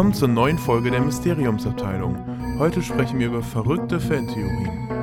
Willkommen 0.00 0.14
zur 0.14 0.28
neuen 0.28 0.56
Folge 0.56 0.90
der 0.90 1.02
Mysteriumsabteilung. 1.02 2.16
Heute 2.58 2.80
sprechen 2.80 3.18
wir 3.18 3.26
über 3.26 3.42
verrückte 3.42 4.00
Fantheorien. 4.00 4.99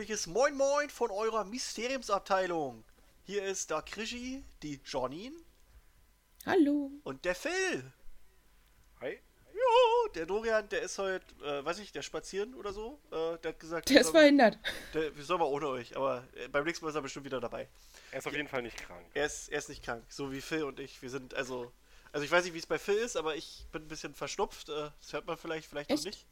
Ein 0.00 0.06
feuchtfröhliches 0.06 0.26
Moin 0.28 0.56
Moin 0.56 0.88
von 0.88 1.10
eurer 1.10 1.44
Mysteriumsabteilung. 1.44 2.84
Hier 3.26 3.44
ist 3.44 3.68
der 3.68 3.82
Krischi, 3.82 4.42
die 4.62 4.80
Janine 4.82 5.36
Hallo. 6.46 6.90
und 7.04 7.22
der 7.26 7.34
Phil. 7.34 7.92
Hi. 9.02 9.20
Jo, 9.52 10.08
der 10.14 10.24
Dorian, 10.24 10.66
der 10.70 10.80
ist 10.80 10.96
heute, 10.96 11.26
äh, 11.44 11.62
weiß 11.62 11.80
ich, 11.80 11.92
der 11.92 12.00
spazieren 12.00 12.54
oder 12.54 12.72
so. 12.72 12.98
Äh, 13.10 13.36
der 13.40 13.50
hat 13.50 13.60
gesagt, 13.60 13.90
Der 13.90 14.00
ist 14.00 14.08
verhindert. 14.08 14.58
der, 14.94 15.14
wir 15.14 15.22
sollen 15.22 15.40
mal 15.40 15.46
ohne 15.46 15.66
euch, 15.68 15.94
aber 15.94 16.24
äh, 16.34 16.48
beim 16.48 16.64
nächsten 16.64 16.86
Mal 16.86 16.90
ist 16.90 16.96
er 16.96 17.02
bestimmt 17.02 17.26
wieder 17.26 17.40
dabei. 17.40 17.68
Er 18.10 18.20
ist 18.20 18.26
auf 18.26 18.32
jeden 18.34 18.48
Fall 18.48 18.62
nicht 18.62 18.78
krank. 18.78 19.04
Er 19.12 19.26
ist, 19.26 19.50
er 19.50 19.58
ist 19.58 19.68
nicht 19.68 19.84
krank, 19.84 20.02
so 20.08 20.32
wie 20.32 20.40
Phil 20.40 20.64
und 20.64 20.80
ich. 20.80 21.02
Wir 21.02 21.10
sind 21.10 21.34
also, 21.34 21.70
also 22.10 22.24
ich 22.24 22.30
weiß 22.30 22.44
nicht, 22.44 22.54
wie 22.54 22.58
es 22.58 22.66
bei 22.66 22.78
Phil 22.78 22.94
ist, 22.96 23.18
aber 23.18 23.36
ich 23.36 23.66
bin 23.70 23.82
ein 23.82 23.88
bisschen 23.88 24.14
verschnupft. 24.14 24.70
Äh, 24.70 24.92
das 25.02 25.12
hört 25.12 25.26
man 25.26 25.36
vielleicht, 25.36 25.68
vielleicht 25.68 25.90
Echt? 25.90 25.98
noch 26.06 26.10
nicht. 26.10 26.26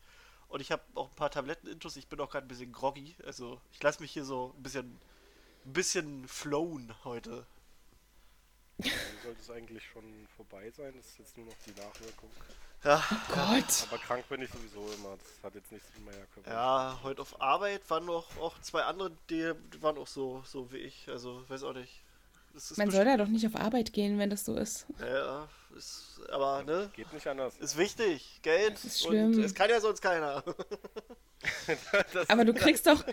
Und 0.48 0.60
ich 0.60 0.72
habe 0.72 0.82
auch 0.94 1.08
ein 1.08 1.14
paar 1.14 1.30
Tabletten-Intus. 1.30 1.96
Ich 1.96 2.08
bin 2.08 2.20
auch 2.20 2.30
gerade 2.30 2.46
ein 2.46 2.48
bisschen 2.48 2.72
groggy. 2.72 3.14
Also 3.24 3.60
ich 3.72 3.82
lasse 3.82 4.00
mich 4.00 4.12
hier 4.12 4.24
so 4.24 4.54
ein 4.56 4.62
bisschen, 4.62 4.98
ein 5.66 5.72
bisschen 5.72 6.26
flown 6.26 6.94
heute. 7.04 7.46
Dann 8.78 8.90
sollte 9.22 9.40
es 9.40 9.50
eigentlich 9.50 9.84
schon 9.84 10.26
vorbei 10.36 10.70
sein. 10.70 10.94
Das 10.96 11.06
ist 11.06 11.18
jetzt 11.18 11.36
nur 11.36 11.46
noch 11.46 11.56
die 11.66 11.72
Nachwirkung. 11.72 12.30
Ja, 12.84 13.04
Gott. 13.28 13.88
Aber 13.90 13.98
krank 13.98 14.28
bin 14.28 14.40
ich 14.40 14.50
sowieso 14.50 14.88
immer. 14.92 15.16
Das 15.16 15.42
hat 15.42 15.54
jetzt 15.54 15.72
nichts 15.72 15.88
mit 15.94 16.06
meiner 16.06 16.26
Körper. 16.26 16.50
ja 16.50 17.00
heute 17.02 17.22
auf 17.22 17.40
Arbeit 17.40 17.88
waren 17.90 18.04
noch 18.04 18.36
auch 18.38 18.58
zwei 18.60 18.84
andere, 18.84 19.10
die, 19.28 19.52
die 19.72 19.82
waren 19.82 19.98
auch 19.98 20.06
so, 20.06 20.42
so 20.46 20.72
wie 20.72 20.78
ich. 20.78 21.08
Also 21.08 21.44
weiß 21.48 21.64
auch 21.64 21.74
nicht. 21.74 22.02
Das 22.54 22.70
ist 22.70 22.76
Man 22.78 22.90
soll 22.90 23.04
da 23.04 23.16
doch 23.16 23.28
nicht 23.28 23.46
auf 23.46 23.56
Arbeit 23.56 23.92
gehen, 23.92 24.18
wenn 24.18 24.30
das 24.30 24.44
so 24.44 24.56
ist. 24.56 24.86
Ja, 25.00 25.48
ist, 25.76 26.18
aber 26.30 26.62
ne, 26.64 26.90
Geht 26.94 27.12
nicht 27.12 27.26
anders. 27.26 27.56
ist 27.58 27.76
wichtig. 27.78 28.40
Geld 28.42 28.74
Das 28.74 28.84
ist 28.84 29.04
und 29.06 29.10
schlimm. 29.12 29.44
es 29.44 29.54
kann 29.54 29.70
ja 29.70 29.80
sonst 29.80 30.00
keiner. 30.02 30.42
Aber 32.26 32.44
du 32.44 32.52
kriegst 32.52 32.86
doch, 32.88 33.04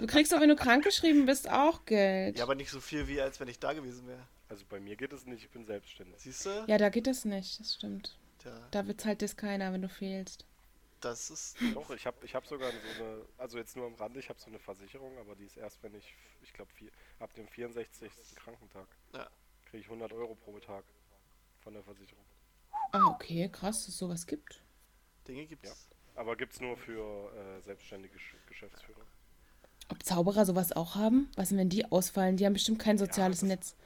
du 0.00 0.06
kriegst 0.08 0.32
doch, 0.32 0.40
wenn 0.40 0.48
du 0.48 0.56
krankgeschrieben 0.56 1.26
bist, 1.26 1.48
auch 1.48 1.84
Geld. 1.84 2.36
Ja, 2.36 2.42
aber 2.44 2.56
nicht 2.56 2.70
so 2.70 2.80
viel 2.80 3.06
wie 3.06 3.20
als 3.20 3.38
wenn 3.38 3.46
ich 3.46 3.60
da 3.60 3.72
gewesen 3.72 4.06
wäre. 4.08 4.18
also 4.48 4.64
bei 4.68 4.80
mir 4.80 4.96
geht 4.96 5.12
es 5.12 5.26
nicht. 5.26 5.44
Ich 5.44 5.50
bin 5.50 5.64
selbstständig. 5.64 6.16
Siehst 6.18 6.46
du? 6.46 6.64
Ja, 6.66 6.76
da 6.78 6.88
geht 6.88 7.06
das 7.06 7.24
nicht, 7.24 7.60
das 7.60 7.74
stimmt. 7.74 8.16
Tja, 8.40 8.50
Da 8.72 8.82
bezahlt 8.82 9.22
das 9.22 9.36
keiner, 9.36 9.72
wenn 9.72 9.82
du 9.82 9.88
fehlst. 9.88 10.44
Das 11.00 11.30
ist. 11.30 11.56
Doch, 11.74 11.90
ich 11.90 12.06
habe 12.06 12.24
ich 12.24 12.34
hab 12.34 12.46
sogar 12.46 12.70
so 12.70 13.02
eine, 13.02 13.22
also 13.38 13.58
jetzt 13.58 13.76
nur 13.76 13.86
am 13.86 13.94
Rande, 13.94 14.18
ich 14.20 14.28
habe 14.28 14.38
so 14.40 14.46
eine 14.46 14.58
Versicherung, 14.58 15.16
aber 15.18 15.34
die 15.36 15.44
ist 15.44 15.56
erst, 15.56 15.82
wenn 15.82 15.94
ich, 15.94 16.14
ich 16.42 16.52
glaube, 16.52 16.70
ab 17.20 17.32
dem 17.34 17.48
64. 17.48 18.10
Krankentag 18.36 18.86
Ja. 19.14 19.28
kriege 19.66 19.78
ich 19.82 19.86
100 19.86 20.12
Euro 20.12 20.34
pro 20.34 20.58
Tag 20.58 20.84
von 21.60 21.74
der 21.74 21.82
Versicherung. 21.82 22.24
Ah, 22.92 23.04
okay, 23.10 23.48
krass, 23.50 23.80
dass 23.80 23.88
es 23.88 23.98
sowas 23.98 24.26
gibt. 24.26 24.62
Dinge 25.26 25.46
gibt's. 25.46 25.88
Ja. 26.14 26.20
Aber 26.20 26.36
gibt 26.36 26.54
es 26.54 26.60
nur 26.60 26.76
für 26.76 27.32
äh, 27.34 27.60
selbstständige 27.62 28.16
Gesch- 28.16 28.46
Geschäftsführer. 28.48 29.00
Ob 29.90 30.02
Zauberer 30.02 30.44
sowas 30.44 30.72
auch 30.72 30.96
haben? 30.96 31.30
Was 31.36 31.50
denn, 31.50 31.58
wenn 31.58 31.68
die 31.68 31.84
ausfallen? 31.90 32.36
Die 32.36 32.44
haben 32.46 32.54
bestimmt 32.54 32.78
kein 32.78 32.98
soziales 32.98 33.40
das- 33.40 33.48
Netz. 33.48 33.76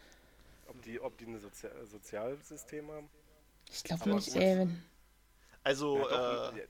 Ob 0.66 0.80
die, 0.82 0.98
ob 1.00 1.16
die 1.18 1.26
ein 1.26 1.38
Sozia 1.38 1.70
Sozialsystem 1.84 2.90
haben? 2.90 3.08
Ich 3.70 3.84
glaube 3.84 4.14
nicht, 4.14 4.34
ey. 4.34 4.58
Wenn, 4.60 4.82
Also, 5.64 5.98
Ja, 5.98 6.02
doch, 6.50 6.54
äh, 6.54 6.58
ja, 6.60 6.64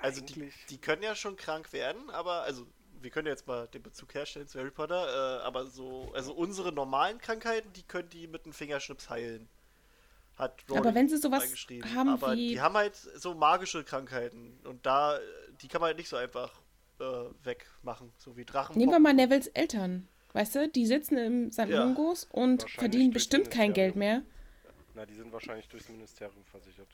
also 0.00 0.20
die, 0.20 0.50
die 0.70 0.78
können 0.78 1.02
ja 1.02 1.14
schon 1.14 1.36
krank 1.36 1.72
werden, 1.72 2.10
aber 2.10 2.42
also 2.42 2.66
wir 3.00 3.10
können 3.10 3.26
jetzt 3.28 3.46
mal 3.46 3.66
den 3.68 3.82
Bezug 3.82 4.14
herstellen 4.14 4.48
zu 4.48 4.58
Harry 4.58 4.70
Potter, 4.70 5.40
äh, 5.40 5.42
aber 5.44 5.66
so, 5.66 6.10
also 6.14 6.32
unsere 6.32 6.72
normalen 6.72 7.18
Krankheiten, 7.18 7.72
die 7.74 7.82
können 7.82 8.08
die 8.08 8.26
mit 8.26 8.44
einem 8.44 8.52
Fingerschnips 8.52 9.10
heilen. 9.10 9.48
Hat 10.36 10.62
Aber 10.68 10.78
Rowling 10.80 10.94
wenn 10.94 11.08
sie 11.08 11.16
sowas 11.16 11.42
reingeschrieben. 11.44 11.94
haben 11.94 12.08
aber 12.10 12.32
wie- 12.34 12.48
die 12.48 12.60
haben 12.60 12.74
halt 12.74 12.94
so 12.96 13.34
magische 13.34 13.84
Krankheiten 13.84 14.58
und 14.64 14.84
da, 14.84 15.18
die 15.62 15.68
kann 15.68 15.80
man 15.80 15.88
halt 15.88 15.98
nicht 15.98 16.08
so 16.08 16.16
einfach 16.16 16.52
äh, 17.00 17.04
wegmachen, 17.44 18.12
so 18.18 18.36
wie 18.36 18.44
Drachen. 18.44 18.76
nehmen 18.76 18.92
wir 18.92 18.98
mal 18.98 19.14
Nevilles 19.14 19.48
Eltern. 19.48 20.08
Weißt 20.32 20.54
du, 20.54 20.68
die 20.68 20.86
sitzen 20.86 21.16
im 21.16 21.52
St. 21.52 21.66
Ja. 21.68 21.84
Mungos 21.86 22.26
und 22.30 22.68
verdienen 22.70 23.10
bestimmt 23.12 23.50
kein 23.50 23.72
Geld 23.72 23.96
mehr. 23.96 24.22
Na, 24.94 25.06
die 25.06 25.14
sind 25.14 25.32
wahrscheinlich 25.32 25.68
durchs 25.68 25.88
Ministerium 25.88 26.44
versichert. 26.44 26.88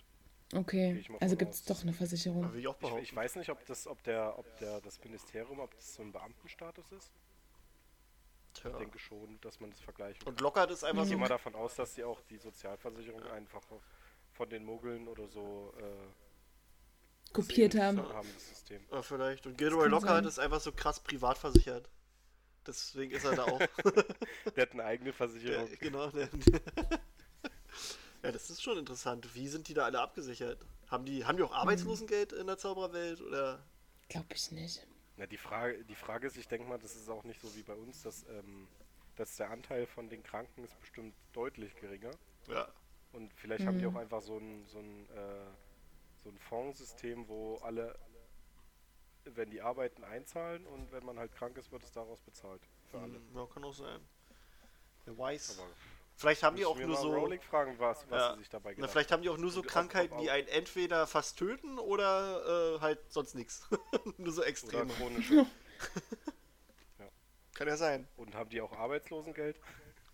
Okay, 0.55 1.03
also 1.21 1.37
gibt 1.37 1.55
es 1.55 1.65
doch 1.65 1.81
eine 1.83 1.95
Versicherung. 1.95 2.53
Will 2.53 2.61
ich 2.61 2.69
auch 2.69 2.77
Ich, 3.01 3.15
weiß 3.17 3.37
nicht, 3.37 3.49
ob 3.49 3.65
das, 3.67 3.87
ob 3.87 4.03
der, 4.03 4.39
ob 4.39 4.59
der, 4.59 4.81
das 4.83 5.03
Ministerium, 5.03 5.61
ob 5.61 5.75
das 5.75 5.95
so 5.95 6.03
ein 6.03 6.13
Beamtenstatus 6.13 6.93
ist. 6.93 7.11
Tja. 8.53 8.71
Ich 8.71 8.77
denke 8.77 8.99
schon, 8.99 9.41
dass 9.41 9.61
man 9.61 9.71
das 9.71 9.81
vergleichen 9.81 10.23
Und 10.27 10.41
lockert 10.43 10.71
ist 10.71 10.85
einfach 10.85 11.05
Ich 11.05 11.09
gehe 11.09 11.17
so. 11.17 11.21
mal 11.21 11.29
davon 11.29 11.55
aus, 11.55 11.75
dass 11.77 11.95
sie 11.95 12.05
auch 12.05 12.21
die 12.29 12.37
Sozialversicherung 12.37 13.23
einfach 13.29 13.63
von 14.33 14.51
den 14.51 14.65
Muggeln 14.67 15.09
oder 15.09 15.27
so 15.27 15.73
äh, 15.79 17.33
Kopiert 17.33 17.73
sehen 17.73 17.83
haben. 17.83 17.99
haben 18.13 18.29
das 18.35 18.49
System. 18.51 18.83
Ja, 18.91 19.01
vielleicht. 19.01 19.47
Und 19.47 19.57
Gilderoy 19.57 19.85
kann 19.85 19.91
Lockhart 19.93 20.17
sein. 20.25 20.29
ist 20.29 20.39
einfach 20.39 20.61
so 20.61 20.73
krass 20.73 21.01
privat 21.01 21.39
versichert. 21.39 21.89
Deswegen 22.67 23.13
ist 23.13 23.25
er 23.25 23.37
da 23.37 23.45
auch. 23.45 23.59
Der 24.55 24.63
hat 24.63 24.73
eine 24.73 24.85
eigene 24.85 25.07
Der, 25.11 25.15
Versicherung. 25.15 25.69
genau. 25.81 26.11
Der, 26.11 26.29
ja, 28.23 28.33
das 28.33 28.51
ist 28.51 28.63
schon 28.63 28.79
interessant. 28.79 29.35
Wie 29.35 29.49
sind 29.49 29.69
die 29.69 29.75
da 29.75 29.85
alle 29.85 30.01
abgesichert? 30.01 30.65
Haben 30.89 31.05
die, 31.05 31.25
haben 31.25 31.37
die 31.37 31.43
auch 31.43 31.53
Arbeitslosengeld 31.53 32.33
in 32.33 32.47
der 32.47 32.59
Zaubererwelt? 32.59 33.21
Oder? 33.21 33.65
Glaube 34.09 34.35
ich 34.35 34.51
nicht. 34.53 34.87
Na, 35.17 35.27
die 35.27 35.37
Frage, 35.37 35.85
die 35.85 35.95
Frage 35.95 36.27
ist, 36.27 36.37
ich 36.37 36.49
denke 36.49 36.69
mal, 36.69 36.79
das 36.79 36.95
ist 36.95 37.09
auch 37.09 37.25
nicht 37.25 37.41
so 37.41 37.55
wie 37.55 37.63
bei 37.63 37.75
uns, 37.75 38.03
dass, 38.03 38.25
ähm, 38.29 38.69
dass 39.17 39.37
der 39.37 39.51
Anteil 39.51 39.87
von 39.87 40.09
den 40.09 40.23
Kranken 40.23 40.65
ist 40.65 40.79
bestimmt 40.81 41.15
deutlich 41.33 41.75
geringer. 41.77 42.13
Ja. 42.49 42.69
Und 43.13 43.33
vielleicht 43.35 43.67
haben 43.67 43.79
die 43.79 43.87
auch 43.87 43.95
einfach 43.95 44.23
so 44.23 44.39
ein, 44.39 44.67
so 44.67 44.79
ein, 44.79 45.09
äh, 45.11 45.47
so 46.23 46.31
ein 46.31 46.39
Fondssystem, 46.39 47.29
wo 47.29 47.57
alle, 47.57 47.99
wenn 49.25 49.51
die 49.51 49.61
arbeiten, 49.61 50.05
einzahlen 50.05 50.67
und 50.67 50.93
wenn 50.93 51.05
man 51.05 51.19
halt 51.19 51.33
krank 51.33 51.59
ist, 51.59 51.73
wird 51.73 51.83
es 51.83 51.93
daraus 51.93 52.21
bezahlt. 52.21 52.63
Für 52.91 53.01
alle. 53.01 53.15
Hm, 53.15 53.37
ja, 53.37 53.47
kann 53.47 53.65
auch 53.65 53.75
sein. 53.75 54.01
Wer 55.05 55.19
weiß. 55.19 55.59
Aber 55.59 55.69
vielleicht 56.17 56.43
haben 56.43 56.57
die 56.57 56.65
auch 56.65 56.79
nur 56.79 56.97
so. 56.97 57.13
Fragen, 57.49 57.79
was, 57.79 58.05
was 58.11 58.21
Ja. 58.21 58.33
sie 58.35 58.39
sich 58.41 58.49
dabei 58.49 58.75
Na, 58.77 58.89
vielleicht 58.89 59.13
haben 59.13 59.23
die 59.23 59.29
auch 59.29 59.37
nur 59.39 59.51
so 59.51 59.61
Und 59.61 59.67
Krankheiten, 59.67 60.19
die 60.19 60.31
einen 60.31 60.49
entweder 60.49 61.07
fast 61.07 61.39
töten 61.39 61.79
oder 61.79 62.77
äh, 62.77 62.81
halt 62.81 62.99
sonst 63.13 63.35
nichts. 63.35 63.67
nur 64.19 64.33
so 64.33 64.43
extrem. 64.43 64.89
chronische. 64.89 65.47
Kann 67.55 67.69
ja 67.69 67.77
sein. 67.77 68.09
Und 68.17 68.35
haben 68.35 68.51
die 68.51 68.61
auch 68.61 68.73
Arbeitslosengeld? 68.73 69.61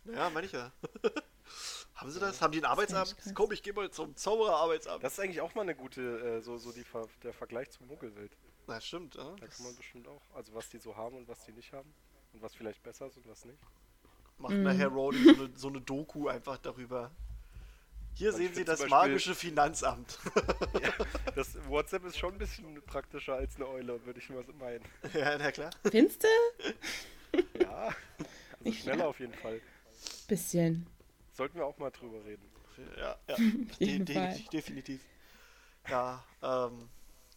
Ja, 0.04 0.30
meine 0.30 0.46
ich 0.46 0.52
ja. 0.52 0.72
haben 1.94 2.10
sie 2.10 2.18
das? 2.20 2.40
Haben 2.42 2.52
die 2.52 2.60
ein 2.60 2.64
Arbeitsamt? 2.64 3.16
Komm, 3.34 3.52
ich 3.52 3.62
gehe 3.62 3.72
mal 3.72 3.90
zum 3.90 4.16
Zaubererarbeitsamt. 4.16 5.02
Das 5.04 5.12
ist 5.14 5.20
eigentlich 5.20 5.40
auch 5.40 5.54
mal 5.54 5.62
eine 5.62 5.74
gute, 5.74 6.00
äh, 6.38 6.40
so, 6.40 6.58
so 6.58 6.72
die 6.72 6.84
Ver 6.84 7.06
der 7.22 7.32
Vergleich 7.32 7.70
zur 7.70 7.86
Muggelwelt. 7.86 8.36
Na, 8.66 8.80
stimmt, 8.80 9.14
ja. 9.14 9.24
Da 9.24 9.46
Das 9.46 9.56
kann 9.56 9.66
man 9.66 9.76
bestimmt 9.76 10.08
auch, 10.08 10.22
also 10.34 10.54
was 10.54 10.68
die 10.68 10.78
so 10.78 10.96
haben 10.96 11.16
und 11.16 11.28
was 11.28 11.44
die 11.44 11.52
nicht 11.52 11.72
haben. 11.72 11.94
Und 12.32 12.42
was 12.42 12.54
vielleicht 12.54 12.82
besser 12.82 13.06
ist 13.06 13.16
und 13.16 13.26
was 13.26 13.44
nicht. 13.44 13.58
Macht 14.38 14.54
nachher 14.54 14.88
Rowling 14.88 15.34
so 15.36 15.44
eine, 15.44 15.50
so 15.56 15.68
eine 15.68 15.80
Doku 15.80 16.28
einfach 16.28 16.58
darüber. 16.58 17.10
Hier 18.14 18.28
Also 18.28 18.38
sehen 18.38 18.54
Sie 18.54 18.64
das 18.64 18.80
Beispiel- 18.80 18.90
magische 18.98 19.34
Finanzamt. 19.34 20.18
Das 21.36 21.56
WhatsApp 21.68 22.04
ist 22.04 22.18
schon 22.18 22.32
ein 22.34 22.38
bisschen 22.38 22.82
praktischer 22.82 23.34
als 23.34 23.54
eine 23.56 23.68
Eule, 23.68 24.04
würde 24.04 24.18
ich 24.18 24.28
mal 24.28 24.44
so 24.44 24.52
meinen. 24.54 24.82
ja, 25.14 25.38
na 25.38 25.52
klar. 25.52 25.70
Findest 25.88 26.24
du? 26.24 26.28
Ja, 27.60 27.94
also 28.64 28.72
schneller 28.72 29.06
auf 29.06 29.20
jeden 29.20 29.34
Fall. 29.34 29.60
Bisschen. 30.26 30.86
Sollten 31.34 31.58
wir 31.58 31.66
auch 31.66 31.76
mal 31.78 31.90
drüber 31.90 32.24
reden. 32.24 32.42
Ja, 32.96 33.16
ja. 33.28 33.36
jeden 33.78 34.06
De 34.06 34.14
Fall. 34.16 34.34
de 34.34 34.48
definitiv. 34.48 35.00
Ja, 35.88 36.24
ähm, 36.42 36.88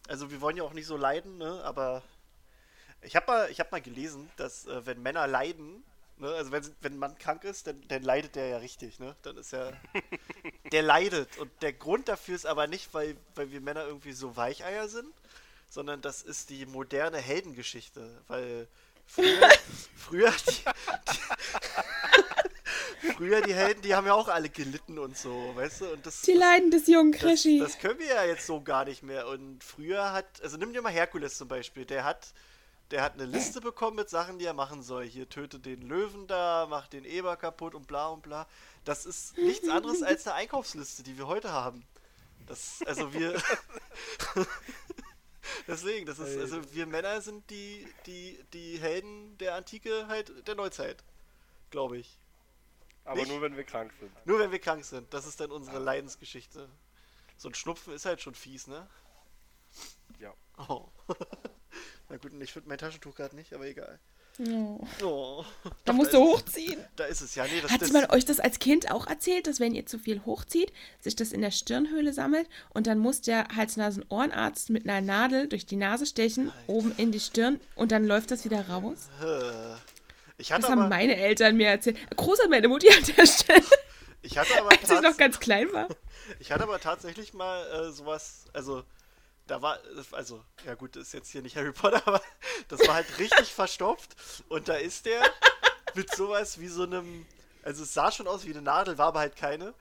also 0.07 0.31
wir 0.31 0.39
wollen 0.41 0.55
ja 0.57 0.63
auch 0.63 0.73
nicht 0.73 0.85
so 0.87 0.95
leiden, 0.97 1.37
ne? 1.37 1.61
Aber 1.63 2.01
ich 3.01 3.15
habe 3.15 3.25
mal, 3.27 3.51
ich 3.51 3.59
hab 3.59 3.71
mal 3.71 3.81
gelesen, 3.81 4.29
dass 4.37 4.65
äh, 4.65 4.85
wenn 4.85 5.01
Männer 5.01 5.27
leiden, 5.27 5.83
ne, 6.21 6.29
also 6.29 6.51
wenn, 6.51 6.63
wenn 6.81 6.93
ein 6.93 6.99
Mann 6.99 7.17
krank 7.17 7.43
ist, 7.43 7.67
dann, 7.67 7.81
dann 7.87 8.03
leidet 8.03 8.35
der 8.35 8.47
ja 8.47 8.57
richtig, 8.57 8.99
ne? 8.99 9.15
Dann 9.23 9.37
ist 9.37 9.51
ja. 9.51 9.71
der 10.71 10.81
leidet. 10.81 11.37
Und 11.37 11.51
der 11.61 11.73
Grund 11.73 12.07
dafür 12.07 12.35
ist 12.35 12.45
aber 12.45 12.67
nicht, 12.67 12.93
weil, 12.93 13.17
weil 13.35 13.51
wir 13.51 13.61
Männer 13.61 13.85
irgendwie 13.85 14.13
so 14.13 14.35
Weicheier 14.37 14.87
sind, 14.87 15.13
sondern 15.69 16.01
das 16.01 16.21
ist 16.21 16.49
die 16.49 16.65
moderne 16.65 17.17
Heldengeschichte. 17.17 18.21
Weil 18.27 18.67
früher, 19.05 19.49
früher 19.95 20.33
die, 20.47 20.63
Früher 23.15 23.41
die 23.41 23.53
Helden, 23.53 23.81
die 23.81 23.95
haben 23.95 24.05
ja 24.05 24.13
auch 24.13 24.27
alle 24.27 24.49
gelitten 24.49 24.99
und 24.99 25.17
so, 25.17 25.55
weißt 25.55 25.81
du? 25.81 25.93
Und 25.93 26.05
das, 26.05 26.21
Die 26.21 26.33
das, 26.33 26.39
Leiden 26.39 26.71
des 26.71 26.87
jungen 26.87 27.11
das, 27.11 27.21
Krischi. 27.21 27.59
das 27.59 27.79
können 27.79 27.99
wir 27.99 28.07
ja 28.07 28.25
jetzt 28.25 28.45
so 28.45 28.61
gar 28.61 28.85
nicht 28.85 29.01
mehr. 29.03 29.27
Und 29.27 29.63
früher 29.63 30.11
hat, 30.11 30.25
also 30.43 30.57
nimm 30.57 30.73
dir 30.73 30.81
mal 30.81 30.91
Herkules 30.91 31.37
zum 31.37 31.47
Beispiel, 31.47 31.85
der 31.85 32.03
hat, 32.03 32.33
der 32.91 33.01
hat 33.01 33.13
eine 33.13 33.25
Liste 33.25 33.61
bekommen 33.61 33.95
mit 33.95 34.09
Sachen, 34.09 34.37
die 34.37 34.45
er 34.45 34.53
machen 34.53 34.83
soll. 34.83 35.05
Hier 35.05 35.29
töte 35.29 35.59
den 35.59 35.81
Löwen 35.81 36.27
da, 36.27 36.67
mach 36.69 36.87
den 36.87 37.05
Eber 37.05 37.37
kaputt 37.37 37.73
und 37.73 37.87
bla 37.87 38.09
und 38.09 38.21
bla. 38.21 38.47
Das 38.83 39.05
ist 39.05 39.37
nichts 39.37 39.67
anderes 39.69 40.03
als 40.03 40.27
eine 40.27 40.35
Einkaufsliste, 40.35 41.03
die 41.03 41.17
wir 41.17 41.27
heute 41.27 41.51
haben. 41.51 41.85
Das, 42.47 42.81
also 42.85 43.13
wir. 43.13 43.41
Deswegen, 45.67 46.05
das 46.05 46.19
ist, 46.19 46.37
also 46.37 46.73
wir 46.73 46.85
Männer 46.85 47.21
sind 47.21 47.49
die, 47.49 47.87
die, 48.05 48.37
die 48.53 48.79
Helden 48.79 49.37
der 49.37 49.55
Antike 49.55 50.07
halt 50.07 50.47
der 50.47 50.55
Neuzeit. 50.55 51.03
Glaube 51.69 51.97
ich. 51.97 52.17
Aber 53.05 53.15
Nicht? 53.15 53.29
nur 53.29 53.41
wenn 53.41 53.55
wir 53.55 53.63
krank 53.63 53.93
sind. 53.99 54.11
Nur 54.25 54.39
wenn 54.39 54.51
wir 54.51 54.59
krank 54.59 54.83
sind. 54.85 55.13
Das 55.13 55.25
ist 55.25 55.39
dann 55.39 55.51
unsere 55.51 55.79
Leidensgeschichte. 55.79 56.69
So 57.37 57.49
ein 57.49 57.55
Schnupfen 57.55 57.93
ist 57.93 58.05
halt 58.05 58.21
schon 58.21 58.35
fies, 58.35 58.67
ne? 58.67 58.87
Ja. 60.19 60.33
Oh. 60.67 60.89
Na 62.11 62.17
gut, 62.17 62.33
ich 62.41 62.51
finde 62.51 62.67
mein 62.67 62.77
Taschentuch 62.77 63.15
gerade 63.15 63.35
nicht, 63.35 63.53
aber 63.53 63.65
egal. 63.65 63.97
Oh. 64.39 64.85
Oh. 65.03 65.45
Da 65.85 65.93
musst 65.93 66.13
du 66.13 66.19
hochziehen. 66.19 66.83
Da 66.95 67.05
ist 67.05 67.21
es 67.21 67.35
ja. 67.35 67.45
Nee, 67.45 67.61
das, 67.61 67.71
Hat 67.71 67.81
das, 67.81 67.91
man 67.91 68.05
euch 68.11 68.25
das 68.25 68.39
als 68.39 68.59
Kind 68.59 68.91
auch 68.91 69.07
erzählt, 69.07 69.47
dass 69.47 69.59
wenn 69.59 69.73
ihr 69.73 69.85
zu 69.85 69.97
viel 69.97 70.21
hochzieht, 70.25 70.73
sich 70.99 71.15
das 71.15 71.31
in 71.31 71.41
der 71.41 71.51
Stirnhöhle 71.51 72.13
sammelt 72.13 72.47
und 72.69 72.87
dann 72.87 72.99
muss 72.99 73.21
der 73.21 73.47
Hals-Nasen-Ohrenarzt 73.55 74.69
mit 74.69 74.87
einer 74.87 75.01
Nadel 75.01 75.47
durch 75.47 75.65
die 75.65 75.75
Nase 75.75 76.05
stechen, 76.05 76.51
oben 76.67 76.93
in 76.97 77.11
die 77.11 77.19
Stirn 77.19 77.59
und 77.75 77.91
dann 77.91 78.05
läuft 78.05 78.31
das 78.31 78.45
wieder 78.45 78.67
raus? 78.69 79.09
Ich 80.37 80.51
hatte 80.51 80.63
Das 80.63 80.71
haben 80.71 80.79
aber, 80.79 80.89
meine 80.89 81.15
Eltern 81.15 81.55
mir 81.55 81.67
erzählt. 81.67 81.97
Groß 82.15 82.41
an 82.41 82.49
meine 82.49 82.67
Mutti 82.67 82.89
an 82.89 83.03
der 83.15 83.25
Stelle, 83.25 83.63
ich 84.21 84.37
hatte 84.37 84.57
aber, 84.59 84.69
als 84.81 84.89
ich 84.89 85.01
noch 85.01 85.17
ganz 85.17 85.39
klein 85.39 85.71
war. 85.73 85.87
ich 86.39 86.51
hatte 86.51 86.63
aber 86.63 86.79
tatsächlich 86.79 87.33
mal 87.33 87.65
äh, 87.67 87.91
sowas, 87.91 88.45
also 88.53 88.83
da 89.47 89.61
war, 89.61 89.79
also, 90.11 90.43
ja 90.65 90.75
gut, 90.75 90.95
das 90.95 91.03
ist 91.07 91.13
jetzt 91.13 91.29
hier 91.29 91.41
nicht 91.41 91.55
Harry 91.55 91.71
Potter, 91.71 92.01
aber 92.07 92.21
das 92.67 92.79
war 92.87 92.95
halt 92.95 93.19
richtig 93.19 93.53
verstopft 93.53 94.15
und 94.49 94.67
da 94.69 94.75
ist 94.75 95.05
der 95.05 95.21
mit 95.95 96.13
sowas 96.15 96.59
wie 96.59 96.67
so 96.67 96.83
einem, 96.83 97.25
also 97.63 97.83
es 97.83 97.93
sah 97.93 98.11
schon 98.11 98.27
aus 98.27 98.45
wie 98.45 98.51
eine 98.51 98.61
Nadel, 98.61 98.97
war 98.97 99.07
aber 99.07 99.19
halt 99.19 99.35
keine. 99.35 99.73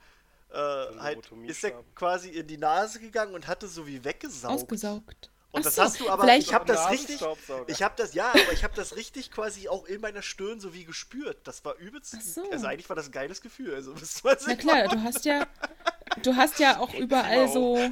Äh, 0.51 0.55
halt 0.99 1.31
ist 1.47 1.63
er 1.63 1.81
quasi 1.95 2.29
in 2.29 2.45
die 2.45 2.57
Nase 2.57 2.99
gegangen 2.99 3.33
und 3.33 3.47
hatte 3.47 3.67
so 3.67 3.87
wie 3.87 4.03
weggesaugt. 4.03 4.63
Ausgesaugt. 4.63 5.31
Und 5.53 5.61
Ach 5.61 5.63
das 5.63 5.75
so, 5.75 5.81
hast 5.81 5.99
du 5.99 6.09
aber, 6.09 6.35
ich 6.37 6.53
habe 6.53 6.65
das 6.65 6.89
richtig, 6.89 7.21
ich 7.67 7.83
habe 7.83 7.93
das, 7.97 8.13
ja, 8.13 8.29
aber 8.29 8.53
ich 8.53 8.63
habe 8.63 8.73
das 8.73 8.95
richtig 8.95 9.31
quasi 9.31 9.67
auch 9.67 9.85
in 9.85 9.99
meiner 9.99 10.21
Stirn 10.21 10.61
so 10.61 10.73
wie 10.73 10.85
gespürt. 10.85 11.39
Das 11.45 11.65
war 11.65 11.75
übelst, 11.75 12.11
so. 12.33 12.49
also 12.49 12.67
eigentlich 12.67 12.87
war 12.87 12.95
das 12.95 13.07
ein 13.07 13.11
geiles 13.11 13.41
Gefühl. 13.41 13.75
Also, 13.75 13.93
Na 14.47 14.55
klar, 14.55 14.87
du 14.87 15.03
hast 15.03 15.25
ja, 15.25 15.45
du 16.23 16.35
hast 16.37 16.59
ja 16.59 16.79
auch 16.79 16.93
überall 16.93 17.47
Wow. 17.47 17.53
so, 17.53 17.89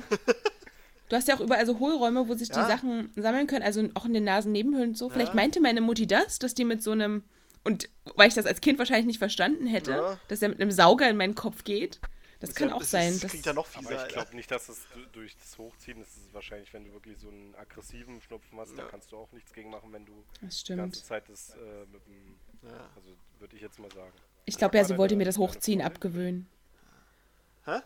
du 1.09 1.15
hast 1.15 1.27
ja 1.27 1.35
auch 1.35 1.41
überall 1.41 1.65
so 1.65 1.79
Hohlräume, 1.79 2.27
wo 2.27 2.33
sich 2.35 2.49
Ja. 2.49 2.63
die 2.63 2.71
Sachen 2.71 3.11
sammeln 3.15 3.47
können, 3.47 3.63
also 3.63 3.87
auch 3.95 4.05
in 4.05 4.13
den 4.13 4.23
Nasennebenhöhlen 4.23 4.89
und 4.91 4.97
so. 4.97 5.09
Vielleicht 5.09 5.29
Ja. 5.31 5.35
meinte 5.35 5.59
meine 5.61 5.81
Mutti 5.81 6.07
das, 6.07 6.39
dass 6.39 6.53
die 6.53 6.65
mit 6.65 6.81
so 6.81 6.91
einem, 6.91 7.23
und 7.63 7.89
weil 8.15 8.27
ich 8.29 8.33
das 8.35 8.45
als 8.45 8.61
Kind 8.61 8.79
wahrscheinlich 8.79 9.05
nicht 9.07 9.19
verstanden 9.19 9.67
hätte, 9.67 9.91
Ja. 9.91 10.19
dass 10.29 10.41
er 10.41 10.49
mit 10.49 10.61
einem 10.61 10.71
Sauger 10.71 11.09
in 11.09 11.17
meinen 11.17 11.35
Kopf 11.35 11.63
geht. 11.63 11.99
Das 12.39 12.55
kann 12.55 12.69
ja- 12.69 12.75
auch 12.75 12.79
das 12.79 12.91
sein. 12.91 13.09
Ist, 13.09 13.23
dass- 13.25 13.31
klingt 13.31 13.45
ja 13.45 13.51
noch 13.51 13.65
fieser. 13.67 13.89
Aber 13.91 14.07
ich 14.07 14.13
glaube 14.13 14.33
nicht, 14.33 14.49
dass 14.49 14.69
es 14.69 14.87
du- 14.93 15.05
durch 15.11 15.35
das 15.35 15.57
Hochziehen 15.57 16.01
ist. 16.01 16.15
Es 16.15 16.33
wahrscheinlich, 16.33 16.73
wenn 16.73 16.85
du 16.85 16.93
wirklich 16.93 17.17
so 17.19 17.27
einen 17.27 17.53
aggressiven 17.55 18.21
Schnupfen 18.21 18.57
hast, 18.59 18.77
da 18.77 18.83
kannst 18.83 19.11
du 19.11 19.17
auch 19.17 19.29
nichts 19.33 19.51
gegen 19.51 19.69
machen, 19.69 19.91
wenn 19.91 20.05
du 20.05 20.13
das 20.41 20.63
die 20.63 20.73
ganze 20.73 20.95
stimmt. 20.95 20.95
Zeit 20.95 21.27
das 21.27 21.49
äh, 21.49 21.85
mit 21.91 22.05
dem. 22.07 22.37
Ja. 22.63 22.89
Also 22.95 23.09
würde 23.39 23.55
ich 23.57 23.61
jetzt 23.61 23.77
mal 23.77 23.91
sagen. 23.91 24.13
Ich 24.45 24.57
glaube 24.57 24.77
ja, 24.77 24.85
sie 24.85 24.97
wollte 24.97 25.17
mir 25.17 25.25
das 25.25 25.37
Hochziehen 25.37 25.81
abgewöhnen. 25.81 26.47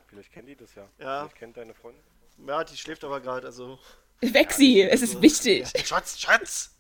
Vielleicht 0.08 0.32
kennt 0.32 0.48
die 0.48 0.56
das 0.56 0.76
ja. 0.76 0.88
Ja. 1.00 1.22
Vielleicht 1.24 1.36
kennt 1.36 1.58
deine 1.58 1.74
Freundin. 1.74 2.02
Ja, 2.46 2.64
die 2.64 2.78
schläft 2.78 3.04
aber 3.04 3.20
gerade, 3.22 3.48
also. 3.48 3.80
Weg 4.22 4.52
sie, 4.54 4.82
es 4.82 5.02
ist 5.02 5.22
wichtig. 5.22 5.68
Ja, 5.76 5.84
Schatz, 5.86 6.18
Schatz! 6.20 6.76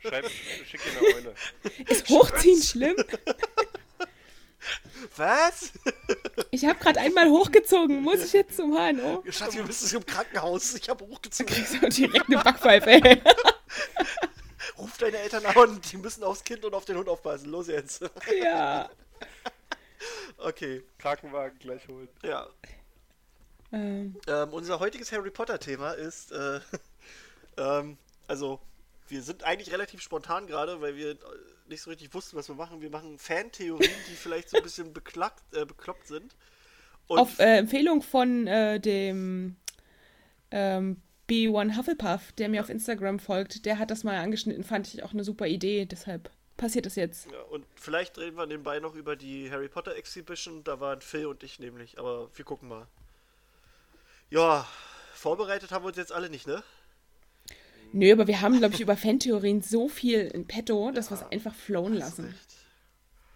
Schreib, 0.00 0.26
schick 0.64 0.80
ihr 0.86 0.92
eine 1.00 1.14
Eule. 1.16 1.34
Ist 1.88 2.08
Hochziehen 2.08 2.62
schlimm? 2.62 2.96
Was? 5.16 5.72
Ich 6.50 6.64
habe 6.64 6.78
gerade 6.78 7.00
einmal 7.00 7.28
hochgezogen, 7.28 8.00
muss 8.00 8.24
ich 8.24 8.32
jetzt 8.32 8.56
zum 8.56 8.72
HNO? 8.72 9.24
Schatz, 9.28 9.54
wir 9.54 9.64
müssen 9.64 9.96
im 9.96 10.06
Krankenhaus. 10.06 10.74
Ich 10.74 10.88
habe 10.88 11.04
hochgezogen. 11.06 11.54
So 11.66 11.86
direkt 11.88 12.26
eine 12.28 12.38
Backpfeife, 12.42 12.90
ey. 12.90 13.22
Ruf 14.78 14.96
deine 14.98 15.18
Eltern 15.18 15.44
an, 15.46 15.80
die 15.90 15.96
müssen 15.98 16.24
aufs 16.24 16.42
Kind 16.44 16.64
und 16.64 16.74
auf 16.74 16.84
den 16.84 16.96
Hund 16.96 17.08
aufpassen. 17.08 17.50
Los 17.50 17.66
jetzt. 17.66 18.02
Ja. 18.42 18.88
Okay, 20.38 20.82
Krankenwagen 20.98 21.58
gleich 21.58 21.86
holen. 21.88 22.08
ja. 22.22 22.46
Ähm, 23.72 24.16
Ähm, 24.26 24.52
unser 24.52 24.80
heutiges 24.80 25.12
Harry 25.12 25.30
Potter-Thema 25.30 25.92
ist, 25.92 26.32
äh, 26.32 26.60
ähm, 27.56 27.98
also, 28.26 28.60
wir 29.08 29.22
sind 29.22 29.44
eigentlich 29.44 29.72
relativ 29.72 30.00
spontan 30.00 30.46
gerade, 30.46 30.80
weil 30.80 30.96
wir 30.96 31.12
äh, 31.12 31.16
nicht 31.68 31.82
so 31.82 31.90
richtig 31.90 32.12
wussten, 32.14 32.36
was 32.36 32.48
wir 32.48 32.54
machen. 32.54 32.80
Wir 32.80 32.90
machen 32.90 33.18
Fantheorien, 33.18 33.90
die 34.10 34.16
vielleicht 34.16 34.50
so 34.50 34.56
ein 34.56 34.62
bisschen 34.62 34.92
beklackt, 34.92 35.42
äh, 35.54 35.64
bekloppt 35.64 36.06
sind. 36.06 36.34
Und 37.06 37.18
auf 37.18 37.38
äh, 37.38 37.58
Empfehlung 37.58 38.02
von 38.02 38.46
äh, 38.46 38.80
dem 38.80 39.56
ähm, 40.50 41.02
B1 41.28 41.76
Hufflepuff, 41.76 42.32
der 42.32 42.48
mir 42.48 42.60
auf 42.60 42.68
Instagram 42.70 43.18
folgt, 43.18 43.66
der 43.66 43.78
hat 43.78 43.90
das 43.90 44.04
mal 44.04 44.16
angeschnitten, 44.16 44.64
fand 44.64 44.92
ich 44.92 45.02
auch 45.02 45.12
eine 45.12 45.24
super 45.24 45.46
Idee, 45.46 45.86
deshalb 45.86 46.30
passiert 46.56 46.86
das 46.86 46.96
jetzt. 46.96 47.30
ja, 47.30 47.40
und 47.50 47.66
vielleicht 47.74 48.16
reden 48.18 48.36
wir 48.36 48.46
nebenbei 48.46 48.78
noch 48.78 48.94
über 48.94 49.16
die 49.16 49.50
Harry 49.50 49.68
Potter 49.68 49.96
Exhibition. 49.96 50.62
Da 50.64 50.80
waren 50.80 51.00
Phil 51.00 51.26
und 51.26 51.42
ich 51.42 51.58
nämlich, 51.58 51.98
aber 51.98 52.30
wir 52.34 52.44
gucken 52.44 52.68
mal. 52.68 52.86
Ja, 54.30 54.66
vorbereitet 55.14 55.70
haben 55.70 55.84
wir 55.84 55.88
uns 55.88 55.96
jetzt 55.96 56.12
alle 56.12 56.30
nicht, 56.30 56.46
ne? 56.46 56.62
Nö, 57.92 58.12
aber 58.12 58.26
wir 58.26 58.40
haben, 58.40 58.58
glaube 58.58 58.74
ich, 58.74 58.80
über 58.80 58.96
Fantheorien 58.96 59.62
so 59.62 59.88
viel 59.88 60.22
in 60.26 60.46
petto, 60.46 60.90
dass 60.90 61.10
wir 61.10 61.16
es 61.16 61.22
einfach 61.30 61.54
flowen 61.54 61.94
lassen. 61.94 62.24
recht. 62.26 62.54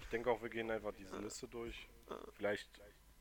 Ich 0.01 0.09
denke 0.09 0.31
auch, 0.31 0.43
wir 0.43 0.49
gehen 0.49 0.71
einfach 0.71 0.93
diese 0.99 1.17
Liste 1.19 1.47
durch. 1.47 1.87
Vielleicht 2.37 2.69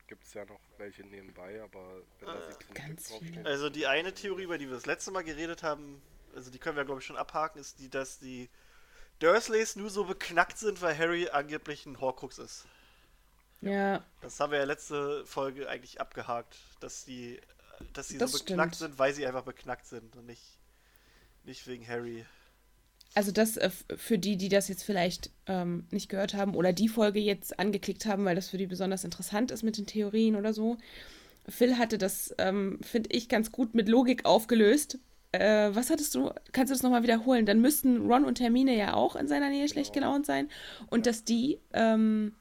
gibt 0.08 0.24
es 0.24 0.34
ja 0.34 0.46
noch 0.46 0.60
welche 0.78 1.04
nebenbei, 1.04 1.62
aber 1.62 2.02
wenn 2.20 2.28
da 2.30 2.42
17 2.42 2.74
Ganz 2.74 3.10
draufstehen. 3.10 3.46
Also 3.46 3.70
die 3.70 3.86
eine 3.86 4.14
Theorie, 4.14 4.44
über 4.44 4.58
die 4.58 4.68
wir 4.68 4.74
das 4.76 4.86
letzte 4.86 5.12
Mal 5.12 5.24
geredet 5.24 5.64
haben, 5.64 6.02
also 6.34 6.50
die 6.50 6.58
können 6.60 6.78
wir 6.78 6.86
glaube 6.86 7.02
ich 7.02 7.06
schon 7.06 7.18
abhaken, 7.18 7.60
ist 7.60 7.80
die, 7.80 7.90
dass 7.90 8.18
die 8.18 8.50
Dursleys 9.20 9.76
nur 9.76 9.90
so 9.90 10.06
beknackt 10.06 10.58
sind, 10.58 10.82
weil 10.82 10.98
Harry 10.98 11.30
angeblich 11.30 11.86
ein 11.86 12.00
Horcrux 12.00 12.38
ist. 12.38 12.66
Ja, 13.62 14.04
Das 14.22 14.40
haben 14.40 14.52
wir 14.52 14.60
ja 14.60 14.66
letzte 14.66 15.26
Folge 15.26 15.68
eigentlich 15.68 16.00
abgehakt, 16.00 16.56
dass 16.80 17.04
die, 17.06 17.42
dass 17.94 18.10
sie 18.10 18.18
Das 18.18 18.32
so 18.32 18.40
beknackt 18.40 18.76
stimmt. 18.76 18.92
sind, 18.92 19.00
weil 19.00 19.14
sie 19.14 19.26
einfach 19.26 19.44
beknackt 19.44 19.86
sind 19.88 20.16
und 20.16 20.26
nicht, 20.26 20.44
nicht 21.44 21.66
wegen 21.68 21.88
Harry. 21.88 22.26
also 23.16 23.32
das 23.32 23.58
äh, 23.58 23.70
für 23.96 24.18
die, 24.20 24.38
die 24.38 24.50
das 24.50 24.68
jetzt 24.68 24.84
vielleicht 24.84 25.32
ähm, 25.48 25.86
nicht 25.92 26.10
gehört 26.10 26.34
haben 26.34 26.56
oder 26.56 26.74
die 26.74 26.90
Folge 26.90 27.20
jetzt 27.20 27.60
angeklickt 27.60 28.06
haben, 28.06 28.26
weil 28.26 28.36
das 28.36 28.50
für 28.50 28.58
die 28.58 28.68
besonders 28.68 29.04
interessant 29.04 29.52
ist 29.52 29.64
mit 29.64 29.78
den 29.78 29.86
Theorien 29.88 30.36
oder 30.36 30.54
so. 30.54 30.78
Phil 31.50 31.78
hatte 31.78 31.98
das, 31.98 32.36
ähm, 32.40 32.80
finde 32.82 33.10
ich, 33.12 33.30
ganz 33.30 33.52
gut 33.52 33.74
mit 33.74 33.88
Logik 33.88 34.26
aufgelöst. 34.26 35.00
Äh, 35.32 35.70
was 35.74 35.90
hattest 35.90 36.14
du? 36.16 36.32
Kannst 36.52 36.72
du 36.72 36.76
das 36.76 36.84
nochmal 36.84 37.04
wiederholen? 37.04 37.46
Dann 37.46 37.62
müssten 37.62 38.06
Ron 38.06 38.26
und 38.26 38.40
Hermine 38.40 38.76
ja 38.76 38.94
auch 38.94 39.16
in 39.16 39.28
seiner 39.28 39.50
Nähe 39.50 39.68
schlecht 39.70 39.94
gelaunt 39.94 40.26
sein. 40.26 40.50
Und 40.90 41.06
dass 41.06 41.24
die 41.24 41.60
ähm, 41.74 42.34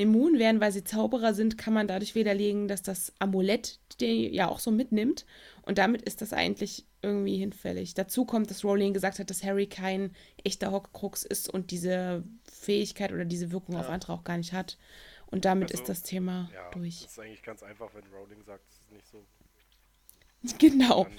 immun 0.00 0.38
wären, 0.38 0.60
weil 0.60 0.72
sie 0.72 0.82
Zauberer 0.84 1.34
sind, 1.34 1.58
kann 1.58 1.74
man 1.74 1.86
dadurch 1.86 2.14
widerlegen, 2.14 2.66
dass 2.68 2.82
das 2.82 3.12
Amulett 3.18 3.78
die 4.00 4.28
ja 4.34 4.48
auch 4.48 4.58
so 4.60 4.70
mitnimmt. 4.70 5.26
Und 5.62 5.76
damit 5.78 6.02
ist 6.02 6.22
das 6.22 6.32
eigentlich 6.32 6.86
irgendwie 7.02 7.36
hinfällig. 7.36 7.92
Dazu 7.94 8.24
kommt, 8.24 8.50
dass 8.50 8.64
Rowling 8.64 8.94
gesagt 8.94 9.18
hat, 9.18 9.28
dass 9.30 9.44
Harry 9.44 9.66
kein 9.66 10.12
echter 10.42 10.70
Horcrux 10.72 11.22
ist 11.24 11.48
und 11.48 11.70
diese 11.70 12.24
Fähigkeit 12.50 13.12
oder 13.12 13.24
diese 13.26 13.52
Wirkung 13.52 13.76
auf 13.76 13.88
andere 13.90 14.12
auch 14.14 14.24
gar 14.24 14.38
nicht 14.38 14.52
hat. 14.54 14.78
Und 15.26 15.44
damit 15.44 15.70
Also, 15.70 15.82
ist 15.82 15.88
das 15.88 16.02
Thema 16.02 16.50
Ja, 16.54 16.70
durch. 16.70 17.02
das 17.02 17.12
ist 17.12 17.18
eigentlich 17.20 17.42
ganz 17.42 17.62
einfach, 17.62 17.90
wenn 17.94 18.04
Rowling 18.12 18.42
sagt, 18.44 18.64
es 18.68 18.76
ist 18.76 18.90
nicht 18.92 19.06
so. 19.06 19.24
Genau. 20.58 21.04
Dann, 21.04 21.12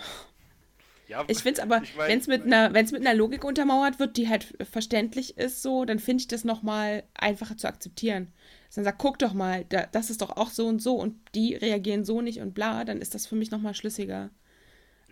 ja, 1.08 1.24
Ich 1.28 1.40
finde 1.40 1.60
es 1.60 1.60
aber, 1.60 1.84
ich 1.84 1.96
mein- 1.96 2.10
wenn 2.10 2.20
es 2.20 2.28
mit, 2.28 2.44
einer- 2.46 2.74
wenn's 2.74 2.92
mit 2.92 3.02
einer 3.02 3.14
Logik 3.14 3.44
untermauert 3.44 4.00
wird, 4.00 4.18
die 4.18 4.28
halt 4.30 4.56
verständlich 4.72 5.38
ist, 5.38 5.62
so, 5.62 5.86
dann 5.86 6.00
finde 6.00 6.22
ich 6.22 6.28
das 6.28 6.44
nochmal 6.44 7.04
einfacher 7.14 7.58
zu 7.58 7.68
akzeptieren. 7.68 8.34
Dann 8.76 8.84
sagt, 8.86 9.00
guck 9.00 9.20
doch 9.20 9.34
mal, 9.34 9.66
da, 9.66 9.86
das 9.88 10.10
ist 10.10 10.22
doch 10.22 10.38
auch 10.38 10.50
so 10.50 10.68
und 10.68 10.82
so 10.82 10.96
und 10.96 11.18
die 11.36 11.56
reagieren 11.56 12.06
so 12.06 12.22
nicht 12.22 12.40
und 12.40 12.54
bla, 12.54 12.86
dann 12.86 13.02
ist 13.02 13.14
das 13.16 13.28
für 13.28 13.36
mich 13.36 13.52
nochmal 13.52 13.74
schlüssiger. 13.76 14.30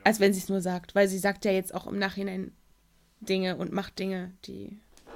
Als 0.03 0.19
wenn 0.21 0.33
sie 0.33 0.39
es 0.39 0.49
nur 0.49 0.61
sagt. 0.61 0.95
Weil 0.95 1.07
sie 1.09 1.19
sagt 1.19 1.43
ja 1.45 1.51
jetzt 1.51 1.73
auch 1.73 1.85
im 1.87 1.99
Nachhinein 1.99 2.53
Dinge 3.19 3.57
und 3.57 3.73
macht 3.73 3.99
Dinge, 3.99 4.33
die 4.45 4.79
Ja 5.05 5.15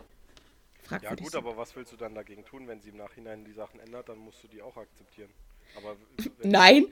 fragwürdig 0.84 1.24
gut, 1.24 1.32
sind. 1.32 1.40
aber 1.40 1.56
was 1.58 1.76
willst 1.76 1.94
du 1.94 1.98
dann 1.98 2.16
dagegen 2.16 2.44
tun, 2.44 2.68
wenn 2.68 2.82
sie 2.82 2.90
im 2.90 2.98
Nachhinein 2.98 3.46
die 3.46 3.54
Sachen 3.54 3.80
ändert, 3.80 4.10
dann 4.10 4.18
musst 4.18 4.44
du 4.44 4.48
die 4.48 4.62
auch 4.62 4.76
akzeptieren. 4.78 5.30
Aber 5.78 5.96
Nein! 6.44 6.88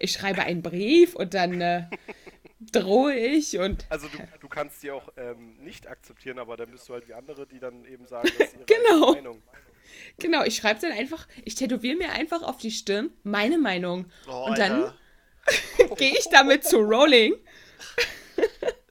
Ich 0.00 0.12
schreibe 0.12 0.42
einen 0.42 0.60
Brief 0.62 1.14
und 1.14 1.34
dann 1.34 1.60
äh, 1.60 1.84
drohe 2.72 3.14
ich 3.14 3.58
und 3.58 3.86
Also 3.90 4.08
du, 4.08 4.18
du 4.40 4.48
kannst 4.48 4.82
die 4.82 4.90
auch 4.90 5.08
ähm, 5.16 5.56
nicht 5.58 5.86
akzeptieren, 5.86 6.38
aber 6.40 6.56
dann 6.56 6.70
bist 6.72 6.88
du 6.88 6.94
halt 6.94 7.06
wie 7.08 7.14
andere, 7.14 7.46
die 7.46 7.60
dann 7.60 7.84
eben 7.84 8.04
sagen, 8.06 8.28
das 8.38 8.48
ist 8.48 8.54
ihre 8.56 8.64
Genau. 8.66 9.12
Meinung. 9.12 9.40
genau, 9.40 9.42
ich 10.46 10.56
schreibe 10.56 10.80
dann 10.80 10.92
einfach, 10.92 11.26
ich 11.44 11.54
tätowiere 11.54 11.96
mir 11.96 12.10
einfach 12.10 12.42
auf 12.42 12.58
die 12.58 12.70
Stirn 12.70 13.10
meine 13.22 13.58
Meinung. 13.58 14.10
Oh, 14.28 14.46
und 14.46 14.58
dann 14.58 14.92
gehe 15.96 16.12
ich 16.12 16.26
damit 16.30 16.64
zu 16.64 16.78
Rowling 16.78 17.34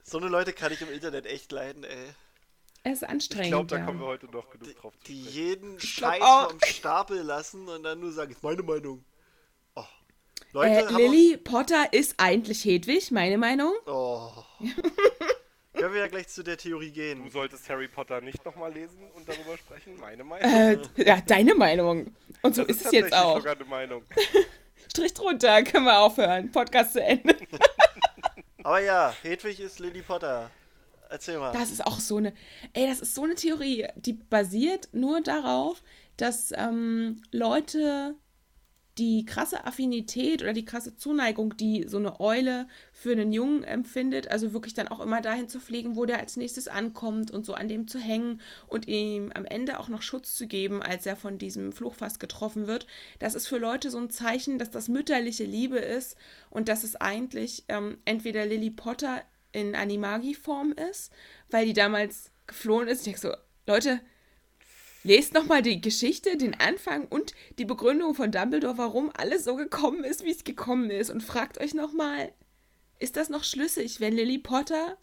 So 0.02 0.18
eine 0.18 0.28
Leute 0.28 0.52
kann 0.52 0.72
ich 0.72 0.80
im 0.80 0.90
Internet 0.90 1.26
echt 1.26 1.52
leiden, 1.52 1.84
ey. 1.84 2.14
Es 2.84 3.02
ist 3.02 3.04
anstrengend. 3.04 3.46
Ich 3.46 3.50
glaube, 3.50 3.66
da 3.66 3.78
ja. 3.78 3.84
kommen 3.84 4.00
wir 4.00 4.06
heute 4.06 4.26
noch 4.26 4.48
genug 4.50 4.74
drauf 4.76 4.94
zu 4.98 5.12
Die 5.12 5.20
jeden 5.20 5.78
Scheiß 5.78 6.22
auch. 6.22 6.50
vom 6.50 6.60
Stapel 6.64 7.20
lassen 7.20 7.68
und 7.68 7.82
dann 7.82 8.00
nur 8.00 8.12
sagen, 8.12 8.32
ist 8.32 8.42
meine 8.42 8.62
Meinung. 8.62 9.04
Oh. 9.74 9.84
Leute, 10.52 10.86
Äh, 10.86 10.92
Lily 10.92 11.36
Potter 11.36 11.92
ist 11.92 12.14
eigentlich 12.18 12.64
Hedwig, 12.64 13.10
meine 13.10 13.36
Meinung. 13.36 13.74
Oh. 13.86 14.30
Können 15.78 15.94
wir 15.94 16.00
ja 16.00 16.08
gleich 16.08 16.28
zu 16.28 16.42
der 16.42 16.56
Theorie 16.56 16.90
gehen. 16.90 17.22
Du 17.24 17.30
solltest 17.30 17.68
Harry 17.68 17.86
Potter 17.86 18.20
nicht 18.20 18.44
nochmal 18.44 18.72
lesen 18.72 18.98
und 19.14 19.28
darüber 19.28 19.56
sprechen, 19.56 19.96
meine 20.00 20.24
Meinung. 20.24 20.50
Äh, 20.50 20.78
ja, 21.04 21.20
deine 21.20 21.54
Meinung. 21.54 22.14
Und 22.42 22.54
so 22.56 22.64
das 22.64 22.76
ist 22.76 22.86
es 22.86 22.92
jetzt 22.92 23.14
auch. 23.14 23.38
sogar 23.38 23.54
eine 23.54 23.64
Meinung. 23.64 24.02
Strich 24.90 25.14
drunter, 25.14 25.62
können 25.62 25.84
wir 25.84 26.00
aufhören. 26.00 26.50
Podcast 26.50 26.94
zu 26.94 27.02
Ende. 27.02 27.36
Aber 28.64 28.80
ja, 28.80 29.14
Hedwig 29.22 29.60
ist 29.60 29.78
Lily 29.78 30.02
Potter. 30.02 30.50
Erzähl 31.10 31.38
mal. 31.38 31.52
Das 31.52 31.70
ist 31.70 31.86
auch 31.86 32.00
so 32.00 32.16
eine, 32.16 32.34
ey, 32.72 32.86
das 32.86 33.00
ist 33.00 33.14
so 33.14 33.22
eine 33.22 33.34
Theorie, 33.34 33.86
die 33.94 34.14
basiert 34.14 34.88
nur 34.92 35.20
darauf, 35.20 35.82
dass 36.16 36.52
ähm, 36.56 37.22
Leute 37.30 38.16
die 38.98 39.24
krasse 39.24 39.64
Affinität 39.64 40.42
oder 40.42 40.52
die 40.52 40.64
krasse 40.64 40.96
Zuneigung, 40.96 41.56
die 41.56 41.86
so 41.86 41.98
eine 41.98 42.18
Eule 42.20 42.66
für 42.92 43.12
einen 43.12 43.32
Jungen 43.32 43.62
empfindet, 43.62 44.28
also 44.28 44.52
wirklich 44.52 44.74
dann 44.74 44.88
auch 44.88 45.00
immer 45.00 45.20
dahin 45.20 45.48
zu 45.48 45.60
pflegen, 45.60 45.94
wo 45.94 46.04
der 46.04 46.18
als 46.18 46.36
nächstes 46.36 46.66
ankommt 46.66 47.30
und 47.30 47.46
so 47.46 47.54
an 47.54 47.68
dem 47.68 47.86
zu 47.86 47.98
hängen 47.98 48.40
und 48.66 48.88
ihm 48.88 49.30
am 49.34 49.44
Ende 49.44 49.78
auch 49.78 49.88
noch 49.88 50.02
Schutz 50.02 50.34
zu 50.34 50.48
geben, 50.48 50.82
als 50.82 51.06
er 51.06 51.16
von 51.16 51.38
diesem 51.38 51.72
Fluchfass 51.72 52.18
getroffen 52.18 52.66
wird. 52.66 52.86
Das 53.20 53.34
ist 53.34 53.46
für 53.46 53.58
Leute 53.58 53.90
so 53.90 53.98
ein 53.98 54.10
Zeichen, 54.10 54.58
dass 54.58 54.70
das 54.70 54.88
mütterliche 54.88 55.44
Liebe 55.44 55.78
ist 55.78 56.16
und 56.50 56.68
dass 56.68 56.82
es 56.82 56.96
eigentlich 56.96 57.64
ähm, 57.68 57.98
entweder 58.04 58.46
Lily 58.46 58.70
Potter 58.70 59.22
in 59.52 59.74
Animagi-Form 59.74 60.72
ist, 60.90 61.12
weil 61.50 61.66
die 61.66 61.72
damals 61.72 62.32
geflohen 62.46 62.88
ist. 62.88 63.00
Ich 63.00 63.04
denke 63.04 63.20
so, 63.20 63.32
Leute, 63.66 64.00
lest 65.08 65.32
nochmal 65.32 65.62
die 65.62 65.80
Geschichte, 65.80 66.36
den 66.36 66.54
Anfang 66.60 67.06
und 67.06 67.32
die 67.58 67.64
Begründung 67.64 68.14
von 68.14 68.30
Dumbledore, 68.30 68.76
warum 68.76 69.10
alles 69.16 69.42
so 69.42 69.56
gekommen 69.56 70.04
ist, 70.04 70.22
wie 70.22 70.30
es 70.30 70.44
gekommen 70.44 70.90
ist. 70.90 71.08
Und 71.10 71.22
fragt 71.22 71.58
euch 71.60 71.72
nochmal, 71.72 72.30
ist 72.98 73.16
das 73.16 73.30
noch 73.30 73.42
schlüssig, 73.42 74.00
wenn 74.00 74.12
Lily 74.12 74.38
Potter 74.38 74.98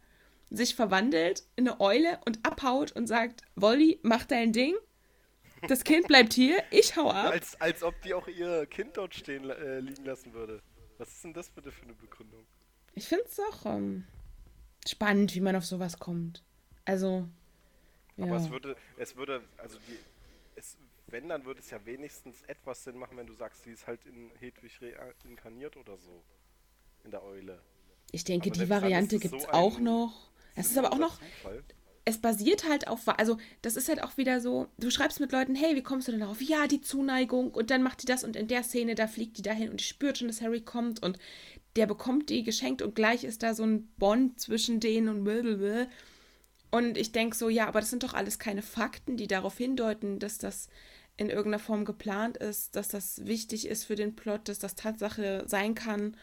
sich 0.52 0.76
verwandelt 0.76 1.44
in 1.56 1.68
eine 1.68 1.82
Eule 1.82 2.20
und 2.26 2.46
abhaut 2.46 2.92
und 2.92 3.08
sagt, 3.08 3.42
Wolli, 3.56 4.00
mach 4.04 4.26
dein 4.26 4.54
Ding, 4.54 4.76
das 5.68 5.84
Kind 5.84 6.08
bleibt 6.08 6.34
hier, 6.34 6.62
ich 6.70 6.96
hau 6.96 7.10
ab. 7.10 7.32
Als, 7.32 7.60
als 7.60 7.82
ob 7.82 8.00
die 8.04 8.14
auch 8.14 8.28
ihr 8.28 8.68
Kind 8.68 8.96
dort 8.98 9.16
stehen 9.16 9.50
äh, 9.50 9.80
liegen 9.80 10.06
lassen 10.06 10.34
würde. 10.34 10.62
Was 11.00 11.10
ist 11.10 11.24
denn 11.24 11.34
das 11.34 11.50
bitte 11.50 11.72
für 11.72 11.84
eine 11.84 11.94
Begründung? 11.94 12.46
Ich 12.94 13.08
finde 13.08 13.26
es 13.26 13.40
auch 13.40 13.66
ähm, 13.66 14.06
spannend, 14.88 15.34
wie 15.34 15.42
man 15.42 15.56
auf 15.56 15.66
sowas 15.66 15.98
kommt. 15.98 16.44
Also, 16.86 17.28
ja. 18.18 18.26
Aber 18.26 18.38
es 18.38 18.50
würde, 18.50 18.76
es 18.98 19.16
würde, 19.16 19.44
also 19.58 19.78
die, 19.88 19.98
es, 20.56 20.78
wenn, 21.08 21.30
dann 21.30 21.46
würde 21.46 21.60
es 21.60 21.70
ja 21.70 21.86
wenigstens 21.86 22.42
etwas 22.44 22.84
Sinn 22.84 22.98
machen, 22.98 23.18
wenn 23.18 23.28
du 23.28 23.34
sagst, 23.34 23.64
sie 23.64 23.72
ist 23.72 23.88
halt 23.88 24.06
in 24.06 24.32
Hedwig 24.40 24.80
reinkarniert 25.24 25.78
oder 25.78 25.98
so. 25.98 26.24
In 27.04 27.12
der 27.12 27.24
Eule. 27.24 27.62
ich 28.12 28.24
denke, 28.24 28.50
aber 28.50 28.58
die 28.58 28.70
Variante 28.70 29.20
gibt 29.20 29.36
es 29.36 29.44
so 29.44 29.50
auch 29.50 29.80
noch. 29.80 30.32
Es 30.56 30.72
ist 30.72 30.78
aber 30.78 30.92
auch 30.92 30.98
noch, 30.98 31.20
Zufall. 31.20 31.64
es 32.06 32.18
basiert 32.18 32.68
halt 32.68 32.88
auf, 32.88 33.08
also 33.08 33.38
das 33.62 33.76
ist 33.76 33.90
halt 33.90 34.02
auch 34.02 34.18
wieder 34.18 34.42
so, 34.42 34.68
du 34.80 34.90
schreibst 34.90 35.20
mit 35.20 35.32
Leuten, 35.32 35.54
hey, 35.54 35.76
wie 35.76 35.84
kommst 35.84 36.08
du 36.08 36.12
denn 36.12 36.22
darauf? 36.22 36.42
Ja, 36.42 36.66
die 36.66 36.82
Zuneigung 36.82 37.52
und 37.52 37.70
dann 37.70 37.84
macht 37.84 38.02
die 38.02 38.08
das 38.08 38.24
und 38.24 38.36
in 38.36 38.48
der 38.48 38.64
Szene, 38.64 38.96
da 38.96 39.08
fliegt 39.08 39.38
die 39.38 39.44
dahin 39.44 39.70
und 39.70 39.82
die 39.82 39.84
spürt 39.84 40.18
schon, 40.18 40.28
dass 40.28 40.42
Harry 40.42 40.62
kommt 40.62 41.04
und 41.04 41.20
der 41.76 41.86
bekommt 41.86 42.30
die 42.30 42.44
geschenkt 42.44 42.82
und 42.82 42.96
gleich 42.96 43.24
ist 43.24 43.44
da 43.44 43.54
so 43.54 43.64
ein 43.64 43.88
Bond 43.98 44.40
zwischen 44.40 44.80
denen 44.80 45.10
und 45.10 45.24
blablabla. 45.24 45.88
Und 46.76 46.98
ich 46.98 47.14
denke 47.14 47.38
so, 47.38 47.48
ja, 47.48 47.70
aber 47.70 47.80
das 47.80 47.90
sind 47.90 48.04
doch 48.04 48.14
alles 48.14 48.38
keine 48.38 48.62
Fakten, 48.62 49.16
die 49.16 49.28
darauf 49.28 49.58
hindeuten, 49.58 50.20
dass 50.20 50.38
das 50.38 50.68
in 51.16 51.30
irgendeiner 51.30 51.64
Form 51.64 51.86
geplant 51.86 52.36
ist, 52.36 52.76
dass 52.76 52.90
das 52.90 53.26
wichtig 53.26 53.70
ist 53.70 53.86
für 53.86 53.96
den 53.96 54.14
Plot, 54.14 54.50
dass 54.50 54.60
das 54.60 54.76
Tatsache 54.76 55.46
sein 55.48 55.74
kann. 55.74 56.18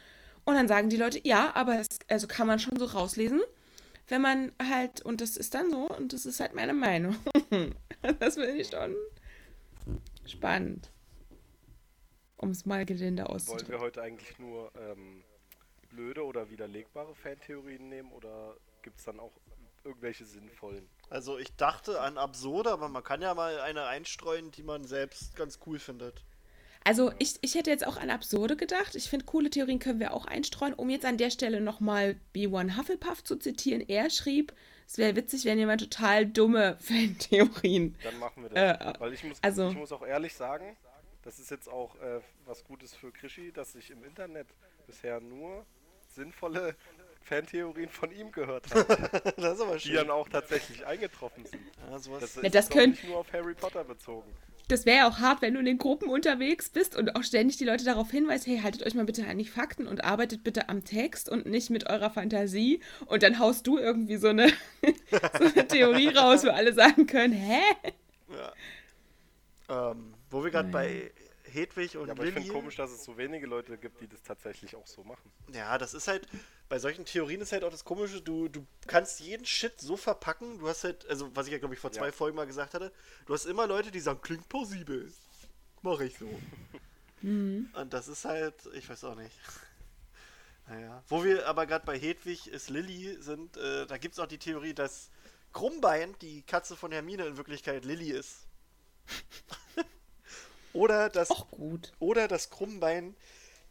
Und 0.44 0.54
dann 0.54 0.68
sagen 0.68 0.90
die 0.90 0.98
Leute, 0.98 1.18
ja, 1.24 1.56
aber 1.56 1.78
das 1.78 2.00
also 2.06 2.26
kann 2.26 2.46
man 2.46 2.58
schon 2.58 2.76
so 2.76 2.84
rauslesen, 2.84 3.40
wenn 4.08 4.20
man 4.20 4.52
halt, 4.62 5.00
und 5.00 5.22
das 5.22 5.38
ist 5.38 5.54
dann 5.54 5.70
so, 5.70 5.88
und 5.88 6.12
das 6.12 6.26
ist 6.26 6.38
halt 6.38 6.54
meine 6.54 6.74
Meinung. 6.74 7.16
das 8.20 8.34
finde 8.34 8.52
ich 8.52 8.68
schon 8.68 8.94
spannend. 10.26 10.90
Um 12.36 12.50
es 12.50 12.66
mal 12.66 12.84
gelinde 12.84 13.22
Wollen 13.22 13.30
wir 13.30 13.36
auszudrücken. 13.36 13.80
heute 13.80 14.02
eigentlich 14.02 14.38
nur 14.38 14.70
ähm, 14.76 15.24
blöde 15.88 16.26
oder 16.26 16.50
widerlegbare 16.50 17.14
Fantheorien 17.14 17.88
nehmen 17.88 18.12
oder 18.12 18.54
gibt 18.82 18.98
es 18.98 19.06
dann 19.06 19.18
auch 19.18 19.32
irgendwelche 19.84 20.24
sinnvollen? 20.24 20.88
Also 21.10 21.38
ich 21.38 21.54
dachte 21.56 22.00
an 22.00 22.18
absurde, 22.18 22.70
aber 22.70 22.88
man 22.88 23.02
kann 23.04 23.20
ja 23.22 23.34
mal 23.34 23.60
eine 23.60 23.84
einstreuen, 23.86 24.50
die 24.50 24.62
man 24.62 24.84
selbst 24.84 25.36
ganz 25.36 25.58
cool 25.66 25.78
findet. 25.78 26.22
Also 26.84 27.12
ich, 27.18 27.36
ich 27.42 27.54
hätte 27.54 27.70
jetzt 27.70 27.86
auch 27.86 27.96
an 27.96 28.10
Absurde 28.10 28.56
gedacht. 28.56 28.96
Ich 28.96 29.08
finde, 29.08 29.24
coole 29.24 29.50
Theorien 29.50 29.78
können 29.78 30.00
wir 30.00 30.12
auch 30.12 30.26
einstreuen. 30.26 30.74
Um 30.74 30.90
jetzt 30.90 31.04
an 31.04 31.16
der 31.16 31.30
Stelle 31.30 31.60
nochmal 31.60 32.16
B1 32.34 32.76
Hufflepuff 32.76 33.22
zu 33.22 33.36
zitieren. 33.36 33.84
Er 33.86 34.10
schrieb, 34.10 34.52
es 34.88 34.98
wäre 34.98 35.14
witzig, 35.14 35.44
wenn 35.44 35.58
jemand 35.58 35.80
total 35.80 36.26
dumme 36.26 36.76
Fantheorien. 36.80 37.94
Dann 38.02 38.18
machen 38.18 38.42
wir 38.42 38.50
das. 38.50 38.80
Äh, 38.96 39.00
Weil 39.00 39.12
ich 39.12 39.22
muss, 39.22 39.38
also- 39.42 39.68
ich 39.68 39.76
muss 39.76 39.92
auch 39.92 40.04
ehrlich 40.04 40.34
sagen, 40.34 40.76
das 41.22 41.38
ist 41.38 41.50
jetzt 41.52 41.68
auch 41.68 41.94
äh, 42.00 42.20
was 42.46 42.64
Gutes 42.64 42.94
für 42.94 43.12
Krischi, 43.12 43.52
dass 43.52 43.76
ich 43.76 43.90
im 43.90 44.02
Internet 44.02 44.48
bisher 44.88 45.20
nur 45.20 45.64
sinnvolle 46.14 46.74
Fantheorien 47.22 47.88
von 47.88 48.10
ihm 48.12 48.30
gehört 48.32 48.70
habe, 48.74 49.32
das 49.36 49.54
ist 49.54 49.60
aber 49.60 49.74
die 49.74 49.80
schön. 49.80 49.94
dann 49.96 50.10
auch 50.10 50.28
tatsächlich 50.28 50.84
eingetroffen 50.86 51.44
sind. 51.46 51.62
Ja, 51.90 51.98
sowas. 51.98 52.20
Das 52.20 52.36
ist 52.36 52.42
Ja, 52.42 52.48
das 52.50 52.68
ich, 52.68 52.74
können- 52.74 52.90
nicht 52.92 53.04
nur 53.04 53.18
auf 53.18 53.32
Harry 53.32 53.54
Potter 53.54 53.84
bezogen. 53.84 54.30
Das 54.68 54.86
wäre 54.86 54.98
ja 54.98 55.08
auch 55.08 55.18
hart, 55.18 55.42
wenn 55.42 55.54
du 55.54 55.60
in 55.60 55.66
den 55.66 55.76
Gruppen 55.76 56.08
unterwegs 56.08 56.70
bist 56.70 56.96
und 56.96 57.16
auch 57.16 57.24
ständig 57.24 57.56
die 57.58 57.64
Leute 57.64 57.84
darauf 57.84 58.10
hinweist, 58.10 58.46
hey, 58.46 58.60
haltet 58.62 58.84
euch 58.86 58.94
mal 58.94 59.04
bitte 59.04 59.26
an 59.26 59.36
die 59.36 59.44
Fakten 59.44 59.86
und 59.86 60.04
arbeitet 60.04 60.44
bitte 60.44 60.68
am 60.68 60.84
Text 60.84 61.28
und 61.28 61.46
nicht 61.46 61.68
mit 61.68 61.90
eurer 61.90 62.10
Fantasie. 62.10 62.80
Und 63.06 63.22
dann 63.24 63.38
haust 63.38 63.66
du 63.66 63.76
irgendwie 63.76 64.16
so 64.16 64.28
eine, 64.28 64.48
so 65.38 65.44
eine 65.44 65.66
Theorie 65.66 66.08
raus, 66.08 66.44
wo 66.44 66.50
alle 66.50 66.72
sagen 66.72 67.06
können, 67.06 67.34
hä? 67.34 67.60
ähm, 69.68 70.14
wo 70.30 70.42
wir 70.44 70.50
gerade 70.50 70.68
bei 70.70 71.10
Hedwig 71.44 71.96
und 71.96 72.06
Ja, 72.06 72.12
aber 72.14 72.24
ich 72.24 72.30
Lilly... 72.34 72.46
finde 72.46 72.58
komisch, 72.60 72.76
dass 72.76 72.90
es 72.92 73.04
so 73.04 73.16
wenige 73.18 73.46
Leute 73.46 73.76
gibt, 73.76 74.00
die 74.00 74.08
das 74.08 74.22
tatsächlich 74.22 74.74
auch 74.76 74.86
so 74.86 75.04
machen. 75.04 75.30
Ja, 75.52 75.76
das 75.76 75.92
ist 75.92 76.08
halt, 76.08 76.26
bei 76.72 76.78
solchen 76.78 77.04
Theorien 77.04 77.42
ist 77.42 77.52
halt 77.52 77.64
auch 77.64 77.70
das 77.70 77.84
Komische, 77.84 78.22
du, 78.22 78.48
du 78.48 78.64
kannst 78.86 79.20
jeden 79.20 79.44
Shit 79.44 79.78
so 79.78 79.94
verpacken, 79.94 80.58
du 80.58 80.66
hast 80.66 80.84
halt, 80.84 81.04
also 81.06 81.28
was 81.36 81.44
ich 81.44 81.52
ja 81.52 81.58
glaube 81.58 81.74
ich 81.74 81.80
vor 81.80 81.92
zwei 81.92 82.06
Ja. 82.06 82.12
Folgen 82.12 82.34
mal 82.34 82.46
gesagt 82.46 82.72
hatte, 82.72 82.90
du 83.26 83.34
hast 83.34 83.44
immer 83.44 83.66
Leute, 83.66 83.90
die 83.90 84.00
sagen, 84.00 84.22
klingt 84.22 84.48
plausibel. 84.48 85.12
Mach 85.82 86.00
ich 86.00 86.16
so. 86.16 86.30
Und 87.20 87.90
das 87.90 88.08
ist 88.08 88.24
halt, 88.24 88.54
ich 88.72 88.88
weiß 88.88 89.04
auch 89.04 89.16
nicht. 89.16 89.36
Naja. 90.66 91.02
Wo 91.10 91.22
wir 91.22 91.46
aber 91.46 91.66
gerade 91.66 91.84
bei 91.84 91.98
Hedwig 91.98 92.46
ist 92.46 92.70
Lilly 92.70 93.20
sind, 93.20 93.58
äh, 93.58 93.84
da 93.84 93.98
gibt 93.98 94.14
es 94.14 94.18
auch 94.18 94.26
die 94.26 94.38
Theorie, 94.38 94.72
dass 94.72 95.10
Krummbein, 95.52 96.14
die 96.22 96.40
Katze 96.40 96.74
von 96.74 96.90
Hermine, 96.90 97.26
in 97.26 97.36
Wirklichkeit 97.36 97.84
Lilly 97.84 98.12
ist. 98.12 98.46
Oder 100.72 101.10
dass 101.10 101.30
Auch 101.30 101.50
gut. 101.50 101.92
oder 101.98 102.28
dass 102.28 102.48
Krummbein 102.48 103.14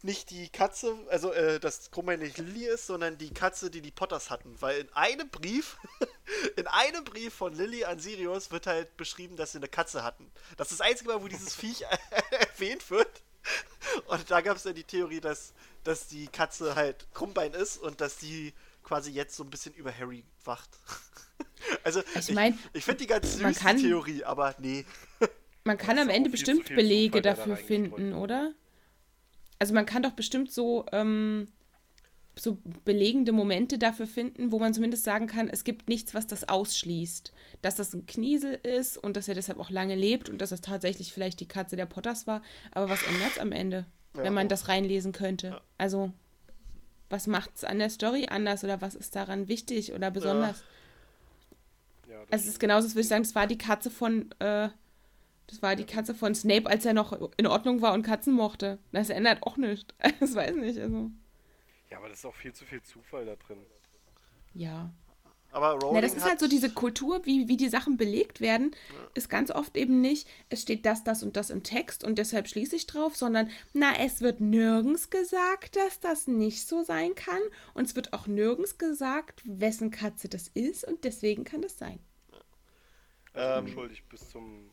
nicht 0.04 0.30
die 0.30 0.48
Katze, 0.48 0.96
also 1.08 1.32
äh, 1.32 1.60
dass 1.60 1.90
Krummbein 1.90 2.18
nicht 2.20 2.38
Lilly 2.38 2.66
ist, 2.66 2.86
sondern 2.86 3.18
die 3.18 3.30
Katze, 3.32 3.70
die 3.70 3.80
die 3.80 3.90
Potters 3.92 4.30
hatten. 4.30 4.56
Weil 4.60 4.80
in 4.80 4.92
einem 4.94 5.28
Brief, 5.28 5.76
in 6.56 6.66
einem 6.66 7.04
Brief 7.04 7.32
von 7.34 7.54
Lilly 7.54 7.84
an 7.84 7.98
Sirius 8.00 8.50
wird 8.50 8.66
halt 8.66 8.96
beschrieben, 8.96 9.36
dass 9.36 9.52
sie 9.52 9.58
eine 9.58 9.68
Katze 9.68 10.02
hatten. 10.02 10.30
Das 10.56 10.70
ist 10.72 10.80
das 10.80 10.86
einzige 10.86 11.10
Mal, 11.10 11.22
wo 11.22 11.28
dieses 11.28 11.54
Viech 11.54 11.84
erwähnt 12.30 12.90
wird. 12.90 13.22
Und 14.06 14.30
da 14.30 14.40
gab 14.40 14.56
es 14.56 14.62
dann 14.64 14.74
die 14.74 14.84
Theorie, 14.84 15.20
dass, 15.20 15.52
dass 15.84 16.06
die 16.08 16.26
Katze 16.28 16.74
halt 16.74 17.06
Krummbein 17.14 17.52
ist 17.54 17.76
und 17.78 18.00
dass 18.00 18.16
die 18.18 18.52
quasi 18.84 19.10
jetzt 19.12 19.36
so 19.36 19.44
ein 19.44 19.50
bisschen 19.50 19.74
über 19.74 19.96
Harry 19.96 20.24
wacht. 20.44 20.70
Also 21.84 22.02
Ich 22.16 22.30
mein, 22.32 22.54
ich, 22.72 22.78
ich 22.78 22.84
finde 22.84 22.98
die 22.98 23.06
ganz 23.06 23.38
man 23.38 23.54
süß, 23.54 23.62
kann- 23.62 23.76
Theorie, 23.78 24.24
aber 24.24 24.54
nee. 24.58 24.84
Man 25.64 25.78
kann 25.78 25.96
am 25.98 26.08
Ende 26.08 26.28
bestimmt 26.28 26.66
Belege 26.68 27.22
dafür 27.22 27.56
finden, 27.56 28.14
oder? 28.14 28.52
Also 29.62 29.74
man 29.74 29.86
kann 29.86 30.02
doch 30.02 30.10
bestimmt 30.10 30.50
so, 30.50 30.86
ähm, 30.90 31.46
so 32.34 32.58
belegende 32.84 33.30
Momente 33.30 33.78
dafür 33.78 34.08
finden, 34.08 34.50
wo 34.50 34.58
man 34.58 34.74
zumindest 34.74 35.04
sagen 35.04 35.28
kann, 35.28 35.48
es 35.48 35.62
gibt 35.62 35.88
nichts, 35.88 36.14
was 36.14 36.26
das 36.26 36.48
ausschließt. 36.48 37.32
Dass 37.60 37.76
das 37.76 37.94
ein 37.94 38.04
Kniesel 38.06 38.54
ist 38.54 38.98
und 38.98 39.16
dass 39.16 39.28
er 39.28 39.36
deshalb 39.36 39.60
auch 39.60 39.70
lange 39.70 39.94
lebt 39.94 40.28
und 40.28 40.38
dass 40.40 40.50
das 40.50 40.62
tatsächlich 40.62 41.12
vielleicht 41.12 41.38
die 41.38 41.46
Katze 41.46 41.76
der 41.76 41.86
Potters 41.86 42.26
war. 42.26 42.42
Aber 42.72 42.88
was 42.88 43.04
ändert 43.04 43.30
es 43.30 43.38
am 43.38 43.52
Ende, 43.52 43.86
Ja, 44.16 44.24
wenn 44.24 44.34
man 44.34 44.48
das 44.48 44.66
reinlesen 44.66 45.12
könnte? 45.12 45.60
Also, 45.78 46.10
was 47.08 47.28
macht 47.28 47.52
es 47.54 47.62
an 47.62 47.78
der 47.78 47.90
Story 47.90 48.26
anders 48.28 48.64
oder 48.64 48.80
was 48.80 48.96
ist 48.96 49.14
daran 49.14 49.46
wichtig 49.46 49.92
oder 49.92 50.10
besonders? 50.10 50.64
Ja, 52.08 52.16
das 52.18 52.32
Also 52.32 52.42
es 52.46 52.46
ist 52.54 52.58
genauso, 52.58 52.88
würde 52.88 53.02
ich 53.02 53.06
sagen, 53.06 53.22
das 53.22 53.36
war 53.36 53.46
die 53.46 53.58
Katze 53.58 53.90
von, 53.90 54.28
äh, 54.40 54.70
das 55.52 55.60
war 55.60 55.76
die 55.76 55.84
Katze 55.84 56.14
von 56.14 56.34
Snape, 56.34 56.66
als 56.66 56.86
er 56.86 56.94
noch 56.94 57.12
in 57.36 57.46
Ordnung 57.46 57.82
war 57.82 57.92
und 57.92 58.02
Katzen 58.02 58.32
mochte. 58.32 58.78
Das 58.90 59.10
ändert 59.10 59.42
auch 59.42 59.58
nichts. 59.58 59.94
Das 60.18 60.34
weiß 60.34 60.56
nicht, 60.56 60.78
also. 60.78 61.10
ja, 61.90 61.98
aber 61.98 62.08
das 62.08 62.20
ist 62.20 62.24
auch 62.24 62.34
viel 62.34 62.54
zu 62.54 62.64
viel 62.64 62.80
Zufall 62.82 63.26
da 63.26 63.36
drin. 63.36 63.58
Ja. 64.54 64.94
Aber 65.50 65.72
Rowling 65.72 65.96
Na, 65.96 66.00
das 66.00 66.14
ist 66.14 66.24
halt 66.24 66.40
so 66.40 66.48
diese 66.48 66.70
Kultur, 66.70 67.26
wie, 67.26 67.48
wie 67.48 67.58
die 67.58 67.68
Sachen 67.68 67.98
belegt 67.98 68.40
werden, 68.40 68.74
ist 69.12 69.28
ganz 69.28 69.50
oft 69.50 69.76
eben 69.76 70.00
nicht, 70.00 70.26
es 70.48 70.62
steht 70.62 70.86
das, 70.86 71.04
das 71.04 71.22
und 71.22 71.36
das 71.36 71.50
im 71.50 71.62
Text 71.62 72.02
und 72.02 72.16
deshalb 72.16 72.48
schließe 72.48 72.74
ich 72.74 72.86
drauf, 72.86 73.14
sondern, 73.14 73.50
na, 73.74 73.92
es 73.98 74.22
wird 74.22 74.40
nirgends 74.40 75.10
gesagt, 75.10 75.76
dass 75.76 76.00
das 76.00 76.26
nicht 76.26 76.66
so 76.66 76.82
sein 76.82 77.14
kann 77.14 77.42
und 77.74 77.84
es 77.84 77.94
wird 77.94 78.14
auch 78.14 78.26
nirgends 78.26 78.78
gesagt, 78.78 79.42
wessen 79.44 79.90
Katze 79.90 80.30
das 80.30 80.48
ist 80.48 80.84
und 80.88 81.04
deswegen 81.04 81.44
kann 81.44 81.60
das 81.60 81.76
sein. 81.76 81.98
Also 83.34 83.58
Ähm, 83.58 83.64
unschuldig 83.66 84.08
bis 84.08 84.30
zum, 84.30 84.70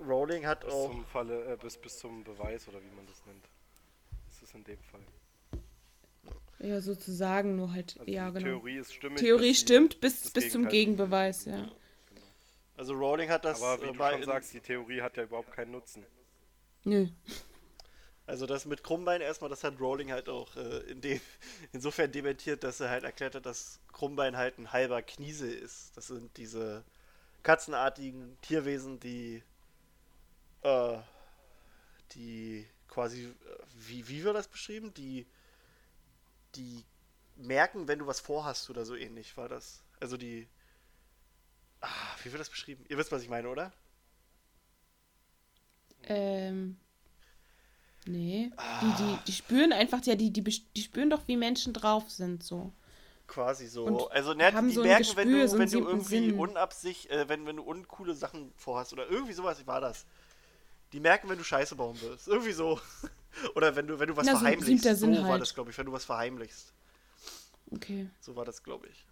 Rowling 0.00 0.46
hat 0.46 0.64
bis 0.64 0.72
auch 0.72 0.90
zum 0.90 1.04
Falle, 1.04 1.52
äh, 1.52 1.56
bis, 1.56 1.76
bis 1.76 1.98
zum 1.98 2.24
Beweis 2.24 2.66
oder 2.68 2.78
wie 2.82 2.96
man 2.96 3.06
das 3.06 3.24
nennt. 3.26 3.44
Das 4.28 4.42
ist 4.42 4.54
in 4.54 4.64
dem 4.64 4.82
Fall. 4.82 5.00
Ja, 6.58 6.80
sozusagen, 6.80 7.56
nur 7.56 7.72
halt, 7.72 7.96
Also 7.98 8.10
ja, 8.10 8.28
genau. 8.30 8.44
Theorie 8.44 8.78
ist 8.78 8.92
stimmig. 8.92 9.18
Theorie 9.18 9.54
stimmt 9.54 10.00
bis, 10.00 10.30
bis 10.30 10.50
zum 10.50 10.68
Gegenbeweis, 10.68 11.46
ja. 11.46 11.70
Also 12.76 12.94
Rowling 12.94 13.30
hat 13.30 13.44
das 13.44 13.62
Aber 13.62 13.82
wie 13.82 13.88
äh, 13.88 13.92
du 13.92 13.98
schon 13.98 14.22
sagst, 14.24 14.52
die 14.54 14.60
Theorie 14.60 15.02
hat 15.02 15.16
ja 15.16 15.24
überhaupt 15.24 15.52
keinen 15.52 15.72
Nutzen. 15.72 16.04
Nö. 16.84 17.08
Also 18.26 18.46
das 18.46 18.64
mit 18.64 18.84
Krummbein 18.84 19.20
erstmal, 19.20 19.50
das 19.50 19.64
hat 19.64 19.80
Rowling 19.80 20.12
halt 20.12 20.28
auch 20.28 20.54
äh, 20.56 20.78
in 20.90 21.00
dem, 21.00 21.20
insofern 21.72 22.12
dementiert, 22.12 22.62
dass 22.62 22.80
er 22.80 22.90
halt 22.90 23.04
erklärt 23.04 23.34
hat, 23.34 23.44
dass 23.44 23.80
Krummbein 23.92 24.36
halt 24.36 24.58
ein 24.58 24.72
halber 24.72 25.02
Kniesel 25.02 25.52
ist. 25.52 25.96
Das 25.96 26.06
sind 26.06 26.36
diese 26.36 26.84
katzenartigen 27.42 28.38
Tierwesen, 28.42 29.00
die 29.00 29.42
äh, 30.62 30.98
die 32.12 32.66
quasi, 32.88 33.24
äh, 33.24 33.34
wie, 33.76 34.08
wie 34.08 34.24
wird 34.24 34.36
das 34.36 34.48
beschrieben? 34.48 34.92
Die, 34.94 35.26
die 36.54 36.84
merken, 37.36 37.88
wenn 37.88 37.98
du 37.98 38.06
was 38.06 38.20
vorhast 38.20 38.70
oder 38.70 38.84
so 38.84 38.94
ähnlich 38.96 39.36
war 39.36 39.48
das. 39.48 39.82
Also 40.00 40.16
die, 40.16 40.48
ah, 41.80 41.88
wie 42.22 42.32
wird 42.32 42.40
das 42.40 42.50
beschrieben? 42.50 42.84
Ihr 42.88 42.98
wisst, 42.98 43.12
was 43.12 43.22
ich 43.22 43.28
meine, 43.28 43.48
oder? 43.48 43.72
Ähm. 46.04 46.78
Nee. 48.06 48.50
Ah. 48.56 48.80
Die, 48.80 49.02
die, 49.02 49.18
die 49.26 49.32
spüren 49.32 49.72
einfach, 49.72 50.04
ja, 50.04 50.14
die, 50.14 50.32
die, 50.32 50.42
die 50.42 50.82
spüren 50.82 51.10
doch, 51.10 51.28
wie 51.28 51.36
Menschen 51.36 51.72
drauf 51.72 52.10
sind, 52.10 52.42
so. 52.42 52.72
Quasi 53.26 53.68
so. 53.68 53.84
Und 53.84 54.10
also 54.10 54.34
ne, 54.34 54.52
haben 54.52 54.68
die 54.68 54.74
so 54.74 54.82
merken, 54.82 55.06
wenn 55.14 55.28
Gespür, 55.28 55.42
du, 55.42 55.48
so 55.48 55.56
einen 55.56 55.72
wenn 55.72 55.80
du 55.80 55.88
irgendwie 55.88 56.32
unabsicht, 56.32 57.10
äh, 57.10 57.28
wenn, 57.28 57.46
wenn 57.46 57.56
du 57.56 57.62
uncoole 57.62 58.14
Sachen 58.14 58.52
vorhast 58.56 58.92
oder 58.92 59.08
irgendwie 59.08 59.34
sowas, 59.34 59.60
wie 59.60 59.66
war 59.66 59.80
das? 59.80 60.06
Die 60.92 61.00
merken, 61.00 61.28
wenn 61.28 61.38
du 61.38 61.44
Scheiße 61.44 61.76
bauen 61.76 61.96
willst. 62.02 62.28
Irgendwie 62.28 62.52
so. 62.52 62.80
oder 63.54 63.76
wenn 63.76 63.86
du, 63.86 63.98
wenn 63.98 64.08
du 64.08 64.16
was 64.16 64.26
Na, 64.26 64.32
so 64.32 64.38
verheimlichst. 64.38 64.84
So 64.84 64.94
Sinn 64.94 65.16
war 65.16 65.24
halt. 65.24 65.42
das, 65.42 65.54
glaube 65.54 65.70
ich, 65.70 65.78
wenn 65.78 65.86
du 65.86 65.92
was 65.92 66.04
verheimlichst. 66.04 66.72
Okay. 67.70 68.08
So 68.20 68.34
war 68.36 68.44
das, 68.44 68.62
glaube 68.62 68.88
ich. 68.88 69.06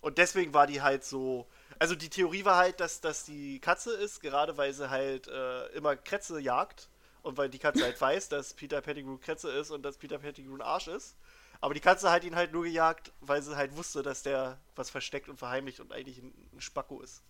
Und 0.00 0.18
deswegen 0.18 0.52
war 0.54 0.66
die 0.66 0.82
halt 0.82 1.04
so. 1.04 1.46
Also 1.78 1.94
die 1.94 2.08
Theorie 2.08 2.44
war 2.44 2.56
halt, 2.56 2.80
dass 2.80 3.00
dass 3.00 3.24
die 3.24 3.60
Katze 3.60 3.92
ist, 3.92 4.20
gerade 4.20 4.56
weil 4.56 4.72
sie 4.72 4.90
halt 4.90 5.28
äh, 5.28 5.66
immer 5.68 5.96
Krätze 5.96 6.40
jagt. 6.40 6.88
Und 7.22 7.36
weil 7.36 7.50
die 7.50 7.58
Katze 7.58 7.82
halt 7.82 8.00
weiß, 8.00 8.28
dass 8.28 8.54
Peter 8.54 8.80
Pettigrew 8.80 9.18
Krätze 9.18 9.50
ist 9.50 9.70
und 9.70 9.82
dass 9.82 9.98
Peter 9.98 10.18
Pettigrew 10.18 10.54
ein 10.54 10.62
Arsch 10.62 10.88
ist. 10.88 11.16
Aber 11.60 11.74
die 11.74 11.80
Katze 11.80 12.10
hat 12.10 12.24
ihn 12.24 12.36
halt 12.36 12.52
nur 12.52 12.64
gejagt, 12.64 13.12
weil 13.20 13.42
sie 13.42 13.56
halt 13.56 13.76
wusste, 13.76 14.02
dass 14.02 14.22
der 14.22 14.58
was 14.74 14.90
versteckt 14.90 15.28
und 15.28 15.38
verheimlicht 15.38 15.80
und 15.80 15.92
eigentlich 15.92 16.18
ein, 16.18 16.32
ein 16.52 16.60
Spacko 16.60 17.00
ist. 17.00 17.22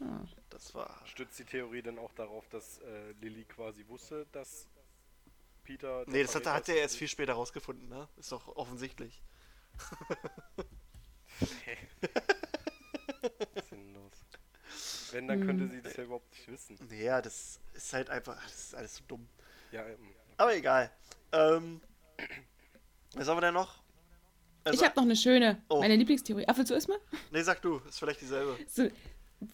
Ah. 0.00 0.20
Das 0.56 0.74
war. 0.74 1.02
Stützt 1.04 1.38
die 1.38 1.44
Theorie 1.44 1.82
denn 1.82 1.98
auch 1.98 2.12
darauf, 2.14 2.48
dass 2.48 2.78
äh, 2.78 3.12
Lilly 3.20 3.44
quasi 3.44 3.86
wusste, 3.88 4.24
dass 4.32 4.66
Peter. 5.64 6.02
Nee, 6.06 6.22
das 6.22 6.34
hat, 6.34 6.46
hat 6.46 6.66
er 6.70 6.76
erst 6.76 6.96
viel 6.96 7.08
später 7.08 7.34
rausgefunden, 7.34 7.90
ne? 7.90 8.08
Ist 8.16 8.32
doch 8.32 8.48
offensichtlich. 8.56 9.22
Sinnlos. 13.68 14.12
Wenn, 15.12 15.28
dann 15.28 15.40
Hm. 15.40 15.46
könnte 15.46 15.68
sie 15.68 15.82
das 15.82 15.94
ja 15.96 16.04
überhaupt 16.04 16.30
nicht 16.30 16.48
wissen. 16.48 16.78
Naja, 16.88 17.20
das 17.20 17.60
ist 17.74 17.92
halt 17.92 18.08
einfach. 18.08 18.42
Das 18.42 18.54
ist 18.54 18.74
alles 18.74 18.96
so 18.96 19.04
dumm. 19.06 19.28
Ja, 19.72 19.86
ähm, 19.86 20.14
Aber 20.38 20.56
egal. 20.56 20.90
Ähm. 21.32 21.82
Was 23.14 23.28
haben 23.28 23.36
wir 23.36 23.42
denn 23.42 23.54
noch? 23.54 23.82
Also, 24.64 24.78
ich 24.80 24.84
habe 24.84 24.96
noch 24.96 25.04
eine 25.04 25.16
schöne, 25.16 25.62
Oh. 25.68 25.80
meine 25.80 25.96
Lieblingstheorie. 25.96 26.44
Ach, 26.48 26.56
willst 26.56 26.70
du 26.70 26.74
erstmal? 26.74 26.98
Nee, 27.30 27.42
sag 27.42 27.60
du, 27.62 27.76
ist 27.86 27.98
vielleicht 27.98 28.20
dieselbe. 28.22 28.56
So, 28.68 28.88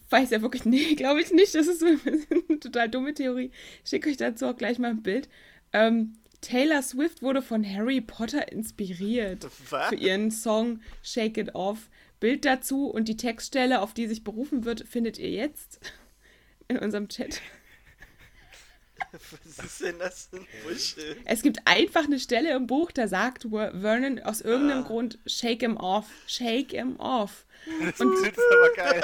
weiß 0.09 0.29
ja 0.31 0.41
wirklich, 0.41 0.65
nee, 0.65 0.93
glaube 0.95 1.21
ich 1.21 1.31
nicht. 1.31 1.55
Das 1.55 1.67
ist 1.67 1.83
eine 1.83 2.59
total 2.59 2.89
dumme 2.89 3.13
Theorie. 3.13 3.51
Ich 3.83 3.89
schicke 3.89 4.09
euch 4.09 4.17
dazu 4.17 4.47
auch 4.47 4.55
gleich 4.55 4.79
mal 4.79 4.91
ein 4.91 5.03
Bild. 5.03 5.29
Ähm, 5.71 6.13
Taylor 6.41 6.81
Swift 6.81 7.21
wurde 7.21 7.41
von 7.41 7.65
Harry 7.65 8.01
Potter 8.01 8.51
inspiriert 8.51 9.47
Was? 9.69 9.89
für 9.89 9.95
ihren 9.95 10.29
Song 10.29 10.81
Shake 11.01 11.37
It 11.37 11.55
Off. 11.55 11.89
Bild 12.19 12.45
dazu 12.45 12.87
und 12.87 13.09
die 13.09 13.17
Textstelle, 13.17 13.81
auf 13.81 13.93
die 13.93 14.07
sich 14.07 14.23
berufen 14.23 14.63
wird, 14.63 14.87
findet 14.87 15.19
ihr 15.19 15.29
jetzt 15.29 15.79
in 16.67 16.77
unserem 16.77 17.09
Chat. 17.09 17.41
Was 19.57 19.65
ist 19.65 19.81
denn 19.81 19.99
das 19.99 20.27
für 20.29 20.37
ein 20.37 20.47
Bullshit? 20.63 21.17
Es 21.25 21.41
gibt 21.41 21.59
einfach 21.65 22.05
eine 22.05 22.19
Stelle 22.19 22.55
im 22.55 22.67
Buch, 22.67 22.91
da 22.91 23.07
sagt 23.07 23.43
Ver- 23.49 23.71
Vernon 23.79 24.19
aus 24.21 24.41
irgendeinem 24.41 24.83
Ah. 24.83 24.87
Grund 24.87 25.19
Shake 25.25 25.61
him 25.61 25.77
off, 25.77 26.05
shake 26.27 26.71
him 26.71 26.95
off. 26.99 27.45
das 27.81 27.99
ist 27.99 28.01
aber 28.01 28.69
geil. 28.75 29.01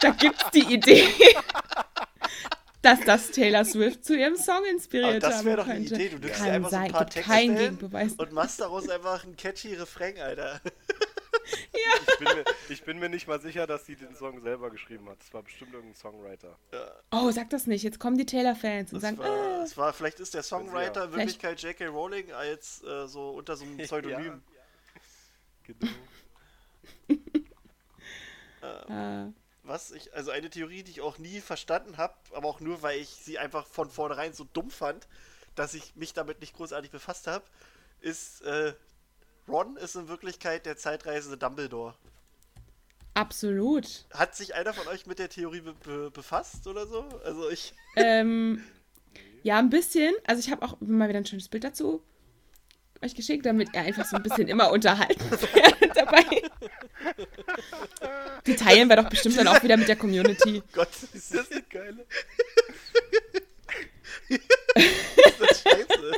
Da 0.00 0.10
gibt's 0.10 0.44
die 0.54 0.72
Idee, 0.74 1.08
dass 2.82 3.00
das 3.00 3.30
Taylor 3.30 3.64
Swift 3.64 4.04
zu 4.04 4.16
ihrem 4.16 4.36
Song 4.36 4.64
inspiriert 4.70 5.22
das 5.22 5.38
haben 5.38 5.44
wäre 5.46 5.56
doch 5.58 5.66
eine 5.68 5.84
könnte. 5.84 5.94
Idee. 5.96 6.08
Du 6.10 6.18
nimmst 6.18 6.28
dir 6.28 6.44
Kann 6.44 6.50
einfach 6.50 6.70
so 6.70 6.76
ein 6.76 6.82
sein, 6.84 6.92
paar 6.92 7.04
gibt 7.06 7.14
keinen 7.14 7.24
Textstellen 7.56 7.78
Gegenbeweis. 7.78 8.12
und 8.12 8.32
machst 8.32 8.60
daraus 8.60 8.88
einfach 8.88 9.24
einen 9.24 9.36
catchy 9.36 9.74
Refrain, 9.74 10.18
Alter. 10.18 10.60
Ich 11.52 12.18
bin, 12.18 12.36
mir, 12.36 12.44
ich 12.68 12.82
bin 12.82 12.98
mir 12.98 13.08
nicht 13.08 13.26
mal 13.26 13.40
sicher, 13.40 13.66
dass 13.66 13.86
sie 13.86 13.96
den 13.96 14.14
Song 14.14 14.40
selber 14.42 14.70
geschrieben 14.70 15.08
hat. 15.08 15.18
Das 15.20 15.32
war 15.32 15.42
bestimmt 15.42 15.72
irgendein 15.72 15.96
Songwriter. 15.96 16.56
Oh, 17.10 17.30
sag 17.30 17.50
das 17.50 17.66
nicht. 17.66 17.82
Jetzt 17.82 17.98
kommen 17.98 18.18
die 18.18 18.26
Taylor-Fans 18.26 18.92
und 18.92 19.02
Das 19.02 19.10
sagen, 19.10 19.18
war, 19.18 19.56
äh, 19.56 19.60
das 19.60 19.76
war, 19.76 19.92
vielleicht 19.92 20.20
ist 20.20 20.34
der 20.34 20.42
Songwriter 20.42 21.04
in 21.04 21.12
Wirklichkeit 21.12 21.62
J.K. 21.62 21.86
Rowling 21.86 22.32
als 22.32 22.82
äh, 22.84 23.06
so 23.06 23.30
unter 23.30 23.56
so 23.56 23.64
einem 23.64 23.76
Pseudonym. 23.84 24.42
Genau. 25.64 25.92
äh, 28.62 29.32
Was 29.62 29.90
ich, 29.92 30.12
also 30.14 30.30
eine 30.30 30.50
Theorie, 30.50 30.82
die 30.82 30.90
ich 30.92 31.00
auch 31.00 31.18
nie 31.18 31.40
verstanden 31.40 31.96
habe, 31.96 32.14
aber 32.32 32.48
auch 32.48 32.60
nur, 32.60 32.82
weil 32.82 33.00
ich 33.00 33.08
sie 33.08 33.38
einfach 33.38 33.66
von 33.66 33.90
vornherein 33.90 34.32
so 34.32 34.44
dumm 34.52 34.70
fand, 34.70 35.06
dass 35.54 35.74
ich 35.74 35.94
mich 35.96 36.12
damit 36.12 36.40
nicht 36.40 36.54
großartig 36.54 36.90
befasst 36.90 37.26
habe, 37.26 37.44
ist, 38.00 38.42
äh, 38.42 38.72
Ron 39.48 39.76
ist 39.76 39.94
in 39.96 40.08
Wirklichkeit 40.08 40.66
der 40.66 40.76
zeitreisende 40.76 41.36
Dumbledore. 41.36 41.94
absolut. 43.14 44.06
Hat 44.12 44.36
sich 44.36 44.54
einer 44.54 44.72
von 44.72 44.86
euch 44.88 45.06
mit 45.06 45.18
der 45.18 45.28
Theorie 45.28 45.60
be 45.60 45.74
be 45.74 46.10
befasst 46.10 46.66
oder 46.66 46.86
so? 46.86 47.02
Also 47.24 47.50
ich. 47.50 47.74
Ähm, 47.96 48.62
ja, 49.42 49.58
ein 49.58 49.68
bisschen. 49.70 50.14
Also 50.24 50.38
ich 50.40 50.50
habe 50.52 50.62
auch 50.64 50.76
mal 50.80 51.08
wieder 51.08 51.18
ein 51.18 51.26
schönes 51.26 51.48
Bild 51.48 51.64
dazu 51.64 52.02
euch 53.02 53.14
geschickt, 53.14 53.46
damit 53.46 53.70
er 53.72 53.82
einfach 53.84 54.04
so 54.04 54.16
ein 54.16 54.22
bisschen 54.22 54.46
immer 54.48 54.70
unterhalten 54.70 55.30
wird 55.30 55.96
dabei. 55.96 56.22
Die 58.46 58.54
teilen 58.56 58.88
wir 58.90 58.96
doch 58.96 59.08
bestimmt 59.08 59.38
dann 59.38 59.48
auch 59.48 59.62
wieder 59.62 59.78
mit 59.78 59.88
der 59.88 59.96
Community. 59.96 60.62
Gott, 60.74 60.88
Ist 61.14 61.34
das 61.34 61.48
nicht 61.48 61.70
geil? 61.70 62.06
ist 64.28 65.40
das 65.40 65.62
scheiße. 65.62 66.12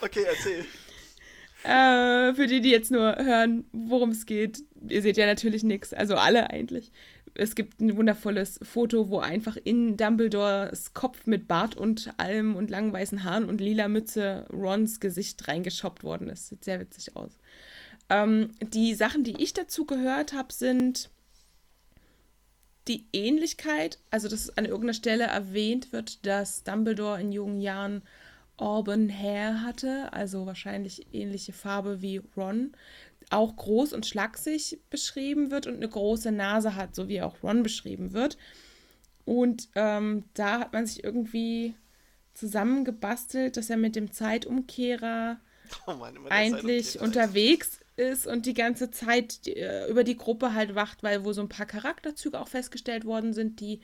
okay, 0.00 0.24
erzähl. 0.26 0.66
Äh, 1.64 2.27
für 2.38 2.46
die, 2.46 2.60
die 2.60 2.70
jetzt 2.70 2.92
nur 2.92 3.16
hören, 3.16 3.64
worum 3.72 4.10
es 4.10 4.24
geht, 4.24 4.62
ihr 4.88 5.02
seht 5.02 5.16
ja 5.16 5.26
natürlich 5.26 5.64
nichts, 5.64 5.92
also 5.92 6.14
alle 6.14 6.50
eigentlich. 6.50 6.92
Es 7.34 7.56
gibt 7.56 7.80
ein 7.80 7.96
wundervolles 7.96 8.60
Foto, 8.62 9.10
wo 9.10 9.18
einfach 9.18 9.56
in 9.64 9.96
Dumbledores 9.96 10.94
Kopf 10.94 11.26
mit 11.26 11.48
Bart 11.48 11.76
und 11.76 12.12
allem 12.16 12.54
und 12.54 12.70
langen 12.70 12.92
weißen 12.92 13.24
Haaren 13.24 13.48
und 13.48 13.60
lila 13.60 13.88
Mütze 13.88 14.46
Rons 14.52 15.00
Gesicht 15.00 15.48
reingeschoppt 15.48 16.04
worden 16.04 16.28
ist. 16.28 16.48
Sieht 16.48 16.62
sehr 16.62 16.78
witzig 16.78 17.16
aus. 17.16 17.32
Ähm, 18.08 18.50
die 18.60 18.94
Sachen, 18.94 19.24
die 19.24 19.42
ich 19.42 19.52
dazu 19.52 19.84
gehört 19.84 20.32
habe, 20.32 20.52
sind 20.52 21.10
die 22.86 23.04
Ähnlichkeit, 23.12 23.98
also 24.12 24.28
dass 24.28 24.56
an 24.56 24.64
irgendeiner 24.64 24.94
Stelle 24.94 25.24
erwähnt 25.24 25.92
wird, 25.92 26.24
dass 26.24 26.62
Dumbledore 26.62 27.20
in 27.20 27.32
jungen 27.32 27.60
Jahren 27.60 28.02
Auburn 28.58 29.08
Hair 29.08 29.62
hatte, 29.62 30.12
also 30.12 30.46
wahrscheinlich 30.46 31.06
ähnliche 31.12 31.52
Farbe 31.52 32.02
wie 32.02 32.20
Ron, 32.36 32.72
auch 33.30 33.56
groß 33.56 33.92
und 33.92 34.06
schlaksig 34.06 34.78
beschrieben 34.90 35.50
wird 35.50 35.66
und 35.66 35.76
eine 35.76 35.88
große 35.88 36.32
Nase 36.32 36.74
hat, 36.74 36.94
so 36.94 37.08
wie 37.08 37.22
auch 37.22 37.42
Ron 37.42 37.62
beschrieben 37.62 38.12
wird. 38.12 38.36
Und 39.24 39.68
ähm, 39.74 40.24
da 40.34 40.60
hat 40.60 40.72
man 40.72 40.86
sich 40.86 41.04
irgendwie 41.04 41.74
zusammengebastelt, 42.34 43.56
dass 43.56 43.70
er 43.70 43.76
mit 43.76 43.96
dem 43.96 44.12
Zeitumkehrer 44.12 45.38
Oh 45.86 45.94
Mann, 45.94 46.16
eigentlich 46.28 46.92
Zeitumkehrer. 46.92 47.04
unterwegs 47.04 47.80
ist 47.96 48.26
und 48.26 48.46
die 48.46 48.54
ganze 48.54 48.90
Zeit 48.90 49.46
äh, 49.46 49.88
über 49.88 50.04
die 50.04 50.16
Gruppe 50.16 50.54
halt 50.54 50.74
wacht, 50.74 51.02
weil 51.02 51.24
wo 51.24 51.32
so 51.32 51.42
ein 51.42 51.48
paar 51.48 51.66
Charakterzüge 51.66 52.40
auch 52.40 52.48
festgestellt 52.48 53.04
worden 53.04 53.34
sind, 53.34 53.60
die 53.60 53.80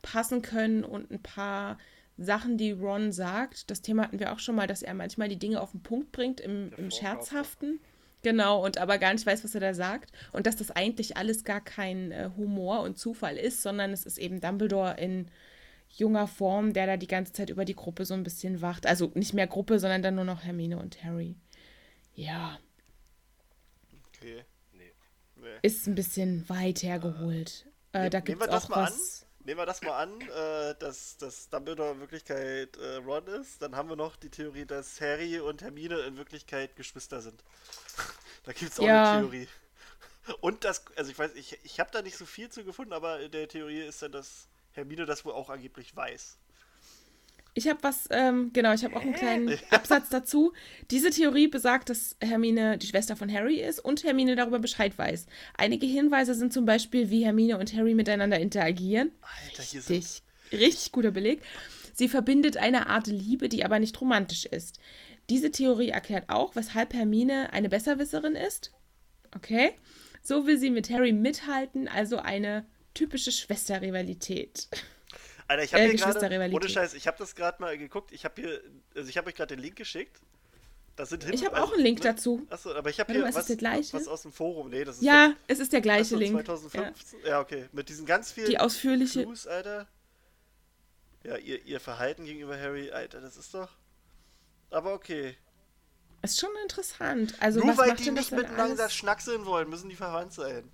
passen 0.00 0.42
können 0.42 0.84
und 0.84 1.10
ein 1.10 1.22
paar 1.22 1.78
Sachen, 2.18 2.58
die 2.58 2.72
Ron 2.72 3.12
sagt. 3.12 3.70
Das 3.70 3.82
Thema 3.82 4.04
hatten 4.04 4.20
wir 4.20 4.32
auch 4.32 4.38
schon 4.38 4.54
mal, 4.54 4.66
dass 4.66 4.82
er 4.82 4.94
manchmal 4.94 5.28
die 5.28 5.38
Dinge 5.38 5.60
auf 5.60 5.72
den 5.72 5.82
Punkt 5.82 6.12
bringt 6.12 6.40
im, 6.40 6.72
im. 6.76 6.90
Scherzhaften. 6.90 7.80
Genau, 8.22 8.64
und 8.64 8.78
aber 8.78 8.98
gar 8.98 9.12
nicht 9.12 9.26
weiß, 9.26 9.42
was 9.42 9.54
er 9.54 9.60
da 9.60 9.74
sagt. 9.74 10.12
Und 10.32 10.46
dass 10.46 10.56
das 10.56 10.70
eigentlich 10.70 11.16
alles 11.16 11.44
gar 11.44 11.60
kein 11.60 12.12
äh, 12.12 12.30
Humor 12.36 12.80
und 12.82 12.98
Zufall 12.98 13.36
ist, 13.36 13.62
sondern 13.62 13.92
es 13.92 14.06
ist 14.06 14.18
eben 14.18 14.40
Dumbledore 14.40 14.96
in 14.98 15.28
junger 15.88 16.26
Form, 16.28 16.72
der 16.72 16.86
da 16.86 16.96
die 16.96 17.08
ganze 17.08 17.32
Zeit 17.32 17.50
über 17.50 17.64
die 17.64 17.74
Gruppe 17.74 18.04
so 18.04 18.14
ein 18.14 18.22
bisschen 18.22 18.62
wacht. 18.62 18.86
Also 18.86 19.10
nicht 19.14 19.34
mehr 19.34 19.46
Gruppe, 19.46 19.78
sondern 19.78 20.02
dann 20.02 20.14
nur 20.14 20.24
noch 20.24 20.44
Hermine 20.44 20.78
und 20.78 21.02
Harry. 21.02 21.34
Ja. 22.14 22.58
Okay. 24.08 24.44
Nee. 24.72 24.92
Nee. 25.36 25.58
Ist 25.62 25.86
ein 25.86 25.94
bisschen 25.94 26.48
weit 26.48 26.82
hergeholt. 26.82 27.66
Äh, 27.92 28.08
da 28.08 28.18
Nehmen 28.18 28.24
gibt 28.24 28.40
wir 28.40 28.44
es 28.46 28.50
das 28.50 28.64
auch 28.64 28.68
mal 28.68 28.84
was. 28.84 29.21
Nehmen 29.44 29.58
wir 29.58 29.66
das 29.66 29.82
mal 29.82 29.96
an, 30.00 30.28
äh, 30.28 30.74
dass, 30.78 31.16
dass 31.16 31.48
Dumbledore 31.48 31.92
in 31.92 32.00
Wirklichkeit 32.00 32.76
äh, 32.76 32.96
Ron 32.96 33.26
ist. 33.26 33.60
Dann 33.60 33.74
haben 33.76 33.88
wir 33.88 33.96
noch 33.96 34.16
die 34.16 34.30
Theorie, 34.30 34.66
dass 34.66 35.00
Harry 35.00 35.40
und 35.40 35.62
Hermine 35.62 35.98
in 36.00 36.16
Wirklichkeit 36.16 36.76
Geschwister 36.76 37.20
sind. 37.20 37.42
da 38.44 38.52
gibt 38.52 38.72
es 38.72 38.80
auch 38.80 38.86
Ja. 38.86 38.92
eine 38.92 39.02
Theorie. 39.02 39.48
Und 40.40 40.64
das, 40.64 40.84
also 40.96 41.10
ich 41.10 41.18
weiß, 41.18 41.34
ich, 41.34 41.58
ich 41.64 41.80
habe 41.80 41.90
da 41.92 42.02
nicht 42.02 42.16
so 42.16 42.26
viel 42.26 42.48
zu 42.50 42.64
gefunden, 42.64 42.92
aber 42.92 43.20
in 43.20 43.30
der 43.32 43.48
Theorie 43.48 43.82
ist 43.82 44.02
dann, 44.02 44.12
dass 44.12 44.48
Hermine 44.72 45.06
das 45.06 45.24
wohl 45.24 45.32
auch 45.32 45.50
angeblich 45.50 45.94
weiß. 45.96 46.38
Ich 47.54 47.68
habe 47.68 47.82
was, 47.82 48.08
ähm, 48.10 48.50
genau, 48.52 48.72
ich 48.72 48.82
habe 48.82 48.96
auch 48.96 49.02
einen 49.02 49.14
kleinen 49.14 49.58
Absatz 49.70 50.08
dazu. 50.08 50.52
Diese 50.90 51.10
Theorie 51.10 51.48
besagt, 51.48 51.90
dass 51.90 52.16
Hermine 52.20 52.78
die 52.78 52.86
Schwester 52.86 53.14
von 53.14 53.30
Harry 53.30 53.60
ist 53.60 53.78
und 53.80 54.04
Hermine 54.04 54.36
darüber 54.36 54.58
Bescheid 54.58 54.96
weiß. 54.96 55.26
Einige 55.54 55.86
Hinweise 55.86 56.34
sind 56.34 56.52
zum 56.52 56.64
Beispiel, 56.64 57.10
wie 57.10 57.24
Hermine 57.24 57.58
und 57.58 57.74
Harry 57.74 57.94
miteinander 57.94 58.40
interagieren. 58.40 59.12
Alter, 59.20 59.62
hier 59.62 59.82
sind 59.82 59.96
Richtig, 59.96 60.22
richtig 60.52 60.92
guter 60.92 61.10
Beleg. 61.10 61.42
Sie 61.92 62.08
verbindet 62.08 62.56
eine 62.56 62.86
Art 62.86 63.06
Liebe, 63.06 63.50
die 63.50 63.64
aber 63.64 63.78
nicht 63.78 64.00
romantisch 64.00 64.46
ist. 64.46 64.78
Diese 65.28 65.50
Theorie 65.50 65.90
erklärt 65.90 66.28
auch, 66.28 66.56
weshalb 66.56 66.94
Hermine 66.94 67.52
eine 67.52 67.68
Besserwisserin 67.68 68.34
ist. 68.34 68.72
Okay. 69.36 69.72
So 70.22 70.46
will 70.46 70.58
sie 70.58 70.70
mit 70.70 70.88
Harry 70.90 71.12
mithalten, 71.12 71.88
also 71.88 72.16
eine 72.16 72.64
typische 72.94 73.32
Schwesterrivalität. 73.32 74.68
Alter, 75.52 75.64
ich 75.64 75.74
habe 75.74 75.84
Äh, 75.84 75.88
hier 75.96 75.98
gerade, 75.98 76.54
ohne 76.54 76.68
Scheiß, 76.68 76.94
ich 76.94 77.06
habe 77.06 77.18
das 77.18 77.34
gerade 77.34 77.60
mal 77.60 77.76
geguckt. 77.76 78.10
Ich 78.12 78.24
habe 78.24 78.40
hier, 78.40 78.60
also 78.96 79.08
ich 79.08 79.16
habe 79.18 79.28
euch 79.28 79.34
gerade 79.34 79.54
den 79.54 79.62
Link 79.62 79.76
geschickt. 79.76 80.20
Das 80.96 81.08
sind 81.10 81.24
Ich 81.32 81.44
habe 81.44 81.56
also, 81.56 81.68
auch 81.68 81.72
einen 81.74 81.82
Link 81.82 81.98
ne? 81.98 82.04
dazu. 82.04 82.46
Achso, 82.50 82.74
aber 82.74 82.90
ich 82.90 83.00
habe 83.00 83.12
hier 83.12 83.22
mal, 83.22 83.34
was, 83.34 83.46
der 83.46 83.56
gleiche? 83.56 83.94
was 83.94 84.08
aus 84.08 84.22
dem 84.22 84.32
Forum. 84.32 84.68
Nee, 84.70 84.84
das 84.84 84.96
ist 84.96 85.02
Ja, 85.02 85.34
es 85.46 85.58
ist 85.58 85.72
der 85.72 85.80
gleiche 85.80 86.16
Link. 86.16 86.36
Ja. 86.36 86.44
2015. 86.44 87.20
Ja. 87.24 87.40
okay. 87.40 87.66
Mit 87.72 87.88
diesen 87.88 88.04
ganz 88.04 88.32
vielen 88.32 88.48
Die 88.48 88.58
ausführliche. 88.58 89.22
Clues, 89.22 89.46
Alter. 89.46 89.88
Ja, 91.24 91.36
ihr, 91.36 91.64
ihr 91.64 91.80
Verhalten 91.80 92.24
gegenüber 92.24 92.58
Harry, 92.58 92.90
Alter, 92.90 93.20
das 93.20 93.36
ist 93.36 93.54
doch. 93.54 93.70
Aber 94.70 94.92
okay. 94.94 95.36
Ist 96.22 96.40
schon 96.40 96.50
interessant. 96.62 97.34
Also, 97.40 97.60
Nur 97.60 97.76
weil 97.76 97.94
die 97.94 98.10
nicht 98.10 98.32
miteinander 98.32 98.84
alles? 98.84 98.94
schnackseln 98.94 99.44
wollen, 99.46 99.68
müssen 99.70 99.88
die 99.88 99.96
verwandt 99.96 100.32
sein. 100.32 100.70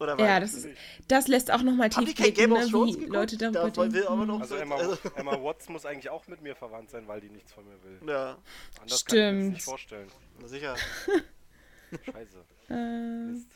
Oder 0.00 0.18
Ja, 0.18 0.42
was? 0.42 0.52
das, 0.52 0.64
ist, 0.64 0.68
das 1.08 1.28
lässt 1.28 1.50
auch 1.52 1.62
nochmal 1.62 1.88
tief 1.88 2.14
blicken, 2.14 2.52
of 2.52 2.58
ne, 2.58 2.66
Thrones 2.68 2.88
wie 2.96 3.00
geguckt? 3.00 3.12
Leute 3.14 3.36
darüber 3.38 3.70
Da 3.70 3.92
will 3.92 4.06
aber 4.06 4.16
denken. 4.16 4.26
noch 4.26 4.40
Also 4.40 4.56
so- 4.56 4.60
Emma, 4.60 4.74
also- 4.76 4.98
Emma 5.16 5.42
Watts 5.42 5.68
muss 5.68 5.86
eigentlich 5.86 6.10
auch 6.10 6.26
mit 6.26 6.42
mir 6.42 6.56
verwandt 6.56 6.90
sein, 6.90 7.06
weil 7.06 7.20
die 7.20 7.30
nichts 7.30 7.52
von 7.52 7.64
mir 7.64 7.76
will. 7.84 8.08
Ja, 8.08 8.36
Anders 8.80 8.80
kann 8.80 8.80
ich 8.80 8.82
mir 8.82 8.90
das 8.90 9.00
Stimmt. 9.00 9.52
nicht 9.52 9.62
vorstellen. 9.64 10.08
na 10.40 10.48
sicher. 10.48 10.74
Scheiße. 12.04 12.44
Äh, 12.70 13.26
Mist. 13.30 13.50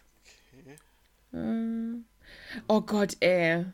äh. 1.33 2.03
Oh 2.69 2.81
Gott, 2.83 3.17
ey. 3.21 3.65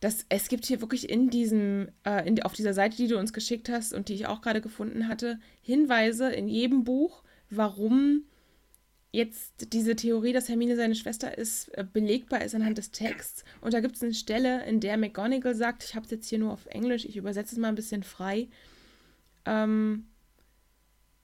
Das, 0.00 0.24
es 0.30 0.48
gibt 0.48 0.64
hier 0.64 0.80
wirklich 0.80 1.10
in 1.10 1.28
diesem, 1.30 1.88
äh, 2.04 2.26
in, 2.26 2.42
auf 2.42 2.54
dieser 2.54 2.72
Seite, 2.74 2.96
die 2.96 3.06
du 3.08 3.18
uns 3.18 3.32
geschickt 3.32 3.68
hast 3.68 3.92
und 3.92 4.08
die 4.08 4.14
ich 4.14 4.26
auch 4.26 4.40
gerade 4.40 4.60
gefunden 4.62 5.08
hatte, 5.08 5.38
Hinweise 5.62 6.30
in 6.32 6.48
jedem 6.48 6.84
Buch, 6.84 7.22
warum 7.50 8.24
jetzt 9.12 9.72
diese 9.72 9.96
Theorie, 9.96 10.32
dass 10.32 10.48
Hermine 10.48 10.76
seine 10.76 10.94
Schwester 10.94 11.36
ist, 11.36 11.68
äh, 11.76 11.84
belegbar 11.84 12.42
ist 12.42 12.54
anhand 12.54 12.78
des 12.78 12.90
Texts. 12.90 13.44
Und 13.60 13.74
da 13.74 13.80
gibt 13.80 13.96
es 13.96 14.02
eine 14.02 14.14
Stelle, 14.14 14.64
in 14.66 14.80
der 14.80 14.96
McGonagall 14.96 15.54
sagt, 15.54 15.84
ich 15.84 15.94
habe 15.94 16.04
es 16.04 16.10
jetzt 16.10 16.28
hier 16.28 16.38
nur 16.38 16.52
auf 16.52 16.66
Englisch, 16.66 17.04
ich 17.04 17.16
übersetze 17.16 17.54
es 17.54 17.60
mal 17.60 17.68
ein 17.68 17.74
bisschen 17.74 18.02
frei. 18.02 18.48
Ähm, 19.46 20.06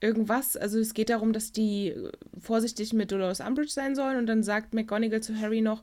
irgendwas, 0.00 0.56
also 0.56 0.78
es 0.78 0.94
geht 0.94 1.10
darum, 1.10 1.32
dass 1.32 1.52
die 1.52 1.88
äh, 1.88 2.10
vorsichtig 2.40 2.92
mit 2.92 3.12
Dolores 3.12 3.40
Umbridge 3.40 3.70
sein 3.70 3.94
sollen 3.94 4.18
und 4.18 4.26
dann 4.26 4.42
sagt 4.42 4.74
McGonagall 4.74 5.22
zu 5.22 5.38
Harry 5.40 5.60
noch, 5.60 5.82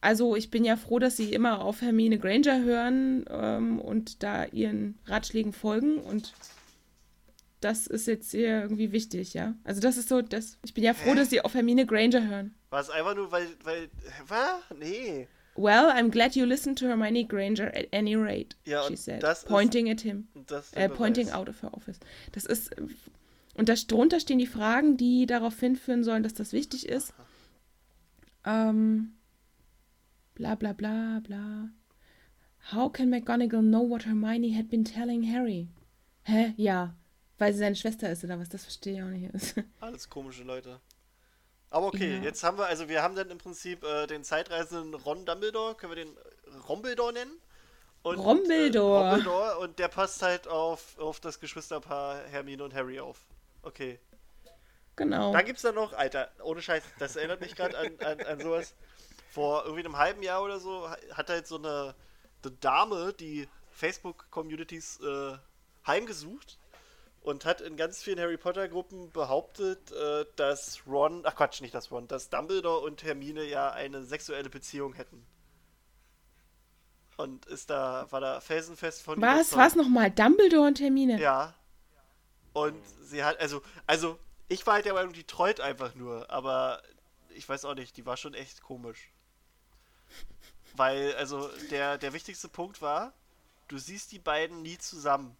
also 0.00 0.36
ich 0.36 0.50
bin 0.50 0.64
ja 0.64 0.76
froh, 0.76 0.98
dass 0.98 1.16
sie 1.16 1.32
immer 1.32 1.62
auf 1.62 1.80
Hermine 1.82 2.18
Granger 2.18 2.62
hören 2.62 3.24
ähm, 3.28 3.78
und 3.80 4.22
da 4.22 4.44
ihren 4.46 4.98
Ratschlägen 5.06 5.52
folgen 5.52 5.98
und 5.98 6.32
das 7.60 7.86
ist 7.86 8.06
jetzt 8.06 8.30
hier 8.30 8.62
irgendwie 8.62 8.92
wichtig, 8.92 9.34
ja. 9.34 9.54
Also 9.64 9.80
das 9.80 9.96
ist 9.96 10.08
so, 10.08 10.22
das, 10.22 10.58
ich 10.64 10.74
bin 10.74 10.84
ja 10.84 10.94
froh, 10.94 11.12
Hä? 11.12 11.16
dass 11.16 11.30
sie 11.30 11.40
auf 11.40 11.54
Hermine 11.54 11.86
Granger 11.86 12.26
hören. 12.28 12.54
War 12.70 12.80
es 12.80 12.90
einfach 12.90 13.14
nur, 13.14 13.32
weil, 13.32 13.46
weil, 13.64 13.88
was? 14.26 14.62
Nee. 14.78 15.28
Well, 15.56 15.90
I'm 15.90 16.10
glad 16.10 16.34
you 16.36 16.44
listened 16.44 16.78
to 16.80 16.86
Hermione 16.86 17.24
Granger 17.24 17.68
at 17.74 17.86
any 17.92 18.14
rate, 18.14 18.56
Ja, 18.66 18.82
she 18.82 18.90
und 18.90 18.98
said, 18.98 19.22
das 19.22 19.38
ist- 19.42 19.48
pointing 19.48 19.88
at 19.90 20.00
him. 20.02 20.28
Äh, 20.72 20.88
pointing 20.90 21.30
out 21.30 21.48
of 21.48 21.62
her 21.62 21.72
office. 21.72 21.98
Das 22.32 22.44
ist. 22.44 22.70
Und 23.54 23.68
da, 23.70 23.74
drunter 23.74 24.20
stehen 24.20 24.38
die 24.38 24.46
Fragen, 24.46 24.98
die 24.98 25.24
darauf 25.24 25.58
hinführen 25.58 26.04
sollen, 26.04 26.22
dass 26.22 26.34
das 26.34 26.52
wichtig 26.52 26.86
ist. 26.88 27.14
Ähm. 28.44 29.12
Bla 30.34 30.54
bla 30.54 30.74
bla 30.74 31.20
bla. 31.26 31.70
How 32.72 32.92
can 32.92 33.08
McGonagall 33.08 33.62
know 33.62 33.88
what 33.88 34.04
Hermione 34.04 34.54
had 34.54 34.68
been 34.68 34.84
telling 34.84 35.22
Harry? 35.32 35.68
Hä? 36.24 36.52
Ja. 36.58 36.94
Weil 37.38 37.52
sie 37.52 37.58
seine 37.58 37.76
Schwester 37.76 38.10
ist 38.10 38.24
oder 38.24 38.38
was? 38.38 38.48
Das 38.48 38.62
verstehe 38.64 38.94
ich 38.94 39.02
auch 39.02 39.06
nicht. 39.08 39.54
Alles 39.80 40.08
komische 40.08 40.42
Leute. 40.42 40.80
Aber 41.70 41.86
okay, 41.88 42.16
Ja. 42.16 42.22
jetzt 42.22 42.42
haben 42.44 42.56
wir, 42.58 42.66
also 42.66 42.88
wir 42.88 43.02
haben 43.02 43.14
dann 43.16 43.30
im 43.30 43.38
Prinzip 43.38 43.82
äh, 43.84 44.06
den 44.06 44.24
zeitreisenden 44.24 44.94
Ron 44.94 45.26
Dumbledore, 45.26 45.74
können 45.74 45.94
wir 45.94 46.04
den 46.04 46.16
Rombledore 46.68 47.12
nennen? 47.12 47.32
Und, 48.02 48.18
Rombledore. 48.18 49.04
Äh, 49.04 49.08
Rombledore 49.10 49.58
und 49.58 49.78
der 49.78 49.88
passt 49.88 50.22
halt 50.22 50.46
auf, 50.46 50.96
auf 50.98 51.18
das 51.20 51.40
Geschwisterpaar 51.40 52.22
Hermine 52.28 52.62
und 52.64 52.72
Harry 52.72 53.00
auf. 53.00 53.18
Okay. 53.62 53.98
genau. 54.94 55.32
Dann 55.32 55.44
gibt's 55.44 55.62
da 55.62 55.72
noch, 55.72 55.92
Alter, 55.92 56.30
ohne 56.42 56.62
Scheiß, 56.62 56.84
das 57.00 57.16
erinnert 57.16 57.40
mich 57.40 57.56
gerade 57.56 57.76
an, 57.76 57.98
an, 57.98 58.20
an 58.20 58.40
sowas. 58.40 58.74
Vor 59.30 59.64
irgendwie 59.64 59.84
einem 59.84 59.98
halben 59.98 60.22
Jahr 60.22 60.42
oder 60.42 60.60
so 60.60 60.88
ha- 60.88 60.96
hat 61.12 61.28
halt 61.28 61.46
so 61.48 61.56
eine, 61.58 61.94
eine 62.44 62.52
Dame 62.60 63.12
die 63.12 63.48
Facebook-Communities 63.72 65.00
äh, 65.00 65.36
heimgesucht 65.86 66.58
und 67.26 67.44
hat 67.44 67.60
in 67.60 67.76
ganz 67.76 68.04
vielen 68.04 68.20
Harry 68.20 68.36
Potter-Gruppen 68.36 69.10
behauptet, 69.10 69.90
äh, 69.90 70.24
dass 70.36 70.82
Ron, 70.86 71.22
ach 71.24 71.34
Quatsch, 71.34 71.60
nicht 71.60 71.74
das 71.74 71.90
Ron, 71.90 72.06
dass 72.06 72.30
Dumbledore 72.30 72.86
und 72.86 73.02
Hermine 73.02 73.42
ja 73.42 73.72
eine 73.72 74.04
sexuelle 74.04 74.48
Beziehung 74.48 74.94
hätten. 74.94 75.26
Und 77.16 77.44
ist 77.46 77.68
da, 77.68 78.06
war 78.10 78.20
da 78.20 78.40
felsenfest 78.40 79.02
von 79.02 79.20
was? 79.20 79.56
Was 79.56 79.74
nochmal? 79.74 80.12
Dumbledore 80.12 80.68
und 80.68 80.78
Hermine? 80.78 81.20
Ja. 81.20 81.54
Und 82.52 82.80
sie 83.02 83.24
hat, 83.24 83.40
also, 83.40 83.60
also, 83.88 84.20
ich 84.46 84.64
war 84.64 84.74
halt 84.74 84.84
der 84.84 84.94
Meinung, 84.94 85.12
die 85.12 85.24
treut 85.24 85.58
einfach 85.58 85.96
nur, 85.96 86.30
aber 86.30 86.80
ich 87.30 87.48
weiß 87.48 87.64
auch 87.64 87.74
nicht, 87.74 87.96
die 87.96 88.06
war 88.06 88.16
schon 88.16 88.34
echt 88.34 88.62
komisch. 88.62 89.10
Weil, 90.76 91.12
also, 91.16 91.50
der, 91.72 91.98
der 91.98 92.12
wichtigste 92.12 92.48
Punkt 92.48 92.80
war, 92.80 93.14
du 93.66 93.78
siehst 93.78 94.12
die 94.12 94.20
beiden 94.20 94.62
nie 94.62 94.78
zusammen. 94.78 95.36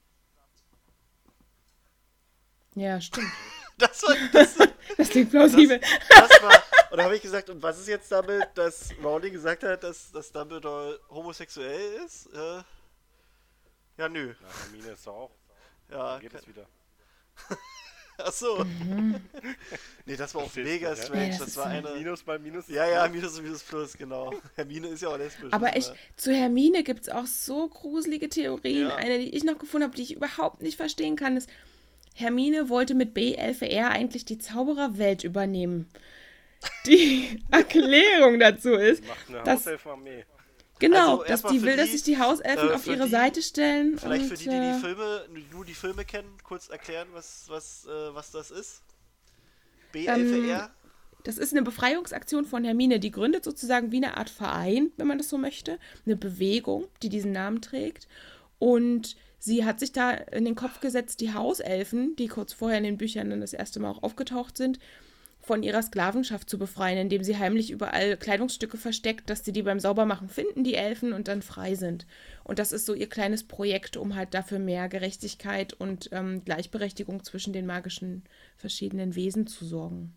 Ja, 2.76 3.00
stimmt. 3.00 3.26
Das 3.78 4.02
war, 4.04 4.16
das, 4.32 4.56
Das 4.96 5.10
klingt 5.10 5.30
plausibel. 5.30 5.78
das 6.08 6.30
war, 6.42 6.62
und 6.90 6.96
da 6.96 7.04
habe 7.04 7.14
ich 7.14 7.20
gesagt, 7.20 7.50
und 7.50 7.62
was 7.62 7.78
ist 7.78 7.88
jetzt 7.88 8.10
damit, 8.10 8.48
dass 8.54 8.88
Rowling 9.04 9.34
gesagt 9.34 9.64
hat, 9.64 9.82
dass, 9.82 10.10
dass 10.12 10.32
Dumbledore 10.32 10.98
homosexuell 11.10 12.00
ist? 12.06 12.24
Äh, 12.32 12.62
ja, 13.98 14.08
nö. 14.08 14.34
Na, 14.40 14.48
Hermine 14.62 14.92
ist 14.92 15.06
doch 15.06 15.14
auch. 15.14 15.30
Ja, 15.90 16.12
Dann 16.12 16.20
geht 16.22 16.32
es 16.32 16.48
wieder. 16.48 16.66
ach 18.18 18.32
so. 18.32 18.64
nee, 20.06 20.16
das 20.16 20.34
war 20.34 20.44
auch 20.44 20.54
mega 20.54 20.88
ja? 20.88 20.96
strange. 20.96 21.20
Nee, 21.20 21.28
das 21.28 21.38
das 21.40 21.48
ist 21.48 21.56
war 21.58 21.66
eine. 21.66 21.90
Minus 21.96 22.24
mal 22.24 22.38
Minus. 22.38 22.68
Ja, 22.68 22.86
ja. 22.86 23.08
Minus 23.08 23.36
und 23.36 23.44
Minus 23.44 23.62
Plus, 23.62 23.92
genau. 23.92 24.32
Hermine 24.54 24.88
ist 24.88 25.02
ja 25.02 25.10
auch 25.10 25.18
lesbisch. 25.18 25.52
Aber 25.52 25.76
ich, 25.76 25.90
zu 26.16 26.32
Hermine 26.32 26.82
gibt 26.82 27.02
es 27.02 27.08
auch 27.10 27.26
so 27.26 27.68
gruselige 27.68 28.30
Theorien. 28.30 28.88
Ja. 28.88 28.96
Eine, 28.96 29.18
die 29.18 29.36
ich 29.36 29.44
noch 29.44 29.58
gefunden 29.58 29.84
habe, 29.84 29.96
die 29.96 30.02
ich 30.02 30.14
überhaupt 30.14 30.62
nicht 30.62 30.78
verstehen 30.78 31.16
kann, 31.16 31.36
ist, 31.36 31.50
Hermine 32.16 32.68
wollte 32.68 32.94
mit 32.94 33.14
B11R 33.16 33.88
eigentlich 33.88 34.24
die 34.24 34.38
Zaubererwelt 34.38 35.22
übernehmen. 35.24 35.86
Die 36.86 37.40
Erklärung 37.50 38.38
dazu 38.40 38.70
ist, 38.72 39.06
Macht 39.06 39.28
eine 39.28 39.42
Das- 39.44 39.60
Hauselfenarmee. 39.60 40.24
genau, 40.78 41.18
Also 41.20 41.24
dass 41.28 41.52
die 41.52 41.62
will, 41.62 41.76
dass 41.76 41.86
die, 41.86 41.92
sich 41.92 42.02
die 42.02 42.18
Hauselfen 42.18 42.70
äh, 42.70 42.72
auf 42.72 42.86
ihre 42.86 43.04
die- 43.04 43.10
Seite 43.10 43.42
stellen. 43.42 43.98
Vielleicht 43.98 44.22
und, 44.24 44.28
für 44.30 44.36
die, 44.36 44.44
die 44.48 44.56
äh, 44.56 44.72
die 44.74 44.80
Filme, 44.80 45.26
nur 45.52 45.64
die 45.64 45.74
Filme 45.74 46.04
kennen, 46.04 46.30
kurz 46.42 46.68
erklären, 46.68 47.08
was, 47.12 47.44
was, 47.48 47.86
äh, 47.86 48.14
was 48.14 48.30
das 48.32 48.50
ist. 48.50 48.82
BLVR? 49.92 50.70
Das 51.24 51.38
ist 51.38 51.52
eine 51.52 51.62
Befreiungsaktion 51.62 52.44
von 52.44 52.64
Hermine. 52.64 53.00
Die 53.00 53.10
gründet 53.10 53.42
sozusagen 53.44 53.90
wie 53.90 53.96
eine 53.96 54.16
Art 54.16 54.30
Verein, 54.30 54.92
wenn 54.96 55.06
man 55.08 55.18
das 55.18 55.28
so 55.28 55.38
möchte. 55.38 55.78
Eine 56.04 56.16
Bewegung, 56.16 56.86
die 57.02 57.08
diesen 57.08 57.32
Namen 57.32 57.60
trägt. 57.60 58.06
Und 58.58 59.16
sie 59.46 59.64
hat 59.64 59.80
sich 59.80 59.92
da 59.92 60.10
in 60.10 60.44
den 60.44 60.54
Kopf 60.54 60.80
gesetzt, 60.80 61.20
die 61.20 61.32
Hauselfen, 61.32 62.14
die 62.16 62.28
kurz 62.28 62.52
vorher 62.52 62.78
in 62.78 62.84
den 62.84 62.98
Büchern 62.98 63.30
dann 63.30 63.40
das 63.40 63.54
erste 63.54 63.80
Mal 63.80 63.90
auch 63.90 64.02
aufgetaucht 64.02 64.56
sind, 64.56 64.78
von 65.40 65.62
ihrer 65.62 65.80
Sklavenschaft 65.80 66.50
zu 66.50 66.58
befreien, 66.58 66.98
indem 66.98 67.22
sie 67.22 67.38
heimlich 67.38 67.70
überall 67.70 68.16
Kleidungsstücke 68.16 68.76
versteckt, 68.76 69.30
dass 69.30 69.44
sie 69.44 69.52
die 69.52 69.62
beim 69.62 69.78
Saubermachen 69.78 70.28
finden, 70.28 70.64
die 70.64 70.74
Elfen, 70.74 71.12
und 71.12 71.28
dann 71.28 71.40
frei 71.40 71.76
sind. 71.76 72.04
Und 72.42 72.58
das 72.58 72.72
ist 72.72 72.84
so 72.84 72.94
ihr 72.94 73.08
kleines 73.08 73.44
Projekt, 73.44 73.96
um 73.96 74.16
halt 74.16 74.34
dafür 74.34 74.58
mehr 74.58 74.88
Gerechtigkeit 74.88 75.72
und 75.72 76.08
ähm, 76.10 76.44
Gleichberechtigung 76.44 77.22
zwischen 77.22 77.52
den 77.52 77.64
magischen 77.64 78.24
verschiedenen 78.56 79.14
Wesen 79.14 79.46
zu 79.46 79.64
sorgen. 79.64 80.14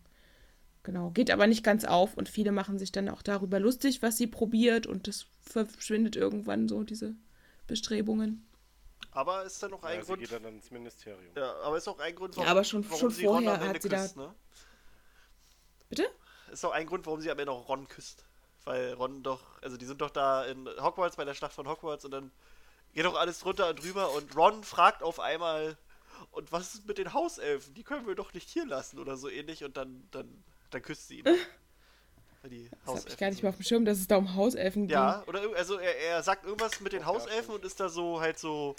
Genau, 0.82 1.10
geht 1.10 1.30
aber 1.30 1.46
nicht 1.46 1.62
ganz 1.62 1.84
auf 1.84 2.16
und 2.16 2.28
viele 2.28 2.50
machen 2.50 2.78
sich 2.78 2.90
dann 2.90 3.08
auch 3.08 3.22
darüber 3.22 3.60
lustig, 3.60 4.02
was 4.02 4.16
sie 4.16 4.26
probiert 4.26 4.88
und 4.88 5.06
das 5.06 5.26
verschwindet 5.42 6.16
irgendwann 6.16 6.68
so, 6.68 6.82
diese 6.82 7.14
Bestrebungen. 7.68 8.44
Aber 9.12 9.42
ist 9.44 9.60
dann 9.62 9.72
noch 9.72 9.82
ein 9.82 9.96
Ja, 9.98 10.02
sie 10.04 10.06
Grund. 10.08 10.20
geht 10.22 10.32
dann 10.32 10.44
ins 10.44 10.70
Ministerium. 10.70 11.32
Ja, 11.36 11.54
aber 11.62 11.76
ist 11.78 11.88
auch 11.88 11.98
ein 11.98 12.14
Grund, 12.14 12.36
Ja, 12.36 12.44
aber 12.44 12.62
schon- 12.64 12.84
schon 12.84 13.10
sie 13.10 13.26
Ron 13.26 13.42
vorher 13.44 13.60
am 13.60 13.66
Ende 13.68 13.80
sie 13.82 13.88
da- 13.88 13.96
küsst, 14.02 14.16
ne? 14.16 14.34
Bitte? 15.88 16.08
Ist 16.52 16.64
auch 16.64 16.72
ein 16.72 16.86
Grund, 16.86 17.06
warum 17.06 17.20
sie 17.20 17.30
am 17.30 17.38
Ende 17.38 17.52
auch 17.52 17.68
Ron 17.68 17.88
küsst. 17.88 18.24
Weil 18.64 18.92
Ron 18.94 19.22
doch, 19.22 19.60
also 19.62 19.76
die 19.76 19.86
sind 19.86 20.00
doch 20.00 20.10
da 20.10 20.44
in 20.44 20.68
Hogwarts, 20.80 21.16
bei 21.16 21.24
der 21.24 21.34
Schlacht 21.34 21.54
von 21.54 21.66
Hogwarts 21.66 22.04
und 22.04 22.10
dann 22.12 22.30
geht 22.92 23.04
doch 23.04 23.16
alles 23.16 23.40
drunter 23.40 23.70
und 23.70 23.82
drüber 23.82 24.10
und 24.12 24.36
Ron 24.36 24.62
fragt 24.64 25.02
auf 25.02 25.18
einmal, 25.20 25.76
und 26.32 26.52
was 26.52 26.74
ist 26.74 26.86
mit 26.86 26.98
den 26.98 27.14
Hauselfen? 27.14 27.72
Die 27.74 27.82
können 27.82 28.06
wir 28.06 28.14
doch 28.14 28.32
nicht 28.34 28.48
hier 28.50 28.66
lassen 28.66 28.98
oder 28.98 29.16
so 29.16 29.28
ähnlich 29.28 29.64
und 29.64 29.76
dann, 29.76 30.06
dann, 30.10 30.44
dann 30.70 30.82
küsst 30.82 31.08
sie 31.08 31.20
ihn. 31.20 31.24
Die 32.48 32.70
Das 32.86 32.96
habe 32.96 33.08
ich 33.08 33.16
gar 33.18 33.30
nicht 33.30 33.42
mehr 33.42 33.50
auf 33.50 33.56
dem 33.56 33.64
Schirm, 33.64 33.84
dass 33.84 33.98
es 33.98 34.06
da 34.06 34.16
um 34.16 34.34
Hauselfen 34.34 34.86
ging. 34.86 34.94
Ja, 34.94 35.22
oder 35.26 35.42
also 35.56 35.78
er, 35.78 35.96
er 35.98 36.22
sagt 36.22 36.44
irgendwas 36.44 36.80
mit 36.80 36.92
den 36.92 37.04
Hauselfen 37.04 37.54
und 37.54 37.64
ist 37.64 37.78
da 37.80 37.88
so 37.88 38.20
halt 38.20 38.38
so 38.38 38.74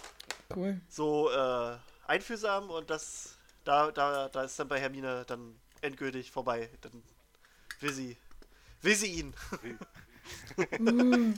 Cool. 0.55 0.81
so 0.89 1.29
äh, 1.29 1.77
einfühlsam 2.07 2.69
und 2.69 2.89
das 2.89 3.37
da, 3.63 3.91
da, 3.91 4.29
da 4.29 4.43
ist 4.43 4.57
dann 4.59 4.67
bei 4.67 4.79
Hermine 4.79 5.23
dann 5.27 5.55
endgültig 5.81 6.31
vorbei. 6.31 6.69
Dann 6.81 7.03
will 7.79 7.93
sie 7.93 8.17
will 8.81 8.95
sie 8.95 9.11
ihn. 9.11 9.33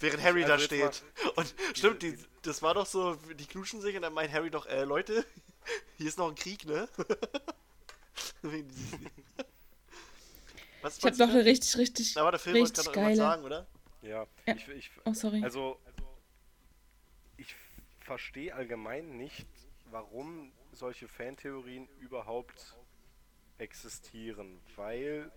Während 0.00 0.22
Harry 0.22 0.44
Also 0.44 0.56
da 0.56 0.58
steht. 0.58 1.02
Und 1.36 1.54
stimmt, 1.74 2.02
die, 2.02 2.18
das 2.42 2.62
war 2.62 2.74
doch 2.74 2.86
so, 2.86 3.14
die 3.14 3.46
knuschen 3.46 3.80
sich 3.80 3.96
und 3.96 4.02
dann 4.02 4.12
meint 4.12 4.32
Harry 4.32 4.50
doch, 4.50 4.66
äh, 4.66 4.84
Leute, 4.84 5.24
hier 5.96 6.08
ist 6.08 6.18
noch 6.18 6.28
ein 6.28 6.34
Krieg, 6.34 6.66
ne? 6.66 6.88
Was 10.86 10.98
Ich 10.98 11.04
habe 11.04 11.16
noch 11.16 11.30
eine 11.30 11.44
richtig, 11.44 11.76
richtig, 11.78 12.16
Aber 12.16 12.30
der 12.30 12.38
Film 12.38 12.58
wollte 12.60 12.80
richtig 12.80 12.92
gerade 12.92 12.96
noch 13.16 13.18
irgendwas 13.18 13.18
geile. 13.18 13.30
sagen, 13.32 13.44
oder? 13.44 13.66
Ja, 14.02 14.26
Ja. 14.46 14.54
ich, 14.54 14.68
ich, 14.68 14.90
Oh, 15.04 15.12
sorry. 15.12 15.42
also 15.42 15.80
ich 17.36 17.56
verstehe 17.98 18.54
allgemein 18.54 19.16
nicht, 19.16 19.48
warum 19.90 20.52
solche 20.72 21.08
Fantheorien 21.08 21.88
überhaupt 21.98 22.76
existieren, 23.58 24.60
weil 24.76 25.32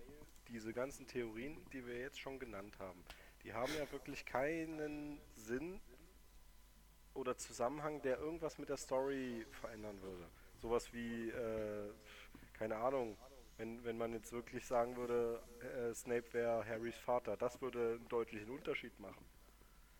diese 0.48 0.72
ganzen 0.72 1.08
Theorien, 1.08 1.58
die 1.72 1.84
wir 1.84 1.98
jetzt 1.98 2.20
schon 2.20 2.38
genannt 2.38 2.78
haben, 2.78 3.02
die 3.42 3.52
haben 3.52 3.72
ja 3.76 3.90
wirklich 3.90 4.24
keinen 4.24 5.20
Sinn 5.34 5.80
oder 7.14 7.36
Zusammenhang, 7.36 8.02
der 8.02 8.18
irgendwas 8.18 8.56
mit 8.58 8.68
der 8.68 8.76
Story 8.76 9.44
verändern 9.50 10.00
würde. 10.00 10.28
Sowas 10.62 10.92
wie, 10.92 11.30
äh, 11.30 11.90
keine 12.52 12.76
Ahnung, 12.76 13.16
wenn, 13.60 13.84
wenn 13.84 13.98
man 13.98 14.12
jetzt 14.14 14.32
wirklich 14.32 14.64
sagen 14.66 14.96
würde, 14.96 15.38
äh, 15.60 15.92
Snape 15.94 16.32
wäre 16.32 16.64
Harrys 16.66 16.96
Vater, 16.96 17.36
das 17.36 17.60
würde 17.60 17.96
einen 17.98 18.08
deutlichen 18.08 18.48
Unterschied 18.50 18.98
machen. 18.98 19.22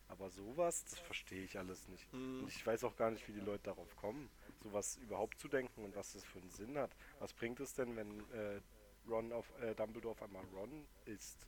Aber 0.09 0.31
sowas, 0.31 0.83
das 0.87 0.99
verstehe 0.99 1.45
ich 1.45 1.59
alles 1.59 1.87
nicht. 1.89 2.11
Und 2.13 2.49
ich 2.49 2.67
weiß 2.67 2.83
auch 2.85 2.97
gar 2.97 3.11
nicht, 3.11 3.29
wie 3.29 3.33
die 3.33 3.41
Leute 3.41 3.65
darauf 3.65 3.95
kommen, 3.97 4.29
sowas 4.63 4.97
überhaupt 4.97 5.39
zu 5.39 5.47
denken 5.47 5.85
und 5.85 5.95
was 5.95 6.15
das 6.15 6.25
für 6.25 6.39
einen 6.41 6.51
Sinn 6.51 6.77
hat. 6.79 6.91
Was 7.21 7.33
bringt 7.35 7.61
es 7.61 7.75
denn, 7.75 7.95
wenn 7.97 8.19
äh, 8.33 8.61
Ron 9.09 9.31
auf 9.33 9.47
äh, 9.61 9.75
Dumbledore 9.75 10.13
auf 10.13 10.23
einmal 10.23 10.43
Ron 10.55 10.87
ist? 11.05 11.47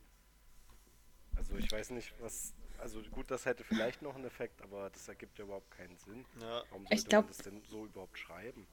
Also 1.35 1.57
ich 1.57 1.73
weiß 1.73 1.91
nicht, 1.91 2.15
was. 2.21 2.53
Also 2.79 3.01
gut, 3.03 3.31
das 3.31 3.47
hätte 3.47 3.65
vielleicht 3.65 4.03
noch 4.03 4.15
einen 4.17 4.25
Effekt, 4.27 4.61
aber 4.61 4.91
das 4.91 5.09
ergibt 5.09 5.39
ja 5.39 5.45
überhaupt 5.45 5.71
keinen 5.71 5.97
Sinn. 5.97 6.25
Ja. 6.41 6.63
Warum 6.71 6.83
Ich 6.85 7.01
sollte 7.01 7.09
glaub- 7.09 7.25
man 7.25 7.29
das 7.29 7.39
denn 7.39 7.63
so 7.65 7.87
überhaupt 7.87 8.19
schreiben? 8.19 8.67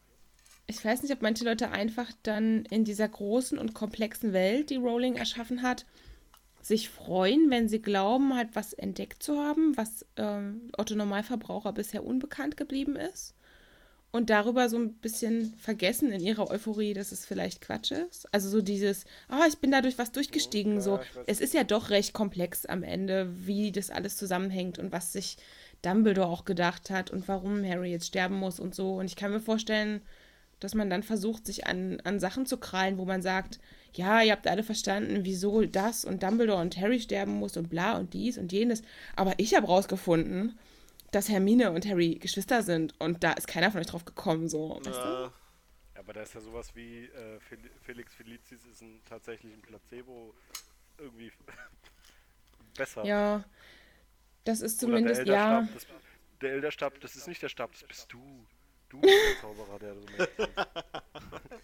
Ich 0.69 0.85
weiß 0.85 1.01
nicht, 1.01 1.11
ob 1.11 1.23
manche 1.23 1.43
Leute 1.43 1.71
einfach 1.71 2.11
dann 2.21 2.63
in 2.65 2.85
dieser 2.85 3.07
großen 3.07 3.57
und 3.57 3.73
komplexen 3.73 4.33
Welt, 4.33 4.69
die 4.69 4.75
Rowling 4.75 5.15
erschaffen 5.15 5.63
hat, 5.63 5.87
sich 6.61 6.89
freuen, 6.89 7.49
wenn 7.49 7.67
sie 7.67 7.81
glauben, 7.81 8.35
halt 8.35 8.49
was 8.53 8.73
entdeckt 8.73 9.23
zu 9.23 9.39
haben, 9.39 9.75
was 9.77 10.05
ähm, 10.15 10.69
Otto 10.77 10.93
Normalverbraucher 10.93 11.73
bisher 11.73 12.05
unbekannt 12.05 12.55
geblieben 12.55 12.95
ist. 12.95 13.33
Und 14.11 14.29
darüber 14.29 14.69
so 14.69 14.77
ein 14.77 14.93
bisschen 14.93 15.55
vergessen 15.57 16.11
in 16.11 16.21
ihrer 16.21 16.51
Euphorie, 16.51 16.93
dass 16.93 17.11
es 17.11 17.25
vielleicht 17.25 17.61
Quatsch 17.61 17.91
ist. 17.91 18.31
Also 18.31 18.47
so 18.49 18.61
dieses, 18.61 19.05
ah, 19.27 19.45
ich 19.47 19.57
bin 19.57 19.71
dadurch 19.71 19.97
was 19.97 20.11
durchgestiegen. 20.11 20.75
Ja, 20.75 20.81
so, 20.81 20.99
es 21.25 21.41
ist 21.41 21.55
ja 21.55 21.63
doch 21.63 21.89
recht 21.89 22.13
komplex 22.13 22.67
am 22.67 22.83
Ende, 22.83 23.27
wie 23.47 23.71
das 23.71 23.89
alles 23.89 24.17
zusammenhängt 24.17 24.77
und 24.77 24.91
was 24.91 25.13
sich 25.13 25.37
Dumbledore 25.81 26.27
auch 26.27 26.45
gedacht 26.45 26.91
hat 26.91 27.09
und 27.09 27.27
warum 27.27 27.65
Harry 27.65 27.91
jetzt 27.91 28.05
sterben 28.05 28.35
muss 28.35 28.59
und 28.59 28.75
so. 28.75 28.95
Und 28.95 29.05
ich 29.05 29.15
kann 29.15 29.31
mir 29.31 29.39
vorstellen, 29.39 30.01
dass 30.59 30.75
man 30.75 30.89
dann 30.89 31.03
versucht, 31.03 31.45
sich 31.45 31.67
an, 31.67 31.99
an 32.03 32.19
Sachen 32.19 32.45
zu 32.45 32.57
krallen, 32.57 32.97
wo 32.97 33.05
man 33.05 33.21
sagt, 33.21 33.59
ja, 33.93 34.21
ihr 34.21 34.33
habt 34.33 34.47
alle 34.47 34.63
verstanden, 34.63 35.19
wieso 35.23 35.65
das 35.65 36.05
und 36.05 36.21
Dumbledore 36.23 36.61
und 36.61 36.77
Harry 36.77 36.99
sterben 36.99 37.33
muss 37.33 37.57
und 37.57 37.69
bla 37.69 37.97
und 37.97 38.13
dies 38.13 38.37
und 38.37 38.51
jenes. 38.51 38.81
Aber 39.15 39.33
ich 39.37 39.55
habe 39.55 39.67
rausgefunden, 39.67 40.57
dass 41.11 41.29
Hermine 41.29 41.71
und 41.71 41.87
Harry 41.87 42.15
Geschwister 42.15 42.61
sind 42.61 42.93
und 42.99 43.23
da 43.23 43.33
ist 43.33 43.47
keiner 43.47 43.71
von 43.71 43.81
euch 43.81 43.87
drauf 43.87 44.05
gekommen, 44.05 44.47
so. 44.47 44.79
Weißt 44.83 44.99
du? 44.99 45.31
Aber 45.95 46.13
da 46.13 46.21
ist 46.21 46.33
ja 46.33 46.41
sowas 46.41 46.75
wie 46.75 47.05
äh, 47.05 47.39
Fel 47.39 47.59
Felix 47.83 48.13
Felicis 48.15 48.65
ist 48.65 48.81
ein, 48.81 49.01
tatsächlich 49.05 49.53
ein 49.53 49.61
Placebo 49.61 50.33
irgendwie 50.97 51.31
besser. 52.77 53.05
Ja, 53.05 53.43
das 54.43 54.61
ist 54.61 54.83
Oder 54.83 54.93
zumindest, 54.93 55.27
der 55.27 55.35
ja. 55.35 55.67
Das, 55.73 55.87
der 56.41 56.51
Elderstab, 56.53 56.99
das 57.01 57.15
ist 57.15 57.27
nicht 57.27 57.41
der 57.41 57.49
Stab, 57.49 57.71
das 57.73 57.83
bist 57.83 58.11
du. 58.13 58.45
Du 58.89 58.99
bist 58.99 59.13
der 59.13 59.41
Zauberer, 59.41 59.79
der 59.79 59.93
so 59.95 60.01
mächtig 60.01 60.49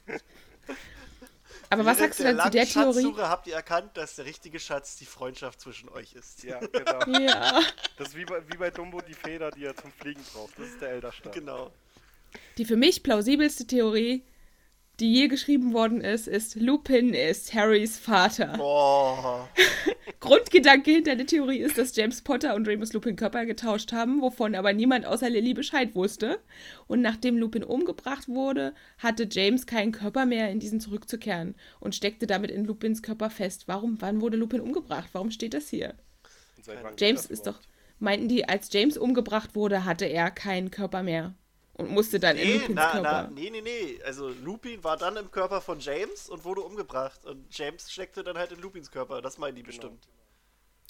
ist. 0.07 0.25
Aber 1.69 1.85
was 1.85 1.97
sagst 1.97 2.19
du 2.19 2.23
denn 2.23 2.39
zu 2.39 2.49
der 2.51 2.65
Theorie? 2.65 2.93
Schatzsuche 2.93 3.29
habt 3.29 3.47
ihr 3.47 3.55
erkannt, 3.55 3.97
dass 3.97 4.15
der 4.15 4.25
richtige 4.25 4.59
Schatz 4.59 4.97
die 4.97 5.05
Freundschaft 5.05 5.59
zwischen 5.59 5.89
euch 5.89 6.13
ist. 6.13 6.43
Ja, 6.43 6.59
genau. 6.59 7.19
Ja. 7.19 7.61
Das 7.97 8.09
ist 8.09 8.15
wie 8.15 8.25
bei, 8.25 8.41
wie 8.47 8.57
bei 8.57 8.69
Dumbo 8.69 9.01
die 9.01 9.13
Feder, 9.13 9.51
die 9.51 9.65
er 9.65 9.75
zum 9.75 9.91
Fliegen 9.91 10.21
braucht. 10.33 10.57
Das 10.59 10.67
ist 10.67 10.81
der 10.81 10.89
Elderstab. 10.89 11.33
Genau. 11.33 11.71
Die 12.57 12.65
für 12.65 12.75
mich 12.75 13.01
plausibelste 13.01 13.65
Theorie, 13.65 14.23
die 14.99 15.13
je 15.13 15.27
geschrieben 15.27 15.73
worden 15.73 16.01
ist, 16.01 16.27
ist 16.27 16.55
Lupin 16.55 17.13
ist 17.13 17.53
Harrys 17.53 17.97
Vater. 17.97 18.53
Boah. 18.57 19.49
Grundgedanke 20.19 20.91
hinter 20.91 21.15
der 21.15 21.25
Theorie 21.25 21.59
ist, 21.59 21.77
dass 21.77 21.95
James 21.95 22.21
Potter 22.21 22.55
und 22.55 22.67
Remus 22.67 22.93
Lupin 22.93 23.15
Körper 23.15 23.45
getauscht 23.45 23.91
haben, 23.91 24.21
wovon 24.21 24.55
aber 24.55 24.73
niemand 24.73 25.05
außer 25.05 25.29
Lily 25.29 25.53
Bescheid 25.53 25.95
wusste. 25.95 26.39
Und 26.87 27.01
nachdem 27.01 27.37
Lupin 27.37 27.63
umgebracht 27.63 28.27
wurde, 28.27 28.73
hatte 28.97 29.27
James 29.29 29.67
keinen 29.67 29.91
Körper 29.91 30.25
mehr, 30.25 30.49
in 30.49 30.59
diesen 30.59 30.79
zurückzukehren 30.79 31.55
und 31.79 31.93
steckte 31.93 32.25
damit 32.25 32.49
in 32.49 32.65
Lupins 32.65 33.03
Körper 33.03 33.29
fest. 33.29 33.67
Warum, 33.67 34.01
wann 34.01 34.21
wurde 34.21 34.37
Lupin 34.37 34.61
umgebracht? 34.61 35.09
Warum 35.11 35.29
steht 35.29 35.53
das 35.53 35.69
hier? 35.69 35.93
James 36.97 37.25
ist 37.25 37.45
doch, 37.45 37.59
meinten 37.99 38.27
die, 38.27 38.47
als 38.47 38.71
James 38.71 38.97
umgebracht 38.97 39.55
wurde, 39.55 39.85
hatte 39.85 40.05
er 40.05 40.31
keinen 40.31 40.71
Körper 40.71 41.03
mehr 41.03 41.35
und 41.75 41.89
musste 41.91 42.19
dann 42.19 42.37
in 42.37 42.47
Nee, 42.47 42.53
Lupins 42.57 42.75
na, 42.75 42.91
Körper. 42.91 43.01
na, 43.23 43.27
nee, 43.29 43.49
nee, 43.49 43.61
nee. 43.61 44.01
Also 44.03 44.29
Lupin 44.29 44.83
war 44.83 44.97
dann 44.97 45.17
im 45.17 45.29
Körper 45.31 45.61
von 45.61 45.79
James 45.79 46.29
und 46.29 46.43
wurde 46.43 46.61
umgebracht. 46.61 47.25
Und 47.25 47.45
James 47.55 47.91
steckte 47.91 48.23
dann 48.23 48.37
halt 48.37 48.51
in 48.51 48.59
Lupins 48.59 48.89
Körper. 48.91 49.21
Das 49.21 49.37
meinen 49.37 49.55
die 49.55 49.61
Genau. 49.63 49.71
bestimmt. 49.73 50.07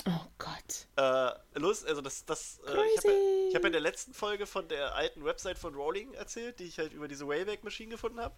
Oh 0.07 0.25
Gott. 0.37 0.85
Äh, 0.97 1.59
los, 1.59 1.83
also 1.83 2.01
das, 2.01 2.25
das, 2.25 2.59
äh, 2.67 2.71
ich 2.71 2.97
habe 2.99 3.07
ja, 3.09 3.55
hab 3.55 3.61
ja 3.63 3.67
in 3.67 3.71
der 3.71 3.81
letzten 3.81 4.13
Folge 4.13 4.45
von 4.45 4.67
der 4.67 4.93
alten 4.93 5.25
Website 5.25 5.57
von 5.57 5.73
Rowling 5.73 6.13
erzählt, 6.13 6.59
die 6.59 6.65
ich 6.65 6.77
halt 6.77 6.93
über 6.93 7.07
diese 7.07 7.27
Wayback 7.27 7.63
Machine 7.63 7.89
gefunden 7.89 8.19
habe. 8.19 8.35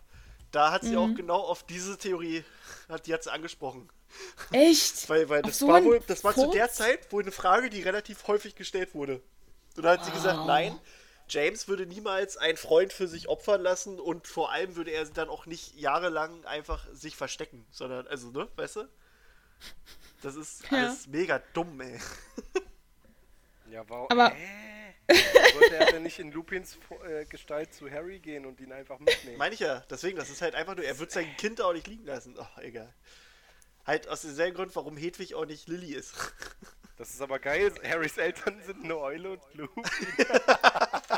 Da 0.54 0.72
hat 0.72 0.84
sie 0.84 0.92
Mhm. 0.96 0.98
auch 0.98 1.14
genau 1.14 1.42
auf 1.42 1.64
diese 1.64 1.98
Theorie, 1.98 2.46
hat, 2.88 3.06
die 3.06 3.14
hat 3.14 3.24
sie 3.24 3.32
angesprochen. 3.34 3.90
Echt? 4.54 5.10
Weil, 5.10 5.28
weil 5.28 5.42
das 5.42 5.60
so 5.60 5.68
war 5.68 5.84
wohl, 5.84 6.00
das 6.08 6.24
war 6.24 6.34
zu 6.34 6.44
Furz? 6.44 6.54
der 6.54 6.72
Zeit 6.72 7.12
wohl 7.12 7.22
eine 7.24 7.34
Frage, 7.34 7.70
die 7.70 7.82
relativ 7.82 8.26
häufig 8.28 8.56
gestellt 8.56 8.94
wurde. 8.96 9.22
Und 9.76 9.84
da 9.84 9.92
hat 9.92 10.06
sie 10.06 10.12
gesagt, 10.12 10.46
nein, 10.46 10.80
James 11.30 11.68
würde 11.68 11.86
niemals 11.86 12.38
einen 12.38 12.58
Freund 12.58 12.94
für 12.94 13.08
sich 13.08 13.28
opfern 13.28 13.62
lassen 13.62 14.00
und 14.00 14.28
vor 14.28 14.52
allem 14.52 14.76
würde 14.76 14.92
er 14.92 15.06
dann 15.06 15.30
auch 15.30 15.46
nicht 15.46 15.76
jahrelang 15.76 16.46
einfach 16.46 16.86
sich 16.94 17.16
verstecken, 17.16 17.66
sondern, 17.72 18.08
also, 18.08 18.30
ne, 18.32 18.48
weißt 18.56 18.78
du? 18.78 18.90
Das 20.22 20.36
ist 20.36 20.64
Ja. 20.72 20.78
alles 20.86 21.08
mega 21.08 21.40
dumm, 21.54 21.82
ey. 21.82 22.00
Ja, 23.72 23.88
warum? 23.90 24.10
Aber- 24.10 24.30
Hä? 24.30 24.94
Warum 25.10 25.60
Sollte 25.62 25.76
er 25.78 25.86
denn 25.94 26.04
nicht 26.04 26.20
in 26.20 26.32
Lupins 26.34 26.78
äh, 27.08 27.24
Gestalt 27.26 27.74
zu 27.74 27.90
Harry 27.90 28.20
gehen 28.20 28.46
und 28.46 28.60
ihn 28.60 28.74
einfach 28.74 29.00
mitnehmen? 29.00 29.38
Meine 29.38 29.54
ich 29.54 29.62
ja. 29.62 29.80
Deswegen, 29.90 30.18
das 30.18 30.30
ist 30.30 30.42
halt 30.42 30.54
einfach 30.54 30.76
nur, 30.76 30.84
er 30.84 31.00
wird 31.00 31.12
sein 31.12 31.34
Kind 31.38 31.62
auch 31.62 31.72
nicht 31.72 31.88
liegen 31.88 32.06
lassen. 32.06 32.36
Oh, 32.38 32.60
egal. 32.62 32.94
Halt 33.86 34.10
aus 34.10 34.22
demselben 34.22 34.58
Grund, 34.58 34.76
warum 34.76 34.98
Hedwig 34.98 35.34
auch 35.36 35.46
nicht 35.46 35.70
Lilly 35.70 35.94
ist. 35.94 36.14
Das 36.98 37.12
ist 37.12 37.22
aber 37.22 37.40
geil. 37.40 37.72
Harrys 37.88 38.18
Eltern 38.18 38.62
sind 38.66 38.84
eine 38.84 38.98
Eule 38.98 39.32
und 39.32 39.42
Lupin. 39.54 39.84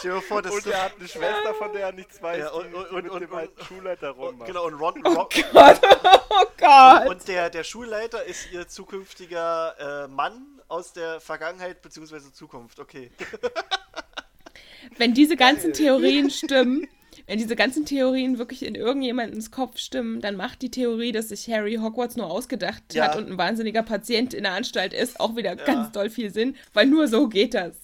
Stell 0.00 0.12
dir 0.12 0.20
vor, 0.22 0.42
das 0.42 0.52
Und 0.52 0.66
er 0.66 0.82
hat 0.84 0.92
eine 0.98 1.08
Schwester, 1.08 1.54
von 1.54 1.72
der 1.72 1.82
er 1.86 1.92
nichts 1.92 2.20
weiß, 2.20 2.38
Ja, 2.38 2.50
und- 2.50 2.74
und- 2.74 2.90
die 2.90 2.94
und- 2.96 3.02
mit 3.04 3.12
und- 3.12 3.20
dem 3.20 3.34
alten 3.34 3.64
Schulleiter 3.64 4.10
rummacht. 4.10 4.46
genau, 4.48 4.66
und 4.66 4.74
Ron, 4.74 4.94
Oh 5.04 5.08
Ron 5.08 5.14
Gott, 5.14 5.34
oh 6.30 6.44
Gott. 6.58 7.08
und 7.08 7.28
der, 7.28 7.48
der 7.50 7.64
Schulleiter 7.64 8.24
ist 8.24 8.50
ihr 8.52 8.66
zukünftiger 8.68 10.04
äh, 10.04 10.08
Mann 10.08 10.60
aus 10.68 10.92
der 10.92 11.20
Vergangenheit 11.20 11.80
bzw. 11.82 12.32
Zukunft. 12.32 12.80
Okay. 12.80 13.10
Wenn 14.96 15.14
diese 15.14 15.36
ganzen 15.36 15.72
Theorien 15.72 16.30
stimmen, 16.30 16.88
wenn 17.26 17.38
diese 17.38 17.54
ganzen 17.56 17.84
Theorien 17.84 18.38
wirklich 18.38 18.64
in 18.64 18.74
irgendjemandens 18.74 19.50
Kopf 19.50 19.78
stimmen, 19.78 20.20
dann 20.20 20.36
macht 20.36 20.62
die 20.62 20.70
Theorie, 20.70 21.12
dass 21.12 21.28
sich 21.28 21.48
Harry 21.50 21.74
Hogwarts 21.76 22.16
nur 22.16 22.30
ausgedacht 22.30 22.82
Ja. 22.94 23.04
hat 23.04 23.16
und 23.16 23.30
ein 23.30 23.38
wahnsinniger 23.38 23.82
Patient 23.82 24.32
in 24.32 24.44
der 24.44 24.52
Anstalt 24.52 24.92
ist, 24.94 25.20
auch 25.20 25.36
wieder 25.36 25.54
ganz 25.56 25.92
doll 25.92 26.08
viel 26.08 26.32
Sinn, 26.32 26.56
weil 26.72 26.86
nur 26.86 27.08
so 27.08 27.28
geht 27.28 27.54
das. 27.54 27.76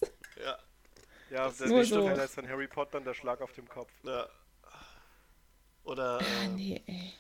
Ja. 1.37 1.51
der 1.51 1.67
nur 1.69 1.77
nächste 1.79 1.95
so. 1.97 2.07
Teil 2.09 2.19
ist 2.19 2.39
dann 2.39 2.49
Harry 2.49 2.67
Potter 2.67 2.99
und 2.99 3.05
der 3.05 3.15
Schlag 3.15 3.41
auf 3.43 3.53
dem 3.53 3.69
Kopf. 3.69 3.91
ja. 4.05 4.29
Oder, 5.85 6.21
äh, 6.21 6.49
nee, 6.49 6.83
ey. 6.87 7.13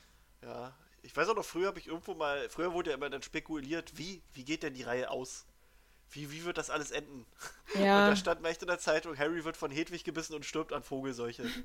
ja. 0.43 0.75
Ich 1.03 1.17
weiß 1.17 1.29
auch 1.29 1.37
noch, 1.37 1.45
früher 1.45 1.69
habe 1.69 1.79
ich 1.79 1.87
irgendwo 1.87 2.15
mal, 2.15 2.49
früher 2.51 2.73
wurde 2.73 2.91
ja 2.91 2.97
immer 2.97 3.09
dann 3.09 3.23
spekuliert, 3.23 3.97
wie, 3.97 4.23
wie 4.33 4.45
geht 4.45 4.65
denn 4.65 4.75
die 4.75 4.83
Reihe 4.83 5.09
aus? 5.11 5.47
Wie, 6.11 6.33
wie 6.33 6.45
wird 6.45 6.59
das 6.59 6.69
alles 6.71 6.91
enden? 6.91 7.27
Und 7.75 7.81
Ja, 7.85 8.09
da 8.11 8.17
stand 8.17 8.45
echt 8.45 8.63
in 8.63 8.69
der 8.69 8.79
Zeitung, 8.81 9.17
Harry 9.17 9.45
wird 9.45 9.57
von 9.57 9.71
Hedwig 9.71 10.03
gebissen 10.03 10.35
und 10.35 10.45
stirbt 10.45 10.73
an 10.73 10.83
Vogelseuche. 10.83 11.45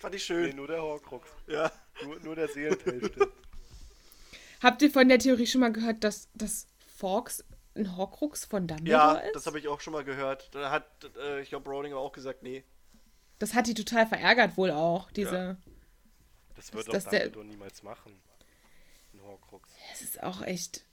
Fand 0.00 0.14
ich 0.14 0.28
Nee, 0.28 0.34
schön. 0.46 0.56
nur 0.56 0.66
der 0.66 0.82
Horcrux. 0.82 1.28
Ja. 1.46 1.70
Nur, 2.02 2.18
nur 2.20 2.36
der 2.36 2.48
Seelenteil 2.48 3.04
stimmt. 3.04 3.32
Habt 4.62 4.82
ihr 4.82 4.90
von 4.90 5.08
der 5.08 5.18
Theorie 5.18 5.46
schon 5.46 5.60
mal 5.60 5.72
gehört, 5.72 6.04
dass, 6.04 6.28
dass 6.34 6.66
Fawkes 6.96 7.44
ein 7.74 7.96
Horcrux 7.96 8.44
von 8.44 8.66
Dumbledore 8.66 8.90
Ja, 8.90 9.12
ist? 9.18 9.34
das 9.36 9.46
habe 9.46 9.58
ich 9.58 9.68
auch 9.68 9.80
schon 9.80 9.92
mal 9.92 10.04
gehört. 10.04 10.50
Da 10.54 10.70
hat, 10.70 10.86
äh, 11.20 11.40
ich 11.42 11.48
glaube, 11.50 11.70
Rowling 11.70 11.92
auch 11.94 12.12
gesagt, 12.12 12.42
nee. 12.42 12.64
Das 13.38 13.54
hat 13.54 13.66
die 13.68 13.74
total 13.74 14.06
verärgert 14.06 14.56
wohl 14.56 14.70
auch, 14.72 15.10
diese... 15.12 15.56
Das 16.56 16.72
wird 16.72 16.78
Das- 16.80 16.86
doch 16.86 16.92
das 16.94 17.04
der- 17.04 17.20
Dumbledore 17.28 17.46
niemals 17.46 17.82
machen. 17.84 18.20
Ein 19.14 19.22
Horcrux. 19.22 19.68
Das 19.90 20.02
ist 20.02 20.22
auch 20.22 20.42
echt 20.42 20.84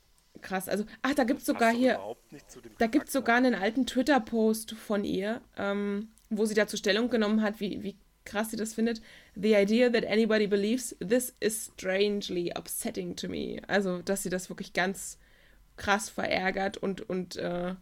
krass. 0.41 0.69
Also, 0.69 0.85
ach, 1.01 1.15
da 1.15 1.23
gibt's 1.23 1.45
Das 1.45 1.55
sogar 1.55 1.71
hier... 1.71 1.95
überhaupt 1.95 2.31
nicht 2.31 2.51
zu 2.51 2.61
dem 2.61 2.71
Da 2.77 2.85
gibt 2.87 3.07
es 3.07 3.13
sogar 3.13 3.37
einen 3.37 3.55
alten 3.55 3.87
Twitter-Post 3.87 4.73
von 4.75 5.03
ihr, 5.03 5.41
ähm, 5.57 6.09
wo 6.29 6.45
sie 6.45 6.53
dazu 6.53 6.77
Stellung 6.77 7.09
genommen 7.09 7.41
hat, 7.41 7.59
wie, 7.59 7.81
wie 7.81 7.97
krass 8.25 8.51
sie 8.51 8.57
das 8.57 8.73
findet. 8.73 9.01
The 9.35 9.53
idea 9.55 9.89
that 9.91 10.03
anybody 10.05 10.47
believes 10.47 10.95
this 10.99 11.33
is 11.39 11.65
strangely 11.73 12.51
upsetting 12.55 13.15
to 13.15 13.27
me. 13.29 13.61
Also, 13.67 14.01
dass 14.01 14.23
sie 14.23 14.29
das 14.29 14.49
wirklich 14.49 14.73
ganz 14.73 15.17
krass 15.77 16.09
verärgert 16.09 16.77
und, 16.77 17.07
und 17.09 17.35
äh, 17.35 17.75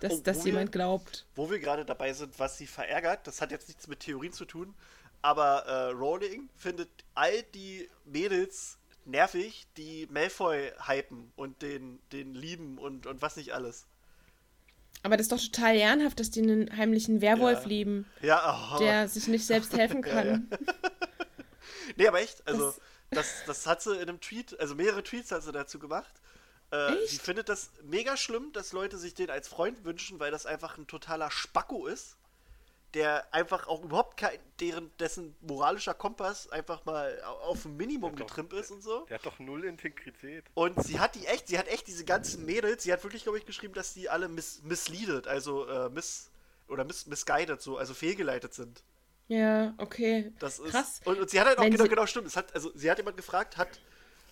dass, 0.00 0.12
Oh, 0.12 0.20
dass 0.22 0.38
wo 0.40 0.44
wir- 0.44 0.52
jemand 0.52 0.72
glaubt. 0.72 1.26
Wo 1.34 1.50
wir 1.50 1.58
gerade 1.58 1.84
dabei 1.84 2.12
sind, 2.12 2.38
was 2.38 2.56
sie 2.58 2.66
verärgert, 2.66 3.26
das 3.26 3.40
hat 3.40 3.50
jetzt 3.50 3.68
nichts 3.68 3.86
mit 3.86 4.00
Theorien 4.00 4.32
zu 4.32 4.44
tun, 4.44 4.74
aber 5.22 5.66
äh, 5.66 5.90
Rowling 5.90 6.48
findet 6.56 6.88
all 7.14 7.42
die 7.54 7.88
Mädels 8.06 8.78
nervig, 9.04 9.66
die 9.76 10.06
Malfoy 10.10 10.72
hypen 10.86 11.32
und 11.36 11.60
den, 11.62 11.98
den 12.12 12.34
lieben 12.34 12.78
und, 12.78 13.06
und 13.06 13.20
was 13.20 13.36
nicht 13.36 13.52
alles. 13.52 13.86
Aber 15.02 15.16
das 15.16 15.24
ist 15.28 15.32
doch 15.32 15.40
total 15.40 15.76
ehrenhaft, 15.76 16.20
dass 16.20 16.30
die 16.30 16.42
einen 16.42 16.76
heimlichen 16.76 17.20
Werwolf 17.20 17.62
Ja. 17.62 17.68
lieben, 17.68 18.06
Ja, 18.20 18.70
oh. 18.74 18.78
der 18.78 19.08
sich 19.08 19.26
nicht 19.28 19.46
selbst 19.46 19.72
helfen 19.76 20.02
kann. 20.02 20.48
Nee, 21.96 22.06
aber 22.06 22.20
echt, 22.20 22.46
also 22.46 22.72
das, 23.10 23.42
das 23.46 23.66
hat 23.66 23.82
sie 23.82 23.94
in 23.96 24.02
einem 24.08 24.20
Tweet, 24.20 24.58
also 24.60 24.74
mehrere 24.76 25.02
Tweets 25.02 25.32
hat 25.32 25.42
sie 25.42 25.50
dazu 25.52 25.78
gemacht. 25.78 26.12
Äh, 26.72 26.94
Echt? 26.94 27.08
sie 27.10 27.18
findet 27.18 27.48
das 27.48 27.70
mega 27.82 28.16
schlimm, 28.16 28.52
dass 28.52 28.72
Leute 28.72 28.96
sich 28.96 29.14
den 29.14 29.28
als 29.28 29.48
Freund 29.48 29.84
wünschen, 29.84 30.20
weil 30.20 30.30
das 30.30 30.46
einfach 30.46 30.78
ein 30.78 30.86
totaler 30.86 31.30
Spacko 31.32 31.86
ist, 31.88 32.16
der 32.94 33.32
einfach 33.32 33.68
auch 33.68 33.82
überhaupt 33.84 34.16
kein, 34.16 34.38
deren, 34.58 34.90
dessen 34.98 35.36
moralischer 35.40 35.94
Kompass 35.94 36.50
einfach 36.50 36.84
mal 36.84 37.20
au- 37.24 37.50
auf 37.50 37.64
ein 37.64 37.76
Minimum 37.76 38.16
getrimmt 38.16 38.52
ist 38.52 38.70
und 38.72 38.82
so. 38.82 39.06
Der 39.06 39.18
hat 39.18 39.26
doch 39.26 39.38
null 39.38 39.64
Integrität. 39.64 40.44
Und 40.54 40.82
sie 40.84 40.98
hat 40.98 41.14
die 41.14 41.26
echt, 41.26 41.48
sie 41.48 41.58
hat 41.58 41.68
echt 41.68 41.86
diese 41.86 42.04
ganzen 42.04 42.44
Mädels, 42.44 42.82
sie 42.82 42.92
hat 42.92 43.02
wirklich, 43.04 43.22
glaube 43.22 43.38
ich, 43.38 43.46
geschrieben, 43.46 43.74
dass 43.74 43.94
die 43.94 44.08
alle 44.08 44.28
miss, 44.28 44.62
misleadet, 44.64 45.28
also 45.28 45.66
äh, 45.68 45.88
miss 45.90 46.30
oder 46.68 46.84
miss, 46.84 47.06
misguided, 47.06 47.60
so, 47.60 47.76
also 47.78 47.94
fehlgeleitet 47.94 48.54
sind. 48.54 48.82
Ja, 49.28 49.74
okay. 49.78 50.32
Das 50.40 50.58
ist. 50.58 50.72
Krass. 50.72 51.00
Und, 51.04 51.20
und 51.20 51.30
sie 51.30 51.38
hat 51.40 51.46
halt 51.46 51.58
auch 51.58 51.62
Wenn 51.62 51.70
genau, 51.70 51.84
sie- 51.84 51.90
genau 51.90 52.06
stimmt. 52.06 52.26
Es 52.26 52.36
hat, 52.36 52.52
also 52.54 52.72
sie 52.74 52.90
hat 52.90 52.98
jemand 52.98 53.16
gefragt, 53.16 53.56
hat, 53.56 53.68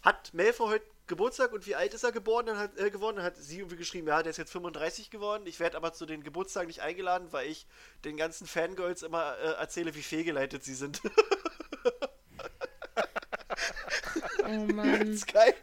hat 0.03 0.35
Malfoy 0.35 0.67
heute 0.69 0.85
Geburtstag 1.09 1.53
und 1.53 1.67
wie 1.67 1.75
alt 1.75 1.95
ist 1.95 2.05
er 2.05 2.13
geboren? 2.13 2.47
Dann 2.47 2.59
hat, 2.59 2.79
äh, 2.79 2.91
geworden? 2.91 3.17
Dann 3.17 3.25
hat 3.25 3.37
sie 3.37 3.59
irgendwie 3.59 3.77
geschrieben, 3.77 4.07
ja, 4.09 4.23
der 4.23 4.31
ist 4.31 4.37
jetzt 4.37 4.53
35 4.53 5.11
geworden. 5.11 5.47
Ich 5.47 5.59
werde 5.59 5.77
aber 5.77 5.93
zu 5.93 6.07
den 6.07 6.23
Geburtstagen 6.23 6.69
nicht 6.69 6.81
eingeladen, 6.81 7.33
weil 7.33 7.49
ich 7.49 7.67
den 8.05 8.17
ganzen 8.17 8.47
Fangirls 8.47 9.03
immer 9.03 9.37
äh, 9.39 9.53
erzähle, 9.55 9.95
wie 9.95 10.03
fehlgeleitet 10.03 10.63
sie 10.65 10.75
sind. 10.75 11.01
Oh 14.49 14.73
Mann. 14.73 15.03
ist 15.13 15.31
geil. 15.31 15.55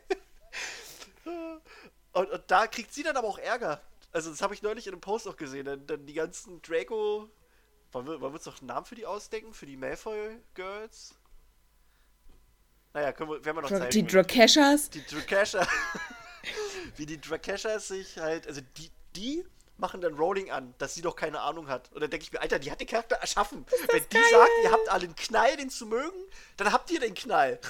Und, 2.12 2.30
und 2.30 2.44
da 2.48 2.68
kriegt 2.68 2.94
sie 2.94 3.04
dann 3.04 3.18
aber 3.18 3.28
auch 3.28 3.40
Ärger. 3.40 3.82
Also 4.12 4.30
das 4.30 4.42
habe 4.42 4.54
ich 4.54 4.62
neulich 4.62 4.88
in 4.88 4.94
einem 4.94 5.02
Post 5.02 5.28
auch 5.28 5.36
gesehen. 5.36 5.66
Dann, 5.66 5.86
dann 5.88 6.06
die 6.06 6.14
ganzen 6.14 6.62
Draco. 6.62 7.30
Wollen 7.92 8.08
wir, 8.08 8.22
wollen 8.22 8.34
wir 8.34 8.38
uns 8.38 8.46
noch 8.46 8.60
einen 8.60 8.68
Namen 8.68 8.86
für 8.86 8.96
die 8.96 9.06
ausdenken? 9.06 9.54
Für 9.54 9.66
die 9.66 9.78
Malfoy 9.78 10.38
Girls? 10.54 11.16
Naja, 12.96 13.12
können 13.12 13.30
wir, 13.30 13.44
werden 13.44 13.58
wir 13.58 13.62
noch 13.64 13.70
Dra- 13.70 13.80
Zeit. 13.80 13.94
Die 13.94 14.08
Drakeshas. 14.08 14.90
die 14.90 15.06
Drakesha. 15.06 15.68
wie 16.96 17.06
die 17.06 17.20
Drakeshas 17.20 17.90
sich 17.90 18.18
halt. 18.18 18.48
Also 18.48 18.62
die, 18.78 18.90
die 19.18 19.46
machen 19.76 20.00
dann 20.00 20.14
Rolling 20.14 20.50
an, 20.50 20.74
dass 20.78 20.96
sie 20.96 21.02
doch 21.02 21.18
keine 21.18 21.42
Ahnung 21.42 21.68
hat. 21.68 21.92
Und 21.92 22.00
dann 22.00 22.10
denke 22.10 22.24
ich 22.24 22.32
mir, 22.32 22.40
Alter, 22.40 22.58
die 22.58 22.72
hat 22.72 22.80
den 22.80 22.88
Charakter 22.88 23.18
erschaffen. 23.18 23.66
Wenn 23.92 24.02
die 24.10 24.18
sagt, 24.32 24.50
ihr 24.64 24.72
habt 24.72 24.88
alle 24.88 25.04
einen 25.04 25.16
Knall, 25.16 25.58
den 25.58 25.70
zu 25.70 25.86
mögen, 25.88 26.18
dann 26.56 26.72
habt 26.72 26.90
ihr 26.90 27.02
den 27.02 27.14
Knall. 27.14 27.60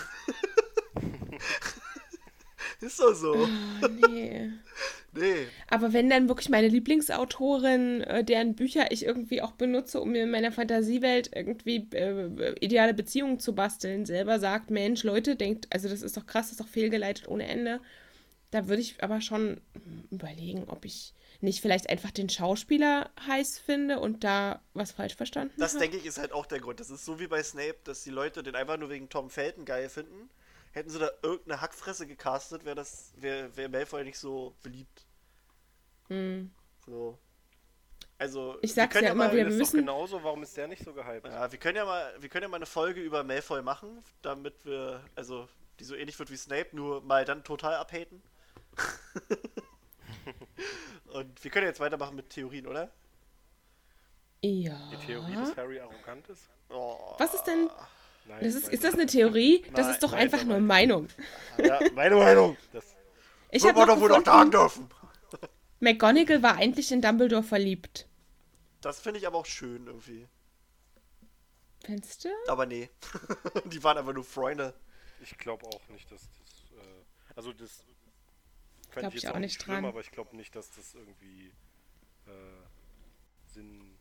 Ist 2.86 3.00
doch 3.00 3.15
so. 3.15 3.34
Oh, 3.34 3.88
nee. 4.10 4.52
Nee. 5.17 5.48
Aber 5.69 5.93
wenn 5.93 6.10
dann 6.10 6.28
wirklich 6.28 6.50
meine 6.50 6.67
Lieblingsautorin, 6.67 8.02
äh, 8.02 8.26
deren 8.26 8.54
Bücher 8.54 8.91
ich 8.91 9.06
irgendwie 9.06 9.41
auch 9.41 9.54
benutze, 9.54 10.02
um 10.02 10.12
mir 10.12 10.24
in 10.24 10.30
meiner 10.32 10.52
Fantasiewelt 10.52 11.32
irgendwie 11.34 11.88
äh, 11.93 12.54
ideale 12.60 12.93
Beziehungen 12.93 13.39
zu 13.39 13.56
basteln, 13.56 14.06
selber 14.06 14.41
sagt, 14.41 14.71
Mensch, 14.71 15.04
Leute, 15.04 15.38
denkt, 15.38 15.67
also 15.69 15.88
das 15.88 16.02
ist 16.02 16.17
doch 16.17 16.26
krass, 16.26 16.48
das 16.48 16.52
ist 16.54 16.60
doch 16.60 16.67
fehlgeleitet 16.67 17.30
ohne 17.30 17.48
Ende. 17.48 17.80
Da 18.52 18.67
würde 18.67 18.82
ich 18.82 19.02
aber 19.02 19.21
schon 19.21 19.62
überlegen, 20.12 20.65
ob 20.67 20.84
ich 20.84 21.13
nicht 21.39 21.62
vielleicht 21.62 21.89
einfach 21.89 22.12
den 22.12 22.28
Schauspieler 22.28 23.10
heiß 23.26 23.58
finde 23.60 24.02
und 24.02 24.26
da 24.26 24.62
was 24.74 24.91
falsch 24.91 25.15
verstanden 25.15 25.54
Das 25.58 25.76
habe. 25.76 25.84
denke 25.84 25.98
ich 25.98 26.06
ist 26.06 26.17
halt 26.17 26.34
auch 26.34 26.45
der 26.45 26.60
Grund. 26.60 26.82
Das 26.82 26.89
ist 26.89 27.06
so 27.06 27.21
wie 27.21 27.28
bei 27.28 27.41
Snape, 27.41 27.78
dass 27.86 28.04
die 28.04 28.10
Leute 28.10 28.43
den 28.43 28.56
einfach 28.56 28.78
nur 28.78 28.89
wegen 28.89 29.08
Tom 29.08 29.30
Felton 29.30 29.63
geil 29.63 29.88
finden. 29.88 30.30
Hätten 30.76 30.90
sie 30.90 31.00
da 31.00 31.10
irgendeine 31.22 31.62
Hackfresse 31.62 32.06
gecastet, 32.06 32.66
wäre 32.66 32.76
das 32.76 33.14
wäre 33.16 33.56
wär 33.56 33.70
Malfoy 33.70 34.04
nicht 34.04 34.20
so 34.20 34.54
beliebt. 34.62 35.06
Hm. 36.10 36.52
So. 36.86 37.18
Also 38.18 38.58
Ich 38.62 38.72
wir 38.72 38.76
sag's 38.84 38.94
können 38.94 39.06
ja 39.06 39.12
immer 39.14 39.28
mal, 39.28 39.34
wir 39.34 39.48
ist 39.48 39.54
doch 39.54 39.60
müssen- 39.60 39.80
genauso, 39.80 40.22
warum 40.24 40.44
ist 40.44 40.56
der 40.58 40.68
nicht 40.68 40.84
so 40.84 40.94
gehypt? 40.94 41.26
Ja, 41.28 41.50
wir 41.50 41.60
können 41.60 41.78
ja 41.78 41.86
mal, 41.86 42.14
wir 42.20 42.28
können 42.28 42.44
ja 42.44 42.50
mal 42.50 42.58
eine 42.58 42.66
Folge 42.66 43.00
über 43.02 43.24
Malfoy 43.24 43.62
machen, 43.62 44.04
damit 44.22 44.66
wir, 44.66 45.02
also 45.16 45.48
die 45.80 45.86
so 45.86 45.96
ähnlich 45.96 46.20
wird 46.20 46.30
wie 46.30 46.36
Snape, 46.38 46.76
nur 46.76 47.02
mal 47.02 47.24
dann 47.24 47.44
total 47.46 47.76
abhaten. 47.76 48.22
Und 51.13 51.42
wir 51.44 51.52
können 51.52 51.67
jetzt 51.67 51.80
weitermachen 51.80 52.15
mit 52.17 52.30
Theorien, 52.30 52.67
oder? 52.67 52.92
Ja. 54.42 54.78
Die 54.92 54.98
Theorie, 55.06 55.36
dass 55.36 55.56
Harry 55.56 55.80
arrogant 55.80 56.28
ist? 56.30 56.50
Oh, 56.69 57.15
Was 57.17 57.34
ist 57.34 57.44
denn? 57.46 57.69
Nein, 58.28 58.40
Das 58.44 58.56
ist, 58.56 58.69
ist 58.69 58.84
das 58.84 58.94
eine 58.96 59.06
Theorie? 59.06 59.63
Das 59.73 59.86
Nein, 59.86 59.94
ist 59.96 60.04
doch 60.04 60.12
nein, 60.12 60.21
einfach 60.21 60.44
nur. 60.44 60.60
Meinung. 60.60 61.08
ja, 61.63 61.80
meine 61.94 62.15
Meinung. 62.15 62.58
Das, 62.73 62.84
Ich 63.52 63.63
habe 63.65 63.80
noch 63.80 63.88
doch 63.88 64.00
wohl 64.00 64.10
noch 64.10 64.26
sagen 64.26 64.52
gefunden, 64.52 64.52
dürfen. 64.52 65.50
McGonagall 65.80 66.42
war 66.42 66.56
eigentlich 66.58 66.92
in 66.92 67.02
Dumbledore 67.02 67.44
verliebt. 67.44 68.08
Das 68.82 69.00
finde 69.00 69.19
ich 69.19 69.28
aber 69.28 69.38
auch 69.38 69.46
schön 69.46 69.86
irgendwie. 69.88 70.28
Findest 71.84 72.26
du? 72.26 72.30
Aber 72.48 72.65
nee. 72.65 72.90
die 73.65 73.84
waren 73.84 73.98
einfach 73.98 74.13
nur 74.13 74.23
Freunde. 74.23 74.73
ich 75.21 75.38
glaube 75.38 75.65
auch 75.67 75.88
nicht, 75.90 76.12
dass 76.12 76.21
das. 76.21 76.80
Äh, 76.80 77.04
also, 77.36 77.54
das. 77.54 77.84
fänd 78.90 79.02
Glaub 79.02 79.13
ich 79.13 79.21
jetzt 79.23 79.32
auch 79.34 79.40
nicht 79.40 79.62
schlimm, 79.62 79.76
dran. 79.76 79.86
aber 79.86 80.00
ich 80.02 80.12
glaube 80.12 80.36
nicht, 80.36 80.56
dass 80.56 80.71
das 80.71 80.96
irgendwie 80.96 81.54
äh, 82.28 82.32
Sinn 83.54 83.98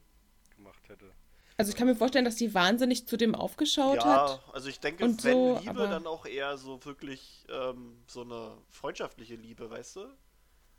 gemacht 0.56 0.88
hätte. 0.88 1.12
Also 1.56 1.70
ich 1.70 1.76
kann 1.76 1.86
mir 1.86 1.94
vorstellen, 1.94 2.24
dass 2.24 2.34
die 2.34 2.52
wahnsinnig 2.52 3.06
zu 3.06 3.16
dem 3.16 3.34
aufgeschaut 3.34 3.96
ja, 3.98 4.04
hat. 4.04 4.40
also 4.52 4.68
ich 4.68 4.80
denke, 4.80 5.04
Und 5.04 5.22
wenn 5.22 5.32
so, 5.32 5.58
Liebe, 5.58 5.70
aber- 5.70 5.86
dann 5.86 6.06
auch 6.06 6.26
eher 6.26 6.56
so 6.58 6.84
wirklich 6.84 7.44
ähm, 7.48 8.02
so 8.06 8.22
eine 8.22 8.58
freundschaftliche 8.70 9.36
Liebe, 9.36 9.70
weißt 9.70 9.96
du? 9.96 10.06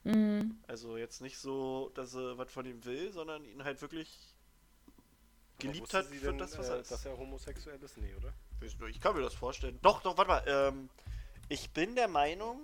Mhm. 0.03 0.59
Also 0.67 0.97
jetzt 0.97 1.21
nicht 1.21 1.37
so, 1.37 1.91
dass 1.95 2.13
er 2.13 2.37
was 2.37 2.51
von 2.51 2.65
ihm 2.65 2.83
will, 2.83 3.11
sondern 3.11 3.45
ihn 3.45 3.63
halt 3.63 3.81
wirklich 3.81 4.35
geliebt 5.59 5.93
hat 5.93 6.07
sie 6.07 6.17
für 6.17 6.27
denn, 6.27 6.37
das, 6.37 6.57
was 6.57 6.67
äh, 6.67 6.73
er 6.73 6.79
ist. 6.81 6.91
dass 6.91 7.05
er 7.05 7.17
homosexuell 7.17 7.81
ist? 7.81 7.97
Nee, 7.97 8.13
oder? 8.15 8.33
Ich 8.89 8.99
kann 8.99 9.15
mir 9.15 9.21
das 9.21 9.33
vorstellen. 9.33 9.79
Doch, 9.81 10.01
doch, 10.01 10.17
warte 10.17 10.29
mal. 10.29 10.43
Ähm, 10.47 10.89
ich 11.49 11.69
bin 11.71 11.95
der 11.95 12.07
Meinung. 12.07 12.59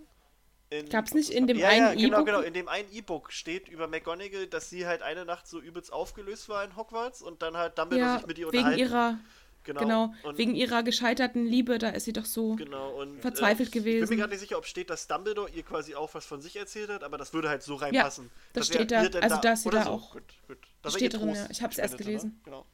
In, 0.71 0.87
Gab's 0.87 1.13
nicht 1.13 1.29
in 1.31 1.47
dem 1.47 1.57
ja, 1.57 1.67
einen 1.67 1.85
ja, 1.85 1.93
genau, 1.95 2.15
E-Book? 2.17 2.25
genau. 2.27 2.39
In 2.39 2.53
dem 2.53 2.69
einen 2.69 2.89
E-Book 2.93 3.33
steht 3.33 3.67
über 3.67 3.87
McGonagall, 3.87 4.47
dass 4.47 4.69
sie 4.69 4.87
halt 4.87 5.01
eine 5.01 5.25
Nacht 5.25 5.45
so 5.45 5.59
übelst 5.59 5.91
aufgelöst 5.91 6.47
war 6.47 6.63
in 6.63 6.77
Hogwarts 6.77 7.21
und 7.21 7.41
dann 7.41 7.57
halt 7.57 7.77
Dumbledore 7.77 8.07
Ja, 8.07 8.17
sich 8.19 8.25
mit 8.25 8.37
ihr 8.37 8.45
wegen 8.47 8.57
unterhalten. 8.59 8.79
ihrer, 8.79 9.19
genau. 9.65 9.81
genau, 9.81 10.13
wegen 10.37 10.55
ihrer 10.55 10.81
gescheiterten 10.83 11.45
Liebe, 11.45 11.77
da 11.77 11.89
ist 11.89 12.05
sie 12.05 12.13
doch 12.13 12.23
so. 12.23 12.55
genau 12.55 13.01
und, 13.01 13.19
verzweifelt 13.19 13.67
äh, 13.75 13.79
Ich 13.79 13.83
bin 13.83 13.83
gewesen. 13.83 14.09
mir 14.11 14.15
gerade 14.15 14.31
nicht 14.31 14.39
sicher, 14.39 14.57
ob 14.57 14.65
steht, 14.65 14.89
dass 14.89 15.07
Dumbledore 15.07 15.49
ihr 15.49 15.63
quasi 15.63 15.93
auch 15.93 16.13
was 16.13 16.25
von 16.25 16.41
sich 16.41 16.55
erzählt 16.55 16.89
hat, 16.89 17.03
aber 17.03 17.17
das 17.17 17.33
würde 17.33 17.49
halt 17.49 17.63
so 17.63 17.75
reinpassen. 17.75 18.29
das 18.53 18.69
dass 18.69 18.75
er 18.77 18.85
steht 18.85 18.91
da. 18.91 19.19
Also 19.19 19.41
da 19.41 19.51
ist 19.51 19.63
sie 19.63 19.69
da 19.71 19.83
so. 19.83 19.89
auch. 19.89 20.13
Gut, 20.13 20.23
gut. 20.47 20.57
Dass 20.83 20.93
er 20.93 20.99
Steht 20.99 21.13
drin, 21.15 21.35
ja. 21.35 21.47
Ich 21.51 21.61
hab's 21.61 21.79
erst 21.79 21.99
ne? 21.99 22.05
gelesen. 22.05 22.39
Genau. 22.45 22.65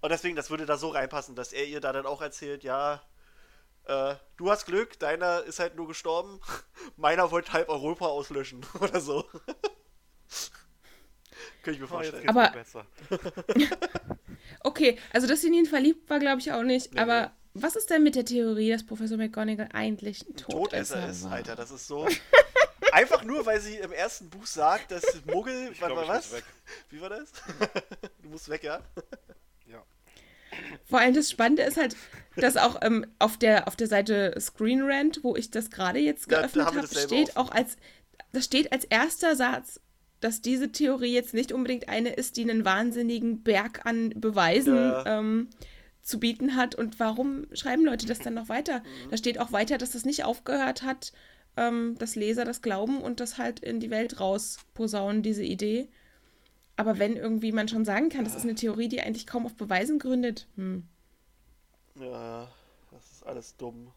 Und 0.00 0.10
deswegen, 0.10 0.34
das 0.34 0.50
würde 0.50 0.66
da 0.66 0.76
so 0.76 0.88
reinpassen, 0.88 1.36
dass 1.36 1.52
er 1.52 1.64
ihr 1.64 1.80
da 1.80 1.92
dann 1.92 2.06
auch 2.06 2.20
erzählt, 2.22 2.64
ja, 2.64 3.00
äh, 3.86 4.16
du 4.36 4.50
hast 4.50 4.66
Glück, 4.66 4.98
deiner 4.98 5.42
ist 5.44 5.58
halt 5.58 5.76
nur 5.76 5.86
gestorben, 5.88 6.40
meiner 6.96 7.30
wollte 7.30 7.52
halb 7.52 7.68
Europa 7.68 8.06
auslöschen 8.06 8.64
oder 8.80 9.00
so. 9.00 9.24
Könnte 11.62 11.82
ich 11.82 11.90
mir 11.90 11.96
Oh, 11.96 12.00
jetzt 12.00 12.10
vorstellen. 12.10 12.28
Aber-. 12.28 12.86
Okay, 14.60 14.98
also 15.12 15.26
dass 15.26 15.40
sie 15.40 15.48
in 15.48 15.54
ihn 15.54 15.66
verliebt 15.66 16.08
war, 16.08 16.18
glaube 16.18 16.40
ich 16.40 16.52
auch 16.52 16.62
nicht. 16.62 16.94
Nee, 16.94 17.00
aber 17.00 17.32
nee. 17.54 17.62
was 17.62 17.76
ist 17.76 17.90
denn 17.90 18.02
mit 18.02 18.14
der 18.14 18.24
Theorie, 18.24 18.70
dass 18.70 18.84
Professor 18.86 19.16
McGonagall 19.16 19.68
eigentlich 19.72 20.26
ein 20.28 20.36
Todesser, 20.36 20.94
Todesser 20.94 21.08
ist, 21.08 21.24
war? 21.24 21.32
Alter, 21.32 21.56
das 21.56 21.70
ist 21.70 21.86
so. 21.86 22.08
Einfach 22.92 23.24
nur, 23.24 23.44
weil 23.46 23.60
sie 23.60 23.76
im 23.76 23.92
ersten 23.92 24.30
Buch 24.30 24.46
sagt, 24.46 24.90
dass 24.92 25.04
Muggel. 25.26 25.70
Ich 25.72 25.80
warte 25.80 25.94
glaub, 25.94 26.06
mal, 26.06 26.14
ich 26.14 26.18
was? 26.18 26.30
muss 26.30 26.38
weg. 26.38 26.44
Wie 26.90 27.00
war 27.00 27.10
das? 27.10 27.32
du 28.22 28.28
musst 28.28 28.48
weg, 28.48 28.62
ja? 28.62 28.80
Ja. 30.70 30.76
Vor 30.84 31.00
allem 31.00 31.14
das 31.14 31.30
Spannende 31.30 31.62
ist 31.62 31.76
halt, 31.76 31.96
dass 32.36 32.56
auch 32.56 32.78
ähm, 32.82 33.06
auf, 33.18 33.36
der, 33.38 33.66
auf 33.68 33.76
der 33.76 33.86
Seite 33.86 34.34
Screen 34.40 34.82
Rant, 34.82 35.20
wo 35.22 35.36
ich 35.36 35.50
das 35.50 35.70
gerade 35.70 35.98
jetzt 35.98 36.30
Ja, 36.30 36.40
geöffnet 36.40 36.66
wir 36.66 36.74
habe, 36.82 36.86
steht 36.88 37.30
offen. 37.30 37.36
auch 37.38 37.50
als, 37.50 37.76
das 38.32 38.44
steht 38.44 38.72
als 38.72 38.84
erster 38.84 39.36
Satz, 39.36 39.80
dass 40.20 40.40
diese 40.40 40.72
Theorie 40.72 41.12
jetzt 41.12 41.34
nicht 41.34 41.52
unbedingt 41.52 41.88
eine 41.88 42.10
ist, 42.10 42.36
die 42.36 42.42
einen 42.42 42.64
wahnsinnigen 42.64 43.42
Berg 43.42 43.84
an 43.84 44.10
Beweisen 44.16 44.76
Ja. 44.76 45.18
ähm, 45.18 45.48
zu 46.02 46.20
bieten 46.20 46.56
hat. 46.56 46.74
Und 46.74 47.00
warum 47.00 47.46
schreiben 47.52 47.84
Leute 47.84 48.06
das 48.06 48.20
dann 48.20 48.34
noch 48.34 48.48
weiter? 48.48 48.78
Mhm. 48.80 49.10
Da 49.10 49.16
steht 49.16 49.38
auch 49.40 49.52
weiter, 49.52 49.76
dass 49.78 49.90
das 49.90 50.04
nicht 50.04 50.24
aufgehört 50.24 50.82
hat, 50.82 51.12
ähm, 51.56 51.96
dass 51.98 52.16
Leser 52.16 52.44
das 52.44 52.62
glauben 52.62 53.00
und 53.00 53.18
das 53.20 53.38
halt 53.38 53.60
in 53.60 53.80
die 53.80 53.90
Welt 53.90 54.20
raus 54.20 54.58
posaunen, 54.74 55.22
diese 55.22 55.42
Idee. 55.42 55.88
Aber 56.76 56.98
wenn 56.98 57.16
irgendwie 57.16 57.52
man 57.52 57.68
schon 57.68 57.84
sagen 57.84 58.08
kann, 58.10 58.24
das 58.24 58.34
ist 58.34 58.44
eine 58.44 58.54
Theorie, 58.54 58.88
die 58.88 59.00
eigentlich 59.00 59.26
kaum 59.26 59.46
auf 59.46 59.54
Beweisen 59.56 59.98
gründet, 59.98 60.46
hm. 60.56 60.88
Ja, 61.94 62.48
das 62.90 63.10
ist 63.12 63.26
alles 63.26 63.56
dumm. 63.56 63.92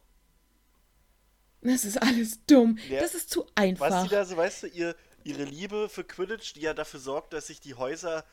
Das 1.61 1.83
ist 1.85 1.97
alles 2.01 2.45
dumm. 2.45 2.77
Ja. 2.87 3.01
Das 3.01 3.13
ist 3.13 3.29
zu 3.29 3.45
Was 3.45 3.55
einfach. 3.55 4.03
die 4.03 4.09
da 4.09 4.25
so, 4.25 4.37
weißt 4.37 4.63
du, 4.63 4.67
ihr, 4.67 4.95
ihre 5.23 5.43
Liebe 5.43 5.89
für 5.89 6.03
Quidditch, 6.03 6.53
die 6.55 6.61
ja 6.61 6.73
dafür 6.73 6.99
sorgt, 6.99 7.33
dass 7.33 7.47
sich 7.47 7.59
die 7.59 7.75
Häuser 7.75 8.25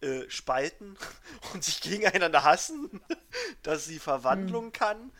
äh, 0.00 0.28
spalten 0.30 0.96
und 1.54 1.64
sich 1.64 1.80
gegeneinander 1.80 2.44
hassen, 2.44 3.00
dass 3.62 3.84
sie 3.86 3.98
Verwandlung 3.98 4.66
Hm. 4.66 4.72
kann, 4.72 5.12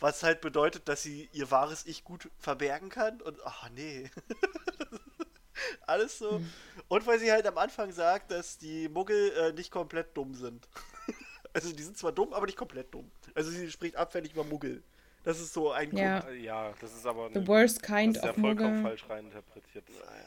was 0.00 0.22
halt 0.22 0.40
bedeutet, 0.40 0.88
dass 0.88 1.02
sie 1.02 1.28
ihr 1.32 1.50
wahres 1.50 1.86
Ich 1.86 2.04
gut 2.04 2.30
verbergen 2.38 2.88
kann 2.90 3.22
und 3.22 3.38
ach 3.44 3.70
nee. 3.70 4.10
Alles 5.86 6.18
so. 6.18 6.40
Und 6.88 7.06
weil 7.06 7.18
sie 7.18 7.30
halt 7.32 7.46
am 7.46 7.58
Anfang 7.58 7.92
sagt, 7.92 8.30
dass 8.30 8.58
die 8.58 8.88
Muggel 8.88 9.32
äh, 9.32 9.52
nicht 9.52 9.70
komplett 9.70 10.16
dumm 10.16 10.34
sind. 10.34 10.68
also 11.52 11.72
die 11.72 11.82
sind 11.82 11.96
zwar 11.98 12.12
dumm, 12.12 12.32
aber 12.32 12.46
nicht 12.46 12.58
komplett 12.58 12.92
dumm. 12.92 13.10
Also 13.34 13.50
sie 13.50 13.70
spricht 13.70 13.96
abfällig 13.96 14.32
über 14.32 14.44
Muggel. 14.44 14.82
Das 15.24 15.40
ist 15.40 15.52
so 15.52 15.72
ein 15.72 15.94
Ja. 15.96 16.20
Grund. 16.20 16.32
Äh, 16.34 16.36
Ja, 16.38 16.72
das 16.80 16.94
ist 16.94 17.04
aber 17.06 17.30
The 17.34 17.46
worst 17.46 17.78
das 17.82 17.82
kind 17.82 18.16
ist 18.16 18.22
ja 18.24 18.30
of 18.30 18.36
vollkommen 18.36 18.76
Muggel. 18.76 18.82
falsch 18.90 19.08
reininterpretiert. 19.08 19.84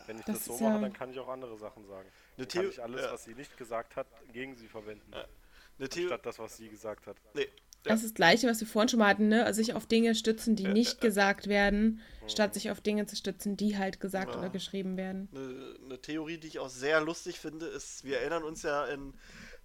Wenn 0.08 0.20
ich 0.20 0.26
Das 0.26 0.38
das, 0.38 0.46
so 0.46 0.54
mache, 0.64 0.64
ja- 0.76 0.80
dann 0.82 0.94
kann 0.94 1.12
ich 1.12 1.20
auch 1.20 1.30
andere 1.30 1.58
Sachen 1.58 1.86
sagen. 1.88 2.10
Dann 2.38 2.48
kann 2.48 2.70
ich 2.70 2.82
alles, 2.84 3.02
ja. 3.02 3.12
was 3.14 3.24
sie 3.24 3.34
nicht 3.36 3.58
gesagt 3.58 3.96
hat, 3.96 4.08
gegen 4.34 4.56
sie 4.56 4.68
verwenden. 4.68 5.14
Eine 5.14 5.88
Theo 5.88 6.04
Anstatt 6.04 6.26
das, 6.26 6.40
was 6.40 6.58
sie 6.58 6.68
gesagt 6.68 7.08
hat. 7.08 7.16
nee. 7.34 7.48
Das 7.84 8.00
ist 8.02 8.10
das 8.10 8.14
Gleiche, 8.14 8.48
was 8.48 8.60
wir 8.60 8.68
vorhin 8.68 8.90
schon 8.90 9.00
mal 9.00 9.08
hatten, 9.08 9.30
ne? 9.30 9.46
Also 9.46 9.58
sich 9.62 9.74
auf 9.74 9.86
Dinge 9.86 10.14
stützen, 10.14 10.56
die 10.56 10.68
nicht 10.68 11.00
gesagt 11.00 11.48
werden, 11.48 12.02
statt 12.28 12.54
sich 12.54 12.72
auf 12.72 12.82
Dinge 12.82 13.06
zu 13.06 13.16
stützen, 13.16 13.56
die 13.56 13.78
halt 13.78 14.00
gesagt 14.00 14.34
Ja. 14.34 14.40
oder 14.40 14.50
geschrieben 14.50 14.98
werden. 14.98 15.30
Eine, 15.34 15.76
eine 15.86 16.02
Theorie, 16.02 16.38
die 16.38 16.48
ich 16.48 16.60
auch 16.60 16.70
sehr 16.70 17.00
lustig 17.02 17.40
finde, 17.40 17.68
ist, 17.68 18.04
wir 18.04 18.20
erinnern 18.20 18.44
uns 18.44 18.64
ja 18.64 18.86
in 18.86 19.14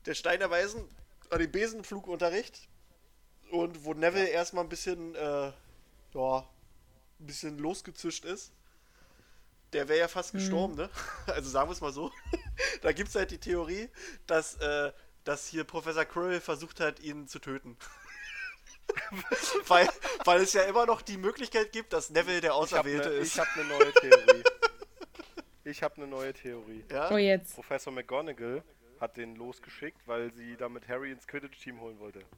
der 0.07 0.15
Steiner 0.15 0.49
Weisen 0.51 0.85
an 1.31 1.39
den 1.41 1.51
Besenflugunterricht 1.51 2.69
und 3.51 3.85
wo 3.85 3.95
Neville 3.95 4.29
erstmal 4.29 4.65
ein 4.65 4.69
bisschen, 4.69 5.15
äh, 5.17 5.53
ja, 6.15 6.49
ein 7.21 7.27
bisschen 7.27 7.59
losgezischt 7.59 8.25
ist. 8.25 8.53
Der 9.73 9.89
wäre 9.89 9.99
ja 9.99 10.09
fast 10.09 10.33
gestorben, 10.33 10.77
ne? 10.77 10.89
Also 11.27 11.51
sagen 11.51 11.69
wir 11.69 11.73
es 11.73 11.81
mal 11.81 11.93
so. 11.93 12.12
da 12.83 12.93
gibt 12.93 13.09
es 13.09 13.17
halt 13.17 13.33
die 13.33 13.39
Theorie, 13.39 13.89
dass, 14.27 14.55
äh, 14.57 14.93
dass 15.25 15.49
hier 15.49 15.65
Professor 15.65 16.05
Quirrell 16.05 16.41
versucht 16.41 16.79
hat, 16.79 17.01
ihn 17.01 17.27
zu 17.27 17.41
töten. 17.41 17.77
weil, 19.68 19.89
weil 20.24 20.41
es 20.43 20.53
ja 20.53 20.62
immer 20.62 20.87
noch 20.87 21.03
die 21.03 21.16
Möglichkeit 21.16 21.72
gibt, 21.72 21.93
dass 21.93 22.11
Neville 22.11 22.41
der 22.41 22.51
Ich 22.51 22.55
habe 22.55 22.62
Auserwählte 22.62 23.09
eine 23.11 23.18
ist. 23.18 23.39
hab 23.39 23.57
ne 23.57 23.64
neue 23.64 23.93
Theorie. 23.93 24.43
Ich 25.64 25.82
habe 25.82 25.97
eine 25.97 26.07
neue 26.07 26.32
Theorie. 26.35 26.85
ja? 26.91 27.11
Oh, 27.11 27.16
jetzt. 27.16 27.55
Professor 27.55 27.93
McGonagall 27.93 28.62
hat 29.01 29.16
den 29.16 29.35
losgeschickt, 29.37 30.01
weil 30.07 30.32
sie 30.35 30.57
damit 30.57 30.87
Harry 30.89 31.11
ins 31.11 31.26
Quidditch-Team 31.26 31.80
holen 31.80 31.99
wollte. 31.99 32.20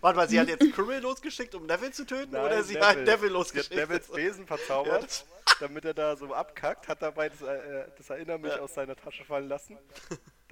Warte 0.00 0.16
mal, 0.16 0.28
sie 0.28 0.40
hat 0.40 0.48
jetzt 0.48 0.72
Quirrell 0.72 1.02
losgeschickt, 1.02 1.54
um 1.54 1.66
Neville 1.66 1.92
zu 1.92 2.06
töten, 2.06 2.34
oder 2.36 2.62
sie 2.62 2.78
hat 2.80 2.96
Neville 2.98 3.16
Sie 3.18 3.24
hat 3.24 3.30
losgeschickt? 3.32 3.74
Nevils 3.76 4.08
Besen 4.08 4.46
verzaubert, 4.48 5.04
das- 5.04 5.26
damit 5.60 5.84
er 5.84 5.94
da 5.94 6.16
so 6.16 6.32
abkackt, 6.34 6.88
hat 6.88 7.02
dabei 7.02 7.28
das, 7.28 7.42
äh, 7.42 7.86
das 7.96 8.10
Erinner 8.10 8.38
mich 8.38 8.52
Ja. 8.52 8.60
aus 8.60 8.74
seiner 8.74 8.96
Tasche 8.96 9.24
fallen 9.24 9.48
lassen. 9.48 9.78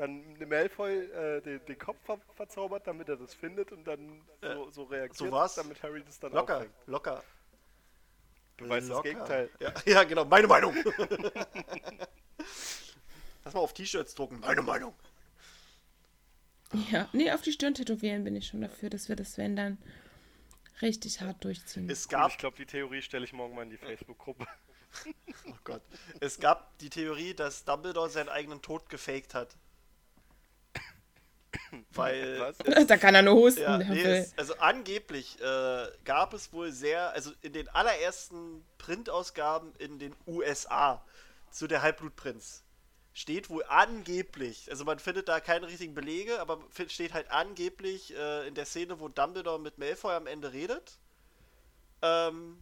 Dann 0.02 0.36
Malfoy 0.48 0.96
äh, 0.96 1.40
den, 1.42 1.64
den 1.64 1.78
Kopf 1.78 1.96
ver 2.04 2.18
verzaubert, 2.34 2.88
damit 2.88 3.08
er 3.08 3.16
das 3.16 3.34
findet 3.34 3.70
und 3.70 3.84
dann 3.84 4.20
so, 4.42 4.68
so 4.70 4.82
reagiert, 4.82 5.16
so 5.16 5.30
war's. 5.30 5.54
damit 5.54 5.80
Harry 5.80 6.02
das 6.02 6.18
dann 6.18 6.32
locker, 6.32 6.56
auffängt. 6.56 6.72
locker. 6.86 7.22
Beweist 8.56 8.88
das 8.88 8.96
locker. 8.96 9.08
Gegenteil. 9.08 9.48
Ja, 9.60 9.72
ja, 9.86 10.02
genau, 10.02 10.24
meine 10.24 10.48
Meinung. 10.48 10.74
Lass 13.44 13.54
mal 13.54 13.60
auf 13.60 13.74
T-Shirts 13.74 14.16
drucken, 14.16 14.40
meine 14.40 14.62
Meinung. 14.62 14.92
Ja, 16.90 17.08
nee, 17.12 17.30
auf 17.30 17.42
die 17.42 17.52
Stirn 17.52 17.74
tätowieren 17.74 18.24
bin 18.24 18.34
ich 18.34 18.48
schon 18.48 18.60
dafür, 18.60 18.90
dass 18.90 19.08
wir 19.08 19.14
das, 19.14 19.38
wenn 19.38 19.54
dann, 19.54 19.78
richtig 20.80 21.20
hart 21.20 21.44
durchziehen. 21.44 21.88
Es 21.88 22.08
gab, 22.08 22.32
ich 22.32 22.38
glaube, 22.38 22.56
die 22.56 22.66
Theorie 22.66 23.02
stelle 23.02 23.24
ich 23.24 23.32
morgen 23.32 23.54
mal 23.54 23.62
in 23.62 23.70
die 23.70 23.76
Facebook-Gruppe. 23.76 24.48
oh 25.46 25.54
Gott, 25.62 25.82
es 26.18 26.40
gab 26.40 26.76
die 26.78 26.90
Theorie, 26.90 27.34
dass 27.34 27.64
Dumbledore 27.64 28.10
seinen 28.10 28.30
eigenen 28.30 28.62
Tod 28.62 28.88
gefaked 28.88 29.34
hat. 29.34 29.54
Weil 31.90 32.40
Was? 32.66 32.86
da 32.86 32.96
kann 32.96 33.14
er 33.14 33.22
nur 33.22 33.34
husten. 33.34 33.62
Ja, 33.62 33.78
nee, 33.78 34.02
es, 34.02 34.36
also 34.36 34.56
angeblich 34.58 35.40
äh, 35.40 35.86
gab 36.04 36.34
es 36.34 36.52
wohl 36.52 36.72
sehr, 36.72 37.10
also 37.12 37.32
in 37.42 37.52
den 37.52 37.68
allerersten 37.68 38.64
Printausgaben 38.78 39.74
in 39.76 39.98
den 39.98 40.14
USA 40.26 41.04
zu 41.50 41.66
der 41.66 41.82
Halbblutprinz 41.82 42.64
steht 43.14 43.50
wohl 43.50 43.62
angeblich, 43.68 44.70
also 44.70 44.84
man 44.84 44.98
findet 44.98 45.28
da 45.28 45.40
keine 45.40 45.66
richtigen 45.66 45.94
Belege, 45.94 46.40
aber 46.40 46.58
steht 46.88 47.12
halt 47.12 47.30
angeblich 47.30 48.14
äh, 48.16 48.48
in 48.48 48.54
der 48.54 48.64
Szene, 48.64 49.00
wo 49.00 49.08
Dumbledore 49.08 49.60
mit 49.60 49.78
Malfoy 49.78 50.14
am 50.14 50.26
Ende 50.26 50.52
redet, 50.52 50.98
ähm, 52.00 52.58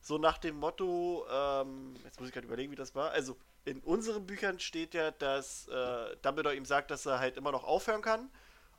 so 0.00 0.18
nach 0.18 0.38
dem 0.38 0.56
Motto, 0.56 1.26
ähm, 1.30 1.96
jetzt 2.04 2.20
muss 2.20 2.28
ich 2.28 2.34
gerade 2.34 2.46
überlegen, 2.46 2.70
wie 2.70 2.76
das 2.76 2.94
war, 2.94 3.10
also 3.10 3.36
in 3.64 3.80
unseren 3.80 4.26
Büchern 4.26 4.58
steht 4.60 4.94
ja, 4.94 5.10
dass 5.10 5.68
äh, 5.68 6.16
Dumbledore 6.22 6.54
ihm 6.54 6.64
sagt, 6.64 6.90
dass 6.90 7.06
er 7.06 7.18
halt 7.18 7.36
immer 7.36 7.52
noch 7.52 7.64
aufhören 7.64 8.02
kann 8.02 8.30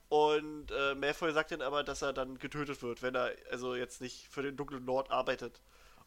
und 0.10 0.72
äh, 0.72 0.96
Malfoy 0.96 1.34
sagt 1.34 1.52
dann 1.52 1.62
aber, 1.62 1.84
dass 1.84 2.02
er 2.02 2.14
dann 2.14 2.38
getötet 2.38 2.82
wird, 2.82 3.02
wenn 3.02 3.16
er 3.16 3.34
also 3.52 3.76
jetzt 3.76 4.02
nicht 4.02 4.28
für 4.30 4.44
den 4.44 4.56
dunklen 4.56 4.86
Lord 4.86 5.10
arbeitet. 5.12 5.62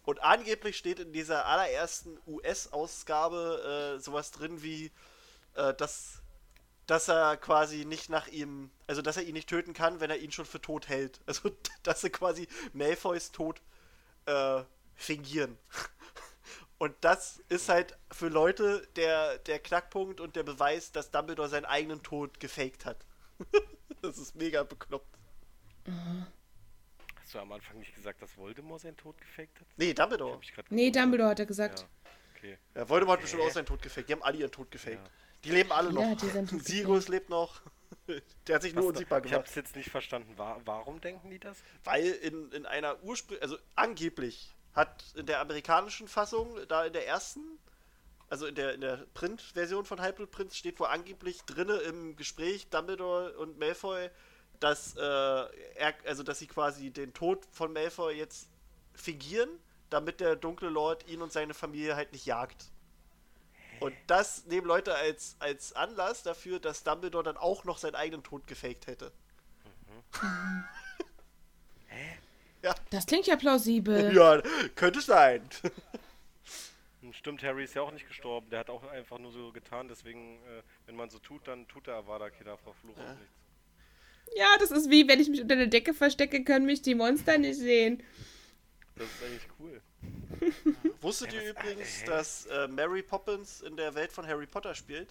Und 0.04 0.22
angeblich 0.22 0.76
steht 0.78 1.00
in 1.00 1.12
dieser 1.12 1.46
allerersten 1.46 2.18
US-Ausgabe 2.26 3.96
äh, 3.96 4.00
sowas 4.00 4.30
drin 4.30 4.62
wie, 4.62 4.92
äh, 5.54 5.74
dass, 5.74 6.22
dass 6.86 7.08
er 7.08 7.36
quasi 7.36 7.84
nicht 7.84 8.08
nach 8.08 8.28
ihm, 8.28 8.70
also 8.86 9.02
dass 9.02 9.16
er 9.16 9.24
ihn 9.24 9.34
nicht 9.34 9.48
töten 9.48 9.74
kann, 9.74 10.00
wenn 10.00 10.10
er 10.10 10.18
ihn 10.18 10.32
schon 10.32 10.46
für 10.46 10.60
tot 10.60 10.88
hält. 10.88 11.20
Also 11.26 11.50
dass 11.82 12.04
er 12.04 12.10
quasi 12.10 12.48
Malfoys 12.72 13.32
Tod 13.32 13.60
äh, 14.26 14.62
fingieren. 14.94 15.58
Und 16.78 16.94
das 17.00 17.42
ist 17.48 17.68
halt 17.68 17.96
für 18.12 18.28
Leute 18.28 18.86
der, 18.94 19.38
der 19.38 19.58
Knackpunkt 19.58 20.20
und 20.20 20.36
der 20.36 20.44
Beweis, 20.44 20.92
dass 20.92 21.10
Dumbledore 21.10 21.48
seinen 21.48 21.64
eigenen 21.64 22.02
Tod 22.02 22.38
gefaked 22.38 22.84
hat. 22.86 23.04
das 24.02 24.16
ist 24.18 24.36
mega 24.36 24.62
bekloppt. 24.62 25.18
Hast 27.20 27.34
du 27.34 27.38
am 27.40 27.50
Anfang 27.52 27.78
nicht 27.78 27.94
gesagt, 27.94 28.22
dass 28.22 28.36
Voldemort 28.36 28.80
seinen 28.80 28.96
Tod 28.96 29.20
gefaked 29.20 29.60
hat? 29.60 29.66
Nee, 29.76 29.92
Dumbledore. 29.92 30.38
Ich 30.42 30.52
Nee. 30.70 30.90
Dumbledore 30.90 31.30
hat 31.30 31.40
er 31.40 31.46
gesagt. 31.46 31.80
Ja, 31.80 31.86
okay. 32.36 32.58
Ja, 32.74 32.88
Voldemort 32.88 33.16
hat 33.18 33.22
bestimmt 33.22 33.42
auch 33.42 33.50
seinen 33.50 33.66
Tod 33.66 33.82
gefaked. 33.82 34.08
Die 34.08 34.12
haben 34.12 34.22
alle 34.22 34.38
ihren 34.38 34.52
Tod 34.52 34.70
gefaked. 34.70 35.10
Die 35.44 35.50
leben 35.50 35.72
alle 35.72 35.92
noch. 35.92 36.16
Tod 36.16 36.48
Sirius 36.64 37.08
lebt 37.08 37.28
noch. 37.28 37.60
Der 38.46 38.54
hat 38.54 38.62
sich 38.62 38.74
nur 38.74 38.84
Was- 38.84 38.90
unsichtbar 38.90 39.18
ich 39.18 39.32
habe 39.32 39.42
gemacht. 39.42 39.48
es 39.48 39.54
jetzt 39.56 39.74
nicht 39.76 39.90
verstanden. 39.90 40.32
Wa 40.36 40.60
warum 40.64 41.00
denken 41.00 41.30
die 41.30 41.38
das? 41.38 41.58
Weil 41.84 42.06
in, 42.06 42.52
in 42.52 42.66
einer 42.66 43.02
Ursprung, 43.02 43.38
also 43.40 43.56
angeblich 43.74 44.54
hat 44.74 45.04
in 45.16 45.26
der 45.26 45.40
amerikanischen 45.40 46.08
Fassung, 46.08 46.56
da 46.68 46.84
in 46.84 46.92
der 46.92 47.06
ersten, 47.06 47.40
also 48.28 48.46
in 48.46 48.54
der, 48.54 48.74
in 48.74 48.80
der 48.80 49.06
Print-Version 49.14 49.84
von 49.84 50.00
Halbblut 50.00 50.30
Prinz 50.30 50.56
steht 50.56 50.78
wohl 50.80 50.88
angeblich 50.88 51.42
drinne 51.42 51.76
im 51.78 52.16
Gespräch 52.16 52.68
Dumbledore 52.68 53.36
und 53.38 53.58
Malfoy, 53.58 54.10
dass 54.60 54.96
äh, 54.96 55.00
er, 55.00 55.94
also 56.04 56.22
dass 56.22 56.38
sie 56.38 56.46
quasi 56.46 56.90
den 56.90 57.12
Tod 57.14 57.46
von 57.50 57.72
Malfoy 57.72 58.14
jetzt 58.14 58.48
fingieren, 58.94 59.48
damit 59.90 60.20
der 60.20 60.36
dunkle 60.36 60.68
Lord 60.68 61.08
ihn 61.08 61.22
und 61.22 61.32
seine 61.32 61.54
Familie 61.54 61.96
halt 61.96 62.12
nicht 62.12 62.26
jagt. 62.26 62.70
Und 63.80 63.94
das 64.08 64.44
nehmen 64.46 64.66
Leute 64.66 64.94
als, 64.94 65.36
als 65.38 65.72
Anlass 65.72 66.22
dafür, 66.22 66.58
dass 66.58 66.82
Dumbledore 66.82 67.24
dann 67.24 67.36
auch 67.36 67.64
noch 67.64 67.78
seinen 67.78 67.94
eigenen 67.94 68.22
Tod 68.24 68.46
gefaked 68.46 68.86
hätte. 68.86 69.12
Das 72.90 73.06
klingt 73.06 73.26
ja 73.26 73.36
plausibel. 73.36 74.14
Ja, 74.14 74.42
könnte 74.74 75.00
sein. 75.00 75.42
Hm, 77.00 77.12
Stimmt, 77.12 77.42
Harry 77.42 77.64
ist 77.64 77.74
ja 77.74 77.82
auch 77.82 77.92
nicht 77.92 78.08
gestorben. 78.08 78.50
Der 78.50 78.60
hat 78.60 78.70
auch 78.70 78.82
einfach 78.90 79.18
nur 79.18 79.32
so 79.32 79.52
getan. 79.52 79.88
Deswegen, 79.88 80.36
äh, 80.36 80.62
wenn 80.86 80.96
man 80.96 81.10
so 81.10 81.18
tut, 81.18 81.46
dann 81.46 81.68
tut 81.68 81.86
der 81.86 81.94
Avada 81.94 82.30
Kedavra 82.30 82.72
Fluch 82.72 82.96
auch 82.98 83.18
nichts. 83.18 83.34
Ja, 84.36 84.46
das 84.58 84.70
ist 84.70 84.90
wie, 84.90 85.08
wenn 85.08 85.20
ich 85.20 85.28
mich 85.28 85.40
unter 85.40 85.56
der 85.56 85.68
Decke 85.68 85.94
verstecke, 85.94 86.44
können 86.44 86.66
mich 86.66 86.82
die 86.82 86.94
Monster 86.94 87.38
nicht 87.38 87.58
sehen. 87.58 88.02
Das 88.96 89.06
ist 89.06 89.22
eigentlich 89.22 89.48
cool. 89.58 89.80
Wusstet 91.00 91.32
ihr 91.32 91.50
übrigens, 91.50 92.04
dass 92.04 92.46
äh, 92.46 92.68
Mary 92.68 93.02
Poppins 93.02 93.62
in 93.62 93.76
der 93.76 93.94
Welt 93.94 94.12
von 94.12 94.26
Harry 94.26 94.46
Potter 94.46 94.74
spielt? 94.74 95.08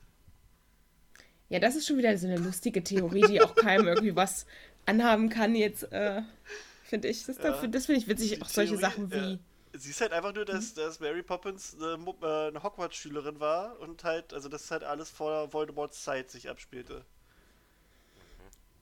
Ja, 1.49 1.59
das 1.59 1.75
ist 1.75 1.87
schon 1.87 1.97
wieder 1.97 2.17
so 2.17 2.27
eine 2.27 2.37
lustige 2.37 2.83
Theorie, 2.83 3.25
die 3.27 3.41
auch 3.41 3.55
keinem 3.55 3.87
irgendwie 3.87 4.15
was 4.15 4.45
anhaben 4.85 5.29
kann 5.29 5.55
jetzt, 5.55 5.83
äh, 5.91 6.21
finde 6.87 7.07
ich. 7.09 7.25
Das, 7.25 7.37
Ja. 7.37 7.67
das 7.67 7.85
finde 7.85 8.01
ich 8.01 8.07
witzig, 8.07 8.35
Die 8.35 8.41
auch 8.41 8.49
solche 8.49 8.71
Theorie, 8.77 8.81
Sachen 8.81 9.11
wie. 9.11 9.15
äh, 9.15 9.37
sie 9.73 9.89
ist 9.91 10.01
halt 10.01 10.11
einfach 10.13 10.33
nur, 10.33 10.45
dass, 10.45 10.73
dass 10.73 10.99
Mary 10.99 11.23
Poppins 11.23 11.75
eine, 11.79 11.93
äh, 12.21 12.47
eine 12.47 12.63
Hogwarts-Schülerin 12.63 13.39
war 13.39 13.79
und 13.79 14.03
halt, 14.03 14.33
also 14.33 14.49
das 14.49 14.71
halt 14.71 14.83
alles 14.83 15.09
vor 15.09 15.53
Voldemorts 15.53 16.03
Zeit 16.03 16.31
sich 16.31 16.49
abspielte. 16.49 17.03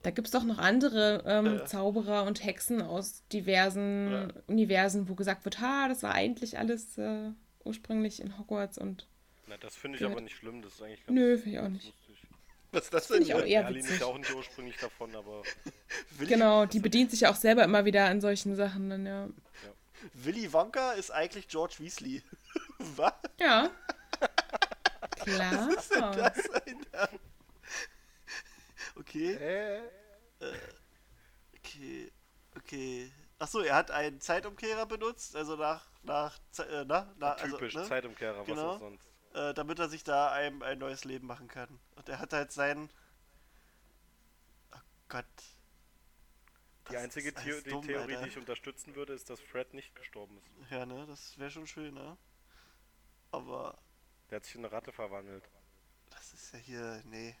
Da 0.02 0.10
gibt 0.10 0.28
es 0.28 0.32
doch 0.32 0.44
noch 0.44 0.58
andere 0.58 1.24
ähm, 1.26 1.46
Ja. 1.46 1.64
Zauberer 1.66 2.24
und 2.24 2.44
Hexen 2.44 2.80
aus 2.80 3.24
diversen 3.32 4.12
Ja. 4.12 4.28
Universen, 4.46 5.08
wo 5.08 5.14
gesagt 5.14 5.44
wird, 5.44 5.60
ha, 5.60 5.88
das 5.88 6.02
war 6.04 6.12
eigentlich 6.14 6.58
alles 6.58 6.96
äh, 6.98 7.30
ursprünglich 7.64 8.20
in 8.20 8.38
Hogwarts 8.38 8.78
und 8.78 9.06
Na, 9.48 9.56
das 9.56 9.74
finde 9.74 9.96
ich 9.96 10.00
Gehört. 10.00 10.12
aber 10.16 10.20
nicht 10.22 10.36
schlimm. 10.36 10.62
Das 10.62 10.74
ist 10.74 10.82
eigentlich 10.82 11.04
ganz 11.06 11.14
nö, 11.18 11.36
finde 11.38 11.50
ich 11.50 11.58
auch 11.64 11.68
nicht. 11.68 11.92
Was 12.76 12.84
ist 12.84 12.94
das 12.94 13.06
Finde 13.06 13.22
ich 13.22 13.28
denn? 13.28 13.36
auch 13.38 13.44
eher 13.46 13.62
Merlin 13.62 13.80
ist 13.80 13.86
witzig. 13.86 14.00
ja 14.00 14.06
auch 14.06 14.18
nicht 14.18 14.34
ursprünglich 14.34 14.76
davon, 14.76 15.16
aber 15.16 15.42
Willy, 16.18 16.28
Genau, 16.30 16.66
die 16.66 16.78
bedient 16.80 17.10
sich 17.10 17.26
auch 17.26 17.34
selber 17.34 17.64
immer 17.64 17.84
wieder 17.86 18.04
an 18.04 18.20
solchen 18.20 18.54
Sachen 18.54 18.90
dann, 18.90 19.06
ja. 19.06 19.28
Willy 20.12 20.52
Wonka 20.52 20.92
ist 20.92 21.10
eigentlich 21.10 21.48
George 21.48 21.76
Weasley. 21.78 22.22
Was? 22.78 23.14
Ja. 23.40 23.70
Klar. 25.24 25.68
Was 25.68 25.76
ist 25.76 25.94
denn 25.94 26.12
das? 26.12 26.50
Alter? 26.50 27.08
Okay, 28.98 29.32
äh, 29.34 29.80
okay, 31.58 32.12
okay. 32.56 33.10
Achso, 33.38 33.60
er 33.60 33.74
hat 33.74 33.90
einen 33.90 34.20
Zeitumkehrer 34.20 34.86
benutzt, 34.86 35.34
also 35.36 35.56
nach, 35.56 35.86
nach, 36.02 36.38
äh, 36.58 36.84
na, 36.86 37.12
na, 37.18 37.32
also, 37.32 37.56
typisch 37.56 37.74
ne? 37.74 37.84
Zeitumkehrer, 37.84 38.40
was 38.40 38.46
Genau. 38.46 38.70
auch 38.72 38.78
sonst. 38.78 39.06
Äh, 39.36 39.52
damit 39.52 39.78
er 39.78 39.88
sich 39.88 40.02
da 40.02 40.32
ein, 40.32 40.62
ein 40.62 40.78
neues 40.78 41.04
Leben 41.04 41.26
machen 41.26 41.46
kann. 41.46 41.68
Und 41.94 42.08
er 42.08 42.18
hat 42.18 42.32
halt 42.32 42.52
sein. 42.52 42.88
Oh 44.74 44.78
Gott. 45.08 45.24
Die 46.88 46.92
Das 46.94 47.02
einzige 47.02 47.28
ist 47.28 47.38
Theo 47.38 47.60
die 47.60 47.70
dumm, 47.70 47.86
Theorie, 47.86 48.14
Alter. 48.14 48.22
die 48.24 48.28
ich 48.30 48.38
unterstützen 48.38 48.94
würde, 48.94 49.12
ist, 49.12 49.28
dass 49.28 49.40
Fred 49.40 49.74
nicht 49.74 49.94
gestorben 49.94 50.38
ist. 50.38 50.70
Ja, 50.70 50.86
ne, 50.86 51.04
das 51.06 51.36
wäre 51.38 51.50
schon 51.50 51.66
schön, 51.66 51.92
ne? 51.94 52.16
Aber 53.30 53.76
Der 54.30 54.36
hat 54.36 54.44
sich 54.46 54.54
in 54.54 54.64
eine 54.64 54.72
Ratte 54.72 54.92
verwandelt. 54.92 55.44
das 56.10 56.32
ist 56.32 56.52
ja 56.54 56.58
hier. 56.58 57.02
Nee. 57.04 57.36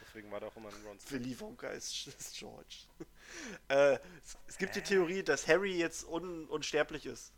Deswegen 0.00 0.30
war 0.30 0.40
der 0.40 0.48
auch 0.48 0.56
immer 0.56 0.70
ein 0.70 0.86
Ron. 0.86 0.98
Willy 1.10 1.38
Wonka 1.40 1.68
ist, 1.68 2.06
ist 2.18 2.36
George. 2.38 2.86
äh, 3.68 3.98
es, 4.22 4.38
es 4.46 4.56
gibt 4.56 4.76
die 4.76 4.82
Theorie, 4.82 5.22
dass 5.22 5.46
Harry 5.46 5.76
jetzt 5.76 6.04
un, 6.04 6.46
unsterblich 6.46 7.04
ist. 7.04 7.32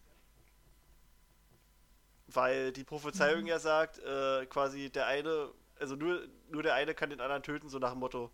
Weil 2.28 2.72
die 2.72 2.84
Prophezeiung 2.84 3.46
ja 3.46 3.58
sagt, 3.58 3.98
äh, 3.98 4.46
quasi 4.46 4.90
der 4.90 5.06
eine, 5.06 5.50
also 5.78 5.94
nur, 5.94 6.26
nur 6.50 6.62
der 6.62 6.74
eine 6.74 6.94
kann 6.94 7.10
den 7.10 7.20
anderen 7.20 7.42
töten, 7.42 7.68
so 7.68 7.78
nach 7.78 7.92
dem 7.92 8.00
Motto. 8.00 8.30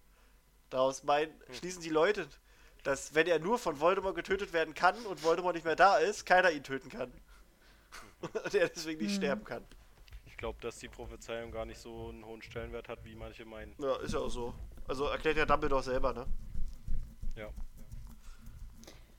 Daraus 0.70 1.02
mein, 1.04 1.28
schließen 1.50 1.82
die 1.82 1.90
Leute, 1.90 2.26
dass 2.82 3.14
wenn 3.14 3.26
er 3.26 3.38
nur 3.38 3.58
von 3.58 3.80
Voldemort 3.80 4.16
getötet 4.16 4.52
werden 4.52 4.74
kann 4.74 4.96
und 5.06 5.22
Voldemort 5.22 5.54
nicht 5.54 5.64
mehr 5.64 5.76
da 5.76 5.98
ist, 5.98 6.24
keiner 6.24 6.50
ihn 6.50 6.64
töten 6.64 6.88
kann. 6.88 7.12
und 8.44 8.54
er 8.54 8.68
deswegen 8.68 9.02
nicht 9.02 9.16
sterben 9.16 9.44
kann. 9.44 9.64
Ich 10.26 10.36
glaube, 10.36 10.60
dass 10.60 10.78
die 10.78 10.88
Prophezeiung 10.88 11.52
gar 11.52 11.64
nicht 11.64 11.78
so 11.78 12.08
einen 12.08 12.24
hohen 12.24 12.42
Stellenwert 12.42 12.88
hat, 12.88 13.04
wie 13.04 13.14
manche 13.14 13.44
meinen. 13.44 13.74
Ja, 13.78 13.96
ist 13.96 14.14
ja 14.14 14.20
auch 14.20 14.30
so. 14.30 14.54
Also 14.88 15.04
erklärt 15.06 15.36
ja 15.36 15.46
Dumbledore 15.46 15.82
selber, 15.82 16.12
ne? 16.12 16.26
Ja. 17.36 17.50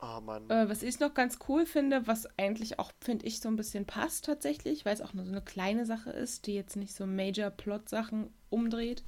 Oh. 0.04 0.52
Äh, 0.52 0.68
was 0.68 0.82
ich 0.82 1.00
noch 1.00 1.14
ganz 1.14 1.38
cool 1.48 1.66
finde, 1.66 2.06
was 2.06 2.26
eigentlich 2.38 2.78
auch, 2.78 2.92
finde 3.00 3.26
ich, 3.26 3.40
so 3.40 3.48
ein 3.48 3.56
bisschen 3.56 3.86
passt 3.86 4.26
tatsächlich, 4.26 4.84
weil 4.84 4.94
es 4.94 5.00
auch 5.00 5.14
nur 5.14 5.24
so 5.24 5.32
eine 5.32 5.40
kleine 5.40 5.86
Sache 5.86 6.10
ist, 6.10 6.46
die 6.46 6.54
jetzt 6.54 6.76
nicht 6.76 6.94
so 6.94 7.06
Major-Plot-Sachen 7.06 8.28
umdreht, 8.50 9.02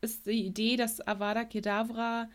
ist 0.00 0.26
die 0.26 0.44
Idee, 0.46 0.76
dass 0.76 1.06
Avada 1.06 1.44
Kedavra 1.44 2.28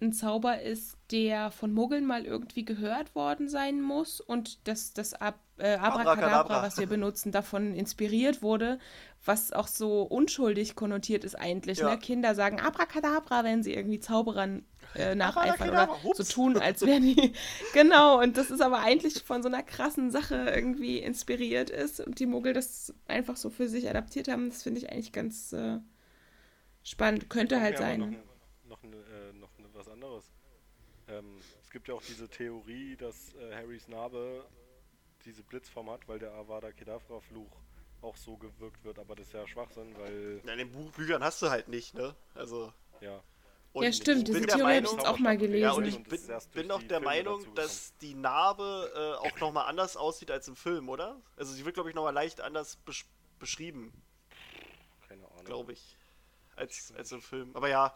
ein 0.00 0.12
Zauber 0.12 0.60
ist, 0.60 0.96
der 1.10 1.50
von 1.50 1.72
Muggeln 1.72 2.04
mal 2.04 2.24
irgendwie 2.24 2.64
gehört 2.64 3.14
worden 3.14 3.48
sein 3.48 3.80
muss 3.80 4.20
und 4.20 4.66
dass 4.68 4.92
das 4.92 5.14
Ab 5.14 5.38
äh, 5.56 5.74
Abracadabra, 5.76 6.12
Abracadabra. 6.12 6.62
was 6.62 6.78
wir 6.78 6.88
benutzen, 6.88 7.30
davon 7.30 7.74
inspiriert 7.74 8.42
wurde, 8.42 8.78
was 9.24 9.52
auch 9.52 9.68
so 9.68 10.02
unschuldig 10.02 10.74
konnotiert 10.74 11.24
ist 11.24 11.36
eigentlich. 11.36 11.78
Ja. 11.78 11.90
Ne? 11.90 11.98
Kinder 11.98 12.34
sagen 12.34 12.60
Abracadabra, 12.60 13.44
wenn 13.44 13.62
sie 13.62 13.72
irgendwie 13.72 14.00
Zauberern 14.00 14.64
äh, 14.94 15.14
nacheifern 15.14 15.70
oder 15.70 15.82
Abracadabra, 15.82 16.14
so 16.14 16.24
tun, 16.24 16.56
als 16.56 16.82
wären 16.82 17.02
die. 17.02 17.32
genau, 17.72 18.20
und 18.20 18.36
das 18.36 18.50
ist 18.50 18.60
aber 18.60 18.80
eigentlich 18.80 19.22
von 19.22 19.42
so 19.42 19.48
einer 19.48 19.62
krassen 19.62 20.10
Sache 20.10 20.52
irgendwie 20.54 20.98
inspiriert 20.98 21.70
ist 21.70 22.00
und 22.00 22.18
die 22.18 22.26
Muggel 22.26 22.52
das 22.52 22.94
einfach 23.06 23.36
so 23.36 23.50
für 23.50 23.68
sich 23.68 23.88
adaptiert 23.88 24.28
haben. 24.28 24.48
Das 24.48 24.62
finde 24.62 24.80
ich 24.80 24.90
eigentlich 24.90 25.12
ganz 25.12 25.52
äh, 25.52 25.78
spannend. 26.82 27.30
Könnte 27.30 27.60
halt 27.60 27.78
sein. 27.78 28.00
Noch, 28.68 28.82
noch, 28.82 28.82
ne, 28.82 28.96
äh, 28.96 29.32
noch 29.38 29.56
ne, 29.58 29.66
was 29.72 29.88
anderes. 29.88 30.30
Ähm, 31.08 31.38
es 31.62 31.70
gibt 31.70 31.88
ja 31.88 31.94
auch 31.94 32.02
diese 32.02 32.28
Theorie, 32.28 32.96
dass 32.96 33.34
äh, 33.34 33.54
Harrys 33.54 33.88
Narbe 33.88 34.44
diese 35.24 35.42
Blitzform 35.42 35.90
hat, 35.90 36.06
weil 36.08 36.18
der 36.18 36.32
Avada 36.32 36.72
Kedavra 36.72 37.20
Fluch 37.20 37.50
auch 38.02 38.16
so 38.16 38.36
gewirkt 38.36 38.84
wird, 38.84 38.98
aber 38.98 39.14
das 39.14 39.28
ist 39.28 39.32
ja 39.32 39.46
Schwachsinn, 39.46 39.94
weil 39.98 40.40
Ja, 40.44 40.52
in 40.52 40.58
den 40.58 40.70
Buch 40.70 40.90
Büchern 40.92 41.24
hast 41.24 41.40
du 41.42 41.48
halt 41.48 41.68
nicht, 41.68 41.94
ne? 41.94 42.14
Also. 42.34 42.72
ja, 43.00 43.22
und 43.74 43.82
Ja, 43.82 43.90
ich 43.90 43.96
stimmt, 43.96 44.24
bin 44.24 44.34
diese 44.34 44.46
der 44.46 44.56
Theorie 44.56 44.74
habe 44.76 44.86
ich 44.86 44.92
Meinung, 44.92 44.96
jetzt 44.98 45.06
auch 45.06 45.18
mal 45.18 45.36
gelesen. 45.36 45.62
Ja, 45.62 45.72
und 45.72 45.86
ich 45.86 46.02
bin, 46.04 46.20
bin 46.52 46.70
auch 46.70 46.78
der 46.82 46.88
Filme 46.88 47.04
Meinung, 47.04 47.54
dass 47.54 47.96
die 47.98 48.14
Narbe 48.14 48.92
äh, 48.94 49.18
auch 49.20 49.38
nochmal 49.40 49.66
anders 49.66 49.96
aussieht 49.96 50.30
als 50.30 50.48
im 50.48 50.56
Film, 50.56 50.88
oder? 50.88 51.20
Also 51.36 51.52
sie 51.52 51.64
wird, 51.64 51.74
glaube 51.74 51.90
ich, 51.90 51.94
nochmal 51.94 52.14
leicht 52.14 52.40
anders 52.40 52.76
besch 52.76 53.06
beschrieben, 53.40 53.92
keine 55.08 55.26
Ahnung. 55.32 55.44
glaube 55.44 55.72
ich, 55.72 55.98
als, 56.56 56.92
als 56.96 57.12
im 57.12 57.20
Film. 57.20 57.50
Aber 57.54 57.68
ja, 57.68 57.92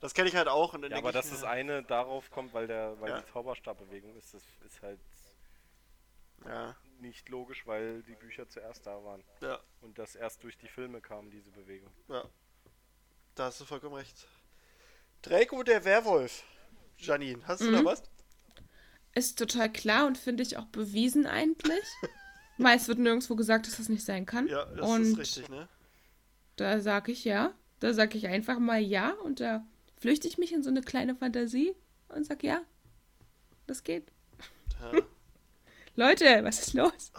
das 0.00 0.14
kenne 0.14 0.28
ich 0.28 0.36
halt 0.36 0.48
auch. 0.48 0.74
Und 0.74 0.82
dann 0.82 0.92
Ja, 0.92 0.98
aber 0.98 1.12
dass 1.12 1.30
das 1.30 1.44
eine 1.44 1.82
darauf 1.82 2.30
kommt, 2.30 2.52
weil 2.52 2.66
der, 2.66 3.00
weil 3.00 3.10
Ja. 3.10 3.20
die 3.20 3.32
Zauberstabbewegung 3.32 4.14
ist, 4.16 4.34
das 4.34 4.42
ist 4.66 4.82
halt 4.82 5.00
Ja, 6.44 6.76
nicht 7.00 7.28
logisch, 7.28 7.66
weil 7.66 8.02
die 8.02 8.14
Bücher 8.14 8.48
zuerst 8.48 8.86
da 8.86 9.02
waren. 9.04 9.24
ja, 9.40 9.58
Und 9.80 9.98
das 9.98 10.14
erst 10.14 10.42
durch 10.44 10.56
die 10.58 10.68
Filme 10.68 11.00
kam, 11.00 11.30
diese 11.30 11.50
Bewegung. 11.50 11.90
ja. 12.08 12.24
Da 13.34 13.46
hast 13.46 13.60
du 13.60 13.64
vollkommen 13.64 13.94
recht. 13.94 14.28
Draco 15.22 15.62
der 15.62 15.84
Werwolf. 15.84 16.44
Janine, 16.98 17.40
hast 17.46 17.60
du 17.62 17.66
Mhm. 17.66 17.72
da 17.72 17.84
was? 17.84 18.02
Ist 19.14 19.38
total 19.38 19.70
klar 19.72 20.06
und 20.06 20.16
finde 20.18 20.42
ich 20.42 20.56
auch 20.56 20.66
bewiesen 20.66 21.26
eigentlich. 21.26 21.84
Weil 22.58 22.76
es 22.76 22.88
wird 22.88 22.98
nirgendwo 22.98 23.34
gesagt, 23.36 23.66
dass 23.66 23.76
das 23.76 23.88
nicht 23.88 24.04
sein 24.04 24.26
kann. 24.26 24.46
Ja, 24.46 24.64
das 24.66 24.86
und 24.88 25.02
ist 25.02 25.18
richtig, 25.18 25.48
ne? 25.48 25.68
da 26.56 26.80
sage 26.80 27.12
ich 27.12 27.24
ja. 27.24 27.52
Da 27.80 27.92
sage 27.94 28.16
ich 28.16 28.26
einfach 28.28 28.58
mal 28.58 28.80
ja 28.80 29.10
und 29.24 29.40
da 29.40 29.64
flüchte 29.98 30.28
ich 30.28 30.38
mich 30.38 30.52
in 30.52 30.62
so 30.62 30.70
eine 30.70 30.82
kleine 30.82 31.14
Fantasie 31.16 31.74
und 32.08 32.24
sage 32.24 32.46
ja. 32.46 32.60
Das 33.66 33.82
geht. 33.82 34.06
Ja. 34.80 35.00
Leute, 35.96 36.24
was 36.44 36.60
ist 36.60 36.74
los? 36.74 37.12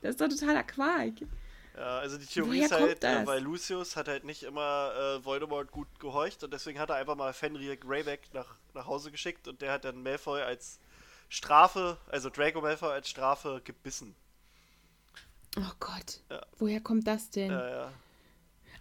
Das 0.00 0.10
ist 0.10 0.20
doch 0.20 0.28
totaler 0.28 0.62
Quark. 0.64 1.14
Ja, 1.76 1.98
also 1.98 2.18
die 2.18 2.26
Theorie 2.26 2.58
Woher 2.58 2.64
ist 2.66 2.72
halt, 2.72 3.04
äh, 3.04 3.26
weil 3.26 3.40
Lucius 3.40 3.96
hat 3.96 4.06
halt 4.06 4.24
nicht 4.24 4.42
immer 4.42 4.92
äh, 4.94 5.24
Voldemort 5.24 5.70
gut 5.70 5.88
gehorcht 5.98 6.44
und 6.44 6.52
deswegen 6.52 6.78
hat 6.78 6.90
er 6.90 6.96
einfach 6.96 7.16
mal 7.16 7.32
Fenrir 7.32 7.76
Greyback 7.76 8.28
nach, 8.34 8.56
nach 8.74 8.86
Hause 8.86 9.10
geschickt 9.10 9.48
und 9.48 9.62
der 9.62 9.72
hat 9.72 9.84
dann 9.84 10.02
Malfoy 10.02 10.42
als 10.42 10.78
Strafe, 11.30 11.96
also 12.08 12.28
Draco 12.28 12.60
Malfoy 12.60 12.90
als 12.90 13.08
Strafe 13.08 13.62
gebissen. 13.64 14.14
Oh 15.56 15.72
Gott. 15.80 16.20
Ja. 16.30 16.44
Woher 16.58 16.80
kommt 16.80 17.06
das 17.06 17.30
denn? 17.30 17.50
Ja, 17.50 17.68
ja. 17.68 17.92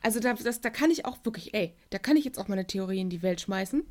Also 0.01 0.19
da, 0.19 0.33
das, 0.33 0.59
da 0.61 0.69
kann 0.69 0.91
ich 0.91 1.05
auch 1.05 1.17
wirklich, 1.23 1.53
ey, 1.53 1.73
da 1.91 1.97
kann 1.97 2.17
ich 2.17 2.25
jetzt 2.25 2.39
auch 2.39 2.47
mal 2.47 2.55
eine 2.55 2.67
Theorie 2.67 2.99
in 2.99 3.09
die 3.09 3.21
Welt 3.21 3.39
schmeißen. 3.39 3.85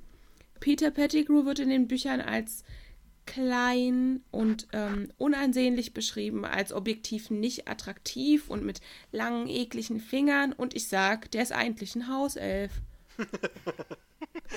Peter 0.59 0.91
Pettigrew 0.91 1.47
wird 1.47 1.59
in 1.59 1.71
den 1.71 1.89
Büchern 1.89 2.21
als 2.21 2.65
klein 3.27 4.23
und 4.31 4.67
ähm, 4.73 5.13
unansehnlich 5.19 5.95
beschrieben, 5.95 6.45
als 6.45 6.73
objektiv 6.73 7.31
nicht 7.31 7.69
attraktiv 7.69 8.49
und 8.49 8.65
mit 8.65 8.81
langen, 9.13 9.49
ekligen 9.49 10.01
Fingern. 10.01 10.53
Und 10.53 10.75
ich 10.75 10.89
sag, 10.89 11.31
der 11.31 11.43
ist 11.43 11.53
eigentlich 11.53 11.95
ein 11.95 12.09
Hauself. 12.09 12.73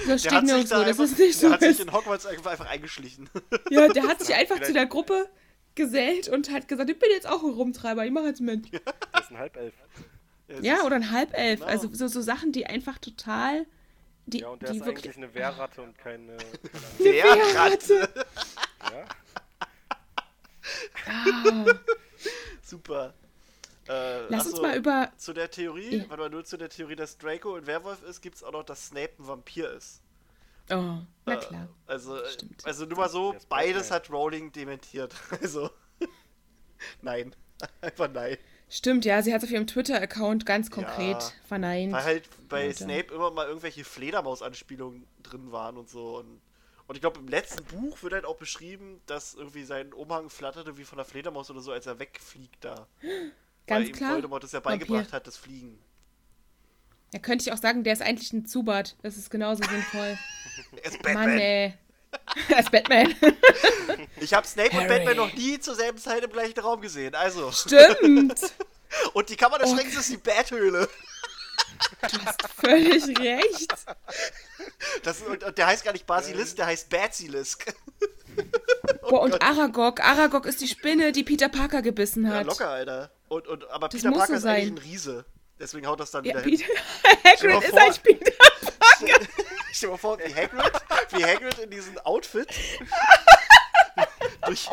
Das 0.08 0.22
steht 0.22 0.44
nirgendwo, 0.44 0.76
da 0.76 0.84
das 0.86 1.00
ist 1.00 1.20
nicht 1.20 1.38
so. 1.38 1.48
Der 1.48 1.54
hat 1.54 1.62
sich 1.62 1.80
in 1.80 1.92
Hogwarts 1.94 2.26
einfach, 2.26 2.52
einfach 2.52 2.66
eingeschlichen. 2.66 3.30
Ja, 3.70 3.88
der 3.88 4.04
hat 4.04 4.22
sich 4.22 4.36
einfach 4.36 4.60
zu 4.62 4.74
der 4.74 4.88
Gruppe 4.88 5.30
gesellt 5.76 6.28
und 6.28 6.52
hat 6.52 6.68
gesagt, 6.68 6.90
ich 6.90 6.98
bin 7.00 7.10
jetzt 7.12 7.28
auch 7.28 7.44
ein 7.44 7.52
Rumtreiber, 7.52 8.06
ich 8.06 8.12
mache 8.12 8.26
jetzt 8.26 8.42
mit. 8.42 8.66
Das 9.12 9.26
ist 9.26 9.32
ein 9.32 9.38
Halbelf. 9.38 9.74
Ja, 10.62 10.76
ist- 10.78 10.84
oder 10.84 10.96
ein 10.96 11.12
Halbelf. 11.12 11.60
Genau. 11.60 11.72
Also 11.72 11.90
so, 11.94 12.08
so 12.08 12.22
Sachen, 12.22 12.52
die 12.52 12.66
einfach 12.66 12.98
total. 12.98 13.66
Die, 14.26 14.40
Ja, 14.40 14.48
und 14.50 14.62
der 14.62 14.72
die 14.72 14.78
ist 14.78 14.86
wirklich. 14.86 15.06
eigentlich 15.06 15.18
eine 15.18 15.34
Wehrratte 15.34 15.82
und 15.82 15.98
keine. 15.98 16.38
keine 16.98 17.00
Wehrratte. 17.00 18.26
ja? 18.92 19.06
Ah, 21.06 21.66
Super. 22.62 23.14
Äh, 23.88 24.22
lass 24.30 24.46
uns 24.46 24.54
achso, 24.54 24.62
mal 24.62 24.78
über. 24.78 25.12
Zu 25.18 25.34
der 25.34 25.52
Theorie, 25.52 25.98
Ja. 25.98 26.04
warte 26.10 26.24
mal, 26.24 26.30
nur 26.30 26.46
zu 26.46 26.56
der 26.58 26.70
Theorie, 26.70 26.96
dass 26.96 27.18
Draco 27.18 27.56
ein 27.56 27.68
Werwolf 27.68 28.02
ist, 28.04 28.22
gibt 28.22 28.36
es 28.38 28.44
auch 28.44 28.54
noch, 28.54 28.64
dass 28.64 28.88
Snape 28.88 29.12
ein 29.20 29.28
Vampir 29.28 29.72
ist. 29.72 30.02
Oh, 30.70 30.76
na 31.26 31.34
Äh, 31.34 31.38
klar. 31.38 31.68
Also, 31.88 32.18
äh, 32.22 32.30
Stimmt. 32.32 32.66
also 32.66 32.86
nur 32.86 32.98
mal 32.98 33.10
so, 33.10 33.36
beides 33.50 33.92
hat 33.92 34.10
Rowling 34.10 34.52
dementiert. 34.54 35.14
Also, 35.42 35.70
nein. 37.02 37.36
Einfach 37.82 38.10
nein. 38.12 38.38
Stimmt, 38.76 39.06
ja, 39.06 39.22
sie 39.22 39.32
hat 39.32 39.44
es 39.44 39.48
auf 39.50 39.52
ihrem 39.52 39.68
Twitter-Account 39.68 40.48
ganz 40.48 40.72
konkret 40.72 41.22
Ja. 41.22 41.32
verneint. 41.48 41.94
Weil 41.94 42.04
halt 42.04 42.50
bei 42.50 42.66
Leute. 42.66 42.84
Snape 42.84 43.14
immer 43.14 43.30
mal 43.30 43.46
irgendwelche 43.46 43.84
Fledermaus-Anspielungen 43.84 45.06
drin 45.22 45.52
waren 45.52 45.78
und 45.78 45.90
so. 45.90 46.18
Und, 46.18 46.42
und 46.88 46.96
ich 46.96 47.02
glaube, 47.02 47.20
im 47.20 47.28
letzten 47.28 47.64
Buch 47.66 48.02
wird 48.02 48.14
halt 48.14 48.26
auch 48.26 48.38
beschrieben, 48.38 49.00
dass 49.06 49.36
irgendwie 49.36 49.64
sein 49.64 49.94
Umhang 49.94 50.32
flatterte 50.32 50.76
wie 50.76 50.86
von 50.86 50.98
der 50.98 51.06
Fledermaus 51.06 51.52
oder 51.52 51.62
so, 51.62 51.72
als 51.72 51.86
er 51.86 52.00
wegfliegt 52.00 52.66
da. 52.66 52.88
Ganz 53.68 53.82
weil 53.82 53.88
ihm 53.90 53.94
klar. 53.94 54.14
Voldemort 54.14 54.44
das 54.44 54.54
ja 54.54 54.60
beigebracht 54.60 55.14
hat, 55.14 55.28
das 55.28 55.38
Fliegen. 55.38 55.78
Ja, 57.14 57.20
könnte 57.20 57.44
ich 57.44 57.54
auch 57.54 57.58
sagen, 57.62 57.84
der 57.84 57.94
ist 57.94 58.02
eigentlich 58.02 58.34
ein 58.34 58.48
Zubat. 58.48 58.96
Das 59.04 59.18
ist 59.18 59.30
genauso 59.30 59.64
sinnvoll. 59.64 60.18
Er 60.84 60.86
ist 60.86 61.02
Batman. 61.04 61.30
Mann, 61.30 61.38
ey. 61.40 61.74
ist 62.60 62.72
Batman. 62.72 63.16
Ich 64.20 64.34
habe 64.34 64.46
Snape 64.48 64.70
und 64.72 64.78
Harry. 64.78 64.88
Batman 64.88 65.18
noch 65.18 65.34
nie 65.34 65.60
zur 65.60 65.76
selben 65.76 65.98
Zeit 65.98 66.24
im 66.24 66.32
gleichen 66.32 66.60
Raum 66.60 66.82
gesehen. 66.82 67.16
Also. 67.16 67.52
Stimmt. 67.52 68.40
Und 69.14 69.28
die 69.30 69.36
Kammer 69.36 69.58
des 69.58 69.72
Oh. 69.72 69.76
Schreckens 69.76 69.96
ist 69.96 70.12
die 70.12 70.18
Bathöhle. 70.18 70.88
Du 72.12 72.26
hast 72.26 72.42
völlig 72.60 73.20
recht. 73.20 73.74
Das, 75.02 75.22
und, 75.24 75.44
und 75.44 75.58
der 75.58 75.66
heißt 75.66 75.84
gar 75.84 75.94
nicht 75.94 76.06
Basilisk, 76.06 76.58
der 76.58 76.68
heißt 76.68 76.90
Basilisk. 76.90 77.74
Boah, 79.10 79.22
und 79.22 79.42
Aragog. 79.42 80.00
Aragog 80.00 80.46
ist 80.46 80.62
die 80.62 80.68
Spinne, 80.68 81.12
die 81.12 81.24
Peter 81.24 81.50
Parker 81.50 81.82
gebissen 81.82 82.24
Ja, 82.26 82.34
hat. 82.36 82.46
locker, 82.46 82.70
Alter. 82.70 83.12
Und, 83.30 83.48
und, 83.48 83.68
aber 83.72 83.90
Das 83.90 84.00
Peter 84.02 84.12
Parker 84.12 84.28
so 84.34 84.34
ist 84.38 84.46
eigentlich 84.46 84.72
ein 84.72 84.78
Riese. 84.78 85.26
Deswegen 85.60 85.88
haut 85.88 86.00
das 86.00 86.12
dann 86.12 86.24
Ja, 86.24 86.34
wieder 86.36 86.42
Peter. 86.42 86.66
hin. 86.66 86.76
Hagrid 87.26 87.64
ist 87.64 87.74
ein 87.78 87.94
Peter. 88.04 88.32
Stell 89.74 89.88
dir 89.88 89.94
mal 89.94 89.98
vor, 89.98 90.20
wie 90.20 90.36
Hagrid, 90.36 90.72
wie 91.14 91.26
Hagrid 91.26 91.58
in 91.58 91.70
diesem 91.72 91.98
Outfit 92.00 92.48
durch, 94.46 94.70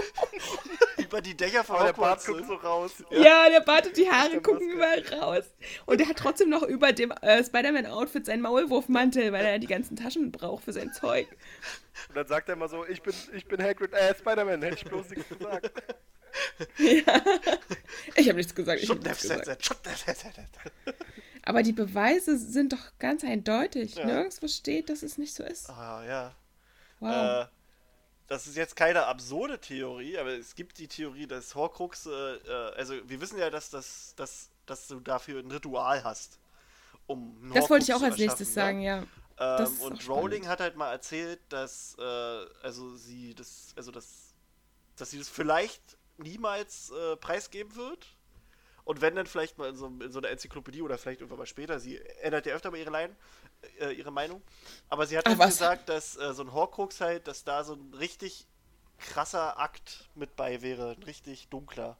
über 0.98 1.22
die 1.22 1.34
Dächer 1.34 1.64
von 1.64 1.82
der 1.82 1.94
Bart 1.94 2.24
guckt 2.26 2.46
so 2.46 2.54
raus. 2.54 3.02
Ja, 3.10 3.48
der 3.48 3.60
Bart 3.60 3.86
und 3.86 3.96
die 3.96 4.10
Haare 4.10 4.42
gucken 4.42 4.70
überall 4.70 5.02
raus. 5.18 5.44
Und 5.86 6.02
er 6.02 6.08
hat 6.08 6.18
trotzdem 6.18 6.50
noch 6.50 6.62
über 6.62 6.92
dem 6.92 7.12
äh, 7.22 7.42
Spider-Man-Outfit 7.42 8.26
seinen 8.26 8.42
Maulwurfmantel, 8.42 9.32
weil 9.32 9.46
er 9.46 9.58
die 9.58 9.66
ganzen 9.66 9.96
Taschen 9.96 10.30
braucht 10.32 10.64
für 10.64 10.74
sein 10.74 10.92
Zeug. 10.92 11.26
Und 12.08 12.16
dann 12.16 12.26
sagt 12.26 12.50
er 12.50 12.54
immer 12.54 12.68
so, 12.68 12.86
ich 12.86 13.00
bin, 13.00 13.14
ich 13.32 13.46
bin 13.46 13.62
Hagrid, 13.62 13.94
äh, 13.94 14.14
Spider-Man, 14.14 14.60
hätte 14.60 14.76
ich 14.76 14.84
bloß 14.84 15.08
nichts 15.10 15.28
gesagt. 15.28 15.72
Ja. 16.76 17.22
Ich 18.16 18.28
habe 18.28 18.36
nichts 18.36 18.54
gesagt. 18.54 18.82
Ich 18.82 18.90
hab 18.90 19.02
nichts 19.02 19.22
gesagt. 19.22 19.62
Aber 21.50 21.62
die 21.62 21.72
Beweise 21.72 22.38
sind 22.38 22.72
doch 22.72 22.98
ganz 22.98 23.24
eindeutig. 23.24 23.96
Ja. 23.96 24.06
Nirgendwo 24.06 24.48
steht, 24.48 24.88
dass 24.88 25.02
es 25.02 25.18
nicht 25.18 25.34
so 25.34 25.42
ist. 25.42 25.68
Ah, 25.68 26.04
ja. 26.04 26.34
Wow. 27.00 27.44
Äh, 27.44 27.46
das 28.28 28.46
ist 28.46 28.56
jetzt 28.56 28.76
keine 28.76 29.06
absurde 29.06 29.60
Theorie, 29.60 30.16
aber 30.16 30.30
es 30.30 30.54
gibt 30.54 30.78
die 30.78 30.86
Theorie, 30.86 31.26
dass 31.26 31.54
Horcrux, 31.56 32.06
äh, 32.06 32.10
äh, 32.10 32.74
also 32.76 32.94
wir 33.08 33.20
wissen 33.20 33.38
ja, 33.38 33.50
dass, 33.50 33.70
das, 33.70 34.14
dass, 34.16 34.50
dass 34.66 34.86
du 34.86 35.00
dafür 35.00 35.40
ein 35.40 35.50
Ritual 35.50 36.04
hast, 36.04 36.38
um 37.08 37.50
das 37.52 37.68
wollte 37.68 37.84
ich 37.84 37.94
auch 37.94 38.02
als 38.02 38.18
nächstes 38.18 38.56
erschaffen, 38.56 38.82
sagen, 38.82 38.82
ja. 38.82 39.00
Ne? 39.00 39.08
Ähm, 39.40 39.80
und. 39.80 40.08
Rowling 40.08 40.46
hat 40.46 40.60
halt 40.60 40.76
mal 40.76 40.92
erzählt, 40.92 41.40
dass 41.48 41.96
äh, 41.98 42.02
also 42.62 42.94
sie 42.96 43.34
das, 43.34 43.72
also 43.74 43.90
das, 43.90 44.34
dass 44.96 45.10
sie 45.10 45.18
das 45.18 45.28
vielleicht 45.28 45.82
niemals 46.18 46.92
äh, 46.92 47.16
preisgeben 47.16 47.74
wird. 47.74 48.06
Und 48.90 49.00
wenn 49.02 49.14
dann 49.14 49.26
vielleicht 49.26 49.58
mal 49.58 49.68
in 49.70 49.76
so, 49.76 49.86
in 49.86 50.10
so 50.12 50.18
einer 50.18 50.30
Enzyklopädie 50.30 50.82
oder 50.82 50.98
vielleicht 50.98 51.20
irgendwann 51.20 51.38
mal 51.40 51.46
später, 51.46 51.78
sie 51.80 51.98
ändert 52.22 52.46
ja 52.46 52.54
öfter 52.54 52.70
mal 52.72 52.78
ihre, 52.78 52.90
Lein, 52.90 53.16
äh, 53.80 53.92
ihre 53.92 54.10
Meinung. 54.12 54.42
Aber 54.88 55.06
sie 55.06 55.16
hat 55.18 55.26
Ach, 55.26 55.38
gesagt, 55.44 55.88
dass 55.88 56.16
äh, 56.16 56.34
so 56.34 56.42
ein 56.42 56.52
Horcrux 56.52 57.00
halt, 57.00 57.28
dass 57.28 57.44
da 57.44 57.64
so 57.64 57.74
ein 57.74 57.94
richtig 57.94 58.46
krasser 58.98 59.58
Akt 59.60 60.10
mit 60.16 60.36
bei 60.36 60.62
wäre, 60.62 60.92
ein 60.92 61.02
richtig 61.04 61.48
dunkler. 61.48 61.98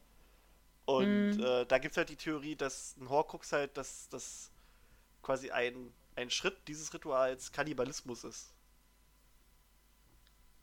Und 0.85 1.37
Mhm. 1.37 1.39
äh, 1.39 1.65
da 1.67 1.79
gibt 1.79 1.93
es 1.93 1.97
halt 1.97 2.09
die 2.09 2.17
Theorie, 2.17 2.55
dass 2.55 2.97
ein 2.97 3.09
Horcrux 3.09 3.53
halt, 3.53 3.77
dass 3.77 4.09
das 4.09 4.51
quasi 5.23 5.51
ein, 5.51 5.93
ein 6.15 6.29
Schritt 6.31 6.57
dieses 6.67 6.93
Rituals 6.93 7.51
Kannibalismus 7.53 8.23
ist. 8.25 8.53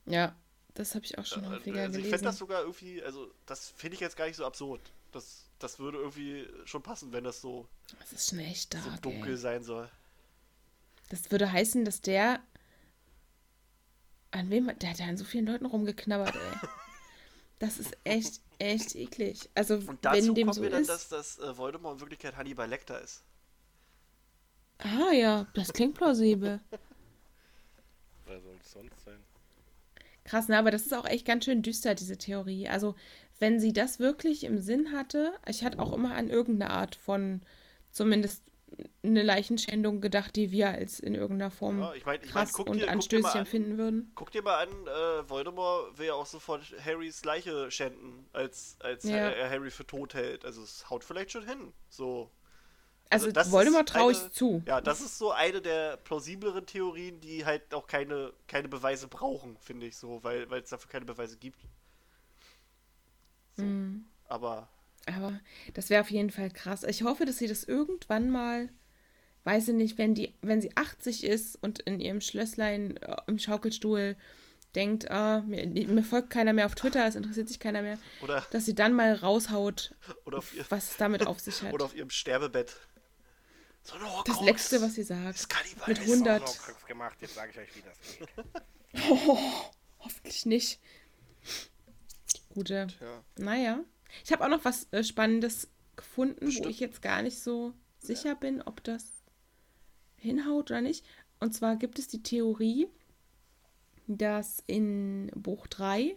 Ja, 0.07 0.35
das 0.75 0.95
habe 0.97 1.05
ich 1.05 1.19
auch 1.19 1.25
schon 1.27 1.49
Äh, 1.49 1.49
häufiger 1.49 1.87
also 1.87 1.99
ich 1.99 2.09
gelesen. 2.09 2.09
finde 2.09 2.29
das 2.29 2.39
sogar 2.39 2.63
irgendwie, 2.63 3.03
also 3.03 3.31
das 3.47 3.71
finde 3.71 3.95
ich 3.95 4.01
jetzt 4.01 4.17
gar 4.17 4.27
nicht 4.27 4.37
so 4.37 4.47
absurd. 4.47 4.81
Das, 5.13 5.47
das 5.59 5.79
würde 5.79 5.99
irgendwie 5.99 6.47
schon 6.65 6.83
passen, 6.83 7.13
wenn 7.13 7.25
das 7.25 7.41
so, 7.41 7.67
das 8.01 8.13
ist 8.13 8.31
schon 8.31 8.39
echt 8.41 8.75
so 8.75 8.81
stark. 8.81 9.03
dunkel 9.03 9.33
ey. 9.33 9.37
sein 9.37 9.63
soll. 9.65 9.91
Das 11.09 11.31
würde 11.31 11.51
heißen, 11.51 11.85
dass 11.85 12.01
der. 12.01 12.41
An 14.31 14.51
wem 14.51 14.69
hat 14.69 14.83
der 14.83 14.91
hat 14.91 14.99
ja 14.99 15.07
an 15.07 15.17
so 15.17 15.25
vielen 15.25 15.47
Leuten 15.47 15.67
rumgeknabbert, 15.67 16.35
ey. 16.35 16.69
Das 17.61 17.79
ist 17.79 17.97
echt, 18.05 18.41
echt 18.61 18.95
eklig. 18.95 19.49
Also, 19.55 19.75
Und 19.75 20.05
dazu 20.05 20.29
wenn 20.29 20.35
dem 20.37 20.47
kommt 20.47 20.55
so 20.55 20.61
mir 20.61 20.71
dann, 20.71 20.83
ist. 20.83 20.89
dass 20.91 21.09
das 21.09 21.39
äh, 21.41 21.57
Voldemort 21.57 21.95
in 21.95 22.01
Wirklichkeit 22.01 22.37
Hannibal 22.37 22.69
Lecter 22.69 23.01
ist. 23.03 23.25
Ah 24.79 25.11
ja, 25.13 25.47
das 25.55 25.73
klingt 25.73 25.97
plausibel. 25.97 26.61
Wer 28.27 28.41
soll 28.41 28.57
es 28.63 28.71
sonst 28.71 29.05
sein? 29.05 29.19
Krass, 30.23 30.47
ne, 30.47 30.57
aber 30.57 30.71
das 30.71 30.83
ist 30.83 30.95
auch 30.95 31.07
echt 31.07 31.27
ganz 31.27 31.47
schön 31.47 31.63
düster, 31.63 31.97
diese 31.97 32.17
Theorie. 32.17 32.69
Also, 32.69 32.95
wenn 33.39 33.61
sie 33.61 33.73
das 33.73 33.99
wirklich 33.99 34.45
im 34.45 34.59
Sinn 34.59 34.93
hatte, 34.93 35.33
ich 35.47 35.65
hatte 35.65 35.79
auch 35.79 35.93
immer 35.93 36.15
an 36.15 36.29
irgendeine 36.31 36.71
Art 36.73 36.97
von 36.97 37.43
zumindest 37.91 38.43
eine 39.03 39.23
Leichenschändung 39.23 40.01
gedacht, 40.01 40.37
die 40.37 40.51
wir 40.51 40.69
als 40.69 41.01
in 41.01 41.15
irgendeiner 41.15 41.51
Form 41.51 41.81
Ja, 41.81 41.95
ich 41.95 42.05
meine, 42.05 42.25
ich 42.25 42.35
mein, 42.35 42.45
krass 42.45 42.53
guck, 42.53 42.69
und 42.69 42.79
dir, 42.79 42.91
anstößig 42.91 43.35
empfinden 43.35 43.79
würden. 43.79 44.13
guck 44.15 44.31
dir 44.31 44.43
mal 44.43 44.63
an, 44.63 44.69
äh, 44.69 45.29
Voldemort 45.29 45.99
will 45.99 46.07
ja 46.09 46.15
auch 46.15 46.27
sofort 46.27 46.63
Harrys 46.85 47.25
Leiche 47.25 47.71
schänden, 47.71 48.27
als, 48.33 48.77
als 48.81 49.05
Ja. 49.05 49.17
er 49.17 49.51
Harry 49.51 49.71
für 49.71 49.87
tot 49.87 50.15
hält. 50.15 50.45
Also 50.45 50.63
es 50.63 50.89
haut 50.91 51.03
vielleicht 51.05 51.33
schon 51.33 51.47
hin. 51.47 51.73
So. 51.89 52.31
Also, 53.11 53.33
das 53.33 53.47
ist 53.47 53.53
Voldemort 53.55 53.89
traue 53.89 54.13
ich 54.13 54.31
zu. 54.33 54.63
Ja, 54.67 54.83
das 54.83 55.01
ist 55.01 55.17
so 55.17 55.33
eine 55.33 55.63
der 55.63 55.97
plausibleren 55.97 56.67
Theorien, 56.67 57.21
die 57.21 57.47
halt 57.47 57.73
auch 57.73 57.87
keine, 57.87 58.35
keine 58.47 58.69
Beweise 58.69 59.09
brauchen, 59.09 59.57
finde 59.61 59.87
ich 59.87 59.97
so, 59.97 60.23
weil 60.23 60.47
es 60.53 60.69
dafür 60.69 60.91
keine 60.91 61.07
Beweise 61.07 61.39
gibt. 61.39 61.59
So. 63.59 63.65
Mhm. 63.65 64.07
Aber 64.29 64.69
Aber 65.07 65.39
das 65.75 65.91
wäre 65.91 66.01
auf 66.03 66.11
jeden 66.11 66.31
Fall 66.31 66.51
krass. 66.51 66.85
Ich 66.85 67.03
hoffe, 67.03 67.25
dass 67.25 67.39
sie 67.39 67.49
das 67.49 67.65
irgendwann 67.65 68.31
mal, 68.31 68.69
weiß 69.45 69.69
ich 69.69 69.75
nicht, 69.75 69.99
wenn 69.99 70.15
die, 70.15 70.35
wenn 70.43 70.61
sie 70.61 70.77
80 70.77 71.25
ist 71.25 71.57
und 71.57 71.81
in 71.81 72.01
ihrem 72.01 72.21
Schlösslein 72.21 72.97
äh, 72.99 73.17
im 73.27 73.39
Schaukelstuhl 73.39 74.17
denkt, 74.75 75.11
ah, 75.11 75.41
mir, 75.47 75.67
mir 75.67 76.05
folgt 76.05 76.31
keiner 76.31 76.53
mehr 76.53 76.67
auf 76.67 76.75
Twitter, 76.75 77.07
es 77.07 77.17
interessiert 77.17 77.49
sich 77.49 77.59
keiner 77.59 77.83
mehr, 77.83 77.99
oder, 78.23 78.47
dass 78.51 78.67
sie 78.67 78.75
dann 78.75 78.93
mal 78.93 79.15
raushaut, 79.15 79.95
oder, 80.27 80.39
auf, 80.39 80.55
ihr, 80.55 80.65
was 80.69 80.91
es 80.91 80.97
damit 80.99 81.27
auf 81.27 81.41
sich 81.41 81.63
hat. 81.63 81.73
oder 81.75 81.87
auf 81.87 81.97
ihrem 81.97 82.11
Sterbebett. 82.11 82.77
So 83.83 83.95
ein 83.95 84.03
Das 84.27 84.41
Letzte, 84.43 84.83
was 84.83 84.95
sie 84.95 85.03
sagt. 85.03 85.49
Mit 85.87 86.01
100. 86.01 86.43
Horcrux 86.43 86.85
gemacht, 86.85 87.17
jetzt 87.21 87.35
sage 87.35 87.53
ich 87.53 87.59
euch, 87.59 87.77
wie 87.77 87.83
das 87.83 88.19
geht. 88.19 88.29
Oh, 89.11 89.39
hoffentlich 89.99 90.47
nicht. 90.47 90.81
Gute. 92.59 92.89
Ja. 93.01 93.25
Naja. 93.39 93.81
Ich 94.25 94.33
habe 94.33 94.45
auch 94.45 94.49
noch 94.49 94.65
was 94.65 94.89
äh, 94.91 95.05
Spannendes 95.05 95.69
gefunden, 95.97 96.47
Bestimmt. 96.47 96.67
wo 96.67 96.71
ich 96.71 96.81
jetzt 96.81 97.03
gar 97.03 97.23
nicht 97.23 97.39
so 97.41 97.73
sicher 98.01 98.35
bin, 98.35 98.63
ob 98.63 98.83
das 98.85 99.05
hinhaut 100.17 100.71
oder 100.71 100.81
nicht. 100.81 101.05
Und 101.41 101.55
zwar 101.55 101.77
gibt 101.77 101.99
es 101.99 102.09
die 102.09 102.23
Theorie, 102.23 102.89
dass 104.07 104.63
in 104.67 105.31
Buch 105.35 105.67
3, 105.67 106.17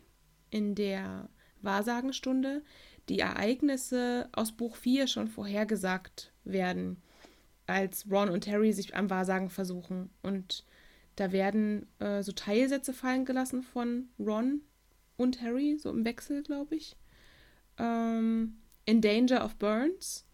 in 0.50 0.76
der 0.76 1.30
Wahrsagenstunde, 1.62 2.64
die 3.10 3.20
Ereignisse 3.20 4.30
aus 4.32 4.52
Buch 4.52 4.76
4 4.76 5.08
schon 5.08 5.28
vorhergesagt 5.28 6.32
werden. 6.44 7.02
als 7.68 8.10
Ron 8.10 8.30
und 8.30 8.48
Harry 8.48 8.74
sich 8.74 8.96
am 8.96 9.10
Wahrsagen 9.10 9.50
versuchen. 9.50 10.10
Und 10.24 10.66
da 11.16 11.32
werden 11.32 11.88
äh, 12.00 12.22
so 12.24 12.32
Teilsätze 12.32 12.94
fallen 12.94 13.26
gelassen 13.26 13.64
von 13.64 14.10
Ron 14.20 14.62
und 15.22 15.42
Harry, 15.42 15.78
so 15.78 15.90
im 15.90 16.06
Wechsel, 16.06 16.44
glaube 16.44 16.76
ich. 16.76 16.96
Ähm, 17.78 18.58
In 18.86 19.02
Danger 19.02 19.44
of 19.44 19.56
Burns. 19.56 20.26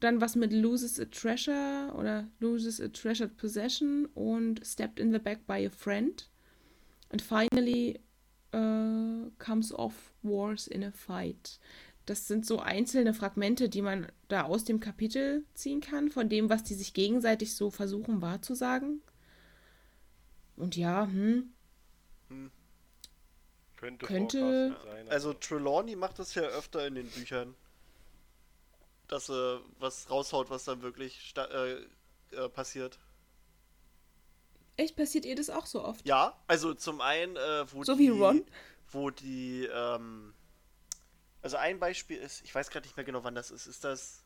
Dann 0.00 0.20
was 0.20 0.34
mit 0.34 0.52
Loses 0.52 0.98
a 0.98 1.04
Treasure 1.04 1.92
oder 1.96 2.26
Loses 2.40 2.80
a 2.80 2.88
Treasured 2.88 3.36
Possession 3.36 4.06
und 4.14 4.60
Stepped 4.66 4.98
in 4.98 5.12
the 5.12 5.18
Back 5.18 5.46
by 5.46 5.64
a 5.64 5.70
Friend. 5.70 6.28
And 7.10 7.22
finally 7.22 8.00
uh, 8.52 9.30
comes 9.38 9.72
off 9.72 10.12
Wars 10.22 10.66
in 10.66 10.82
a 10.82 10.90
Fight. 10.90 11.60
Das 12.06 12.26
sind 12.26 12.44
so 12.44 12.58
einzelne 12.58 13.14
Fragmente, 13.14 13.68
die 13.68 13.82
man 13.82 14.08
da 14.26 14.42
aus 14.42 14.64
dem 14.64 14.80
Kapitel 14.80 15.44
ziehen 15.54 15.80
kann, 15.80 16.10
von 16.10 16.28
dem, 16.28 16.50
was 16.50 16.64
die 16.64 16.74
sich 16.74 16.94
gegenseitig 16.94 17.54
so 17.54 17.70
versuchen 17.70 18.20
wahrzusagen. 18.20 19.02
Und 20.56 20.76
ja, 20.76 21.06
hm, 21.06 21.52
Könnte, 23.82 24.06
Könnte- 24.06 24.76
sein. 24.84 25.08
Also 25.08 25.32
Trelawney 25.34 25.96
macht 25.96 26.18
das 26.20 26.34
ja 26.36 26.42
öfter 26.42 26.86
in 26.86 26.94
den 26.94 27.08
Büchern. 27.10 27.56
Dass 29.08 29.28
er 29.28 29.60
was 29.80 30.08
raushaut, 30.08 30.50
was 30.50 30.62
dann 30.64 30.82
wirklich 30.82 31.20
sta- 31.28 31.46
äh, 31.46 31.84
äh, 32.30 32.48
passiert. 32.48 32.98
echt 34.76 34.94
passiert 34.96 35.24
ihr 35.24 35.34
das 35.34 35.50
auch 35.50 35.66
so 35.66 35.84
oft? 35.84 36.06
Ja, 36.06 36.40
also 36.46 36.74
zum 36.74 37.00
einen, 37.00 37.36
äh, 37.36 37.72
wo 37.72 37.82
So 37.84 37.94
die, 37.94 38.04
wie 38.04 38.08
Ron? 38.08 38.46
Wo 38.92 39.10
die, 39.10 39.64
ähm, 39.66 40.32
also 41.42 41.56
ein 41.56 41.78
Beispiel 41.80 42.18
ist, 42.18 42.42
ich 42.42 42.54
weiß 42.54 42.70
gerade 42.70 42.86
nicht 42.86 42.96
mehr 42.96 43.04
genau, 43.04 43.24
wann 43.24 43.34
das 43.34 43.50
ist. 43.50 43.66
Ist 43.66 43.82
das. 43.84 44.22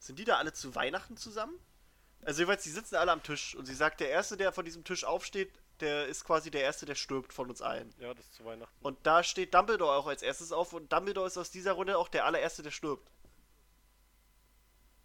Sind 0.00 0.18
die 0.18 0.24
da 0.24 0.36
alle 0.38 0.52
zu 0.52 0.74
Weihnachten 0.74 1.16
zusammen? 1.16 1.58
Also 2.22 2.42
jeweils, 2.42 2.64
die 2.64 2.70
sitzen 2.70 2.96
alle 2.96 3.12
am 3.12 3.22
Tisch 3.22 3.54
und 3.54 3.66
sie 3.66 3.74
sagt, 3.74 4.00
der 4.00 4.08
Erste, 4.10 4.36
der 4.36 4.50
von 4.52 4.64
diesem 4.64 4.82
Tisch 4.84 5.04
aufsteht, 5.04 5.52
der 5.80 6.06
ist 6.06 6.24
quasi 6.24 6.50
der 6.50 6.62
Erste, 6.62 6.86
der 6.86 6.94
stirbt 6.94 7.32
von 7.32 7.48
uns 7.50 7.60
allen. 7.62 7.92
ja, 7.98 8.12
das 8.14 8.26
ist 8.26 8.34
zu 8.34 8.44
Weihnachten. 8.44 8.74
Und 8.82 8.98
da 9.04 9.22
steht 9.22 9.54
Dumbledore 9.54 9.92
auch 9.92 10.06
als 10.06 10.22
erstes 10.22 10.52
auf 10.52 10.72
und 10.72 10.92
Dumbledore 10.92 11.26
ist 11.26 11.36
aus 11.38 11.50
dieser 11.50 11.72
Runde 11.72 11.98
auch 11.98 12.08
der 12.08 12.24
allererste, 12.24 12.62
der 12.62 12.70
stirbt. 12.70 13.10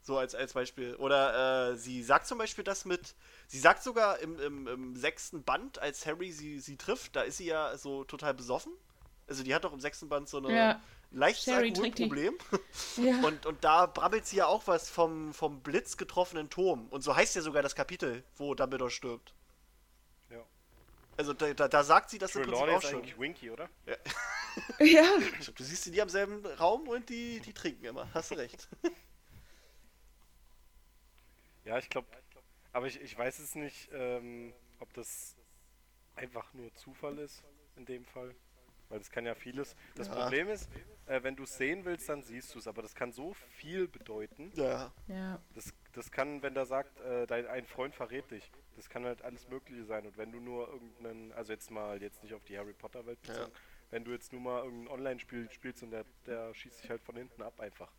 So 0.01 0.17
als, 0.17 0.33
als 0.33 0.53
Beispiel. 0.53 0.95
Oder 0.95 1.71
äh, 1.71 1.77
sie 1.77 2.01
sagt 2.03 2.25
zum 2.25 2.37
Beispiel 2.37 2.63
das 2.63 2.85
mit. 2.85 3.15
Sie 3.47 3.59
sagt 3.59 3.83
sogar 3.83 4.19
im, 4.19 4.39
im, 4.39 4.67
im 4.67 4.95
sechsten 4.95 5.43
Band, 5.43 5.79
als 5.79 6.05
Harry 6.05 6.31
sie, 6.31 6.59
sie 6.59 6.77
trifft, 6.77 7.15
da 7.15 7.21
ist 7.21 7.37
sie 7.37 7.45
ja 7.45 7.77
so 7.77 8.03
total 8.05 8.33
besoffen. 8.33 8.71
Also 9.27 9.43
die 9.43 9.53
hat 9.53 9.63
doch 9.65 9.73
im 9.73 9.79
sechsten 9.81 10.09
Band 10.09 10.27
so 10.29 10.37
eine, 10.37 10.55
Ja. 10.55 10.71
ein 10.71 10.81
leichtes 11.11 11.45
die. 11.45 11.51
Alkoholproblem. 11.51 12.37
Ja. 12.97 13.19
Und, 13.23 13.45
und 13.45 13.63
da 13.63 13.85
brabbelt 13.85 14.25
sie 14.25 14.37
ja 14.37 14.47
auch 14.47 14.65
was 14.67 14.89
vom, 14.89 15.33
vom 15.33 15.61
Blitz 15.61 15.95
getroffenen 15.97 16.49
Turm. 16.49 16.87
Und 16.89 17.01
so 17.03 17.15
heißt 17.15 17.35
ja 17.35 17.41
sogar 17.41 17.61
das 17.61 17.75
Kapitel, 17.75 18.23
wo 18.37 18.55
Dumbledore 18.55 18.89
stirbt. 18.89 19.33
Ja. 21.19 21.25
Also 21.25 21.33
da, 21.33 21.53
da, 21.53 21.67
da 21.67 21.83
sagt 21.83 22.09
sie 22.09 22.17
das 22.17 22.35
im 22.35 22.43
Prinzip 22.43 22.59
Trelawney 22.59 22.77
auch 22.77 22.83
ist 22.83 22.89
schon. 22.89 22.99
eigentlich 22.99 23.19
Winky, 23.19 23.51
oder? 23.51 23.69
ja. 24.79 25.03
Du 25.55 25.63
siehst 25.63 25.85
die 25.85 26.01
am 26.01 26.09
selben 26.09 26.45
Raum 26.45 26.87
und 26.87 27.09
die, 27.09 27.39
die 27.41 27.53
trinken 27.53 27.85
immer. 27.85 28.11
Hast 28.13 28.31
du 28.31 28.35
recht. 28.35 28.67
Ja, 31.65 31.77
ich 31.77 31.89
glaube, 31.89 32.07
aber 32.71 32.87
ich, 32.87 32.99
ich 32.99 33.15
weiß 33.15 33.37
es 33.37 33.53
nicht, 33.53 33.89
ähm, 33.91 34.53
ob 34.79 34.91
das 34.93 35.35
einfach 36.15 36.51
nur 36.55 36.73
Zufall 36.73 37.19
ist 37.19 37.43
in 37.75 37.85
dem 37.85 38.05
Fall. 38.05 38.33
Weil 38.89 38.99
das 38.99 39.11
kann 39.11 39.25
ja 39.25 39.35
vieles. 39.35 39.75
Das 39.95 40.07
Ja. 40.07 40.15
Problem 40.15 40.49
ist, 40.49 40.67
äh, 41.05 41.21
wenn 41.23 41.35
du 41.35 41.43
es 41.43 41.55
sehen 41.57 41.85
willst, 41.85 42.09
dann 42.09 42.23
siehst 42.23 42.53
du 42.53 42.59
es. 42.59 42.67
Aber 42.67 42.81
das 42.81 42.95
kann 42.95 43.11
so 43.11 43.33
viel 43.33 43.87
bedeuten. 43.87 44.51
Ja. 44.55 44.91
Ja. 45.07 45.39
Das, 45.53 45.71
das 45.93 46.11
kann, 46.11 46.41
wenn 46.41 46.55
der 46.55 46.65
sagt, 46.65 46.99
äh, 47.01 47.27
dein 47.27 47.45
ein 47.47 47.65
Freund 47.65 47.93
verrät 47.95 48.29
dich. 48.31 48.51
Das 48.75 48.89
kann 48.89 49.05
halt 49.05 49.21
alles 49.21 49.47
Mögliche 49.47 49.85
sein. 49.85 50.07
Und 50.07 50.17
wenn 50.17 50.31
du 50.31 50.39
nur 50.39 50.67
irgendeinen, 50.69 51.31
also 51.33 51.53
jetzt 51.53 51.69
mal, 51.69 52.01
jetzt 52.01 52.23
nicht 52.23 52.33
auf 52.33 52.43
die 52.45 52.57
Harry 52.57 52.73
Potter 52.73 53.05
Welt 53.05 53.19
Ja. 53.27 53.33
bezogen, 53.33 53.51
wenn 53.91 54.03
du 54.05 54.11
jetzt 54.11 54.31
nur 54.31 54.41
mal 54.41 54.63
irgendein 54.63 54.87
Online-Spiel 54.93 55.49
spielst 55.51 55.83
und 55.83 55.91
der, 55.91 56.05
der 56.25 56.53
schießt 56.53 56.79
sich 56.79 56.89
halt 56.89 57.01
von 57.03 57.15
hinten 57.15 57.41
ab 57.43 57.59
einfach. 57.59 57.91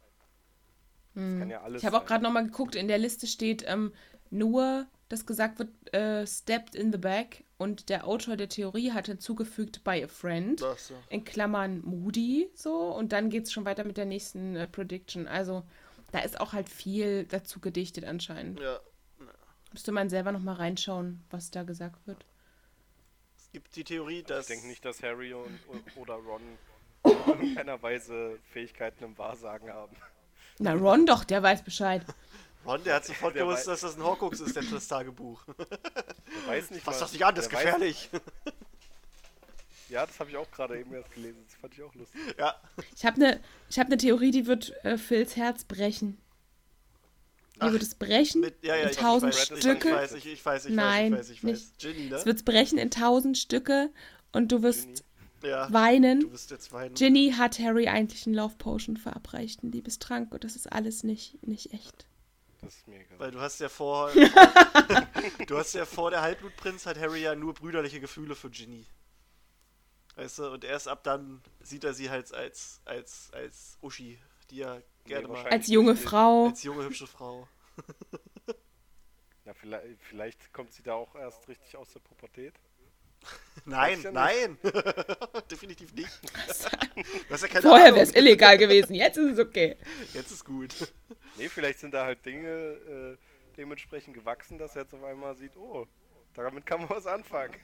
Das 1.15 1.39
kann 1.39 1.51
ja 1.51 1.61
alles 1.63 1.83
Ich 1.83 1.87
habe 1.87 1.99
auch 1.99 2.07
gerade 2.07 2.23
nochmal 2.23 2.45
geguckt, 2.47 2.77
in 2.77 2.87
der 2.87 2.99
Liste 2.99 3.27
steht 3.27 3.65
ähm, 3.67 3.93
nur, 4.31 4.87
dass 5.11 5.27
gesagt 5.27 5.59
wird, 5.59 5.93
äh, 5.93 6.25
stepped 6.25 6.75
in 6.75 6.93
the 6.93 6.99
back 6.99 7.45
und 7.59 7.89
der 7.89 8.07
Autor 8.07 8.37
der 8.37 8.49
Theorie 8.49 8.93
hat 8.93 9.09
hinzugefügt 9.09 9.83
by 9.85 10.03
a 10.05 10.09
friend, 10.09 10.61
so. 10.61 10.95
in 11.11 11.25
Klammern 11.25 11.83
Moody, 11.85 12.49
so, 12.55 12.95
und 12.95 13.13
dann 13.13 13.29
geht 13.29 13.45
es 13.45 13.53
schon 13.53 13.65
weiter 13.65 13.85
mit 13.85 13.97
der 13.97 14.07
nächsten 14.07 14.55
äh, 14.55 14.69
Prediction. 14.69 15.27
Also, 15.27 15.65
da 16.13 16.21
ist 16.21 16.41
auch 16.41 16.53
halt 16.53 16.69
viel 16.69 17.25
dazu 17.25 17.61
gedichtet 17.61 18.05
anscheinend. 18.05 18.61
Ja. 18.61 18.79
Müsste 19.73 19.93
man 19.93 20.09
selber 20.09 20.33
nochmal 20.33 20.57
reinschauen, 20.57 21.21
was 21.31 21.51
da 21.51 21.65
gesagt 21.65 22.07
wird. 22.07 22.25
Es 23.37 23.51
gibt 23.51 23.75
die 23.75 23.85
Theorie, 23.85 24.23
dass. 24.23 24.49
Ich 24.49 24.55
denke 24.55 24.69
nicht, 24.69 24.85
dass 24.85 25.03
Harry 25.03 25.35
und, 25.35 25.59
oder 25.97 26.15
Ron 26.15 26.41
in 27.05 27.11
irgendeiner 27.27 27.83
Weise 27.83 28.39
Fähigkeiten 28.53 29.05
im 29.05 29.19
Wahrsagen 29.19 29.71
haben. 29.71 29.97
Na, 30.59 30.75
Ron 30.75 31.07
doch, 31.07 31.25
der 31.25 31.43
weiß 31.43 31.63
Bescheid. 31.63 32.05
Ron, 32.67 32.85
der 32.85 32.97
hat 32.97 33.05
sofort 33.07 33.35
Der 33.35 33.45
gewusst, 33.45 33.67
dass 33.67 33.81
das 33.81 33.97
ein 33.97 34.03
Horcrux 34.03 34.41
ist, 34.41 34.55
der 34.55 34.63
das 34.63 34.87
Tagebuch. 34.89 35.43
Der 35.57 36.47
weiß 36.47 36.71
nicht 36.71 36.83
Fass 36.85 36.99
das 36.99 37.13
nicht 37.13 37.25
an, 37.25 37.35
das 37.35 37.47
ist 37.47 37.53
der 37.53 37.59
weiß- 37.61 37.63
gefährlich. 37.65 38.11
Ja, 39.89 40.07
das 40.07 40.21
habe 40.21 40.31
ich 40.31 40.37
auch 40.37 40.49
gerade 40.53 40.79
eben 40.79 40.93
erst 40.95 41.11
gelesen. 41.13 41.43
Das 41.49 41.57
fand 41.61 41.75
ich 41.75 41.83
auch 41.83 41.95
lustig. 41.95 42.21
ja. 42.39 42.55
Ich 42.95 43.05
habe 43.05 43.17
eine 43.17 43.41
hab 43.77 43.89
ne 43.89 43.97
Theorie, 43.97 44.31
die 44.31 44.47
wird 44.47 44.73
äh, 44.85 44.97
Phils 44.99 45.35
Herz 45.37 45.65
brechen. 45.65 46.19
Die 47.57 47.61
Ach, 47.63 47.73
wird 47.73 47.83
es 47.83 47.95
brechen 47.97 48.41
Mit, 48.41 48.63
ja, 48.65 48.77
ja, 48.77 48.85
in 48.85 48.91
ich, 48.91 48.97
tausend 48.97 49.35
weiß, 49.35 49.59
Stücke. 49.59 49.89
ich 49.89 49.95
weiß, 49.95 50.13
ich, 50.15 50.27
ich 50.27 50.47
weiß, 50.47 50.65
ich 50.67 50.75
Nein, 50.75 51.13
weiß, 51.13 51.31
ich 51.31 51.43
weiß, 51.43 51.43
ich 51.43 51.45
weiß. 51.45 51.61
nicht. 51.61 51.79
Ginny, 51.81 52.13
Es 52.15 52.21
ne? 52.21 52.27
wird 52.27 52.45
brechen 52.45 52.79
in 52.79 52.91
tausend 52.91 53.37
Stücke 53.37 53.91
und 54.33 54.53
du 54.53 54.63
wirst. 54.63 55.05
Ja. 55.43 55.67
Du 55.67 55.73
weinen. 55.73 56.31
bist 56.31 56.51
jetzt 56.51 56.71
weinen. 56.73 56.95
Ginny 56.95 57.33
hat 57.37 57.59
Harry 57.59 57.89
eigentlich 57.89 58.27
einen 58.27 58.35
Love 58.37 58.55
Potion 58.59 58.97
verabreicht, 58.99 59.63
einen 59.63 59.73
Liebestrank 59.73 60.33
und 60.33 60.45
das 60.45 60.55
ist 60.55 60.71
alles 60.71 61.03
nicht, 61.03 61.43
nicht 61.47 61.73
echt. 61.73 62.07
Das 62.63 62.77
ist 62.77 62.89
mir 62.89 63.01
egal. 63.01 63.19
Weil 63.19 63.31
du 63.31 63.41
hast 63.41 63.59
ja 63.61 63.69
vor. 63.69 64.11
du 65.47 65.59
hast 65.59 65.75
ja 65.75 65.87
vor 65.87 66.11
der 66.11 66.23
Halbblutprinz 66.23 66.87
hat 66.87 66.99
Harry 66.99 67.23
ja 67.23 67.35
nur 67.35 67.55
brüderliche 67.55 68.01
Gefühle 68.01 68.35
für 68.35 68.51
Ginny. 68.51 68.87
Weißt 70.17 70.41
du, 70.41 70.51
und 70.53 70.65
erst 70.65 70.89
ab 70.89 71.03
dann 71.05 71.41
sieht 71.61 71.85
er 71.85 71.95
sie 71.95 72.11
halt 72.11 72.33
als, 72.35 72.81
als, 72.85 73.31
als 73.33 73.79
Uschi, 73.81 74.19
die 74.51 74.61
er 74.61 74.83
gerne 75.05 75.29
mal. 75.29 75.35
wahrscheinlich. 75.35 75.53
Als 75.61 75.69
junge. 75.69 75.97
Frau. 75.97 76.47
Als 76.47 76.63
junge, 76.63 76.85
hübsche 76.85 77.07
Frau. 77.07 77.49
Na, 79.45 79.55
vielleicht, 79.55 80.03
vielleicht 80.03 80.53
kommt 80.53 80.73
sie 80.73 80.83
da 80.83 80.95
auch 80.95 81.15
erst 81.15 81.49
richtig 81.49 81.77
aus 81.77 81.91
der 81.93 82.01
Pubertät. 82.01 82.55
Nein, 83.67 84.01
ja 84.03 84.11
nein! 84.11 84.57
Definitiv 85.51 85.93
nicht. 85.95 86.09
Ja 87.29 87.37
keine 87.37 87.63
Vorher 87.63 87.95
wäre 87.95 88.05
es 88.05 88.15
illegal 88.15 88.57
gewesen, 88.59 88.95
jetzt 88.95 89.17
ist 89.19 89.33
es 89.33 89.39
okay. 89.39 89.77
Jetzt 90.15 90.31
ist 90.31 90.45
gut. 90.45 90.75
Nee, 91.37 91.49
vielleicht 91.49 91.79
sind 91.81 91.93
da 91.93 92.05
halt 92.07 92.25
Dinge 92.25 92.49
äh, 92.49 93.17
dementsprechend 93.57 94.15
gewachsen, 94.15 94.59
dass 94.59 94.77
er 94.77 94.83
jetzt 94.83 94.95
auf 94.95 95.05
einmal 95.05 95.37
sieht, 95.37 95.57
oh, 95.57 95.87
damit 96.35 96.65
kann 96.65 96.81
man 96.81 96.91
was 96.91 97.07
anfangen. 97.07 97.55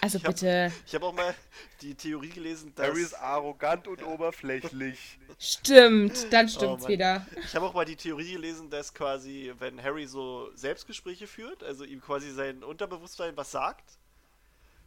Also 0.00 0.18
Ich 0.18 0.24
hab- 0.24 0.34
bitte, 0.34 0.72
Ich 0.86 0.94
habe 0.94 1.06
auch 1.06 1.12
mal 1.14 1.34
die 1.80 1.94
Theorie 1.94 2.28
gelesen, 2.30 2.72
dass. 2.74 2.86
Harry 2.88 3.02
ist 3.02 3.14
arrogant 3.14 3.88
und 3.88 4.02
oberflächlich. 4.04 5.18
stimmt, 5.38 6.32
dann 6.32 6.46
Oh 6.46 6.48
stimmt's 6.50 6.82
Mann. 6.84 6.92
wieder. 6.92 7.26
Ich 7.44 7.54
habe 7.54 7.66
auch 7.66 7.74
mal 7.74 7.84
die 7.84 7.96
Theorie 7.96 8.32
gelesen, 8.32 8.70
dass 8.70 8.92
quasi, 8.94 9.52
wenn 9.58 9.82
Harry 9.82 10.06
so 10.06 10.50
Selbstgespräche 10.54 11.26
führt, 11.26 11.62
also 11.62 11.84
ihm 11.84 12.00
quasi 12.00 12.30
sein 12.30 12.62
Unterbewusstsein 12.62 13.36
was 13.36 13.50
sagt, 13.50 13.98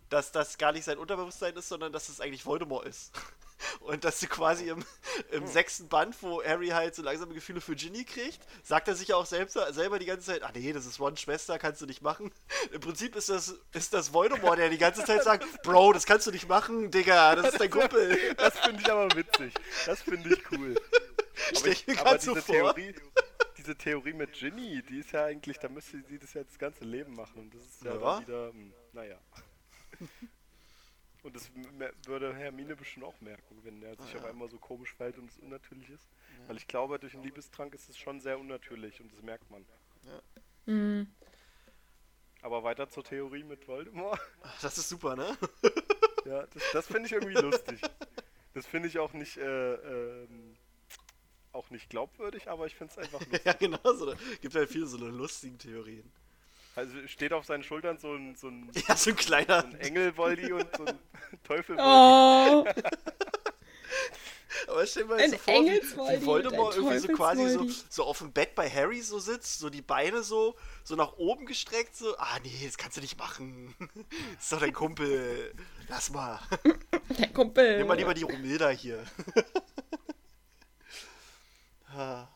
dass 0.09 0.31
das 0.31 0.57
gar 0.57 0.71
nicht 0.71 0.83
sein 0.85 0.97
Unterbewusstsein 0.97 1.55
ist, 1.55 1.67
sondern 1.69 1.91
dass 1.91 2.09
es 2.09 2.21
eigentlich 2.21 2.45
Voldemort 2.45 2.85
ist. 2.85 3.11
Und 3.79 4.03
dass 4.03 4.19
du 4.19 4.27
quasi 4.27 4.69
im, 4.69 4.85
im 5.31 5.47
sechsten 5.47 5.87
Band, 5.87 6.15
wo 6.21 6.43
Harry 6.43 6.67
halt 6.67 6.93
so 6.93 7.01
langsame 7.01 7.33
Gefühle 7.33 7.59
für 7.59 7.75
Ginny 7.75 8.05
kriegt, 8.05 8.39
sagt 8.61 8.87
er 8.87 8.95
sich 8.95 9.07
ja 9.07 9.15
auch 9.15 9.25
selbst, 9.25 9.57
selber 9.71 9.97
die 9.97 10.05
ganze 10.05 10.27
Zeit, 10.27 10.43
ah 10.43 10.51
nee, 10.53 10.71
das 10.73 10.85
ist 10.85 10.99
Rons 10.99 11.19
Schwester, 11.21 11.57
kannst 11.57 11.81
du 11.81 11.87
nicht 11.87 12.03
machen. 12.03 12.31
Im 12.71 12.79
Prinzip 12.81 13.15
ist 13.15 13.29
das, 13.29 13.55
ist 13.73 13.93
das 13.95 14.13
Voldemort, 14.13 14.59
der 14.59 14.69
die 14.69 14.77
ganze 14.77 15.03
Zeit 15.05 15.23
sagt, 15.23 15.61
Bro, 15.63 15.93
das 15.93 16.05
kannst 16.05 16.27
du 16.27 16.31
nicht 16.31 16.47
machen, 16.47 16.91
Digga, 16.91 17.35
das 17.35 17.53
ist 17.53 17.59
dein 17.59 17.71
Kumpel. 17.71 18.35
Das 18.35 18.59
finde 18.59 18.81
ich 18.81 18.91
aber 18.91 19.15
witzig. 19.15 19.53
Das 19.87 20.01
finde 20.03 20.35
ich 20.35 20.51
cool. 20.51 20.75
Aber, 20.77 21.59
Stell 21.59 21.71
ich, 21.71 21.87
mir 21.87 21.99
aber 21.99 22.19
so 22.19 22.33
diese, 22.35 22.45
vor. 22.45 22.75
Theorie, 22.75 22.95
diese 23.57 23.75
Theorie 23.75 24.13
mit 24.13 24.33
Ginny, 24.33 24.83
die 24.87 24.99
ist 24.99 25.11
ja 25.13 25.25
eigentlich, 25.25 25.57
da 25.57 25.67
müsste 25.69 26.03
sie 26.07 26.19
das 26.19 26.33
ja 26.33 26.43
das 26.43 26.59
ganze 26.59 26.83
Leben 26.83 27.15
machen. 27.15 27.39
Und 27.39 27.55
das 27.55 27.63
ist 27.63 27.83
ja, 27.83 27.95
Ja. 27.95 28.21
wieder, 28.21 28.49
hm, 28.49 28.71
naja. 28.93 29.17
Und 31.23 31.35
das 31.35 31.49
würde 32.05 32.33
Hermine 32.33 32.75
bestimmt 32.75 33.05
auch 33.05 33.19
merken, 33.19 33.59
wenn 33.63 33.81
er 33.83 33.97
sich 33.97 34.15
auf 34.15 34.23
einmal 34.23 34.49
so 34.49 34.57
komisch 34.59 34.93
verhält 34.93 35.17
und 35.17 35.29
es 35.29 35.37
unnatürlich 35.39 35.89
ist. 35.89 36.07
Weil 36.47 36.55
ich 36.55 36.67
glaube, 36.67 36.99
durch 36.99 37.15
einen 37.15 37.23
Liebestrank 37.23 37.73
ist 37.73 37.89
es 37.89 37.97
schon 37.97 38.21
sehr 38.21 38.39
unnatürlich 38.39 39.01
und 39.01 39.11
das 39.11 39.21
merkt 39.21 39.49
man. 39.51 39.65
Hm. 40.65 41.07
Aber 42.41 42.63
weiter 42.63 42.89
zur 42.89 43.03
Theorie 43.03 43.43
mit 43.43 43.67
Voldemort. 43.67 44.19
Das 44.61 44.77
ist 44.77 44.89
super, 44.89 45.15
ne? 45.15 45.37
Ja, 46.25 46.45
das, 46.47 46.63
das 46.73 46.87
finde 46.87 47.05
ich 47.05 47.13
irgendwie 47.13 47.35
lustig. 47.35 47.79
Das 48.53 48.65
finde 48.65 48.89
ich 48.89 48.99
auch 48.99 49.13
nicht, 49.13 49.37
äh, 49.37 50.23
ähm, 50.23 50.57
auch 51.53 51.69
nicht 51.69 51.89
glaubwürdig, 51.89 52.49
aber 52.49 52.65
ich 52.65 52.75
finde 52.75 52.91
es 52.91 52.97
einfach 52.97 53.21
lustig. 53.21 53.45
ja, 53.45 53.53
genau. 53.53 53.93
So, 53.93 54.13
gibt 54.41 54.53
halt 54.55 54.69
viele 54.69 54.87
so 54.87 54.97
eine 54.97 55.07
lustigen 55.07 55.57
Theorien. 55.57 56.11
Also 56.77 57.07
steht 57.07 57.33
auf 57.33 57.43
seinen 57.43 57.63
Schultern 57.63 57.97
so 57.97 58.13
ein, 58.13 58.35
so 58.35 58.49
ein, 58.49 58.69
Ja, 58.87 58.95
so 58.95 59.09
ein 59.09 59.15
kleiner. 59.15 59.61
so 59.61 59.67
ein 59.67 59.79
Engelwoldi 59.79 60.53
und 60.53 60.67
so 60.77 60.85
ein 60.85 60.99
Teufelwoldi. 61.43 61.81
Oh, 61.83 62.65
Aber 64.67 64.85
stell 64.85 65.03
dir 65.03 65.09
mal 65.09 65.19
Ein 65.19 65.31
so 65.31 65.37
vor, 65.37 66.11
wie, 66.11 66.23
Voldemort 66.23 66.75
irgendwie 66.75 66.99
so 66.99 67.07
quasi 67.07 67.49
so, 67.49 67.67
so 67.89 68.03
auf 68.03 68.19
dem 68.19 68.31
Bett 68.31 68.53
bei 68.53 68.69
Harry 68.69 69.01
so 69.01 69.17
sitzt, 69.17 69.57
so 69.57 69.71
die 69.71 69.81
Beine 69.81 70.21
so, 70.21 70.55
so 70.83 70.95
nach 70.95 71.13
oben 71.17 71.47
gestreckt, 71.47 71.95
so, 71.95 72.15
ah 72.17 72.37
nee, 72.43 72.61
das 72.63 72.77
kannst 72.77 72.97
du 72.97 73.01
nicht 73.01 73.17
machen. 73.17 73.73
Das 74.35 74.43
ist 74.43 74.51
doch 74.51 74.59
dein 74.59 74.73
Kumpel. 74.73 75.55
Lass 75.87 76.11
mal. 76.11 76.39
der 77.17 77.29
Kumpel. 77.29 77.79
Nimm 77.79 77.87
mal 77.87 77.97
lieber 77.97 78.13
die 78.13 78.21
Romilda 78.23 78.69
hier. 78.69 79.03
Ah. 81.95 82.27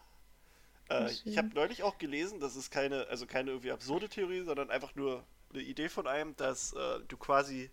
Äh, 0.92 1.12
ich 1.26 1.38
habe 1.38 1.50
neulich 1.54 1.84
auch 1.84 1.98
gelesen, 1.98 2.40
das 2.40 2.56
ist 2.56 2.72
keine, 2.72 3.08
also 3.08 3.26
keine 3.26 3.52
irgendwie 3.52 3.72
absurde 3.72 4.10
Theorie, 4.10 4.42
sondern 4.42 4.70
einfach 4.70 4.96
nur 4.96 5.24
eine 5.54 5.62
Idee 5.62 5.90
von 5.90 6.08
einem, 6.08 6.36
dass 6.36 6.74
äh, 6.74 7.00
du 7.08 7.18
quasi 7.18 7.72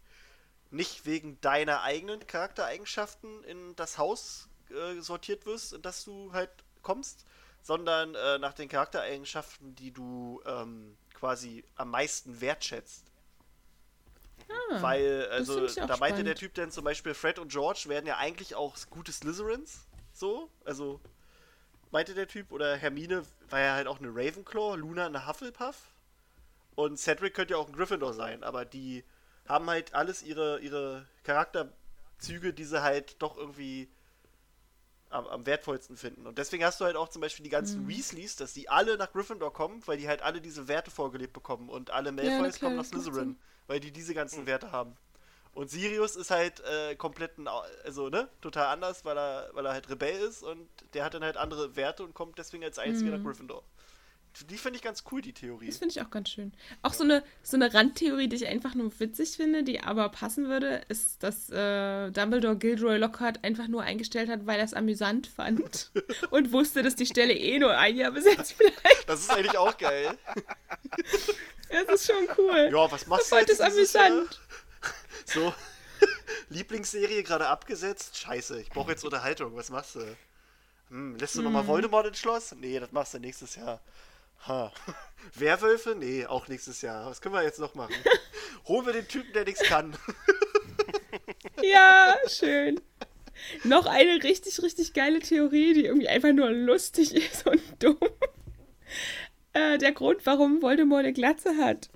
nicht 0.71 1.07
wegen 1.07 1.41
deiner 1.41 1.83
eigenen 1.83 2.27
Charaktereigenschaften 2.27 3.45
in 3.45 3.75
das 3.77 3.99
Haus 3.99 4.49
äh, 4.71 5.01
sortiert 5.01 5.47
wirst, 5.47 5.73
in 5.73 5.83
das 5.83 6.05
du 6.05 6.33
halt 6.33 6.51
kommst, 6.83 7.25
sondern 7.63 8.15
äh, 8.15 8.39
nach 8.39 8.53
den 8.53 8.69
Charaktereigenschaften, 8.69 9.75
die 9.75 9.93
du 9.93 10.43
ähm, 10.47 10.97
quasi 11.15 11.65
am 11.77 11.91
meisten 11.91 12.41
wertschätzt. 12.41 13.05
Ah, 14.49 14.83
Weil, 14.83 15.29
also, 15.31 15.67
da 15.67 15.97
meinte 15.97 16.25
der 16.25 16.33
spannend. 16.33 16.39
Typ 16.39 16.55
dann 16.55 16.71
zum 16.71 16.85
Beispiel, 16.85 17.15
Fred 17.15 17.39
und 17.39 17.51
George 17.51 17.85
werden 17.89 18.07
ja 18.07 18.17
eigentlich 18.19 18.55
auch 18.55 18.77
gute 18.89 19.13
Slytherins. 19.13 19.87
So, 20.13 20.51
also, 20.65 21.01
meinte 21.91 22.15
der 22.15 22.29
Typ. 22.29 22.53
Oder 22.53 22.77
Hermine 22.77 23.25
war 23.51 23.61
ja 23.61 23.75
halt 23.75 23.87
auch 23.87 23.99
eine 23.99 24.09
Ravenclaw, 24.09 24.77
Luna 24.77 25.07
eine 25.07 25.27
Hufflepuff. 25.27 25.77
Und 26.75 26.99
Cedric 26.99 27.35
könnte 27.35 27.55
ja 27.55 27.59
auch 27.59 27.67
ein 27.67 27.73
Gryffindor 27.75 28.13
sein, 28.13 28.45
aber 28.45 28.65
die 28.65 29.05
haben 29.49 29.69
halt 29.69 29.95
alles 29.95 30.23
ihre, 30.23 30.61
ihre 30.61 31.07
Charakterzüge, 31.25 32.53
die 32.53 32.65
sie 32.65 32.83
halt 32.83 33.21
doch 33.21 33.37
irgendwie 33.37 33.89
am, 35.11 35.27
am 35.27 35.47
wertvollsten 35.47 35.97
finden. 35.97 36.27
Und 36.27 36.39
deswegen 36.39 36.65
hast 36.65 36.81
du 36.81 36.85
halt 36.85 36.97
auch 36.97 37.09
zum 37.09 37.21
Beispiel 37.21 37.43
die 37.43 37.51
ganzen 37.51 37.85
Mhm. 37.85 37.89
Weasleys, 37.89 38.37
dass 38.37 38.53
die 38.53 38.69
alle 38.69 38.97
nach 38.97 39.11
Gryffindor 39.13 39.53
kommen, 39.53 39.83
weil 39.87 39.99
die 39.99 40.07
halt 40.07 40.23
alle 40.23 40.41
diese 40.41 40.69
Werte 40.69 40.91
vorgelebt 40.91 41.33
bekommen. 41.33 41.69
Und 41.69 41.91
alle 41.91 42.13
Malfoys 42.13 42.57
klar, 42.57 42.71
kommen 42.71 42.77
nach 42.77 42.85
Slytherin, 42.85 43.37
weil 43.67 43.81
die 43.81 43.91
diese 43.91 44.15
ganzen 44.15 44.47
Werte 44.47 44.71
haben. 44.71 44.97
Und 45.55 45.71
Sirius 45.71 46.17
ist 46.17 46.31
halt 46.31 46.61
äh, 46.61 46.95
komplett 46.95 47.39
ein, 47.39 47.49
also 47.85 48.09
ne, 48.09 48.29
total 48.41 48.67
anders, 48.67 49.05
weil 49.05 49.19
er, 49.19 49.51
weil 49.55 49.67
er 49.67 49.73
halt 49.73 49.91
Rebell 49.91 50.21
ist 50.21 50.43
und 50.43 50.69
der 50.95 51.05
hat 51.05 51.15
dann 51.15 51.25
halt 51.25 51.37
andere 51.37 51.77
Werte 51.77 52.05
und 52.05 52.15
kommt 52.15 52.39
deswegen 52.39 52.65
als 52.65 52.79
einziger 52.79 53.17
nach 53.17 53.25
Gryffindor. 53.25 53.65
Die 54.49 54.59
finde 54.59 54.77
ich 54.77 54.83
ganz 54.83 55.03
cool, 55.11 55.21
die 55.21 55.33
Theorie. 55.33 55.67
Das 55.67 55.79
finde 55.79 55.93
ich 55.93 56.01
auch 56.01 56.11
ganz 56.11 56.29
schön. 56.29 56.53
Auch 56.83 56.93
so 56.93 57.03
eine, 57.03 57.25
so 57.43 57.57
eine 57.57 57.73
Randtheorie, 57.75 58.29
die 58.29 58.37
ich 58.37 58.47
einfach 58.47 58.75
nur 58.75 58.93
witzig 59.01 59.31
finde, 59.31 59.65
die 59.65 59.81
aber 59.81 60.11
passen 60.11 60.49
würde, 60.49 60.83
ist, 60.89 61.23
dass 61.25 61.51
äh, 61.51 62.11
Dumbledore 62.13 62.57
Gilderoy 62.57 62.99
Lockhart 62.99 63.43
einfach 63.43 63.67
nur 63.67 63.83
eingestellt 63.83 64.29
hat, 64.29 64.47
weil 64.47 64.59
er 64.59 64.65
es 64.65 64.75
amüsant 64.75 65.27
fand 65.27 65.91
und 66.31 66.53
wusste, 66.53 66.83
dass 66.83 66.95
die 66.95 67.07
Stelle 67.07 67.33
eh 67.33 67.59
nur 67.59 67.77
ein 67.77 67.97
Jahr 67.97 68.13
besetzt 68.13 68.59
bleibt. 68.59 69.09
Das 69.09 69.21
ist 69.21 69.31
eigentlich 69.31 69.59
auch 69.59 69.77
geil. 69.77 70.17
Das 71.71 72.01
ist 72.01 72.07
schon 72.07 72.27
cool. 72.39 72.71
Ja, 72.73 72.91
was 72.91 73.07
machst 73.07 73.31
du 73.31 73.37
jetzt 73.37 73.61
es 73.61 73.75
dieses 73.75 73.93
Jahr? 73.93 74.25
So, 75.29 75.53
Lieblingsserie 76.49 77.23
gerade 77.23 77.49
abgesetzt? 77.49 78.17
Scheiße, 78.17 78.63
ich 78.63 78.71
brauche 78.71 78.93
jetzt 78.93 79.05
Unterhaltung. 79.05 79.55
Was 79.57 79.69
machst 79.69 79.97
du? 79.97 80.17
Hm, 80.89 81.17
lässt 81.17 81.35
du 81.35 81.43
nochmal 81.43 81.67
Voldemort 81.67 82.07
ins 82.07 82.19
Schloss? 82.19 82.55
Nee, 82.59 82.81
das 82.81 82.93
machst 82.93 83.13
du 83.13 83.19
nächstes 83.19 83.57
Jahr. 83.57 83.83
Ha. 84.47 84.73
Werwölfe? 85.35 85.95
Nee, 85.95 86.25
auch 86.25 86.49
nächstes 86.49 86.81
Jahr. 86.81 87.05
Was 87.05 87.21
können 87.21 87.35
wir 87.35 87.43
jetzt 87.43 87.59
noch 87.59 87.75
machen? 87.75 87.95
Holen 88.69 88.87
wir 88.87 88.95
den 88.95 89.07
Typen, 89.07 89.31
der 89.35 89.45
nichts 89.45 89.63
kann. 89.65 89.95
Ja, 91.63 92.17
schön. 92.27 92.81
Noch 93.65 93.85
eine 93.85 94.23
richtig, 94.23 94.63
richtig 94.63 94.95
geile 94.95 95.21
Theorie, 95.21 95.75
die 95.75 95.85
irgendwie 95.85 96.09
einfach 96.09 96.33
nur 96.33 96.51
lustig 96.51 97.15
ist 97.15 97.47
und 97.47 97.61
dumm. 97.79 97.99
Äh, 99.53 99.77
der 99.77 99.93
Grund, 99.93 100.25
warum 100.25 100.63
Voldemort 100.63 101.01
eine 101.01 101.13
Glatze 101.13 101.57
hat. 101.59 101.91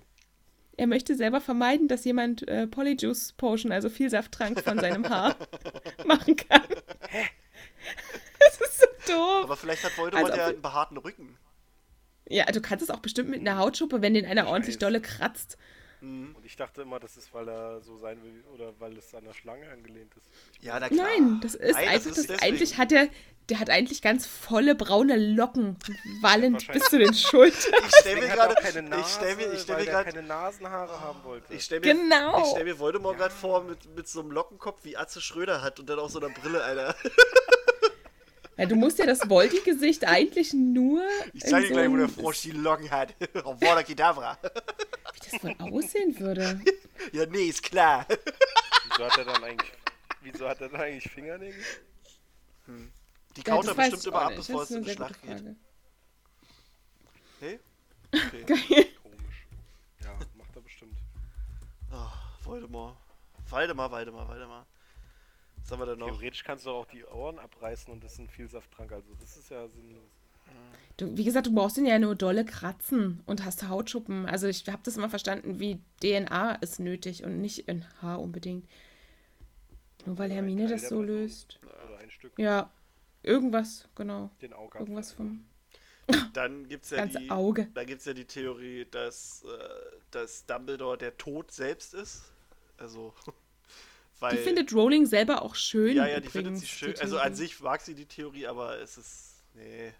Er 0.76 0.86
möchte 0.86 1.14
selber 1.14 1.40
vermeiden, 1.40 1.88
dass 1.88 2.04
jemand 2.04 2.48
äh, 2.48 2.66
Polyjuice 2.66 3.32
Potion, 3.32 3.72
also 3.72 3.88
Vielsafttrank 3.88 4.60
von 4.62 4.78
seinem 4.78 5.08
Haar, 5.08 5.36
machen 6.06 6.36
kann. 6.36 6.62
Das 8.38 8.60
ist 8.60 8.80
so 8.80 8.86
doof. 9.12 9.44
Aber 9.44 9.56
vielleicht 9.56 9.84
hat 9.84 9.96
Voldemort 9.98 10.30
Also, 10.30 10.40
ja 10.40 10.46
einen 10.48 10.62
behaarten 10.62 10.96
Rücken. 10.96 11.36
Ja, 12.28 12.46
du 12.46 12.62
kannst 12.62 12.82
es 12.82 12.90
auch 12.90 13.00
bestimmt 13.00 13.28
mit 13.28 13.40
einer 13.40 13.58
Hautschuppe, 13.58 14.00
wenn 14.00 14.14
den 14.14 14.24
einer 14.24 14.46
ordentlich 14.46 14.78
dolle 14.78 15.00
kratzt. 15.00 15.58
Und 16.02 16.44
ich 16.44 16.56
dachte 16.56 16.82
immer, 16.82 16.98
das 16.98 17.16
ist, 17.16 17.32
weil 17.32 17.48
er 17.48 17.80
so 17.80 17.96
sein 17.96 18.20
will 18.24 18.42
oder 18.54 18.72
weil 18.80 18.96
es 18.98 19.14
an 19.14 19.24
der 19.24 19.34
Schlange 19.34 19.70
angelehnt 19.70 20.12
ist. 20.16 20.26
Ja, 20.60 20.80
na 20.80 20.88
klar. 20.88 21.06
Nein, 21.06 21.38
das 21.40 21.54
ist 21.54 21.76
Nein, 21.76 21.88
einfach, 21.88 22.10
ist 22.10 22.28
das, 22.28 22.42
eigentlich 22.42 22.76
hat 22.76 22.90
er, 22.90 23.08
der 23.48 23.60
hat 23.60 23.70
eigentlich 23.70 24.02
ganz 24.02 24.26
volle 24.26 24.74
braune 24.74 25.16
Locken, 25.16 25.76
wallend 26.20 26.66
bis 26.72 26.84
zu 26.86 26.98
den 26.98 27.14
Schultern. 27.14 27.72
Ich 27.86 27.94
stelle 28.00 28.20
mir 28.20 28.26
Er 28.26 28.34
gerade, 28.34 28.54
ich 28.60 29.06
stelle 29.06 29.36
mir, 29.36 29.52
ich 29.52 29.60
stell 29.60 29.76
weil 29.76 29.84
mir 29.84 29.90
er 29.90 30.02
gerade, 30.02 30.12
keine 30.12 30.26
Nasenhaare 30.26 31.00
haben 31.00 31.22
wollte. 31.22 31.54
ich 31.54 31.62
stell 31.62 31.78
mir, 31.78 31.94
Genau. 31.94 32.42
ich 32.42 32.50
stell 32.50 32.64
mir 32.64 32.78
Voldemort 32.80 33.16
gerade 33.18 33.34
vor 33.34 33.62
mit, 33.62 33.94
mit 33.94 34.08
so 34.08 34.20
einem 34.20 34.32
Lockenkopf 34.32 34.80
wie 34.82 34.96
Atze 34.96 35.20
Schröder 35.20 35.62
hat 35.62 35.78
und 35.78 35.88
dann 35.88 36.00
auch 36.00 36.10
so 36.10 36.18
einer 36.18 36.30
Brille, 36.34 36.64
Alter. 36.64 36.96
Ja, 38.62 38.68
du 38.68 38.76
musst 38.76 38.96
ja 39.00 39.06
das 39.06 39.28
Voldy-Gesicht 39.28 40.06
eigentlich 40.06 40.52
nur. 40.52 41.02
Ich 41.32 41.42
zeige 41.42 41.62
dir 41.62 41.68
so 41.68 41.74
gleich, 41.74 41.90
wo 41.90 41.96
der 41.96 42.08
Frosch 42.08 42.42
die 42.42 42.52
Locken 42.52 42.88
hat. 42.92 43.12
Auf 43.44 43.60
Water 43.60 43.82
Kedavra. 43.82 44.38
Wie 44.40 45.30
das 45.30 45.42
wohl 45.42 45.56
aussehen 45.58 46.18
würde. 46.20 46.60
Ja, 47.12 47.26
nee, 47.26 47.46
ist 47.46 47.64
klar. 47.64 48.06
Wieso 48.08 49.04
hat 49.04 49.18
er 49.18 49.24
dann 49.24 49.42
eigentlich, 49.42 49.72
wieso 50.20 50.48
hat 50.48 50.60
er 50.60 50.68
dann 50.68 50.80
eigentlich 50.80 51.12
Fingernägel? 51.12 51.60
Die 53.36 53.40
Ja, 53.40 53.54
kaut 53.56 53.64
er 53.64 53.68
das 53.70 53.76
weiß 53.76 53.90
bestimmt 53.90 54.14
immer 54.14 54.22
ab, 54.22 54.32
bevor 54.36 54.60
Das 54.60 54.70
es 54.70 54.76
in 54.76 54.84
die 54.84 54.90
Schlacht 54.90 55.20
geht. 55.22 55.42
Nee? 57.40 57.58
Okay. 58.14 58.44
Geil. 58.46 58.86
Komisch. 59.02 59.46
Ja, 60.04 60.16
macht 60.36 60.54
er 60.54 60.62
bestimmt. 60.62 60.96
Oh, 61.90 62.44
Voldemort. 62.44 62.96
Waldemar, 63.50 63.90
Waldemar, 63.90 64.28
Waldemar. 64.28 64.66
Was 65.62 65.70
haben 65.72 65.80
wir 65.80 65.86
denn 65.86 65.98
noch? 65.98 66.08
Theoretisch 66.08 66.44
kannst 66.44 66.66
du 66.66 66.70
auch 66.70 66.86
die 66.86 67.04
Ohren 67.04 67.38
abreißen 67.38 67.92
und 67.92 68.02
das 68.04 68.14
ist 68.14 68.18
ein 68.18 68.28
Vielsafttrank. 68.28 68.92
Also 68.92 69.14
das 69.20 69.36
ist 69.36 69.50
ja 69.50 69.66
sinnlos. 69.68 70.02
Du, 70.96 71.16
wie 71.16 71.24
gesagt, 71.24 71.46
du 71.46 71.54
brauchst 71.54 71.78
ihn 71.78 71.86
ja 71.86 71.98
nur 71.98 72.14
dolle 72.14 72.44
kratzen 72.44 73.22
und 73.26 73.44
hast 73.44 73.68
Hautschuppen. 73.68 74.26
Also 74.26 74.46
ich 74.48 74.68
habe 74.68 74.82
das 74.84 74.96
immer 74.96 75.08
verstanden, 75.08 75.58
wie 75.58 75.80
DNA 76.00 76.56
ist 76.56 76.80
nötig 76.80 77.24
und 77.24 77.40
nicht 77.40 77.68
in 77.68 77.84
Haar 78.02 78.20
unbedingt. 78.20 78.68
Nur 80.04 80.18
weil 80.18 80.26
Oder 80.26 80.34
Hermine 80.36 80.62
Teil 80.62 80.72
das 80.72 80.82
so 80.82 80.88
Person. 80.88 81.06
löst. 81.06 81.60
Oder 81.62 81.98
ein 81.98 82.10
Stück 82.10 82.38
Ja, 82.38 82.70
irgendwas, 83.22 83.88
genau. 83.94 84.30
den 84.42 84.52
Auge 84.52 84.78
Irgendwas 84.78 85.12
vom 85.12 85.44
Dann 86.34 86.68
gibt's 86.68 86.90
ja 86.90 86.98
ganze 86.98 87.18
die, 87.20 87.30
Auge. 87.30 87.68
Da 87.74 87.84
gibt's 87.84 88.04
ja 88.04 88.12
die 88.12 88.24
Theorie, 88.26 88.86
dass, 88.90 89.44
äh, 89.44 89.96
dass 90.10 90.44
Dumbledore 90.46 90.98
der 90.98 91.16
Tod 91.16 91.50
selbst 91.52 91.94
ist. 91.94 92.32
Also, 92.76 93.14
weil... 94.22 94.36
Die 94.36 94.42
findet 94.42 94.72
Rowling 94.72 95.04
selber 95.06 95.42
auch 95.42 95.54
schön. 95.54 95.96
ja, 95.96 96.06
ja, 96.06 96.20
die 96.20 96.26
übrigens, 96.28 96.32
findet 96.32 96.60
sie 96.60 96.66
schön. 96.66 96.94
Also 97.00 97.18
an 97.18 97.34
sich 97.34 97.60
mag 97.60 97.80
sie 97.82 97.94
die 97.94 98.06
Theorie, 98.06 98.46
aber 98.46 98.78
es 98.80 98.96
ist... 98.96 99.42
Nee. 99.54 99.92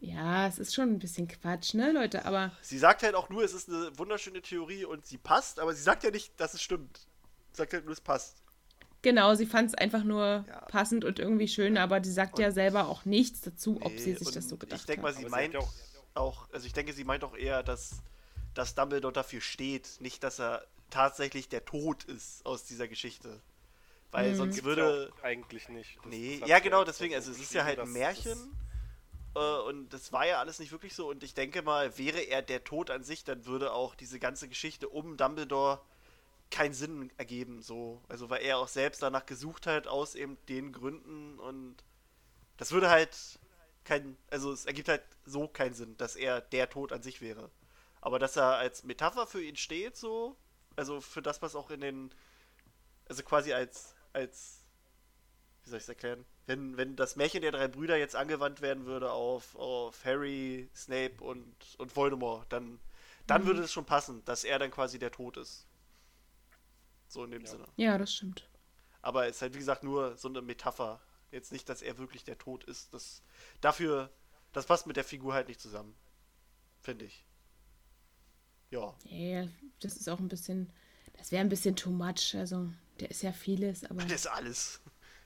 Ja, 0.00 0.46
es 0.48 0.58
ist 0.58 0.74
schon 0.74 0.90
ein 0.90 0.98
bisschen 0.98 1.28
Quatsch, 1.28 1.72
ne, 1.74 1.92
Leute? 1.92 2.24
Aber 2.26 2.52
Sie 2.60 2.78
sagt 2.78 3.02
halt 3.02 3.14
auch 3.14 3.28
nur, 3.30 3.42
es 3.44 3.54
ist 3.54 3.68
eine 3.70 3.96
wunderschöne 3.98 4.42
Theorie 4.42 4.84
und 4.84 5.06
sie 5.06 5.16
passt, 5.16 5.58
aber 5.60 5.72
sie 5.74 5.82
sagt 5.82 6.02
ja 6.04 6.10
nicht, 6.10 6.38
dass 6.38 6.52
es 6.54 6.60
stimmt. 6.62 7.06
Sie 7.52 7.58
sagt 7.58 7.72
halt 7.72 7.84
nur, 7.84 7.92
es 7.94 8.00
passt. 8.02 8.42
genau, 9.00 9.34
sie 9.34 9.46
fand 9.46 9.70
es 9.70 9.74
einfach 9.74 10.02
nur 10.04 10.44
Ja. 10.48 10.60
passend 10.68 11.04
und 11.04 11.18
irgendwie 11.18 11.48
schön, 11.48 11.78
aber 11.78 12.00
die 12.00 12.10
sagt 12.10 12.38
ja 12.38 12.50
selber 12.50 12.88
auch 12.88 13.04
nichts 13.06 13.40
dazu, 13.40 13.78
ob 13.80 13.98
sie 13.98 14.10
Nee, 14.10 14.16
sich 14.18 14.32
das 14.32 14.44
und 14.44 14.48
so 14.50 14.56
gedacht 14.58 14.80
Ich 14.80 14.86
denke 14.86 15.02
mal, 15.02 15.08
hat. 15.10 15.16
sie 15.16 15.24
Aber 15.24 15.28
sie 15.30 15.40
meint 15.42 15.54
hat 15.54 15.62
ja 15.62 15.66
auch- 15.66 15.74
auch, 16.14 16.50
also 16.52 16.66
ich 16.66 16.72
denke, 16.74 16.92
sie 16.92 17.04
meint 17.04 17.24
auch 17.24 17.34
eher, 17.36 17.62
dass, 17.62 18.02
dass 18.54 18.74
Dumbledore 18.74 19.12
dafür 19.14 19.40
steht, 19.40 19.96
nicht, 20.00 20.22
dass 20.24 20.38
er 20.40 20.66
tatsächlich 20.90 21.48
der 21.48 21.64
Tod 21.64 22.04
ist 22.04 22.44
aus 22.44 22.64
dieser 22.64 22.86
Geschichte. 22.88 23.40
Weil 24.12 24.30
Mhm. 24.32 24.36
sonst 24.36 24.54
Gibt's 24.56 24.66
würde. 24.66 25.10
ja 25.12 25.18
auch 25.20 25.24
eigentlich 25.24 25.68
nicht. 25.68 25.96
Das- 25.98 26.06
Nee, 26.06 26.42
ja 26.46 26.58
genau, 26.58 26.84
deswegen, 26.84 27.12
so 27.12 27.16
also 27.16 27.30
es 27.32 27.38
ist 27.40 27.52
ja 27.54 27.64
halt 27.64 27.78
ein 27.78 27.92
Märchen. 27.92 28.56
Äh, 29.34 29.38
und 29.38 29.90
das 29.92 30.12
war 30.12 30.26
ja 30.26 30.38
alles 30.38 30.58
nicht 30.58 30.72
wirklich 30.72 30.94
so. 30.94 31.08
Und 31.10 31.22
ich 31.22 31.34
denke 31.34 31.62
mal, 31.62 31.98
wäre 31.98 32.20
er 32.20 32.40
der 32.42 32.64
Tod 32.64 32.90
an 32.90 33.02
sich, 33.04 33.24
dann 33.24 33.44
würde 33.46 33.72
auch 33.72 33.94
diese 33.94 34.18
ganze 34.18 34.48
Geschichte 34.48 34.88
um 34.88 35.16
Dumbledore 35.16 35.80
keinen 36.50 36.72
Sinn 36.74 37.10
ergeben. 37.18 37.60
So. 37.62 38.02
Also 38.08 38.30
weil 38.30 38.42
er 38.42 38.58
auch 38.58 38.68
selbst 38.68 39.02
danach 39.02 39.26
gesucht 39.26 39.66
hat, 39.66 39.86
aus 39.88 40.14
eben 40.14 40.38
den 40.48 40.72
Gründen. 40.72 41.38
Und 41.38 41.76
das 42.56 42.72
würde 42.72 42.88
halt 42.88 43.38
kein, 43.84 44.16
also 44.30 44.52
es 44.52 44.64
ergibt 44.64 44.88
halt 44.88 45.02
so 45.24 45.48
keinen 45.48 45.74
Sinn, 45.74 45.96
dass 45.98 46.16
er 46.16 46.40
der 46.40 46.70
Tod 46.70 46.92
an 46.92 47.02
sich 47.02 47.20
wäre. 47.20 47.50
Aber 48.00 48.18
dass 48.20 48.36
er 48.36 48.56
als 48.56 48.84
Metapher 48.84 49.26
für 49.26 49.42
ihn 49.42 49.56
steht, 49.56 49.96
so, 49.96 50.36
also 50.76 51.00
für 51.00 51.20
das, 51.22 51.42
was 51.42 51.56
auch 51.56 51.70
in 51.70 51.80
den, 51.80 52.14
also 53.08 53.22
quasi 53.24 53.52
als, 53.52 53.94
als, 54.16 54.66
wie 55.64 55.70
soll 55.70 55.78
ich 55.78 55.84
es 55.84 55.88
erklären? 55.88 56.24
Wenn, 56.46 56.76
wenn 56.76 56.96
das 56.96 57.16
Märchen 57.16 57.42
der 57.42 57.52
drei 57.52 57.68
Brüder 57.68 57.96
jetzt 57.96 58.16
angewandt 58.16 58.60
werden 58.60 58.86
würde 58.86 59.10
auf, 59.12 59.54
auf 59.56 60.04
Harry, 60.04 60.70
Snape 60.74 61.22
und, 61.22 61.54
und 61.78 61.94
Voldemort, 61.96 62.50
dann, 62.52 62.80
dann 63.26 63.42
Mhm. 63.42 63.46
würde 63.46 63.62
es 63.62 63.72
schon 63.72 63.84
passen, 63.86 64.24
dass 64.24 64.44
er 64.44 64.58
dann 64.58 64.70
quasi 64.70 64.98
der 64.98 65.10
Tod 65.12 65.36
ist. 65.36 65.66
So 67.08 67.24
in 67.24 67.30
dem 67.32 67.44
Ja. 67.44 67.48
Sinne. 67.50 67.66
Ja, 67.76 67.98
das 67.98 68.14
stimmt. 68.14 68.48
Aber 69.02 69.26
es 69.26 69.36
ist 69.36 69.42
halt, 69.42 69.54
wie 69.54 69.58
gesagt, 69.58 69.84
nur 69.84 70.16
so 70.16 70.28
eine 70.28 70.42
Metapher. 70.42 71.00
Jetzt 71.30 71.52
nicht, 71.52 71.68
dass 71.68 71.82
er 71.82 71.98
wirklich 71.98 72.24
der 72.24 72.38
Tod 72.38 72.64
ist. 72.64 72.92
Das, 72.94 73.22
dafür, 73.60 74.10
das 74.52 74.66
passt 74.66 74.86
mit 74.86 74.96
der 74.96 75.04
Figur 75.04 75.34
halt 75.34 75.48
nicht 75.48 75.60
zusammen. 75.60 75.96
Finde 76.82 77.04
ich. 77.06 77.24
Ja. 78.70 78.94
Ja, 79.04 79.46
das 79.80 79.96
ist 79.96 80.08
auch 80.08 80.18
ein 80.18 80.28
bisschen, 80.28 80.70
das 81.16 81.32
wäre 81.32 81.40
ein 81.40 81.48
bisschen 81.48 81.76
too 81.76 81.90
much. 81.90 82.34
Also, 82.34 82.70
der 83.00 83.10
ist 83.10 83.22
ja 83.22 83.32
vieles, 83.32 83.84
aber 83.84 84.02
Das 84.02 84.12
ist 84.12 84.26
alles. 84.26 84.80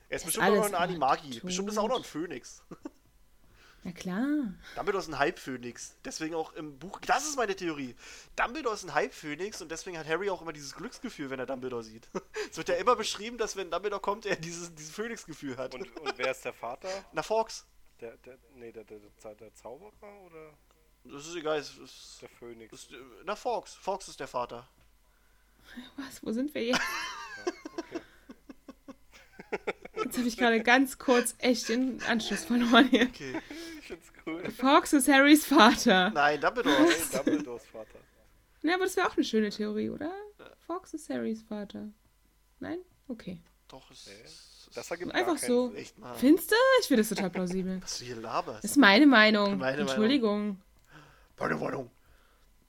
Er 0.09 0.17
ist 0.17 0.25
bestimmt 0.25 0.47
auch 0.47 0.55
noch 0.57 0.65
ein 0.67 0.75
Animagi. 0.75 1.31
tot. 1.31 1.43
Bestimmt 1.43 1.69
ist 1.69 1.77
er 1.77 1.83
auch 1.83 1.89
noch 1.89 1.99
ein 1.99 2.05
Phönix. 2.05 2.63
na 3.85 3.93
klar. 3.93 4.55
Dumbledore 4.75 5.03
ist 5.03 5.09
ein 5.09 5.19
Halbphönix. 5.19 5.97
Deswegen 6.05 6.35
auch 6.35 6.53
im 6.55 6.79
Buch. 6.79 6.99
Das 7.07 7.25
ist 7.25 7.37
meine 7.37 7.55
Theorie. 7.55 7.95
Dumbledore 8.37 8.75
ist 8.75 8.85
ein 8.85 8.93
Halbphönix 8.93 9.63
und 9.63 9.71
deswegen 9.71 9.97
hat 9.97 10.07
Harry 10.09 10.29
auch 10.29 10.43
immer 10.43 10.53
dieses 10.53 10.75
Glücksgefühl, 10.75 11.31
wenn 11.31 11.39
er 11.39 11.47
Dumbledore 11.47 11.85
sieht. 11.85 12.09
Es 12.51 12.57
wird 12.57 12.69
ja 12.69 12.75
immer 12.75 12.97
beschrieben, 12.97 13.39
dass 13.39 13.55
wenn 13.55 13.71
Dumbledore 13.71 14.01
kommt, 14.03 14.27
er 14.27 14.35
dieses, 14.37 14.75
dieses 14.75 14.93
Phönix-Gefühl 14.93 15.57
hat. 15.57 15.75
Und, 15.75 15.83
und 16.01 16.19
wer 16.19 16.33
ist 16.33 16.45
der 16.45 16.53
Vater? 16.53 16.89
Na, 17.13 17.23
Fox. 17.23 17.65
Der, 18.01 18.17
der, 18.19 18.37
nee, 18.57 18.73
der, 18.73 18.83
der, 18.83 18.99
der, 19.23 19.35
der 19.37 19.55
Zauberer 19.55 20.21
oder 20.27 20.53
Das 21.05 21.27
ist 21.29 21.37
egal. 21.37 21.59
Es 21.59 21.77
ist, 21.79 22.19
der 22.23 22.29
Phönix? 22.31 22.73
ist, 22.73 22.91
na, 23.25 23.37
Fox. 23.37 23.75
Fox 23.75 24.09
ist 24.09 24.19
der 24.19 24.27
Vater. 24.29 24.69
Was, 25.97 26.21
wo 26.25 26.33
sind 26.33 26.53
wir 26.53 26.65
jetzt? 26.65 26.81
Okay. 27.47 28.01
Jetzt 30.05 30.19
habe 30.19 30.29
ich 30.29 30.37
gerade 30.37 30.63
ganz 30.63 30.99
kurz 30.99 31.35
echt 31.39 31.69
den 31.69 32.03
Anschluss 32.03 32.45
verloren 32.45 32.89
hier. 32.89 33.03
Okay. 33.03 33.41
Ich 33.81 33.87
find's 33.87 34.13
cool. 34.27 34.51
Fox 34.51 34.93
ist 34.93 35.09
Harrys 35.09 35.47
Vater. 35.47 36.11
Nein, 36.11 36.41
Dumbledore. 36.41 36.77
Hey, 36.77 36.95
Dumbledores 37.13 37.67
Vater. 37.67 37.99
Ja, 38.63 38.75
aber 38.75 38.85
das 38.85 38.97
wäre 38.97 39.09
auch 39.09 39.17
eine 39.17 39.25
schöne 39.25 39.51
Theorie, 39.51 39.91
oder? 39.91 40.13
Fox 40.67 40.95
ist 40.95 41.09
Harrys 41.11 41.43
Vater. 41.43 41.89
Nein? 42.61 42.79
Okay. 43.09 43.41
Doch, 43.69 43.91
es 43.91 44.07
ist. 44.07 44.71
Das 44.75 44.91
ergibt 44.91 45.15
Einfach 45.15 45.39
so. 45.39 45.73
Echt 45.75 45.99
mal. 45.99 46.15
Findest 46.15 46.51
du? 46.51 46.57
Ich 46.81 46.87
finde 46.87 47.03
das 47.03 47.09
total 47.09 47.31
plausibel. 47.31 47.81
Was 47.83 47.99
du 47.99 48.05
hier 48.05 48.17
laberst. 48.17 48.63
Das 48.63 48.73
ist 48.73 48.77
meine 48.77 49.07
Meinung. 49.07 49.59
Meine 49.59 49.59
Meinung. 49.59 49.81
Entschuldigung. 49.81 50.61
Meine 51.39 51.59
Wohnung. 51.59 51.91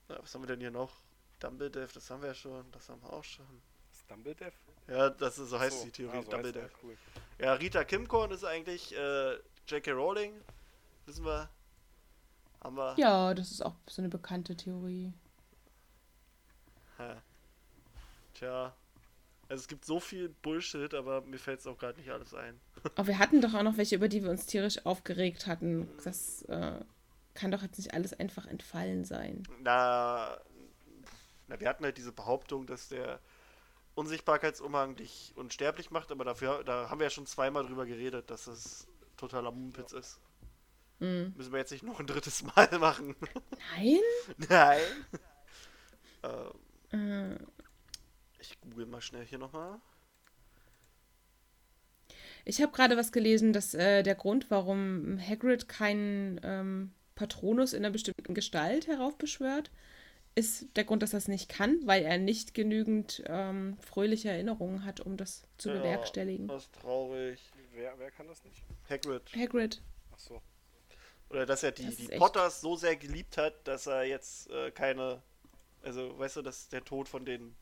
Na, 0.08 0.18
was 0.20 0.34
haben 0.34 0.42
wir 0.42 0.48
denn 0.48 0.60
hier 0.60 0.70
noch? 0.70 0.90
Dumbledore, 1.38 1.88
das 1.92 2.10
haben 2.10 2.22
wir 2.22 2.28
ja 2.28 2.34
schon. 2.34 2.64
Das 2.72 2.88
haben 2.88 3.00
wir 3.02 3.12
auch 3.12 3.24
schon. 3.24 3.46
Dumbledore? 4.12 4.52
Ja, 4.88 5.10
das 5.10 5.38
ist, 5.38 5.50
so 5.50 5.58
heißt 5.58 5.78
So, 5.80 5.84
die 5.86 5.90
Theorie. 5.90 6.18
ah, 6.18 6.22
so 6.22 6.30
Dumbledore. 6.30 6.70
Cool. 6.82 6.96
Ja, 7.38 7.54
Rita 7.54 7.84
Kimcorn 7.84 8.30
ist 8.30 8.44
eigentlich 8.44 8.94
äh, 8.96 9.34
J.K. 9.68 9.92
Rowling. 9.92 10.32
Wissen 11.06 11.24
wir. 11.24 11.48
Haben 12.62 12.76
wir. 12.76 12.94
Ja, 12.98 13.34
das 13.34 13.50
ist 13.50 13.64
auch 13.64 13.74
so 13.88 14.02
eine 14.02 14.08
bekannte 14.08 14.56
Theorie. 14.56 15.12
Hä. 16.98 17.14
Tja. 18.34 18.74
Also 19.48 19.62
es 19.62 19.68
gibt 19.68 19.84
so 19.84 20.00
viel 20.00 20.28
Bullshit, 20.28 20.94
aber 20.94 21.20
mir 21.22 21.38
fällt 21.38 21.60
es 21.60 21.66
auch 21.66 21.76
gerade 21.76 21.98
nicht 21.98 22.10
alles 22.10 22.32
ein. 22.32 22.58
Aber 22.94 23.06
wir 23.06 23.18
hatten 23.18 23.42
doch 23.42 23.52
auch 23.52 23.62
noch 23.62 23.76
welche, 23.76 23.96
über 23.96 24.08
die 24.08 24.22
wir 24.22 24.30
uns 24.30 24.46
tierisch 24.46 24.86
aufgeregt 24.86 25.46
hatten. 25.46 25.88
Das 26.04 26.40
äh, 26.44 26.80
kann 27.34 27.50
doch 27.50 27.60
jetzt 27.62 27.76
nicht 27.76 27.92
alles 27.92 28.18
einfach 28.18 28.46
entfallen 28.46 29.04
sein. 29.04 29.42
Na, 29.60 30.38
na, 31.48 31.60
wir 31.60 31.68
hatten 31.68 31.84
halt 31.84 31.98
diese 31.98 32.12
Behauptung, 32.12 32.66
dass 32.66 32.88
der 32.88 33.20
Unsichtbarkeitsumhang 33.94 34.96
dich 34.96 35.32
unsterblich 35.36 35.90
macht, 35.90 36.10
aber 36.10 36.24
dafür, 36.24 36.64
da 36.64 36.88
haben 36.88 36.98
wir 37.00 37.06
ja 37.06 37.10
schon 37.10 37.26
zweimal 37.26 37.66
drüber 37.66 37.86
geredet, 37.86 38.30
dass 38.30 38.44
das 38.44 38.86
totaler 39.16 39.50
Mumpitz 39.50 39.92
ist. 39.92 40.18
Hm. 41.00 41.34
Müssen 41.36 41.52
wir 41.52 41.58
jetzt 41.58 41.72
nicht 41.72 41.82
noch 41.84 42.00
ein 42.00 42.06
drittes 42.06 42.42
Mal 42.42 42.68
machen. 42.78 43.16
Nein? 43.76 44.00
Nein. 44.48 44.80
ähm, 46.92 47.38
Äh, 47.38 47.38
ich 48.38 48.60
google 48.60 48.86
mal 48.86 49.00
schnell 49.00 49.24
hier 49.24 49.38
nochmal. 49.38 49.80
ich 52.44 52.60
habe 52.60 52.72
gerade 52.72 52.96
was 52.96 53.12
gelesen, 53.12 53.52
dass 53.52 53.74
äh, 53.74 54.02
der 54.02 54.14
Grund, 54.14 54.50
warum 54.50 55.18
Hagrid 55.20 55.68
keinen 55.68 56.40
ähm, 56.42 56.92
Patronus 57.14 57.72
in 57.72 57.84
einer 57.84 57.92
bestimmten 57.92 58.34
Gestalt 58.34 58.86
heraufbeschwört, 58.86 59.70
ist 60.34 60.66
der 60.76 60.84
Grund, 60.84 61.02
dass 61.02 61.12
er 61.12 61.18
es 61.18 61.28
nicht 61.28 61.48
kann, 61.48 61.78
weil 61.84 62.02
er 62.04 62.18
nicht 62.18 62.54
genügend 62.54 63.22
ähm, 63.26 63.76
fröhliche 63.80 64.30
Erinnerungen 64.30 64.84
hat, 64.84 65.00
um 65.00 65.16
das 65.16 65.42
zu 65.58 65.68
Ja, 65.70 65.76
bewerkstelligen. 65.76 66.48
Das 66.48 66.62
ist 66.64 66.72
traurig. 66.80 67.38
Wer, 67.74 67.94
wer 67.98 68.10
kann 68.10 68.26
das 68.28 68.42
nicht? 68.44 68.62
Hagrid. 68.88 69.22
Hagrid. 69.36 69.82
Ach 70.12 70.18
so. 70.18 70.40
Oder 71.30 71.46
dass 71.46 71.62
er 71.62 71.72
die, 71.72 71.84
Das 71.86 71.96
die 71.96 72.02
ist 72.04 72.10
echt- 72.12 72.18
Potters 72.20 72.60
so 72.60 72.76
sehr 72.76 72.96
geliebt 72.96 73.36
hat, 73.36 73.66
dass 73.66 73.86
er 73.86 74.04
jetzt 74.04 74.50
äh, 74.50 74.70
keine. 74.70 75.22
Also, 75.82 76.18
weißt 76.18 76.36
du, 76.36 76.42
dass 76.42 76.68
der 76.68 76.84
Tod 76.84 77.08
von 77.08 77.24
denen 77.24 77.54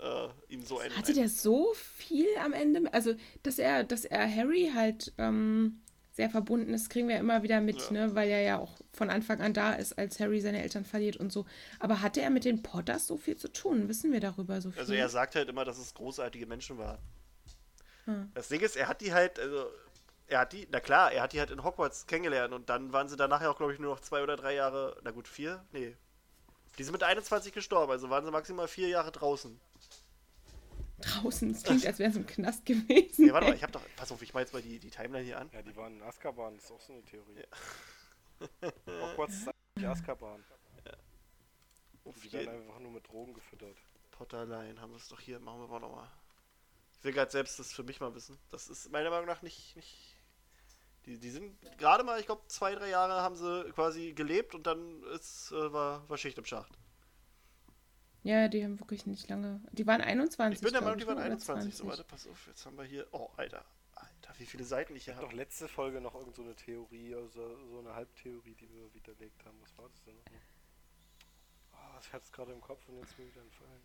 äh, 0.00 0.28
ihm 0.48 0.64
so 0.64 0.78
ein. 0.78 0.94
Hatte 0.96 1.12
der 1.14 1.28
so 1.28 1.72
viel 1.74 2.26
am 2.42 2.52
Ende? 2.52 2.92
Also, 2.92 3.14
dass 3.42 3.58
er, 3.58 3.84
dass 3.84 4.04
er 4.04 4.28
Harry 4.34 4.70
halt 4.74 5.12
ähm, 5.18 5.80
sehr 6.12 6.28
verbunden 6.28 6.74
ist, 6.74 6.90
kriegen 6.90 7.08
wir 7.08 7.18
immer 7.18 7.42
wieder 7.42 7.60
mit, 7.60 7.80
Ja. 7.90 7.92
ne? 7.92 8.14
Weil 8.14 8.28
er 8.28 8.42
ja 8.42 8.58
auch 8.58 8.76
von 8.92 9.08
Anfang 9.10 9.40
an 9.40 9.54
da 9.54 9.72
ist, 9.72 9.98
als 9.98 10.20
Harry 10.20 10.40
seine 10.40 10.62
Eltern 10.62 10.84
verliert 10.84 11.16
und 11.16 11.32
so. 11.32 11.46
Aber 11.80 12.02
hatte 12.02 12.20
er 12.20 12.30
mit 12.30 12.44
den 12.44 12.62
Potters 12.62 13.06
so 13.06 13.16
viel 13.16 13.36
zu 13.36 13.50
tun? 13.50 13.88
Wissen 13.88 14.12
wir 14.12 14.20
darüber 14.20 14.60
so 14.60 14.70
viel? 14.70 14.80
Also 14.80 14.92
er 14.92 15.08
sagt 15.08 15.34
halt 15.34 15.48
immer, 15.48 15.64
dass 15.64 15.78
es 15.78 15.94
großartige 15.94 16.46
Menschen 16.46 16.76
waren. 16.78 16.98
Hm. 18.04 18.30
Das 18.34 18.48
Ding 18.48 18.60
ist, 18.60 18.76
er 18.76 18.88
hat 18.88 19.00
die 19.00 19.14
halt, 19.14 19.38
also 19.38 19.66
er 20.26 20.40
hat 20.40 20.52
die, 20.52 20.68
na 20.70 20.80
klar, 20.80 21.12
er 21.12 21.22
hat 21.22 21.32
die 21.32 21.40
halt 21.40 21.50
in 21.50 21.64
Hogwarts 21.64 22.06
kennengelernt 22.06 22.52
und 22.52 22.68
dann 22.68 22.92
waren 22.92 23.08
sie 23.08 23.16
danach 23.16 23.40
ja 23.40 23.50
auch, 23.50 23.56
glaube 23.56 23.72
ich, 23.72 23.78
nur 23.78 23.94
noch 23.94 24.00
zwei 24.00 24.22
oder 24.22 24.36
drei 24.36 24.54
Jahre, 24.54 24.96
na 25.02 25.12
gut, 25.12 25.28
vier? 25.28 25.64
Nee. 25.72 25.96
Die 26.78 26.84
sind 26.84 26.92
mit 26.92 27.02
21 27.02 27.52
gestorben, 27.52 27.92
also 27.92 28.10
waren 28.10 28.24
sie 28.24 28.30
maximal 28.30 28.68
vier 28.68 28.88
Jahre 28.88 29.12
draußen. 29.12 29.58
Draußen. 31.02 31.50
Es 31.50 31.62
klingt, 31.62 31.86
als 31.86 31.98
wäre 31.98 32.10
es 32.10 32.16
im 32.16 32.26
Knast 32.26 32.64
gewesen. 32.64 33.26
Nee, 33.26 33.32
warte 33.32 33.48
mal, 33.48 33.54
ich 33.54 33.62
hab 33.62 33.72
doch, 33.72 33.82
pass 33.96 34.10
auf, 34.12 34.22
ich 34.22 34.32
mach 34.32 34.40
jetzt 34.40 34.52
mal 34.52 34.62
die, 34.62 34.78
die 34.78 34.90
Timeline 34.90 35.24
hier 35.24 35.38
an. 35.38 35.50
Ja, 35.52 35.62
die 35.62 35.76
waren 35.76 35.96
in 35.96 36.02
Azkaban, 36.02 36.54
das 36.56 36.64
ist 36.64 36.70
auch 36.70 36.80
so 36.80 36.92
eine 36.92 37.04
Theorie. 37.04 37.42
Hogwarts 38.86 39.34
ist 39.34 39.48
eigentlich 39.48 39.88
Azkaban. 39.88 40.44
Auf 42.04 42.20
Die 42.20 42.32
werden 42.32 42.48
einfach 42.48 42.80
nur 42.80 42.90
mit 42.90 43.06
Drogen 43.06 43.34
gefüttert. 43.34 43.76
Potterline 44.10 44.80
haben 44.80 44.90
wir 44.90 44.96
es 44.96 45.08
doch 45.08 45.20
hier, 45.20 45.38
machen 45.38 45.60
wir 45.60 45.68
mal 45.68 45.80
nochmal. 45.80 46.08
Ich 46.98 47.04
will 47.04 47.12
gerade 47.12 47.30
selbst 47.30 47.58
das 47.58 47.72
für 47.72 47.82
mich 47.82 48.00
mal 48.00 48.14
wissen. 48.14 48.38
Das 48.50 48.68
ist 48.68 48.90
meiner 48.90 49.10
Meinung 49.10 49.26
nach 49.26 49.42
nicht, 49.42 49.76
nicht 49.76 50.16
die, 51.06 51.18
die 51.18 51.30
sind 51.30 51.56
gerade 51.78 52.04
mal, 52.04 52.20
ich 52.20 52.26
glaube, 52.26 52.42
zwei, 52.46 52.74
drei 52.74 52.88
Jahre 52.88 53.22
haben 53.22 53.34
sie 53.34 53.70
quasi 53.72 54.12
gelebt 54.12 54.54
und 54.54 54.66
dann 54.66 55.02
ist, 55.14 55.50
äh, 55.50 55.72
war, 55.72 56.08
war 56.08 56.16
Schicht 56.16 56.38
im 56.38 56.44
Schacht. 56.44 56.78
Ja, 58.24 58.46
die 58.48 58.62
haben 58.62 58.78
wirklich 58.78 59.06
nicht 59.06 59.28
lange. 59.28 59.60
Die 59.72 59.86
waren 59.86 60.00
21. 60.00 60.58
Ich 60.58 60.64
bin 60.64 60.72
der 60.72 60.82
Meinung, 60.82 60.98
die 60.98 61.06
waren 61.06 61.16
oder 61.16 61.24
21. 61.24 61.74
So, 61.74 61.84
20. 61.84 61.86
warte, 61.86 62.04
pass 62.04 62.26
auf, 62.28 62.46
jetzt 62.46 62.64
haben 62.64 62.76
wir 62.78 62.84
hier. 62.84 63.06
Oh, 63.10 63.28
Alter. 63.36 63.64
Alter, 63.94 64.38
wie 64.38 64.46
viele 64.46 64.64
Seiten 64.64 64.94
ich 64.94 65.04
hier 65.04 65.16
habe 65.16 65.26
doch 65.26 65.32
letzte 65.32 65.68
Folge 65.68 66.00
noch 66.00 66.14
irgend 66.14 66.36
so 66.36 66.42
eine 66.42 66.54
Theorie, 66.54 67.14
also 67.14 67.56
so 67.66 67.80
eine 67.80 67.94
Halbtheorie, 67.94 68.54
die 68.54 68.70
wir 68.72 68.94
widerlegt 68.94 69.44
haben. 69.44 69.56
Was 69.60 69.76
war 69.76 69.88
das 69.88 70.02
denn 70.04 70.14
nochmal? 70.14 70.40
Oh, 71.72 71.98
ich 72.00 72.12
hatte 72.12 72.24
es 72.24 72.32
gerade 72.32 72.52
im 72.52 72.60
Kopf 72.60 72.88
und 72.88 72.98
jetzt 72.98 73.18
will 73.18 73.26
wieder 73.26 73.42
entfallen. 73.42 73.82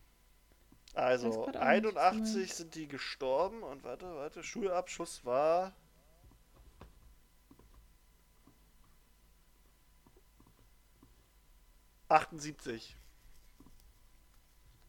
Also, 0.93 1.29
Weiß 1.29 1.35
grad 1.35 1.41
auch 1.41 1.47
nicht, 1.47 1.55
was 1.55 1.61
du 1.61 1.67
81 1.67 2.35
meinst. 2.37 2.57
sind 2.57 2.75
die 2.75 2.87
gestorben 2.87 3.63
und 3.63 3.83
warte, 3.83 4.05
warte, 4.15 4.43
Schulabschluss 4.43 5.25
war. 5.25 5.73
Achtundsiebzig. 12.07 12.95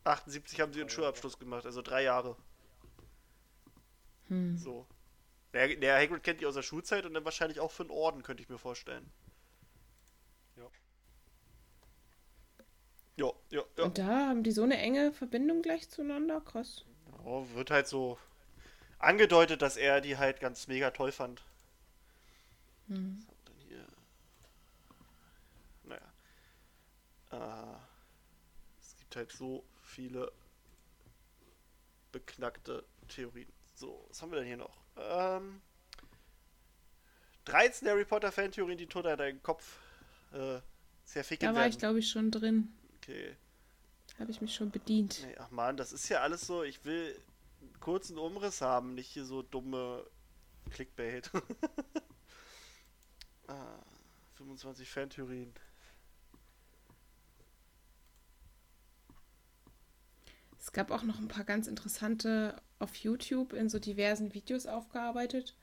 78 0.08 0.60
haben 0.60 0.72
sie 0.72 0.80
ihren 0.80 0.90
Schulabschluss 0.90 1.38
gemacht, 1.38 1.66
also 1.66 1.82
drei 1.82 2.02
Jahre. 2.02 2.36
Hm. 4.28 4.56
So. 4.56 4.86
Der, 5.52 5.74
der 5.76 5.96
Hagrid 5.96 6.22
kennt 6.22 6.40
die 6.40 6.46
aus 6.46 6.54
der 6.54 6.62
Schulzeit 6.62 7.06
und 7.06 7.14
dann 7.14 7.24
wahrscheinlich 7.24 7.60
auch 7.60 7.70
für 7.70 7.82
einen 7.82 7.90
Orden, 7.90 8.22
könnte 8.22 8.42
ich 8.42 8.48
mir 8.48 8.58
vorstellen. 8.58 9.10
Ja. 10.56 10.68
Ja, 13.16 13.32
ja, 13.50 13.62
ja. 13.76 13.84
Und 13.84 13.98
da 13.98 14.28
haben 14.28 14.42
die 14.42 14.52
so 14.52 14.62
eine 14.62 14.78
enge 14.78 15.12
Verbindung 15.12 15.62
gleich 15.62 15.88
zueinander. 15.88 16.40
Krass. 16.40 16.84
Oh, 17.24 17.46
wird 17.54 17.70
halt 17.70 17.88
so 17.88 18.18
angedeutet, 18.98 19.62
dass 19.62 19.76
er 19.76 20.00
die 20.00 20.18
halt 20.18 20.40
ganz 20.40 20.68
mega 20.68 20.90
toll 20.90 21.12
fand. 21.12 21.42
Hm. 22.88 23.18
Was 23.18 23.28
haben 23.28 23.36
wir 23.38 23.52
denn 23.52 23.60
hier? 23.68 23.86
Naja. 27.30 27.74
Äh, 27.74 27.76
es 28.80 28.96
gibt 28.96 29.16
halt 29.16 29.32
so 29.32 29.64
viele 29.88 30.30
beknackte 32.12 32.84
Theorien. 33.08 33.50
So, 33.74 34.04
was 34.08 34.22
haben 34.22 34.30
wir 34.32 34.38
denn 34.38 34.46
hier 34.46 34.56
noch? 34.56 34.76
Ähm, 34.96 35.60
13 37.46 37.88
Harry 37.88 38.04
Potter 38.04 38.32
Fan-Theorien, 38.32 38.78
die 38.78 38.86
Tote 38.86 39.10
an 39.12 39.18
deinen 39.18 39.42
Kopf 39.42 39.78
äh, 40.32 40.60
zerficken 41.04 41.46
Da 41.46 41.54
war 41.54 41.60
werden. 41.62 41.70
ich, 41.70 41.78
glaube 41.78 41.98
ich, 41.98 42.08
schon 42.08 42.30
drin. 42.30 42.72
okay. 42.96 43.36
Habe 44.18 44.30
ich 44.32 44.40
mich 44.40 44.54
schon 44.54 44.70
bedient. 44.70 45.22
Nee, 45.24 45.36
ach 45.38 45.50
man, 45.52 45.76
das 45.76 45.92
ist 45.92 46.08
ja 46.08 46.20
alles 46.22 46.44
so, 46.46 46.64
ich 46.64 46.84
will 46.84 47.16
einen 47.60 47.78
kurzen 47.78 48.18
Umriss 48.18 48.60
haben, 48.60 48.94
nicht 48.94 49.06
hier 49.08 49.24
so 49.24 49.42
dumme 49.42 50.04
Clickbait. 50.70 51.30
ah, 53.46 53.78
25 54.34 54.90
Fantheorien. 54.90 55.54
Es 60.68 60.72
gab 60.74 60.90
auch 60.90 61.02
noch 61.02 61.18
ein 61.18 61.28
paar 61.28 61.44
ganz 61.44 61.66
interessante 61.66 62.60
auf 62.78 62.94
YouTube 62.96 63.54
in 63.54 63.70
so 63.70 63.78
diversen 63.78 64.34
Videos 64.34 64.66
aufgearbeitet. 64.66 65.56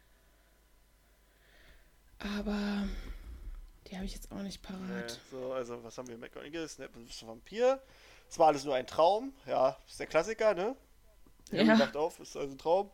Aber 2.17 2.89
die 3.85 3.95
habe 3.97 4.05
ich 4.05 4.15
jetzt 4.15 4.31
auch 4.31 4.41
nicht 4.41 4.63
parat. 4.63 4.81
Nee, 4.81 5.19
so, 5.29 5.53
also, 5.53 5.83
was 5.83 5.95
haben 5.99 6.07
wir? 6.07 6.17
McGonagall, 6.17 6.67
Snape 6.67 6.99
ist 7.07 7.21
ein 7.21 7.27
Vampir. 7.27 7.83
Es 8.27 8.39
war 8.39 8.47
alles 8.47 8.63
nur 8.63 8.73
ein 8.73 8.87
Traum. 8.87 9.31
Ja, 9.45 9.77
ist 9.87 9.99
der 9.99 10.07
Klassiker, 10.07 10.55
ne? 10.55 10.75
Ja. 11.51 11.61
Ja. 11.61 11.75
Macht 11.75 11.95
auf, 11.95 12.19
ist 12.19 12.35
also 12.35 12.55
ein 12.55 12.57
Traum. 12.57 12.89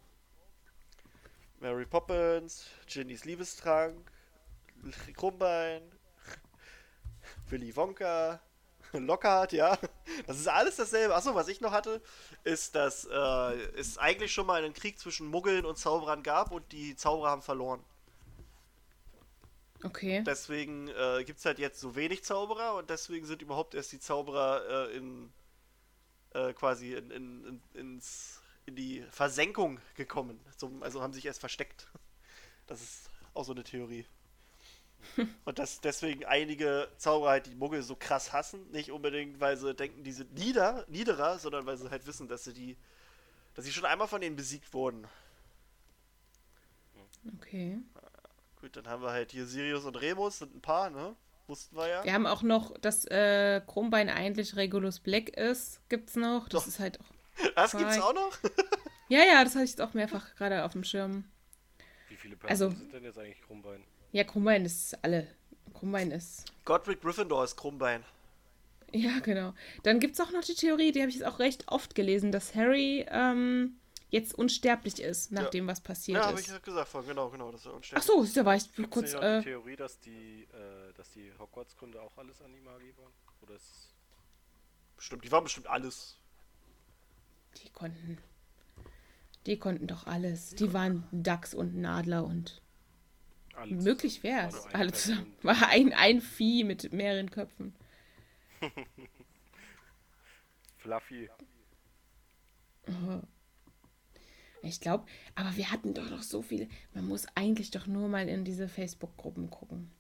Mary 1.62 1.86
Poppins, 1.86 2.66
Ginnys 2.88 3.24
Liebestrank, 3.24 4.12
Krummbein, 5.16 5.82
Willy 7.48 7.74
Wonka, 7.74 8.42
Lockhart, 9.06 9.54
ja. 9.54 9.78
Das 10.28 10.38
ist 10.38 10.48
alles 10.48 10.76
dasselbe. 10.76 11.16
Achso, 11.16 11.36
was 11.36 11.48
ich 11.48 11.62
noch 11.62 11.72
hatte, 11.72 12.02
ist, 12.44 12.76
dass 12.76 13.06
äh, 13.06 13.54
es 13.78 13.98
eigentlich 13.98 14.34
schon 14.34 14.46
mal 14.46 14.64
einen 14.64 14.74
Krieg 14.74 15.00
zwischen 15.00 15.28
Muggeln 15.28 15.66
und 15.66 15.78
Zauberern 15.78 16.24
gab 16.24 16.52
und 16.52 16.72
die 16.72 16.96
Zauberer 16.96 17.30
haben 17.30 17.42
verloren. 17.42 17.84
Okay. 19.84 20.24
Deswegen 20.26 20.90
äh, 20.90 21.24
gibt 21.24 21.40
es 21.40 21.46
halt 21.46 21.58
jetzt 21.58 21.80
so 21.80 21.96
wenig 21.96 22.24
Zauberer 22.24 22.76
und 22.76 22.90
deswegen 22.90 23.26
sind 23.26 23.42
überhaupt 23.42 23.74
erst 23.74 23.92
die 23.92 24.00
Zauberer 24.00 24.90
äh, 24.90 24.98
in 24.98 25.32
äh, 26.34 26.54
quasi 26.54 26.94
in, 26.94 27.12
in, 27.12 27.46
in, 27.46 27.62
ins, 27.74 28.42
in 28.66 28.76
die 28.76 29.04
Versenkung 29.12 29.80
gekommen. 29.96 30.40
Also 30.82 31.02
haben 31.02 31.14
sich 31.14 31.26
erst 31.26 31.40
versteckt. 31.40 31.88
Das 32.68 32.82
ist 32.82 33.10
auch 33.34 33.44
so 33.44 33.54
eine 33.54 33.64
Theorie. 33.64 34.06
und 35.46 35.60
dass 35.60 35.82
deswegen 35.82 36.26
einige 36.26 36.88
Zauberer 36.98 37.32
halt 37.32 37.46
die 37.48 37.56
Muggel 37.56 37.82
so 37.84 37.96
krass 37.96 38.34
hassen, 38.34 38.70
nicht 38.72 38.92
unbedingt, 38.92 39.40
weil 39.40 39.58
sie 39.58 39.74
denken, 39.74 40.04
die 40.04 40.12
sind 40.12 40.34
nieder, 40.34 40.86
niederer, 40.88 41.40
sondern 41.40 41.66
weil 41.66 41.78
sie 41.78 41.90
halt 41.90 42.06
wissen, 42.08 42.28
dass 42.28 42.44
sie 42.44 42.54
die, 42.54 42.78
dass 43.56 43.66
sie 43.66 43.72
schon 43.72 43.86
einmal 43.86 44.08
von 44.08 44.22
denen 44.22 44.36
besiegt 44.36 44.74
wurden. 44.74 45.08
Okay. 47.38 47.80
Gut, 48.60 48.76
dann 48.76 48.88
haben 48.88 49.02
wir 49.02 49.12
halt 49.12 49.32
hier 49.32 49.46
Sirius 49.46 49.86
und 49.86 49.96
Remus, 50.00 50.40
sind 50.40 50.56
ein 50.56 50.62
paar, 50.62 50.90
ne? 50.90 51.16
Wussten 51.48 51.76
wir 51.76 51.88
ja. 51.88 52.04
Wir 52.04 52.14
haben 52.14 52.28
auch 52.28 52.44
noch, 52.44 52.78
dass 52.78 53.06
äh, 53.06 53.62
Krummbein 53.66 54.10
eigentlich 54.10 54.56
Regulus 54.56 55.00
Black 55.00 55.30
ist. 55.30 55.82
Gibt's 55.90 56.16
noch. 56.16 56.48
Das 56.48 56.64
Doch. 56.64 56.68
ist 56.68 56.80
halt 56.80 57.00
auch. 57.00 57.06
Das 57.56 57.72
gibt's 57.76 58.00
auch 58.00 58.14
noch? 58.14 58.38
Ja, 59.10 59.20
ja, 59.24 59.44
das 59.44 59.56
hatte 59.56 59.64
ich 59.66 59.72
jetzt 59.72 59.82
auch 59.82 59.94
mehrfach 59.94 60.36
gerade 60.36 60.64
auf 60.64 60.74
dem 60.74 60.84
Schirm. 60.84 61.26
Wie 62.08 62.16
viele 62.16 62.36
Also- 62.44 62.68
Personen 62.68 62.78
sind 62.78 62.94
denn 62.94 63.04
jetzt 63.04 63.18
eigentlich 63.18 63.42
Krummbein? 63.42 63.84
Ja, 64.12 64.24
Krummbein 64.24 64.66
ist 64.66 64.98
alle. 65.04 65.28
Krummbein 65.74 66.12
ist. 66.12 66.46
Godric 66.66 67.02
Gryffindor 67.02 67.44
ist 67.44 67.56
Krummbein. 67.56 68.04
Ja, 68.94 69.20
genau. 69.20 69.54
Dann 69.84 70.00
gibt 70.00 70.16
es 70.16 70.20
auch 70.22 70.32
noch 70.32 70.44
die 70.44 70.54
Theorie, 70.54 70.92
die 70.92 71.00
habe 71.00 71.10
ich 71.10 71.16
jetzt 71.16 71.26
auch 71.26 71.40
recht 71.40 71.64
oft 71.70 71.96
gelesen, 71.96 72.32
dass 72.34 72.54
Harry 72.56 73.06
ähm, 73.10 73.78
jetzt 74.10 74.36
unsterblich 74.36 75.02
ist, 75.02 75.32
nach 75.32 75.44
Ja. 75.44 75.50
dem, 75.50 75.68
was 75.68 75.80
passiert 75.80 76.18
Ja, 76.20 76.26
habe 76.28 76.40
ich 76.42 76.48
ist. 76.48 76.52
ja 76.54 76.60
gesagt 76.60 76.90
vorhin, 76.90 77.10
genau, 77.10 77.30
genau, 77.30 77.52
das 77.52 77.62
ist 77.62 77.66
ja 77.66 77.72
Ach 77.72 77.76
unsterblich. 77.78 78.06
so, 78.06 78.26
da 78.42 78.46
war 78.46 78.56
ich 78.58 78.76
Gibt's 78.76 78.92
kurz. 78.92 79.06
nicht 79.06 79.14
noch 79.14 79.22
die 79.22 79.26
Äh, 79.28 79.44
Theorie, 79.44 79.76
dass 79.78 80.00
die, 80.02 80.44
äh, 80.52 80.94
dass 80.98 81.10
die 81.12 81.32
Hogwarts-Kunde 81.40 82.02
auch 82.02 82.18
alles 82.18 82.42
Animagi 82.42 82.94
waren? 82.98 83.14
Oder 83.42 83.56
ist 83.56 83.88
Bestimmt, 84.98 85.24
die 85.24 85.32
waren 85.32 85.44
bestimmt 85.46 85.68
alles. 85.68 86.18
die 87.64 87.70
konnten. 87.70 88.18
Die 89.46 89.58
konnten 89.58 89.88
doch 89.88 90.06
alles. 90.06 90.50
Die 90.56 90.74
waren 90.74 91.08
ein 91.12 91.24
Dachs 91.24 91.54
und 91.56 91.76
ein 91.76 91.86
Adler 91.86 92.24
und 92.26 92.62
alles? 93.62 93.84
möglich 93.84 94.24
wäre 94.24 94.48
es. 94.48 94.66
Alle 94.74 94.92
zusammen. 94.92 95.34
War 95.42 95.68
ein, 95.70 95.94
ein 95.94 96.22
Vieh 96.22 96.64
mit 96.64 96.92
mehreren 96.94 97.30
Köpfen. 97.30 97.76
Fluffy. 100.78 101.30
Ich 104.64 104.80
glaube, 104.80 105.06
aber 105.36 105.56
wir 105.56 105.72
hatten 105.72 105.94
doch 105.94 106.10
noch 106.10 106.24
so 106.24 106.42
viele. 106.42 106.68
Man 106.94 107.08
muss 107.08 107.26
eigentlich 107.36 107.72
doch 107.72 107.88
nur 107.88 108.08
mal 108.10 108.28
in 108.28 108.44
diese 108.44 108.68
Facebook-Gruppen 108.68 109.50
gucken. 109.50 109.92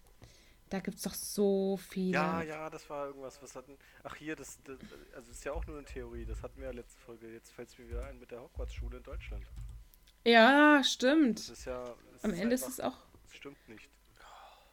Da 0.70 0.80
gibt 0.80 0.98
es 0.98 1.04
doch 1.04 1.14
so 1.14 1.78
viele. 1.78 2.14
Ja, 2.14 2.42
ja, 2.44 2.70
das 2.70 2.90
war 2.90 3.08
irgendwas. 3.08 3.42
Was 3.42 3.56
hatten. 3.56 3.78
Ach, 4.04 4.16
hier, 4.16 4.38
das, 4.38 4.58
das. 4.64 4.78
Also, 5.14 5.28
das 5.28 5.38
ist 5.38 5.44
ja 5.44 5.52
auch 5.52 5.66
nur 5.68 5.78
eine 5.78 5.86
Theorie. 5.86 6.24
Das 6.26 6.42
hatten 6.42 6.60
wir 6.60 6.68
ja 6.68 6.74
letzte 6.74 6.98
Folge. 7.02 7.28
Jetzt 7.32 7.52
fällt 7.52 7.68
es 7.70 7.78
mir 7.78 7.90
wieder 7.90 8.06
ein 8.06 8.20
mit 8.20 8.32
der 8.32 8.42
Hogwarts-Schule 8.42 8.98
in 8.98 9.04
Deutschland. 9.04 9.46
Ja, 10.26 10.82
stimmt. 10.84 11.66
ja. 11.66 11.96
Am 12.22 12.34
Ende 12.34 12.56
ist 12.56 12.68
es 12.68 12.80
auch. 12.80 12.98
Das 13.32 13.38
stimmt 13.38 13.70
nicht. 13.70 13.90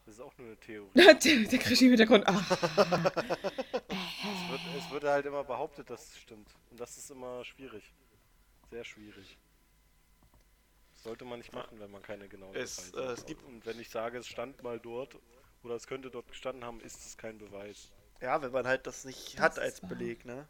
Das 0.04 0.14
ist 0.16 0.20
auch 0.20 0.36
nur 0.38 0.48
eine 0.48 0.56
Theorie. 0.56 0.90
der 0.94 1.14
der 1.14 1.58
Krischi-Hintergrund. 1.58 2.26
Ah. 2.26 2.44
Es 3.88 4.50
wird, 4.50 4.60
es 4.78 4.90
wird 4.90 5.04
halt 5.04 5.26
immer 5.26 5.44
behauptet, 5.44 5.88
dass 5.90 6.08
es 6.08 6.18
stimmt. 6.18 6.48
Und 6.70 6.80
das 6.80 6.96
ist 6.96 7.10
immer 7.10 7.44
schwierig. 7.44 7.92
Sehr 8.70 8.84
schwierig. 8.84 9.38
Das 10.94 11.02
sollte 11.04 11.24
man 11.24 11.38
nicht 11.38 11.52
machen, 11.52 11.78
wenn 11.78 11.90
man 11.90 12.02
keine 12.02 12.28
genauen 12.28 12.54
Es, 12.56 12.90
Beweise 12.90 13.06
äh, 13.08 13.12
es 13.12 13.20
hat. 13.20 13.26
gibt- 13.26 13.44
Und 13.44 13.64
wenn 13.66 13.78
ich 13.80 13.90
sage, 13.90 14.18
es 14.18 14.26
stand 14.26 14.62
mal 14.62 14.80
dort 14.80 15.16
oder 15.62 15.74
es 15.76 15.86
könnte 15.86 16.10
dort 16.10 16.26
gestanden 16.28 16.64
haben, 16.64 16.80
ist 16.80 17.04
es 17.06 17.16
kein 17.16 17.38
Beweis. 17.38 17.90
Ja, 18.20 18.42
wenn 18.42 18.50
man 18.52 18.66
halt 18.66 18.86
das 18.86 19.04
nicht 19.04 19.34
Das 19.38 19.40
hat 19.44 19.58
als. 19.58 19.80
Beleg, 19.80 20.24
ne? 20.24 20.48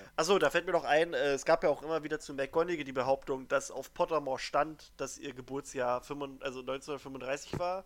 Ja. 0.00 0.10
Achso, 0.16 0.38
da 0.38 0.50
fällt 0.50 0.66
mir 0.66 0.72
noch 0.72 0.84
ein, 0.84 1.14
äh, 1.14 1.32
es 1.32 1.44
gab 1.44 1.62
ja 1.64 1.70
auch 1.70 1.82
immer 1.82 2.02
wieder 2.02 2.18
zu 2.20 2.34
McGonagall 2.34 2.84
die 2.84 2.92
Behauptung, 2.92 3.48
dass 3.48 3.70
auf 3.70 3.92
Pottermore 3.94 4.38
stand, 4.38 4.92
dass 4.96 5.18
ihr 5.18 5.32
Geburtsjahr 5.34 6.02
35, 6.02 6.44
also 6.44 6.60
1935 6.60 7.58
war 7.58 7.84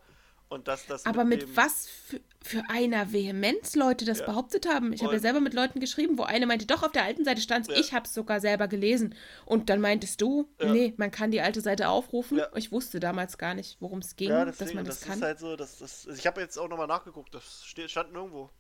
und 0.50 0.68
dass 0.68 0.86
das 0.86 1.06
Aber 1.06 1.24
mit 1.24 1.42
dem- 1.42 1.56
was 1.56 1.88
für, 1.88 2.20
für 2.42 2.62
einer 2.68 3.12
Vehemenz 3.12 3.74
Leute 3.76 4.04
das 4.04 4.20
Ja. 4.20 4.26
behauptet 4.26 4.66
haben. 4.68 4.92
Ich 4.92 5.02
habe 5.02 5.14
ja 5.14 5.18
selber 5.18 5.40
mit 5.40 5.54
Leuten 5.54 5.80
geschrieben, 5.80 6.18
wo 6.18 6.22
eine 6.24 6.46
meinte, 6.46 6.66
doch, 6.66 6.82
auf 6.82 6.92
der 6.92 7.02
alten 7.04 7.24
Seite 7.24 7.40
stand 7.40 7.66
Ja. 7.68 7.76
Ich 7.76 7.94
habe 7.94 8.04
es 8.06 8.12
sogar 8.14 8.40
selber 8.40 8.68
gelesen. 8.68 9.14
Und 9.46 9.70
dann 9.70 9.80
meintest 9.80 10.20
du, 10.20 10.48
Ja. 10.60 10.70
nee, 10.70 10.92
man 10.98 11.10
kann 11.10 11.30
die 11.30 11.40
alte 11.40 11.62
Seite 11.62 11.88
aufrufen. 11.88 12.40
Ich 12.54 12.70
wusste 12.72 13.00
damals 13.00 13.38
gar 13.38 13.54
nicht, 13.54 13.78
worum 13.80 14.00
es 14.00 14.16
ging, 14.16 14.28
Ja, 14.30 14.44
dass 14.44 14.58
deswegen, 14.58 14.76
man 14.76 14.84
das, 14.84 15.00
das, 15.00 15.08
kann. 15.08 15.18
ist 15.18 15.24
halt 15.24 15.38
so, 15.38 15.56
das. 15.56 15.80
Also 15.80 16.10
ich 16.12 16.26
habe 16.26 16.40
jetzt 16.42 16.58
auch 16.58 16.68
nochmal 16.68 16.86
nachgeguckt, 16.88 17.34
das 17.34 17.64
steht, 17.64 17.90
stand 17.90 18.12
nirgendwo. 18.12 18.50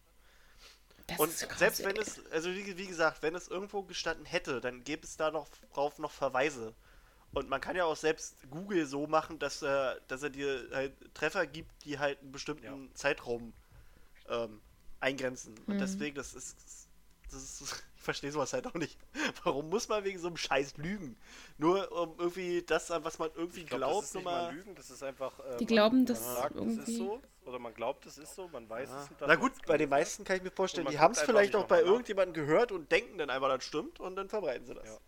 Das 1.06 1.20
Und 1.20 1.38
krass, 1.48 1.48
selbst 1.52 1.84
wenn 1.84 1.96
es, 1.98 2.20
also 2.30 2.50
wie, 2.50 2.76
wie 2.76 2.86
gesagt, 2.86 3.22
wenn 3.22 3.34
es 3.34 3.48
irgendwo 3.48 3.82
gestanden 3.84 4.26
hätte, 4.26 4.60
dann 4.60 4.84
gäbe 4.84 5.04
es 5.04 5.16
da 5.16 5.30
noch 5.30 5.48
drauf 5.72 5.98
noch 5.98 6.10
Verweise. 6.12 6.74
Und 7.34 7.48
man 7.48 7.60
kann 7.60 7.76
ja 7.76 7.84
auch 7.84 7.96
selbst 7.96 8.36
Google 8.50 8.86
so 8.86 9.06
machen, 9.06 9.38
dass 9.40 9.62
er, 9.62 10.00
dass 10.08 10.22
er 10.22 10.30
dir 10.30 10.68
halt 10.72 10.94
Treffer 11.14 11.46
gibt, 11.46 11.84
die 11.84 11.98
halt 11.98 12.20
einen 12.22 12.32
bestimmten 12.32 12.64
Ja. 12.64 12.96
Zeitraum 12.96 13.54
ähm, 14.28 14.62
eingrenzen. 15.00 15.58
Und 15.66 15.80
Mhm. 15.80 15.80
deswegen, 15.80 16.16
das 16.16 16.34
ist, 16.34 16.88
das 17.30 17.60
ist, 17.62 17.84
verstehe 18.04 18.30
sowas 18.30 18.52
halt 18.52 18.66
auch 18.66 18.74
nicht. 18.74 18.96
Warum 19.44 19.68
muss 19.70 19.88
man 19.88 20.04
wegen 20.04 20.18
so 20.18 20.28
einem 20.28 20.36
Scheiß 20.36 20.76
lügen? 20.76 21.16
Nur 21.58 21.90
um 21.92 22.14
irgendwie 22.18 22.62
das, 22.62 22.90
an 22.90 23.04
was 23.04 23.18
man 23.18 23.30
irgendwie 23.34 23.60
Ich 23.62 23.66
glaub, 23.66 23.78
glaubt, 23.80 23.98
das 24.02 24.08
ist 24.08 24.14
nicht 24.14 24.24
mal. 24.24 24.54
Lügen, 24.54 24.74
das 24.74 24.90
ist 24.90 25.02
einfach. 25.02 25.38
Äh, 25.40 25.56
Die 25.58 25.64
man- 25.64 25.66
glauben, 25.66 25.96
man 25.98 26.06
dass 26.06 26.24
sagt, 26.36 26.54
es 26.54 26.60
irgendwie- 26.60 26.92
ist 26.92 26.98
so. 26.98 27.20
Oder 27.46 27.58
man 27.58 27.74
glaubt, 27.74 28.06
es 28.06 28.16
ist 28.16 28.34
so, 28.34 28.48
man 28.48 28.68
weiß 28.70 28.88
Ja. 28.88 29.02
es. 29.02 29.08
Na 29.20 29.26
das 29.26 29.38
gut, 29.38 29.52
bei 29.66 29.76
den 29.76 29.88
meisten 29.90 30.24
kann 30.24 30.36
ich 30.36 30.42
mir 30.42 30.50
vorstellen, 30.50 30.86
die 30.90 30.98
haben 30.98 31.12
es 31.12 31.20
vielleicht 31.20 31.54
auch 31.56 31.66
bei 31.66 31.80
irgendjemandem 31.82 32.32
gehört 32.34 32.72
und 32.72 32.90
denken 32.90 33.18
dann 33.18 33.28
einfach, 33.28 33.48
das 33.48 33.64
stimmt 33.64 34.00
und 34.00 34.16
dann 34.16 34.28
verbreiten 34.28 34.66
sie 34.66 34.74
das. 34.74 34.86
Ja. 34.86 34.98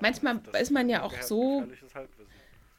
Manchmal 0.00 0.40
Das 0.52 0.62
ist 0.62 0.70
man 0.70 0.88
ja 0.88 1.02
auch 1.02 1.14
so. 1.22 1.64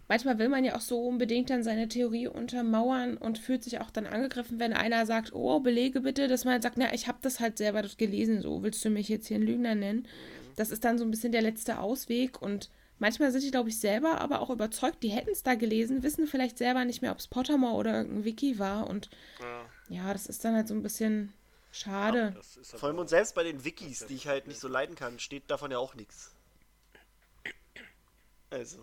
Manchmal 0.08 0.40
will 0.40 0.50
man 0.50 0.64
ja 0.64 0.76
auch 0.76 0.82
so 0.82 1.00
unbedingt 1.02 1.50
dann 1.50 1.64
seine 1.64 1.88
Theorie 1.88 2.28
untermauern 2.28 3.18
und 3.18 3.40
fühlt 3.40 3.64
sich 3.64 3.80
auch 3.80 3.92
dann 3.92 4.06
angegriffen, 4.06 4.60
wenn 4.60 4.74
einer 4.74 5.06
sagt, 5.06 5.34
oh, 5.34 5.60
Belege 5.60 6.02
bitte, 6.02 6.28
dass 6.28 6.46
man 6.46 6.62
sagt, 6.62 6.78
na, 6.78 6.94
ich 6.94 7.08
habe 7.08 7.20
das 7.22 7.40
halt 7.40 7.58
selber 7.58 7.82
dort 7.82 7.98
gelesen, 7.98 8.42
so 8.42 8.64
willst 8.64 8.84
du 8.84 8.90
mich 8.90 9.10
jetzt 9.10 9.28
hier 9.28 9.36
einen 9.36 9.48
Lügner 9.48 9.76
nennen? 9.76 10.08
Das 10.56 10.70
ist 10.70 10.84
dann 10.84 10.98
so 10.98 11.04
ein 11.04 11.12
bisschen 11.12 11.32
der 11.32 11.42
letzte 11.42 11.80
Ausweg 11.80 12.42
und 12.42 12.70
manchmal 13.00 13.32
sind 13.32 13.44
die, 13.44 13.52
glaube 13.52 13.70
ich, 13.70 13.80
selber 13.80 14.22
aber 14.22 14.42
auch 14.42 14.50
überzeugt, 14.50 15.02
die 15.04 15.10
hätten 15.10 15.32
es 15.32 15.44
da 15.44 15.56
gelesen, 15.56 16.04
wissen 16.04 16.28
vielleicht 16.28 16.58
selber 16.58 16.86
nicht 16.86 17.02
mehr, 17.02 17.12
ob 17.12 17.20
es 17.20 17.28
Pottermore 17.28 17.76
oder 17.76 17.98
irgendein 17.98 18.26
Wiki 18.26 18.60
war 18.60 18.88
und 18.88 19.10
Ja. 19.40 19.66
ja, 19.90 20.14
das 20.14 20.28
ist 20.28 20.46
dann 20.46 20.56
halt 20.56 20.68
so 20.68 20.74
ein 20.74 20.84
bisschen 20.84 21.34
schade. 21.72 22.36
Ist 22.40 22.72
Vor 22.78 22.90
allem 22.90 23.00
und 23.00 23.10
selbst 23.10 23.36
bei 23.36 23.44
den 23.44 23.64
Wikis, 23.66 24.02
ja 24.02 24.08
die 24.08 24.16
ich 24.16 24.28
halt 24.28 24.48
nicht 24.48 24.60
so 24.60 24.68
leiden 24.68 24.96
kann, 24.96 25.20
steht 25.20 25.50
davon 25.50 25.72
ja 25.72 25.80
auch 25.80 25.96
nichts. 25.96 26.32
Also. 28.52 28.78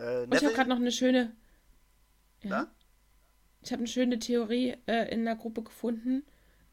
Äh, 0.00 0.22
Und 0.22 0.34
ich 0.34 0.44
habe 0.44 0.54
gerade 0.54 0.70
noch 0.70 0.76
eine 0.76 0.92
schöne. 0.92 1.36
Ja. 2.42 2.50
Na? 2.50 2.74
Ich 3.62 3.72
habe 3.72 3.80
eine 3.80 3.88
schöne 3.88 4.18
Theorie 4.18 4.76
äh, 4.86 5.12
in 5.12 5.24
der 5.24 5.36
Gruppe 5.36 5.62
gefunden. 5.62 6.24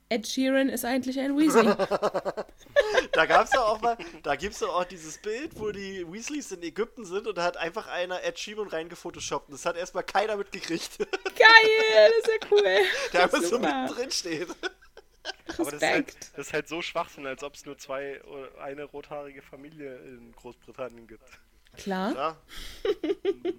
Ed 0.10 0.26
Sheeran 0.26 0.70
ist 0.70 0.86
eigentlich 0.86 1.20
ein 1.20 1.38
Weasley. 1.38 1.66
da 3.12 3.26
gab's 3.26 3.52
doch 3.52 3.68
auch 3.68 3.82
mal, 3.82 3.98
da 4.24 4.38
gibt's 4.38 4.60
doch 4.60 4.74
auch 4.74 4.86
dieses 4.86 5.18
Bild, 5.18 5.60
wo 5.60 5.72
die 5.72 6.10
Weasleys 6.10 6.54
in 6.54 6.64
Ägypten 6.64 7.04
sind 7.04 7.28
und 7.28 7.38
da 7.38 7.44
hat 7.44 7.58
einfach 7.58 7.88
einer 7.88 8.24
Ed 8.24 8.40
Sheeran 8.40 8.70
reingefotoshoppt. 8.70 9.52
Das 9.52 9.66
hat 9.66 9.76
erstmal 9.76 10.04
keiner 10.04 10.38
mitgekriegt. 10.38 10.98
Geil, 10.98 11.08
das 11.94 12.18
ist 12.20 12.28
ja 12.28 12.48
cool. 12.52 12.80
Der 13.12 13.24
einfach 13.24 13.42
so 13.42 13.60
mittendrin 13.60 14.12
steht. 14.12 14.48
Aber 15.58 15.72
das 15.72 15.74
ist, 15.74 15.82
halt, 15.82 16.08
Respekt. 16.08 16.32
das 16.36 16.48
ist 16.48 16.54
halt 16.54 16.68
so 16.70 16.82
Schwachsinn, 16.82 17.28
als 17.28 17.44
ob 17.44 17.56
es 17.56 17.66
nur 17.66 17.78
zwei 17.78 18.24
oder 18.24 18.62
eine 18.62 18.86
rothaarige 18.86 19.42
Familie 19.42 19.98
in 19.98 20.32
Großbritannien 20.32 21.06
gibt. 21.06 21.30
Klar. 21.78 22.14
Ja. 22.16 22.38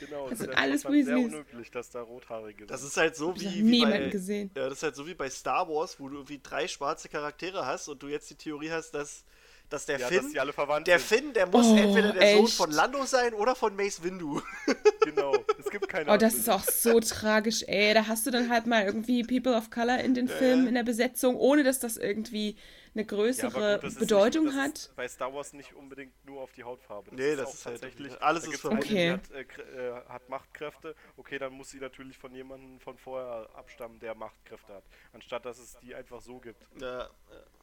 Genau, 0.00 0.28
Das 0.28 0.40
ist 0.40 0.48
alles 0.56 0.82
sehr 0.82 1.18
unüblich, 1.18 1.70
dass 1.70 1.90
da 1.90 2.02
Rothaarige 2.02 2.66
Das 2.66 2.80
sind. 2.80 2.88
ist 2.90 2.96
halt 2.96 3.16
so 3.16 3.34
wie, 3.36 3.64
wie 3.64 3.82
bei, 3.82 4.08
gesehen. 4.08 4.50
Ja, 4.56 4.64
das 4.68 4.78
ist 4.78 4.82
halt 4.82 4.96
so 4.96 5.06
wie 5.06 5.14
bei 5.14 5.30
Star 5.30 5.68
Wars, 5.68 5.98
wo 6.00 6.08
du 6.08 6.16
irgendwie 6.16 6.40
drei 6.42 6.66
schwarze 6.68 7.08
Charaktere 7.08 7.64
hast 7.64 7.88
und 7.88 8.02
du 8.02 8.08
jetzt 8.08 8.28
die 8.28 8.34
Theorie 8.34 8.70
hast, 8.70 8.90
dass, 8.92 9.24
dass 9.70 9.86
der 9.86 9.98
ja, 10.00 10.08
Finn, 10.08 10.22
dass 10.22 10.32
die 10.32 10.40
alle 10.40 10.52
verwandt 10.52 10.86
der 10.88 10.98
sind. 10.98 11.20
Finn, 11.20 11.32
der 11.32 11.46
muss 11.46 11.66
Oh, 11.66 11.76
entweder 11.76 12.12
der 12.12 12.36
Sohn 12.36 12.44
echt? 12.46 12.54
von 12.54 12.70
Lando 12.70 13.04
sein 13.06 13.34
oder 13.34 13.54
von 13.54 13.74
Mace 13.76 14.02
Windu. 14.02 14.40
Genau, 15.04 15.34
es 15.58 15.68
gibt 15.68 15.86
keine 15.90 16.10
Oh, 16.10 16.16
das 16.16 16.32
ist 16.34 16.48
auch 16.48 16.62
so 16.64 16.98
tragisch, 16.98 17.62
ey. 17.66 17.92
Da 17.92 18.06
hast 18.06 18.24
du 18.26 18.30
dann 18.30 18.48
halt 18.48 18.66
mal 18.66 18.84
irgendwie 18.86 19.22
People 19.22 19.54
of 19.54 19.68
Color 19.70 19.98
in 19.98 20.14
den 20.14 20.28
Filmen, 20.28 20.66
in 20.66 20.74
der 20.74 20.82
Besetzung, 20.82 21.36
ohne 21.36 21.62
dass 21.62 21.78
das 21.78 21.98
irgendwie 21.98 22.56
eine 22.94 23.02
Ja, 23.02 23.08
größere 23.08 23.50
gut, 23.74 23.84
das 23.84 23.92
ist 23.94 23.98
Bedeutung 23.98 24.44
nicht, 24.44 24.56
das 24.56 24.62
hat. 24.64 24.78
Ist 24.78 24.96
bei 24.96 25.08
Star 25.08 25.34
Wars 25.34 25.52
nicht 25.52 25.74
unbedingt 25.74 26.12
nur 26.24 26.40
auf 26.40 26.52
die 26.52 26.64
Hautfarbe. 26.64 27.14
Nee, 27.14 27.36
das 27.36 27.48
auch 27.48 27.54
ist 27.54 27.66
halt 27.66 27.80
tatsächlich. 27.80 28.22
alles 28.22 28.44
da 28.44 28.50
ist 28.52 28.64
eine, 28.66 28.78
Okay. 28.78 29.10
Hat, 29.12 29.30
äh, 29.32 29.42
äh, 29.42 30.04
hat 30.08 30.28
Machtkräfte. 30.28 30.94
Okay, 31.16 31.38
dann 31.38 31.52
muss 31.52 31.70
sie 31.70 31.78
natürlich 31.78 32.16
von 32.18 32.34
jemandem 32.34 32.80
von 32.80 32.96
vorher 32.98 33.48
abstammen, 33.54 33.98
der 33.98 34.14
Machtkräfte 34.14 34.74
hat. 34.74 34.84
Anstatt 35.12 35.44
dass 35.44 35.58
es 35.58 35.76
die 35.82 35.94
einfach 35.94 36.20
so 36.20 36.38
gibt. 36.38 36.62
Ja, 36.80 37.02
ja, 37.04 37.08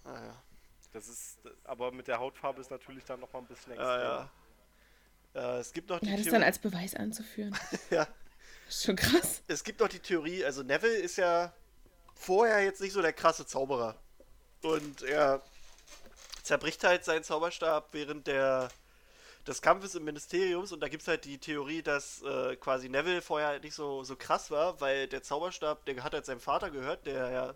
ah, 0.03 0.25
ja. 0.25 0.43
Das 0.93 1.07
ist, 1.07 1.39
aber 1.63 1.91
mit 1.91 2.07
der 2.09 2.19
Hautfarbe 2.19 2.59
ist 2.59 2.69
natürlich 2.69 3.05
dann 3.05 3.21
noch 3.21 3.31
mal 3.31 3.39
ein 3.39 3.45
bisschen 3.47 3.71
extremer. 3.71 3.91
Ah, 3.93 4.31
ja. 5.35 5.55
Äh, 5.55 5.59
es 5.59 5.71
gibt 5.71 5.89
noch 5.89 5.99
die 5.99 6.07
Ja, 6.07 6.11
das 6.13 6.23
Theorie- 6.23 6.31
dann 6.33 6.43
als 6.43 6.59
Beweis 6.59 6.95
anzuführen. 6.95 7.55
ja. 7.89 8.05
Das 8.65 8.75
ist 8.75 8.83
schon 8.85 8.95
krass. 8.97 9.43
es 9.47 9.63
gibt 9.63 9.79
noch 9.79 9.87
die 9.87 9.99
Theorie, 9.99 10.43
also 10.43 10.63
Neville 10.63 10.97
ist 10.97 11.17
ja 11.17 11.53
vorher 12.15 12.63
jetzt 12.63 12.81
nicht 12.81 12.91
so 12.93 13.01
der 13.01 13.13
krasse 13.13 13.45
Zauberer. 13.45 13.99
Und 14.61 15.01
er 15.03 15.41
zerbricht 16.43 16.83
halt 16.83 17.03
seinen 17.03 17.23
Zauberstab 17.23 17.89
während 17.93 18.27
der, 18.27 18.69
des 19.47 19.61
Kampfes 19.61 19.95
im 19.95 20.03
Ministeriums. 20.03 20.71
Und 20.71 20.81
da 20.81 20.87
gibt 20.87 21.01
es 21.01 21.07
halt 21.07 21.25
die 21.25 21.37
Theorie, 21.37 21.81
dass 21.81 22.21
äh, 22.23 22.55
quasi 22.55 22.89
Neville 22.89 23.21
vorher 23.21 23.49
halt 23.49 23.63
nicht 23.63 23.75
so, 23.75 24.03
so 24.03 24.15
krass 24.15 24.51
war, 24.51 24.79
weil 24.81 25.07
der 25.07 25.23
Zauberstab, 25.23 25.85
der 25.85 26.03
hat 26.03 26.13
halt 26.13 26.25
seinem 26.25 26.39
Vater 26.39 26.69
gehört, 26.69 27.05
der 27.05 27.29
ja 27.31 27.55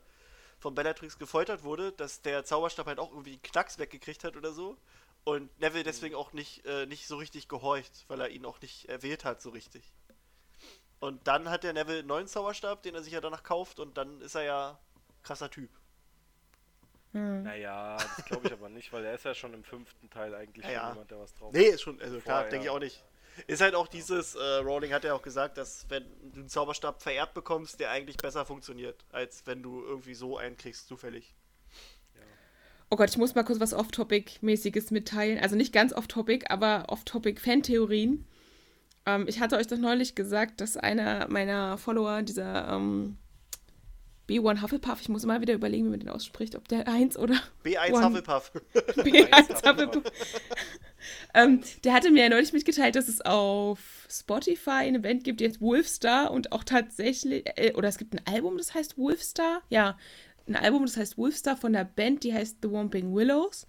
von 0.59 0.73
Bellatrix 0.73 1.19
gefoltert 1.19 1.63
wurde, 1.63 1.91
dass 1.91 2.21
der 2.21 2.43
Zauberstab 2.43 2.87
halt 2.87 2.99
auch 2.99 3.11
irgendwie 3.11 3.33
einen 3.33 3.41
Knacks 3.41 3.77
weggekriegt 3.77 4.23
hat 4.23 4.35
oder 4.35 4.51
so. 4.51 4.77
Und 5.23 5.59
Neville 5.59 5.83
deswegen 5.83 6.15
auch 6.15 6.33
nicht, 6.33 6.65
äh, 6.65 6.85
nicht 6.85 7.07
so 7.07 7.17
richtig 7.17 7.47
gehorcht, 7.47 8.05
weil 8.07 8.21
er 8.21 8.29
ihn 8.29 8.45
auch 8.45 8.61
nicht 8.61 8.87
erwählt 8.89 9.25
hat 9.25 9.41
so 9.41 9.49
richtig. 9.49 9.91
Und 10.99 11.27
dann 11.27 11.49
hat 11.49 11.63
der 11.63 11.73
Neville 11.73 11.99
einen 11.99 12.07
neuen 12.07 12.27
Zauberstab, 12.27 12.83
den 12.83 12.95
er 12.95 13.03
sich 13.03 13.13
ja 13.13 13.21
danach 13.21 13.43
kauft 13.43 13.79
und 13.79 13.97
dann 13.97 14.21
ist 14.21 14.35
er 14.35 14.43
ja 14.43 14.79
krasser 15.23 15.49
Typ. 15.49 15.69
Hm. 17.15 17.43
Naja, 17.43 17.95
das 17.95 18.25
glaube 18.25 18.45
ich 18.47 18.51
aber 18.51 18.67
nicht, 18.67 18.91
weil 18.91 19.05
er 19.05 19.13
ist 19.13 19.23
ja 19.23 19.33
schon 19.33 19.53
im 19.53 19.63
fünften 19.63 20.09
Teil 20.09 20.35
eigentlich 20.35 20.65
Ja, 20.65 20.89
jemand, 20.89 21.09
der 21.09 21.19
was 21.19 21.33
drauf 21.33 21.53
Nee, 21.53 21.67
ist 21.67 21.81
schon, 21.81 22.01
also 22.01 22.19
klar, 22.19 22.43
denke 22.49 22.65
ich 22.65 22.69
auch 22.69 22.79
nicht. 22.79 23.01
Ist 23.47 23.61
halt 23.61 23.73
auch 23.73 23.87
dieses, 23.87 24.35
äh, 24.35 24.57
Rowling 24.57 24.91
hat 24.91 25.05
ja 25.05 25.13
auch 25.13 25.21
gesagt, 25.21 25.57
dass 25.57 25.89
wenn 25.89 26.03
du 26.33 26.41
einen 26.41 26.49
Zauberstab 26.49 27.01
vererbt 27.01 27.33
bekommst, 27.33 27.79
der 27.79 27.91
eigentlich 27.91 28.17
besser 28.17 28.45
funktioniert, 28.45 29.05
als 29.13 29.47
wenn 29.47 29.63
du 29.63 29.81
irgendwie 29.81 30.13
so 30.13 30.37
einen 30.37 30.57
kriegst, 30.57 30.89
zufällig. 30.89 31.33
Oh 32.89 32.97
Gott, 32.97 33.09
ich 33.09 33.17
muss 33.17 33.33
mal 33.33 33.43
kurz 33.43 33.61
was 33.61 33.73
Off-Topic-mäßiges 33.73 34.91
mitteilen. 34.91 35.39
Also 35.39 35.55
nicht 35.55 35.71
ganz 35.71 35.93
Off-Topic, 35.93 36.47
aber 36.49 36.85
Off-Topic-Fantheorien. 36.89 38.27
Ähm, 39.05 39.25
ich 39.29 39.39
hatte 39.39 39.55
euch 39.55 39.67
doch 39.67 39.77
neulich 39.77 40.15
gesagt, 40.15 40.59
dass 40.59 40.75
einer 40.75 41.29
meiner 41.29 41.77
Follower, 41.77 42.23
dieser 42.23 42.67
ähm, 42.67 43.17
B1 44.27 44.61
Hufflepuff, 44.61 45.01
ich 45.01 45.09
muss 45.09 45.23
immer 45.23 45.41
wieder 45.41 45.53
überlegen, 45.53 45.85
wie 45.85 45.89
man 45.91 45.99
den 45.99 46.09
ausspricht, 46.09 46.55
ob 46.55 46.67
der 46.67 46.87
1 46.87 47.17
oder 47.17 47.35
B1 47.63 47.91
One. 47.91 48.05
Hufflepuff. 48.05 48.51
B1 48.73 49.65
Hufflepuff. 49.67 50.03
ähm, 51.33 51.61
der 51.83 51.93
hatte 51.93 52.11
mir 52.11 52.23
ja 52.23 52.29
neulich 52.29 52.53
mitgeteilt, 52.53 52.95
dass 52.95 53.07
es 53.07 53.21
auf 53.21 53.79
Spotify 54.09 54.87
ein 54.87 54.95
Event 54.95 55.23
gibt, 55.23 55.41
jetzt 55.41 55.61
Wolfstar 55.61 56.31
und 56.31 56.51
auch 56.51 56.63
tatsächlich, 56.63 57.43
äh, 57.55 57.73
oder 57.75 57.89
es 57.89 57.97
gibt 57.97 58.13
ein 58.13 58.21
Album, 58.25 58.57
das 58.57 58.73
heißt 58.73 58.97
Wolfstar. 58.97 59.61
Ja, 59.69 59.97
ein 60.47 60.55
Album, 60.55 60.85
das 60.85 60.97
heißt 60.97 61.17
Wolfstar 61.17 61.57
von 61.57 61.73
der 61.73 61.85
Band, 61.85 62.23
die 62.23 62.33
heißt 62.33 62.57
The 62.61 62.71
Womping 62.71 63.13
Willows. 63.13 63.67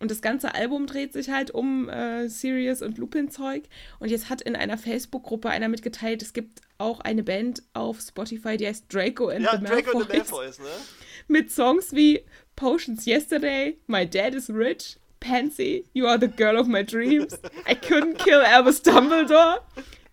Und 0.00 0.10
das 0.10 0.20
ganze 0.20 0.54
Album 0.54 0.86
dreht 0.86 1.12
sich 1.12 1.30
halt 1.30 1.52
um 1.52 1.88
äh, 1.88 2.28
Sirius 2.28 2.82
und 2.82 2.98
Lupin-Zeug. 2.98 3.64
Und 4.00 4.10
jetzt 4.10 4.28
hat 4.28 4.42
in 4.42 4.56
einer 4.56 4.76
Facebook-Gruppe 4.76 5.48
einer 5.48 5.68
mitgeteilt, 5.68 6.20
es 6.20 6.32
gibt 6.32 6.60
auch 6.84 7.00
eine 7.00 7.22
Band 7.22 7.62
auf 7.72 8.00
Spotify, 8.00 8.56
die 8.56 8.66
heißt 8.66 8.92
Draco 8.92 9.28
and 9.28 9.40
Ja, 9.44 9.56
the 9.58 9.64
Draco 9.64 9.98
and 9.98 10.10
the 10.10 10.16
Malfoys. 10.18 10.58
Malfoys, 10.58 10.58
ne? 10.58 10.66
mit 11.28 11.50
Songs 11.50 11.92
wie 11.92 12.20
Potions 12.56 13.06
Yesterday, 13.06 13.78
My 13.86 14.04
Dad 14.06 14.34
is 14.34 14.50
Rich, 14.50 14.96
Pansy, 15.20 15.86
You 15.94 16.06
Are 16.06 16.18
the 16.18 16.28
Girl 16.28 16.58
of 16.58 16.68
My 16.68 16.82
Dreams, 16.82 17.38
I 17.66 17.74
Couldn't 17.74 18.18
Kill 18.18 18.42
Albus 18.42 18.80
Dumbledore, 18.80 19.60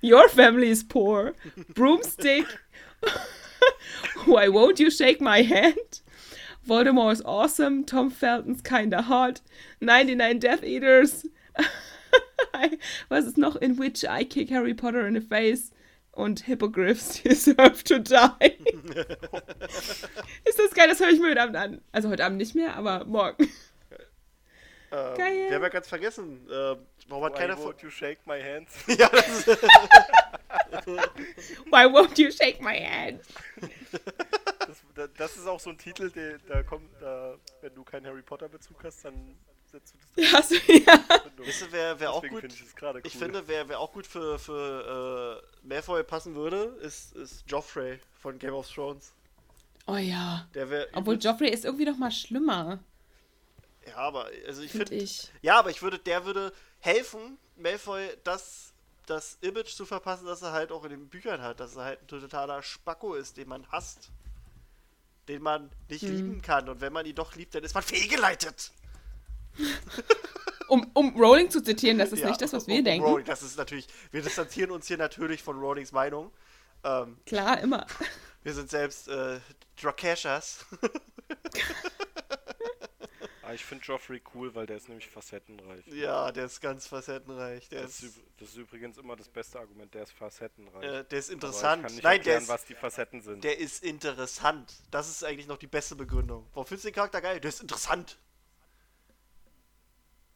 Your 0.02 0.30
Family 0.30 0.70
is 0.70 0.84
Poor, 0.84 1.34
Broomstick, 1.76 2.46
Why 4.26 4.48
Won't 4.48 4.80
You 4.80 4.90
Shake 4.90 5.20
My 5.20 5.42
Hand, 5.42 6.00
Voldemort 6.68 7.14
is 7.14 7.22
Awesome, 7.26 7.84
Tom 7.84 8.10
Felton's 8.10 8.62
Kinda 8.62 9.02
Hot, 9.04 9.42
99 9.82 10.40
Death 10.40 10.64
Eaters, 10.64 11.26
was 13.10 13.26
ist 13.26 13.38
noch, 13.38 13.58
In 13.58 13.76
Which 13.76 14.06
I 14.06 14.24
Kick 14.24 14.50
Harry 14.50 14.74
Potter 14.74 15.06
in 15.06 15.16
the 15.16 15.22
Face 15.22 15.72
und 16.12 16.42
Hippogriffs 16.46 17.22
Deserve 17.24 17.84
to 17.84 18.00
Die. 18.00 18.14
Ist 20.46 20.60
das 20.60 20.72
geil, 20.74 20.88
das 20.90 21.00
höre 21.00 21.10
ich 21.10 21.20
mir 21.20 21.30
heute 21.32 21.42
Abend 21.42 21.56
an. 21.56 21.82
Also 21.92 22.10
heute 22.10 22.26
Abend 22.26 22.38
nicht 22.38 22.56
mehr, 22.56 22.76
aber 22.76 23.06
morgen. 23.06 23.50
Ähm, 24.94 25.18
Geil. 25.18 25.48
Wir 25.48 25.56
haben 25.56 25.64
ja 25.64 25.70
ganz 25.70 25.88
vergessen, 25.88 26.46
äh, 26.50 26.76
warum 27.08 27.24
hat 27.24 27.34
Why 27.34 27.38
keiner 27.38 27.56
von. 27.56 27.72
won't 27.74 27.82
you 27.82 27.90
shake 27.90 28.20
my 28.28 28.42
hands? 28.42 28.74
ja, 28.88 29.08
das 29.10 29.48
ist, 29.48 29.62
Why 31.72 31.86
won't 31.86 32.20
you 32.22 32.30
shake 32.30 32.60
my 32.62 32.78
hand? 32.78 33.22
Das, 34.60 34.82
da- 34.96 35.08
das 35.08 35.38
ist 35.38 35.48
auch 35.48 35.62
so 35.62 35.70
ein 35.70 35.78
Titel, 35.78 36.12
der, 36.12 36.40
da 36.40 36.62
kommt, 36.64 36.90
da, 37.00 37.38
wenn 37.62 37.74
du 37.74 37.86
keinen 37.86 38.06
Harry 38.06 38.22
Potter 38.22 38.50
Bezug 38.50 38.84
hast, 38.84 39.06
dann 39.06 39.38
das 39.72 39.94
Ja, 40.16 40.42
du, 41.36 41.44
ja. 41.44 41.48
wisst 41.48 41.62
ihr, 41.62 41.72
wer, 41.72 42.00
wer 42.00 42.12
auch 42.12 42.22
gut. 42.22 42.42
finde 42.42 42.56
ich 42.56 42.64
cool. 42.82 43.02
Ich 43.04 43.18
finde, 43.18 43.48
wer, 43.48 43.68
wer 43.70 43.80
auch 43.80 43.92
gut 43.92 44.06
für, 44.08 44.38
für 44.40 45.42
äh, 45.64 45.68
Malfoy 45.68 46.04
passen 46.04 46.36
würde, 46.36 46.78
ist, 46.82 47.14
ist 47.16 47.44
Joffrey 47.48 48.00
von 48.20 48.38
Game 48.40 48.54
of 48.54 48.70
Thrones. 48.70 49.14
Oh 49.88 49.96
ja. 49.96 50.48
Obwohl 50.94 51.18
Joffrey 51.18 51.50
ist 51.50 51.66
irgendwie 51.66 51.86
noch 51.86 51.98
mal 51.98 52.12
schlimmer, 52.12 52.80
Ja, 53.88 53.96
aber 53.98 54.30
also 54.48 54.62
ich 54.62 54.72
finde 54.72 54.94
ich. 54.96 55.32
Ja, 55.42 55.58
aber 55.60 55.70
ich 55.72 55.82
würde, 55.82 55.98
der 56.00 56.26
würde 56.26 56.54
helfen, 56.80 57.38
Malfoy 57.58 58.08
das, 58.24 58.74
das 59.08 59.38
Image 59.42 59.74
zu 59.76 59.86
verpassen, 59.86 60.26
das 60.26 60.42
er 60.44 60.52
halt 60.52 60.72
auch 60.72 60.84
in 60.84 60.92
den 60.92 61.10
Büchern 61.10 61.42
hat, 61.42 61.60
dass 61.60 61.76
er 61.76 61.84
halt 61.86 62.02
ein 62.02 62.08
totaler 62.08 62.62
Spacko 62.62 63.16
ist, 63.16 63.38
den 63.38 63.50
man 63.50 63.68
hasst. 63.72 64.12
Den 65.28 65.42
man 65.44 65.70
nicht 65.90 66.02
Hm. 66.04 66.16
lieben 66.16 66.42
kann. 66.42 66.68
Und 66.70 66.82
wenn 66.82 66.94
man 66.94 67.06
ihn 67.06 67.16
doch 67.16 67.36
liebt, 67.36 67.54
dann 67.56 67.64
ist 67.64 67.74
man 67.76 67.84
fehlgeleitet. 67.84 68.72
Um, 70.68 70.90
um 70.94 71.16
Rowling 71.22 71.50
zu 71.50 71.62
zitieren, 71.62 71.98
das 71.98 72.14
ist 72.14 72.20
Ja, 72.20 72.30
nicht 72.30 72.40
das, 72.42 72.54
was 72.54 72.66
wir 72.68 72.78
um 72.78 72.84
denken. 72.86 73.06
Rowling, 73.06 73.26
das 73.26 73.44
ist 73.44 73.58
natürlich. 73.58 73.88
Wir 74.12 74.22
distanzieren 74.22 74.72
uns 74.72 74.88
hier 74.88 74.98
natürlich 74.98 75.44
von 75.44 75.60
Rowlings 75.60 75.92
Meinung. 75.92 76.32
Ähm, 76.86 77.18
Klar, 77.26 77.60
immer. 77.60 77.86
wir 78.44 78.54
sind 78.54 78.70
selbst 78.70 79.08
äh, 79.10 79.40
Drakashas. 79.82 80.66
Ah, 83.44 83.54
ich 83.56 83.66
finde 83.66 83.84
Joffrey 83.84 84.22
cool, 84.36 84.54
weil 84.54 84.68
der 84.68 84.78
ist 84.78 84.88
nämlich 84.88 85.10
facettenreich. 85.10 85.86
ja, 85.88 86.32
der 86.32 86.46
ist 86.46 86.62
ganz 86.62 86.86
facettenreich. 86.88 87.68
Der 87.70 87.82
Das 87.82 88.04
ist, 88.04 88.20
das 88.40 88.50
ist 88.50 88.56
übrigens 88.58 88.98
immer 89.00 89.16
das 89.16 89.28
beste 89.28 89.60
Argument, 89.60 89.92
der 89.96 90.04
ist 90.04 90.12
facettenreich. 90.14 90.84
äh, 90.84 91.04
der 91.04 91.20
ist 91.20 91.30
Aber 91.30 91.34
interessant. 91.34 91.82
Ich 91.82 91.88
kann 91.88 91.96
nicht 91.96 92.04
Nein, 92.04 92.22
der 92.24 92.34
erklären, 92.36 92.44
ist, 92.44 92.50
was 92.50 92.66
die 92.66 92.76
Facetten 92.76 93.22
sind. 93.22 93.44
der 93.44 93.58
ist 93.60 93.84
interessant. 93.84 94.72
Das 94.92 95.10
ist 95.10 95.24
eigentlich 95.24 95.48
noch 95.48 95.58
die 95.58 95.68
beste 95.68 95.96
Begründung. 95.96 96.48
Warum 96.54 96.68
findest 96.68 96.86
du 96.86 96.90
den 96.90 96.96
Charakter 96.96 97.20
geil? 97.20 97.40
Der 97.40 97.50
ist 97.50 97.62
interessant. 97.62 98.20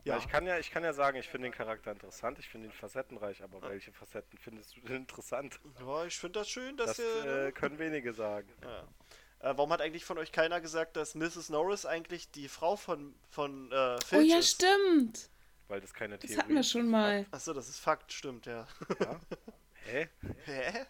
Ja. 0.05 0.17
Ich, 0.19 0.27
kann 0.29 0.45
ja, 0.45 0.57
ich 0.59 0.69
kann 0.71 0.83
ja 0.83 0.93
sagen, 0.93 1.17
ich 1.17 1.27
finde 1.27 1.47
den 1.49 1.53
Charakter 1.53 1.91
interessant, 1.91 2.37
ich 2.39 2.47
finde 2.47 2.67
ihn 2.67 2.71
facettenreich, 2.71 3.41
aber 3.43 3.59
Ja. 3.59 3.69
welche 3.69 3.91
Facetten 3.91 4.37
findest 4.37 4.75
du 4.77 4.81
denn 4.81 4.97
interessant? 4.97 5.59
ja 5.79 6.05
ich 6.05 6.17
finde 6.17 6.39
das 6.39 6.49
schön, 6.49 6.77
dass 6.77 6.97
Das 6.97 6.99
ihr. 6.99 7.47
äh, 7.47 7.51
können 7.51 7.79
wenige 7.79 8.13
sagen. 8.13 8.47
ja. 8.63 8.79
äh, 9.49 9.57
warum 9.57 9.71
hat 9.73 9.81
eigentlich 9.81 10.05
von 10.05 10.17
euch 10.19 10.31
keiner 10.31 10.61
gesagt, 10.61 10.95
dass 10.95 11.15
Mrs. 11.15 11.49
Norris 11.49 11.85
eigentlich 11.87 12.29
die 12.31 12.47
Frau 12.47 12.75
von, 12.75 13.15
von 13.31 13.71
äh, 13.71 13.75
Oh 13.75 14.05
Filch 14.05 14.29
ja, 14.29 14.37
ist? 14.37 14.51
stimmt. 14.51 15.29
Weil 15.67 15.81
das 15.81 15.93
keine 15.95 16.19
Das 16.19 16.27
Theorie 16.29 16.39
hatten 16.39 16.53
wir 16.53 16.59
ist, 16.61 16.69
schon 16.71 16.81
das 16.83 16.91
mal. 16.91 17.25
Achso, 17.31 17.53
das 17.53 17.67
ist 17.67 17.79
Fakt, 17.79 18.13
stimmt, 18.13 18.45
ja. 18.45 18.67
Ja? 18.99 19.19
Hä? 19.85 20.09
Hä? 20.45 20.85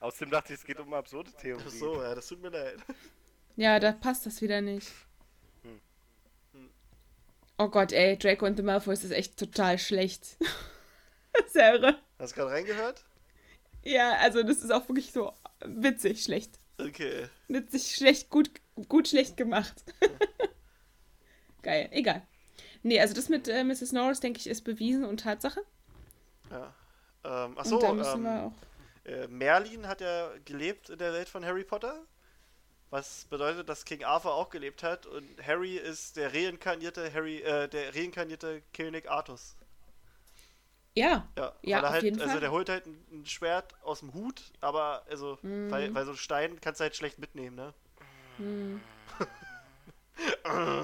Außerdem 0.00 0.30
dachte 0.32 0.52
ich, 0.52 0.58
es 0.58 0.64
geht 0.66 0.80
um 0.80 0.92
absurde 0.94 1.30
Theorien. 1.34 1.64
Achso, 1.64 2.02
ja, 2.02 2.12
das 2.16 2.26
tut 2.26 2.42
mir 2.42 2.48
leid. 2.50 2.78
Ja, 3.54 3.78
da 3.78 3.92
passt 3.92 4.26
das 4.26 4.42
wieder 4.42 4.60
nicht. 4.60 4.90
Oh 7.62 7.68
Gott, 7.68 7.92
ey, 7.92 8.18
Draco 8.18 8.44
and 8.44 8.56
the 8.56 8.62
Malfoys 8.64 9.04
ist 9.04 9.12
echt 9.12 9.38
total 9.38 9.78
schlecht. 9.78 10.36
Sehr 11.46 11.74
irre. 11.74 11.96
Hast 12.18 12.32
du 12.32 12.40
gerade 12.40 12.50
reingehört? 12.50 13.04
Ja, 13.84 14.14
also 14.14 14.42
das 14.42 14.64
ist 14.64 14.72
auch 14.72 14.88
wirklich 14.88 15.12
so 15.12 15.32
witzig 15.64 16.24
schlecht. 16.24 16.58
Okay. 16.78 17.28
Witzig 17.46 17.94
schlecht, 17.94 18.30
gut, 18.30 18.50
gut 18.88 19.06
schlecht 19.06 19.36
gemacht. 19.36 19.84
Geil, 21.62 21.88
egal. 21.92 22.26
Nee, 22.82 22.98
also 22.98 23.14
das 23.14 23.28
mit 23.28 23.46
äh, 23.46 23.62
Mrs. 23.62 23.92
Norris, 23.92 24.18
denke 24.18 24.40
ich, 24.40 24.48
ist 24.48 24.62
bewiesen 24.62 25.04
und 25.04 25.20
Tatsache. 25.20 25.60
Ja. 26.50 26.74
Ähm, 27.22 27.56
achso, 27.56 27.76
Und 27.76 27.82
da 27.84 27.92
müssen 27.92 28.16
ähm, 28.16 28.22
wir 28.24 28.42
auch. 28.42 28.52
äh, 29.04 29.28
Merlin 29.28 29.86
hat 29.86 30.00
ja 30.00 30.32
gelebt 30.44 30.90
in 30.90 30.98
der 30.98 31.12
Welt 31.12 31.28
von 31.28 31.44
Harry 31.44 31.62
Potter. 31.62 32.02
Was 32.92 33.24
bedeutet, 33.24 33.68
dass 33.68 33.84
King 33.84 34.04
Arthur 34.04 34.34
auch 34.34 34.48
gelebt 34.48 34.84
hat 34.84 35.04
und 35.06 35.44
Harry 35.44 35.76
ist 35.78 36.16
der 36.16 36.32
reinkarnierte 36.32 37.12
Harry, 37.12 37.40
äh, 37.40 37.66
der 37.68 37.92
reinkarnierte 37.92 38.62
König 38.72 39.10
Artus. 39.10 39.56
Ja, 40.94 41.28
Ja, 41.36 41.52
Ja, 41.62 41.82
auf 41.88 41.90
halt, 41.90 42.02
jeden 42.02 42.20
also 42.20 42.38
Fall. 42.38 42.40
der 42.40 42.50
holt 42.52 42.68
halt 42.68 42.86
ein, 42.86 43.04
ein 43.10 43.26
Schwert 43.26 43.74
aus 43.82 44.00
dem 44.00 44.12
Hut, 44.14 44.52
aber 44.60 45.04
also, 45.08 45.38
Mhm. 45.42 45.68
weil, 45.68 45.94
weil 45.94 46.04
so 46.04 46.12
ein 46.12 46.16
Stein 46.16 46.60
kannst 46.60 46.80
du 46.80 46.84
halt 46.84 46.96
schlecht 46.96 47.18
mitnehmen, 47.18 47.56
ne? 47.56 47.74
Hm. 48.38 48.80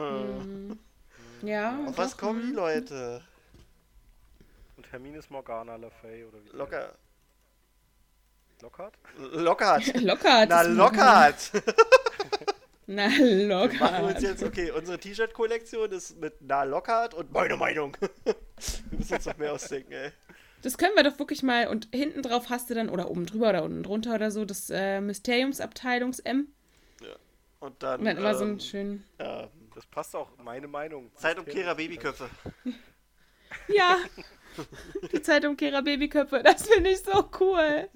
Hm. 0.09 0.47
Ja. 1.43 1.79
Auf 1.87 1.97
was 1.99 2.17
kommen 2.17 2.41
die 2.43 2.53
hm. 2.53 2.55
Leute? 2.55 3.23
Und 4.77 4.91
Hermines 4.93 5.29
Morgana 5.29 5.77
Le 5.77 5.91
Fay 5.91 6.25
oder 6.25 6.43
wie? 6.43 6.53
Locker. 6.53 6.99
Lockhart? 8.63 8.95
Lockhart. 9.33 9.95
Lockert. 10.01 10.49
Na, 10.51 10.63
Lockhart. 10.63 11.51
Na, 12.87 13.09
Wir 13.11 13.47
machen 13.49 14.05
uns 14.05 14.15
Lockhart. 14.15 14.23
jetzt, 14.23 14.43
okay, 14.43 14.71
unsere 14.71 14.99
T-Shirt-Kollektion 14.99 15.93
ist 15.93 16.19
mit 16.19 16.35
Na 16.41 16.65
Lockhart 16.65 17.15
und 17.15 17.33
meine 17.33 17.57
Meinung. 17.57 17.97
Wir 18.25 18.99
müssen 18.99 19.15
uns 19.15 19.27
noch 19.27 19.37
mehr 19.37 19.53
ausdenken, 19.53 19.93
ey. 19.93 20.11
Das 20.63 20.77
können 20.77 20.97
wir 20.97 21.05
doch 21.05 21.19
wirklich 21.21 21.45
mal. 21.45 21.69
Und 21.69 21.89
hinten 21.95 22.23
drauf 22.23 22.47
hast 22.51 22.69
du 22.69 22.75
dann, 22.75 22.89
oder 22.89 23.09
oben 23.11 23.27
drüber 23.27 23.51
oder 23.51 23.63
unten 23.63 23.85
drunter 23.85 24.17
oder 24.17 24.33
so, 24.33 24.45
das 24.45 24.71
äh, 24.71 25.01
Mysteriumsabteilungs-M. 25.01 26.49
Und 27.61 27.83
dann. 27.83 28.01
Und 28.01 28.07
dann 28.07 28.17
immer 28.17 28.35
so 28.35 28.45
ähm, 28.45 28.51
einen 28.51 28.61
schönen. 28.61 29.05
ja, 29.21 29.49
Das 29.75 29.87
passt 29.87 30.17
auch, 30.17 30.31
meine 30.43 30.67
Meinung. 30.67 31.13
Zeitumkehrer 31.15 31.75
Babyköpfe. 31.77 32.29
Ja. 33.69 33.99
Die 35.13 35.23
Zeitumkehrer 35.23 35.83
Babyköpfe, 35.83 36.43
das 36.43 36.67
finde 36.67 36.91
ich 36.91 37.01
so 37.01 37.29
cool. 37.41 37.89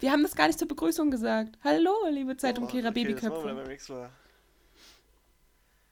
Wir 0.00 0.12
haben 0.12 0.22
das 0.22 0.34
gar 0.34 0.46
nicht 0.46 0.58
zur 0.58 0.68
Begrüßung 0.68 1.10
gesagt. 1.10 1.58
Hallo, 1.62 1.94
liebe 2.10 2.36
Zeitumkehrer 2.36 2.88
Oh, 2.88 2.90
okay, 2.90 3.04
das 3.04 3.20
Babyköpfe. 3.22 3.92
Mal. 3.94 4.10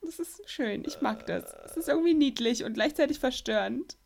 Das 0.01 0.19
ist 0.19 0.49
schön, 0.49 0.83
ich 0.85 1.01
mag 1.01 1.25
das. 1.25 1.53
Es 1.65 1.77
ist 1.77 1.89
irgendwie 1.89 2.13
niedlich 2.13 2.63
und 2.63 2.73
gleichzeitig 2.73 3.19
verstörend. 3.19 3.97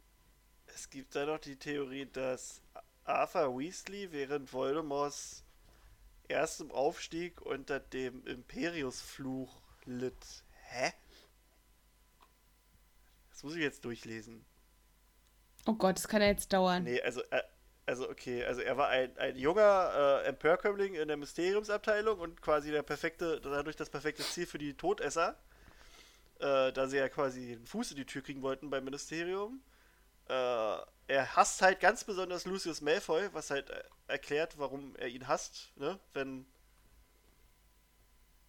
Es 0.68 0.90
gibt 0.90 1.16
da 1.16 1.26
noch 1.26 1.40
die 1.40 1.56
Theorie, 1.56 2.08
dass 2.12 2.62
Arthur 3.06 3.58
Weasley 3.58 4.12
während 4.12 4.52
Voldemorts 4.52 5.44
erstem 6.28 6.72
Aufstieg 6.72 7.42
unter 7.42 7.80
dem 7.80 8.26
Imperiusfluch 8.26 9.62
litt. 9.86 10.44
Hä? 10.70 10.92
Das 13.30 13.44
muss 13.44 13.56
ich 13.56 13.62
jetzt 13.62 13.86
durchlesen. 13.86 14.46
Oh 15.66 15.74
Gott, 15.74 15.98
das 15.98 16.08
kann 16.08 16.22
ja 16.22 16.28
jetzt 16.28 16.52
dauern. 16.52 16.84
Nee, 16.84 17.02
also, 17.02 17.22
äh, 17.32 17.42
also 17.86 18.10
okay, 18.10 18.44
also 18.44 18.62
er 18.62 18.78
war 18.78 18.90
ein, 18.90 19.18
ein 19.18 19.38
junger 19.38 20.22
äh, 20.24 20.28
Emperkömmling 20.28 20.96
in 20.96 21.08
der 21.08 21.18
Mysteriumsabteilung 21.18 22.20
und 22.20 22.42
quasi 22.42 22.72
der 22.72 22.84
perfekte, 22.84 23.40
dadurch 23.42 23.76
das 23.76 23.90
perfekte 23.90 24.24
Ziel 24.24 24.46
für 24.46 24.58
die 24.58 24.76
Todesser, 24.76 25.38
äh, 26.40 26.72
da 26.72 26.88
sie 26.88 26.98
ja 26.98 27.10
quasi 27.10 27.56
den 27.56 27.66
Fuß 27.66 27.92
in 27.92 27.98
die 27.98 28.06
Tür 28.06 28.22
kriegen 28.22 28.42
wollten 28.42 28.70
beim 28.70 28.84
Ministerium. 28.84 29.62
Äh, 30.28 30.78
er 31.08 31.36
hasst 31.36 31.62
halt 31.62 31.80
ganz 31.80 32.04
besonders 32.04 32.46
Lucius 32.46 32.82
Malfoy, 32.82 33.30
was 33.34 33.50
halt 33.50 33.70
äh, 33.70 33.84
erklärt, 34.08 34.58
warum 34.58 34.96
er 34.98 35.08
ihn 35.08 35.28
hasst, 35.28 35.72
ne? 35.76 36.00
Wenn. 36.14 36.46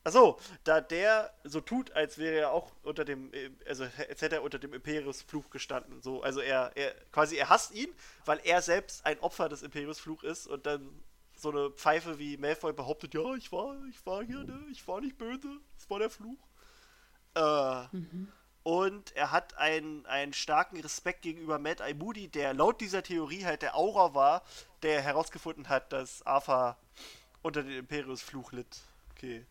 Achso, 0.04 0.38
da 0.64 0.82
der 0.82 1.32
so 1.44 1.62
tut, 1.62 1.92
als 1.92 2.18
wäre 2.18 2.36
er 2.36 2.52
auch 2.52 2.70
unter 2.82 3.06
dem, 3.06 3.32
äh, 3.32 3.50
also 3.66 3.84
als 3.84 4.20
hätte 4.20 4.36
er 4.36 4.42
unter 4.42 4.58
dem 4.58 4.74
Imperius-Fluch 4.74 5.48
gestanden. 5.48 6.02
So, 6.02 6.22
also 6.22 6.40
er, 6.40 6.72
er, 6.74 6.94
quasi 7.10 7.36
er 7.36 7.48
hasst 7.48 7.72
ihn, 7.72 7.88
weil 8.26 8.38
er 8.44 8.60
selbst 8.60 9.06
ein 9.06 9.18
Opfer 9.20 9.48
des 9.48 9.62
Imperius-Fluch 9.62 10.22
ist 10.22 10.46
und 10.46 10.66
dann 10.66 11.02
so 11.36 11.50
eine 11.50 11.70
Pfeife 11.70 12.18
wie 12.18 12.36
Malfoy 12.36 12.74
behauptet, 12.74 13.14
ja, 13.14 13.34
ich 13.34 13.50
war, 13.50 13.76
ich 13.88 14.04
war 14.04 14.22
hier, 14.22 14.44
ne, 14.44 14.66
ich 14.70 14.86
war 14.86 15.00
nicht 15.00 15.16
böse, 15.16 15.58
es 15.78 15.88
war 15.88 15.98
der 15.98 16.10
Fluch. 16.10 16.38
Äh, 17.34 17.86
und 18.62 19.16
er 19.16 19.30
hat 19.30 19.56
einen, 19.56 20.06
einen 20.06 20.32
starken 20.32 20.80
Respekt 20.80 21.22
gegenüber 21.22 21.58
Mad 21.58 21.82
Eye 21.82 21.94
Moody, 21.94 22.28
der 22.28 22.54
laut 22.54 22.80
dieser 22.80 23.02
Theorie 23.02 23.44
halt 23.44 23.62
der 23.62 23.74
Aura 23.74 24.14
war, 24.14 24.42
der 24.82 25.00
herausgefunden 25.00 25.68
hat, 25.68 25.92
dass 25.92 26.24
Arthur 26.26 26.76
unter 27.42 27.62
dem 27.62 27.78
Imperius-Fluch 27.78 28.52
litt. 28.52 28.80
Okay. 29.12 29.46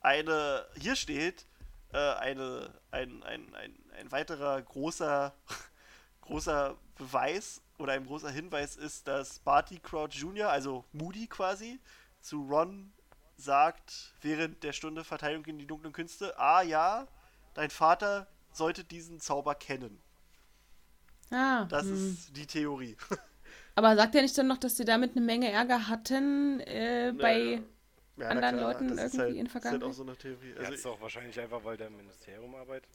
Eine, 0.00 0.66
hier 0.76 0.96
steht, 0.96 1.46
äh, 1.92 1.98
eine, 1.98 2.72
ein, 2.90 3.22
ein, 3.22 3.54
ein, 3.54 3.74
ein 3.98 4.12
weiterer 4.12 4.60
großer, 4.62 5.34
großer 6.22 6.76
Beweis 6.96 7.62
oder 7.78 7.94
ein 7.94 8.06
großer 8.06 8.30
Hinweis 8.30 8.76
ist, 8.76 9.08
dass 9.08 9.38
Barty 9.40 9.78
Crouch 9.78 10.14
Jr., 10.14 10.50
also 10.50 10.84
Moody 10.92 11.26
quasi, 11.26 11.80
zu 12.20 12.42
Ron 12.42 12.92
sagt, 13.36 14.12
während 14.20 14.62
der 14.62 14.72
Stunde 14.72 15.04
Verteidigung 15.04 15.44
in 15.46 15.58
die 15.58 15.66
dunklen 15.66 15.92
Künste, 15.92 16.38
ah 16.38 16.62
ja, 16.62 17.06
dein 17.54 17.70
Vater 17.70 18.26
sollte 18.52 18.84
diesen 18.84 19.20
Zauber 19.20 19.54
kennen. 19.54 20.00
Ah, 21.30 21.64
Das 21.66 21.84
hm. 21.84 21.94
ist 21.94 22.36
die 22.36 22.46
Theorie. 22.46 22.96
Aber 23.74 23.96
sagt 23.96 24.14
er 24.14 24.22
nicht 24.22 24.36
dann 24.36 24.48
noch, 24.48 24.58
dass 24.58 24.76
sie 24.76 24.84
damit 24.84 25.16
eine 25.16 25.24
Menge 25.24 25.50
Ärger 25.50 25.88
hatten 25.88 26.60
äh, 26.60 27.14
bei. 27.16 27.62
Ja, 28.20 28.34
na 28.34 28.48
anderen 28.48 28.60
Leuten 28.60 28.88
das 28.96 29.06
ist 29.06 29.14
irgendwie 29.14 29.20
halt, 29.20 29.36
in 29.36 29.44
Das 29.44 29.50
ist 29.50 29.54
halt 29.54 29.62
Vergangenheit? 29.62 29.90
auch 29.90 29.92
so 29.94 30.02
eine 30.02 30.16
Theorie. 30.16 30.52
Also, 30.56 30.66
hat 30.66 30.74
es 30.74 30.86
auch 30.86 31.00
wahrscheinlich 31.00 31.40
einfach, 31.40 31.64
weil 31.64 31.76
der 31.76 31.86
im 31.88 31.96
Ministerium 31.96 32.54
arbeitet. 32.54 32.90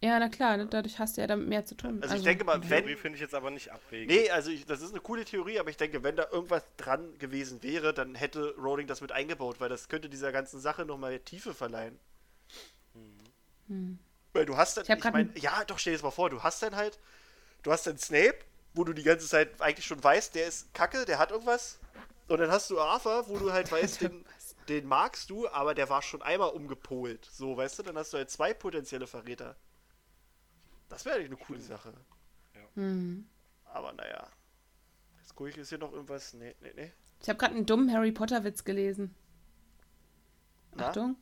Ja, 0.00 0.18
na 0.18 0.28
klar, 0.28 0.56
ne, 0.56 0.66
dadurch 0.66 0.98
hast 0.98 1.16
du 1.16 1.20
ja 1.20 1.28
damit 1.28 1.46
mehr 1.46 1.64
zu 1.64 1.76
tun. 1.76 2.02
Also 2.02 2.16
ich 2.16 2.22
denke 2.24 2.42
mal, 2.44 2.58
Die 2.58 2.68
wenn- 2.70 2.84
Theorie 2.84 2.96
finde 2.96 3.14
ich 3.16 3.20
jetzt 3.22 3.34
aber 3.36 3.52
nicht 3.52 3.70
abwegig. 3.70 4.08
Nee, 4.08 4.30
also 4.30 4.50
ich, 4.50 4.66
das 4.66 4.82
ist 4.82 4.90
eine 4.90 5.00
coole 5.00 5.24
Theorie, 5.24 5.60
aber 5.60 5.70
ich 5.70 5.76
denke, 5.76 6.02
wenn 6.02 6.16
da 6.16 6.26
irgendwas 6.32 6.64
dran 6.76 7.16
gewesen 7.18 7.62
wäre, 7.62 7.94
dann 7.94 8.16
hätte 8.16 8.52
Rowling 8.56 8.88
das 8.88 9.00
mit 9.00 9.12
eingebaut, 9.12 9.60
weil 9.60 9.68
das 9.68 9.88
könnte 9.88 10.08
dieser 10.08 10.32
ganzen 10.32 10.58
Sache 10.60 10.84
nochmal 10.84 11.20
Tiefe 11.20 11.54
verleihen. 11.54 12.00
Hm. 13.68 13.98
Weil 14.32 14.46
du 14.46 14.56
hast 14.56 14.76
dann, 14.76 14.84
Ich 14.84 14.90
hab 14.90 14.98
ich, 14.98 15.04
meine, 15.12 15.30
ja, 15.38 15.64
doch, 15.66 15.78
stell 15.78 15.92
dir 15.92 15.98
das 15.98 16.02
mal 16.02 16.10
vor, 16.10 16.30
du 16.30 16.42
hast 16.42 16.62
dann 16.62 16.74
halt, 16.74 16.98
du 17.62 17.70
hast 17.70 17.86
dann 17.86 17.98
Snape, 17.98 18.38
wo 18.74 18.84
du 18.84 18.92
die 18.92 19.02
ganze 19.02 19.28
Zeit 19.28 19.60
eigentlich 19.60 19.86
schon 19.86 20.02
weißt, 20.02 20.34
der 20.34 20.46
ist 20.46 20.72
kacke, 20.74 21.04
der 21.04 21.18
hat 21.18 21.30
irgendwas. 21.30 21.78
Und 22.28 22.38
dann 22.40 22.50
hast 22.50 22.70
du 22.70 22.80
Arthur, 22.80 23.28
wo 23.28 23.38
du 23.38 23.52
halt 23.52 23.70
weißt, 23.70 24.00
den, 24.00 24.24
den 24.68 24.86
magst 24.86 25.30
du, 25.30 25.48
aber 25.48 25.74
der 25.74 25.88
war 25.88 26.02
schon 26.02 26.22
einmal 26.22 26.50
umgepolt. 26.50 27.28
So, 27.30 27.56
weißt 27.56 27.78
du, 27.78 27.82
dann 27.82 27.96
hast 27.96 28.12
du 28.12 28.18
halt 28.18 28.30
zwei 28.30 28.54
potenzielle 28.54 29.06
Verräter. 29.06 29.56
Das 30.88 31.04
wäre 31.04 31.16
eigentlich 31.16 31.30
eine 31.30 31.44
coole 31.46 31.60
Sache. 31.60 31.94
Hm. 32.74 33.28
Aber 33.64 33.92
naja. 33.92 34.28
Jetzt 35.18 35.34
gucke 35.34 35.50
ich, 35.50 35.56
ist 35.56 35.70
hier 35.70 35.78
noch 35.78 35.92
irgendwas. 35.92 36.34
Nee, 36.34 36.54
nee, 36.60 36.72
nee. 36.74 36.92
Ich 37.22 37.28
habe 37.28 37.38
gerade 37.38 37.54
einen 37.54 37.66
dummen 37.66 37.92
Harry 37.92 38.12
Potter-Witz 38.12 38.64
gelesen. 38.64 39.14
Na? 40.74 40.88
Achtung. 40.88 41.16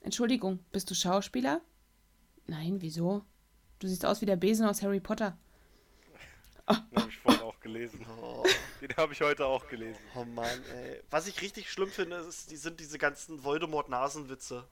Entschuldigung, 0.00 0.58
bist 0.72 0.90
du 0.90 0.94
Schauspieler? 0.94 1.60
Nein, 2.46 2.80
wieso? 2.80 3.24
Du 3.78 3.86
siehst 3.86 4.04
aus 4.04 4.20
wie 4.20 4.26
der 4.26 4.36
Besen 4.36 4.66
aus 4.66 4.82
Harry 4.82 5.00
Potter. 5.00 5.38
Den 6.68 6.96
habe 6.96 7.08
ich 7.08 7.18
vorhin 7.18 7.42
auch 7.42 7.58
gelesen. 7.60 8.06
Oh, 8.20 8.44
Den 8.82 8.96
habe 8.96 9.12
ich 9.12 9.20
heute 9.20 9.46
auch 9.46 9.68
gelesen. 9.68 10.00
oh 10.16 10.24
Mann, 10.24 10.64
ey. 10.74 11.00
Was 11.08 11.28
ich 11.28 11.40
richtig 11.40 11.70
schlimm 11.70 11.90
finde, 11.90 12.16
ist, 12.16 12.50
die 12.50 12.56
sind 12.56 12.80
diese 12.80 12.98
ganzen 12.98 13.44
Voldemort-Nasenwitze. 13.44 14.64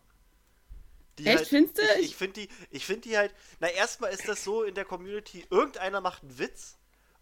Die 1.18 1.26
Echt, 1.26 1.46
findest 1.46 1.78
du? 1.78 1.82
Ich, 2.00 2.06
ich 2.06 2.16
finde 2.16 2.40
die, 2.40 2.48
ich 2.70 2.84
finde 2.84 3.08
die 3.08 3.16
halt. 3.16 3.32
Na, 3.60 3.68
erstmal 3.68 4.12
ist 4.12 4.26
das 4.26 4.42
so 4.42 4.64
in 4.64 4.74
der 4.74 4.84
Community, 4.84 5.46
irgendeiner 5.48 6.00
macht 6.00 6.22
einen 6.24 6.38
Witz 6.40 6.76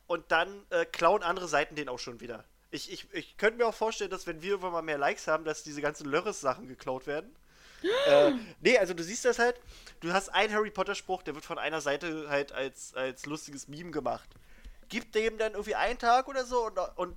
und 0.07 0.33
dann 0.33 0.65
äh, 0.71 0.87
klauen 0.87 1.23
andere 1.23 1.47
Seiten 1.47 1.75
den 1.75 1.91
auch 1.91 1.99
schon 1.99 2.21
wieder. 2.21 2.45
Ich, 2.71 2.91
ich, 2.91 3.07
ich 3.13 3.37
könnte 3.37 3.59
mir 3.59 3.67
auch 3.67 3.75
vorstellen, 3.75 4.11
dass 4.11 4.27
wenn 4.27 4.41
wir 4.41 4.53
irgendwann 4.53 4.73
mal 4.73 4.83
mehr 4.83 4.99
Likes 4.99 5.27
haben, 5.27 5.45
dass 5.45 5.65
diese 5.65 5.83
ganzen 5.83 6.09
Lörres-Sachen 6.09 6.69
geklaut 6.69 7.07
werden. 7.07 7.35
äh, 8.07 8.33
nee, 8.61 8.79
also 8.79 8.95
du 8.95 9.03
siehst 9.03 9.27
das 9.27 9.39
halt, 9.39 9.61
du 10.01 10.13
hast 10.15 10.31
einen 10.31 10.55
Harry 10.55 10.71
Potter-Spruch, 10.71 11.23
der 11.23 11.35
wird 11.35 11.45
von 11.45 11.59
einer 11.59 11.83
Seite 11.83 12.31
halt 12.31 12.53
als, 12.53 12.95
als 12.95 13.27
lustiges 13.27 13.69
Meme 13.69 13.91
gemacht. 13.91 14.29
Gib 14.89 15.13
dem 15.13 15.39
dann 15.39 15.53
irgendwie 15.53 15.75
einen 15.75 15.99
Tag 15.99 16.29
oder 16.29 16.45
so 16.45 16.67
und, 16.67 16.79
und 16.97 17.17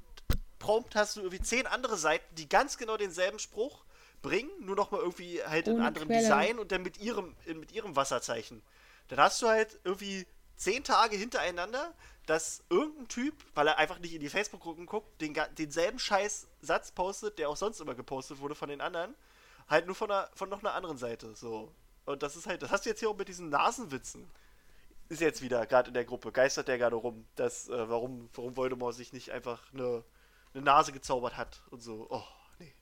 prompt 0.60 0.95
hast 0.95 1.15
du 1.15 1.22
irgendwie 1.22 1.41
zehn 1.41 1.65
andere 1.68 1.98
Seiten, 1.98 2.35
die 2.35 2.48
ganz 2.49 2.77
genau 2.77 2.98
denselben 2.98 3.39
Spruch 3.39 3.84
bringen, 4.22 4.52
nur 4.60 4.76
nochmal 4.76 5.02
irgendwie 5.02 5.43
halt 5.43 5.68
in 5.68 5.76
Ohne 5.76 5.85
anderem 5.88 6.07
Quelle. 6.07 6.22
Design 6.22 6.60
und 6.60 6.72
dann 6.72 6.84
mit 6.84 6.99
ihrem, 6.99 7.35
in- 7.45 7.60
mit 7.60 7.72
ihrem 7.72 7.95
Wasserzeichen. 7.95 8.61
Dann 9.07 9.19
hast 9.19 9.41
du 9.41 9.48
halt 9.48 9.80
irgendwie 9.84 10.27
zehn 10.57 10.84
Tage 10.84 11.15
hintereinander, 11.18 11.93
dass 12.27 12.64
irgendein 12.69 13.07
Typ, 13.07 13.34
weil 13.56 13.68
er 13.68 13.80
einfach 13.80 13.98
nicht 13.98 14.14
in 14.14 14.19
die 14.22 14.30
Facebook-Gruppen 14.30 14.85
guckt, 14.85 15.19
den, 15.22 15.35
denselben 15.57 15.98
scheiß 15.98 16.48
Satz 16.61 16.91
postet, 16.91 17.39
der 17.39 17.49
auch 17.49 17.57
sonst 17.57 17.80
immer 17.81 17.95
gepostet 17.95 18.39
wurde 18.39 18.53
von 18.53 18.69
den 18.69 18.80
anderen, 18.80 19.15
halt 19.68 19.88
nur 19.88 19.95
von, 19.95 20.11
einer, 20.11 20.30
von 20.35 20.48
noch 20.49 20.60
einer 20.60 20.73
anderen 20.76 20.98
Seite. 20.98 21.34
So. 21.35 21.72
Und 22.06 22.22
das 22.22 22.35
ist 22.35 22.45
halt, 22.45 22.61
das 22.61 22.69
hast 22.69 22.85
du 22.85 22.89
jetzt 22.89 22.99
hier 22.99 23.10
auch 23.10 23.18
mit 23.18 23.27
diesen 23.27 23.49
Nasenwitzen. 23.49 24.30
Ist 25.11 25.19
jetzt 25.19 25.41
wieder, 25.41 25.65
gerade 25.65 25.89
in 25.89 25.93
der 25.93 26.05
Gruppe, 26.05 26.31
geistert 26.31 26.69
der 26.69 26.77
gerade 26.77 26.95
rum, 26.95 27.25
dass, 27.35 27.67
äh, 27.67 27.89
warum, 27.89 28.29
warum 28.33 28.55
Voldemort 28.55 28.95
sich 28.95 29.11
nicht 29.11 29.31
einfach 29.31 29.61
eine, 29.73 30.05
eine 30.53 30.63
Nase 30.63 30.93
gezaubert 30.93 31.35
hat 31.35 31.61
und 31.69 31.81
so. 31.83 32.07
Oh, 32.09 32.23
nee. 32.59 32.73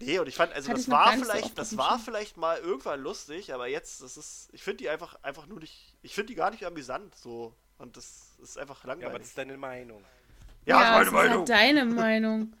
Nee, 0.00 0.18
und 0.18 0.26
ich 0.26 0.34
fand, 0.34 0.52
also 0.52 0.72
das 0.72 0.80
ich 0.82 0.88
war 0.90 1.16
so 1.16 1.22
vielleicht, 1.24 1.44
auf 1.44 1.54
das 1.54 1.76
war 1.76 2.00
vielleicht 2.00 2.36
mal 2.36 2.58
irgendwann 2.58 3.00
lustig, 3.00 3.54
aber 3.54 3.68
jetzt, 3.68 4.02
das 4.02 4.16
ist, 4.16 4.48
ich 4.52 4.64
finde 4.64 4.78
die 4.78 4.88
einfach, 4.90 5.16
einfach 5.22 5.46
nur 5.46 5.60
nicht, 5.60 5.94
ich 6.02 6.14
finde 6.14 6.28
die 6.32 6.34
gar 6.34 6.50
nicht 6.50 6.66
amüsant, 6.66 7.14
so. 7.14 7.54
Und 7.78 7.96
das 7.96 8.36
ist 8.42 8.58
einfach 8.58 8.84
Ja, 8.84 8.90
aber 8.92 9.00
langweilig. 9.02 9.18
das 9.20 9.28
ist 9.28 9.38
deine 9.38 9.56
Meinung. 9.56 10.02
Ja, 10.64 11.00
es 11.00 11.06
ist 11.08 11.14
halt 11.14 11.48
deine 11.48 11.84
Meinung. 11.84 12.52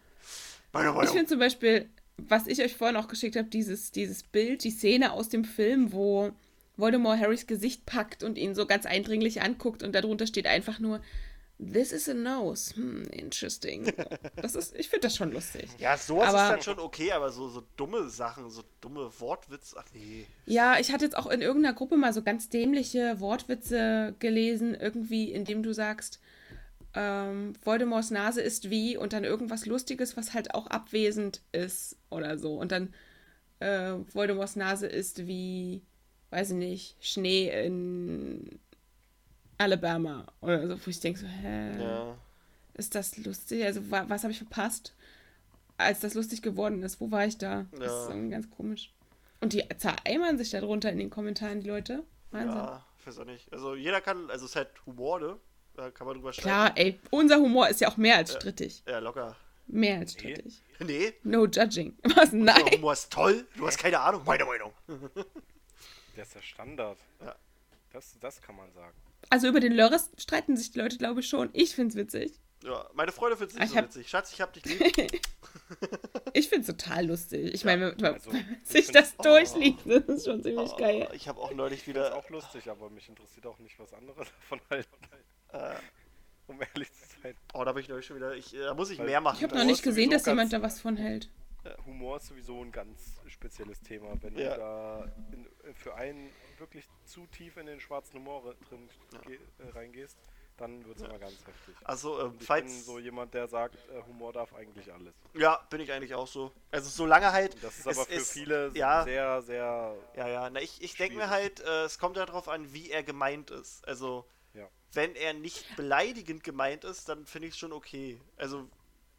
Meine 0.72 0.90
Ich 0.90 0.94
Meinung. 0.94 1.12
finde 1.12 1.26
zum 1.26 1.38
Beispiel, 1.40 1.90
was 2.18 2.46
ich 2.46 2.62
euch 2.62 2.76
vorhin 2.76 2.96
auch 2.96 3.08
geschickt 3.08 3.34
habe, 3.34 3.48
dieses, 3.48 3.90
dieses 3.90 4.22
Bild, 4.22 4.62
die 4.62 4.70
Szene 4.70 5.10
aus 5.12 5.28
dem 5.28 5.44
Film, 5.44 5.90
wo 5.92 6.30
Voldemort 6.76 7.18
Harrys 7.18 7.46
Gesicht 7.46 7.86
packt 7.86 8.22
und 8.22 8.36
ihn 8.38 8.54
so 8.54 8.66
ganz 8.66 8.86
eindringlich 8.86 9.42
anguckt 9.42 9.82
und 9.82 9.94
darunter 9.94 10.26
steht 10.26 10.46
einfach 10.46 10.78
nur 10.78 11.00
This 11.58 11.90
is 11.90 12.06
a 12.06 12.12
nose. 12.12 12.74
Hm, 12.76 13.04
interesting. 13.10 13.90
Das 14.36 14.54
ist, 14.54 14.76
ich 14.76 14.90
finde 14.90 15.06
das 15.06 15.16
schon 15.16 15.32
lustig. 15.32 15.70
Ja, 15.78 15.96
sowas 15.96 16.28
Aber- 16.28 16.42
ist 16.44 16.50
dann 16.50 16.62
schon 16.62 16.78
okay, 16.84 17.12
aber 17.12 17.30
so, 17.30 17.48
so 17.48 17.62
dumme 17.78 18.10
Sachen, 18.10 18.50
so 18.50 18.62
dumme 18.82 19.10
Wortwitz, 19.20 19.74
ach 19.78 19.86
nee. 19.94 20.26
Ja, 20.44 20.78
ich 20.78 20.92
hatte 20.92 21.06
jetzt 21.06 21.16
auch 21.16 21.26
in 21.26 21.40
irgendeiner 21.40 21.74
Gruppe 21.74 21.96
mal 21.96 22.12
so 22.12 22.22
ganz 22.22 22.50
dämliche 22.50 23.18
Wortwitze 23.20 24.14
gelesen, 24.18 24.74
irgendwie, 24.74 25.32
indem 25.32 25.62
du 25.62 25.72
sagst, 25.72 26.20
ähm, 26.94 27.54
Voldemorts 27.62 28.10
Nase 28.10 28.42
ist 28.42 28.68
wie 28.68 28.98
und 28.98 29.14
dann 29.14 29.24
irgendwas 29.24 29.64
Lustiges, 29.64 30.16
was 30.16 30.34
halt 30.34 30.54
auch 30.54 30.66
abwesend 30.66 31.40
ist 31.52 31.96
oder 32.10 32.36
so. 32.38 32.54
Und 32.58 32.70
dann 32.72 32.92
äh, 33.60 33.92
Voldemorts 34.12 34.56
Nase 34.56 34.86
ist 34.86 35.26
wie, 35.26 35.80
weiß 36.36 36.50
ich 36.50 36.56
nicht, 36.56 36.96
Schnee 37.00 37.48
in 37.66 38.58
Alabama 39.58 40.26
oder 40.42 40.66
so, 40.68 40.86
wo 40.86 40.90
ich 40.90 41.00
denke 41.00 41.18
so, 41.18 41.26
hä, 41.26 41.82
Ja. 41.82 42.14
ist 42.74 42.94
das 42.94 43.16
lustig? 43.16 43.64
Also 43.64 43.90
wa 43.90 44.04
was 44.08 44.22
habe 44.22 44.32
ich 44.32 44.38
verpasst, 44.38 44.94
als 45.78 46.00
das 46.00 46.12
lustig 46.14 46.42
geworden 46.42 46.82
ist? 46.82 47.00
Wo 47.00 47.10
war 47.10 47.24
ich 47.26 47.38
da? 47.38 47.64
Das 47.72 47.80
Ja. 47.80 48.02
ist 48.02 48.10
irgendwie 48.10 48.30
ganz 48.30 48.50
komisch. 48.50 48.92
Und 49.40 49.54
die 49.54 49.64
zereimern 49.78 50.36
sich 50.36 50.50
darunter 50.50 50.90
in 50.92 50.98
den 50.98 51.08
Kommentaren, 51.08 51.60
die 51.60 51.68
Leute. 51.68 52.02
Wahnsinn. 52.32 52.50
Ja, 52.56 52.84
ich 53.00 53.06
weiß 53.06 53.18
auch 53.18 53.24
nicht. 53.24 53.50
Also 53.52 53.74
jeder 53.74 54.00
kann, 54.02 54.30
also 54.30 54.44
es 54.44 54.50
ist 54.50 54.56
halt 54.56 54.68
Humor, 54.84 55.20
ne? 55.20 55.36
Da 55.74 55.90
kann 55.90 56.06
man 56.06 56.16
drüber 56.16 56.32
streiten. 56.34 56.48
Klar, 56.48 56.72
ey, 56.76 56.98
unser 57.10 57.36
Humor 57.36 57.68
ist 57.68 57.80
ja 57.80 57.88
auch 57.88 57.96
mehr 57.96 58.16
als 58.16 58.32
strittig. 58.34 58.82
Ja, 58.86 58.98
locker. 58.98 59.36
Mehr 59.68 59.98
als 60.00 60.14
Nee. 60.16 60.20
strittig. 60.34 60.62
Nee, 60.80 61.14
No 61.22 61.46
judging. 61.46 61.96
Was? 62.14 62.30
der 62.30 62.40
Nein. 62.40 62.62
Humor 62.74 62.92
ist 62.92 63.10
toll. 63.10 63.46
Du 63.56 63.66
hast 63.66 63.78
keine 63.78 64.00
Ahnung, 64.00 64.22
meine 64.26 64.44
Meinung. 64.44 64.72
Der 66.16 66.22
ist 66.24 66.34
der 66.34 66.42
Standard. 66.42 66.98
Ja. 67.20 67.34
Das, 67.92 68.16
das 68.20 68.40
kann 68.42 68.56
man 68.56 68.72
sagen. 68.72 68.96
Also 69.30 69.48
über 69.48 69.60
den 69.60 69.72
Lörres 69.72 70.10
streiten 70.18 70.56
sich 70.56 70.70
die 70.72 70.78
Leute, 70.78 70.98
glaube 70.98 71.20
ich, 71.20 71.28
schon. 71.28 71.50
Ich 71.52 71.74
find's 71.74 71.94
witzig. 71.96 72.32
Ja, 72.64 72.88
meine 72.94 73.12
Freunde 73.12 73.36
finden 73.36 73.52
es 73.52 73.58
Ah, 73.58 73.60
nicht 73.60 73.68
ich 73.68 73.72
so 73.72 73.76
hab- 73.78 73.84
witzig. 73.86 74.08
Schatz, 74.08 74.32
ich 74.32 74.40
hab 74.40 74.52
dich 74.52 74.64
lieb. 74.64 75.20
Ich 76.32 76.48
find's 76.48 76.66
total 76.66 77.06
lustig. 77.06 77.54
Ich 77.54 77.64
meine, 77.64 77.92
wenn 77.92 78.00
man 78.00 78.14
also, 78.14 78.30
sich 78.62 78.86
ich 78.86 78.92
das 78.92 79.10
find's- 79.10 79.22
durchliest, 79.24 79.78
das 79.86 80.04
ist 80.16 80.24
schon 80.26 80.42
ziemlich 80.42 80.70
Oh, 80.72 80.76
geil. 80.76 81.08
ich 81.12 81.28
habe 81.28 81.40
auch 81.40 81.52
neulich 81.52 81.78
Ich 81.80 81.84
finde 81.84 82.00
es 82.00 82.06
wieder. 82.06 82.16
auch 82.16 82.28
lustig, 82.30 82.68
aber 82.70 82.90
mich 82.90 83.08
interessiert 83.08 83.46
auch 83.46 83.58
nicht, 83.58 83.78
was 83.78 83.92
andere 83.92 84.24
davon 84.50 84.60
halten. 84.70 84.96
Äh, 85.52 85.74
Um 86.48 86.60
ehrlich 86.60 86.92
zu 86.92 87.20
sein. 87.22 87.34
oh, 87.54 87.60
da 87.64 87.66
habe 87.66 87.80
ich 87.80 87.88
neulich 87.88 88.06
schon 88.06 88.16
wieder. 88.16 88.34
Ich, 88.34 88.54
äh, 88.54 88.58
da 88.60 88.74
muss 88.74 88.90
ich 88.90 88.98
Weil- 88.98 89.06
mehr 89.06 89.20
machen. 89.20 89.36
Ich 89.38 89.42
habe 89.42 89.54
Das 89.54 89.62
noch 89.62 89.70
nicht 89.70 89.82
gesehen, 89.82 90.10
dass 90.10 90.26
jemand 90.26 90.52
da 90.52 90.60
was 90.62 90.80
von 90.80 90.96
hält. 90.96 91.28
Äh, 91.66 91.76
Humor 91.86 92.16
ist 92.18 92.26
sowieso 92.26 92.62
ein 92.62 92.72
ganz 92.72 93.20
spezielles 93.26 93.80
Thema. 93.80 94.14
Wenn 94.22 94.36
Ja. 94.38 94.54
du 94.54 94.60
da 94.60 95.04
in, 95.32 95.46
äh, 95.68 95.74
für 95.74 95.94
einen 95.94 96.30
wirklich 96.58 96.86
zu 97.04 97.26
tief 97.26 97.56
in 97.56 97.66
den 97.66 97.80
schwarzen 97.80 98.14
Humor 98.18 98.54
drin 98.68 98.88
ge- 99.26 99.38
äh, 99.58 99.68
reingehst, 99.70 100.16
dann 100.56 100.86
wird 100.86 100.96
es 100.96 101.02
immer 101.02 101.18
ganz 101.18 101.34
heftig. 101.46 101.74
Also, 101.84 102.18
ähm, 102.28 102.38
ich 102.40 102.48
bin 102.48 102.68
so 102.82 102.98
jemand, 102.98 103.34
der 103.34 103.46
sagt, 103.46 103.76
äh, 103.90 104.02
Humor 104.06 104.32
darf 104.32 104.54
eigentlich 104.54 104.90
alles. 104.90 105.14
Ja, 105.34 105.56
bin 105.68 105.80
ich 105.80 105.92
eigentlich 105.92 106.14
auch 106.14 106.26
so. 106.26 106.50
Also, 106.70 106.88
solange 106.88 107.30
halt. 107.32 107.54
Und 107.56 107.64
das 107.64 107.78
ist 107.78 107.86
aber 107.86 108.06
für 108.06 108.14
ist- 108.14 108.32
viele 108.32 108.70
ja. 108.74 109.04
sehr, 109.04 109.42
sehr. 109.42 109.94
Ja, 110.16 110.28
ja. 110.28 110.48
Na, 110.50 110.60
ich, 110.62 110.80
ich 110.82 110.96
denke 110.96 111.16
mir 111.16 111.28
halt, 111.28 111.60
äh, 111.60 111.84
es 111.84 111.98
kommt 111.98 112.16
darauf 112.16 112.48
an, 112.48 112.72
wie 112.72 112.90
er 112.90 113.02
gemeint 113.02 113.50
ist. 113.50 113.86
Also, 113.86 114.24
Ja. 114.54 114.66
wenn 114.94 115.14
er 115.14 115.34
nicht 115.34 115.76
beleidigend 115.76 116.42
gemeint 116.42 116.84
ist, 116.84 117.06
dann 117.10 117.26
finde 117.26 117.48
ich 117.48 117.54
es 117.54 117.58
schon 117.58 117.72
okay. 117.72 118.18
Also, 118.38 118.66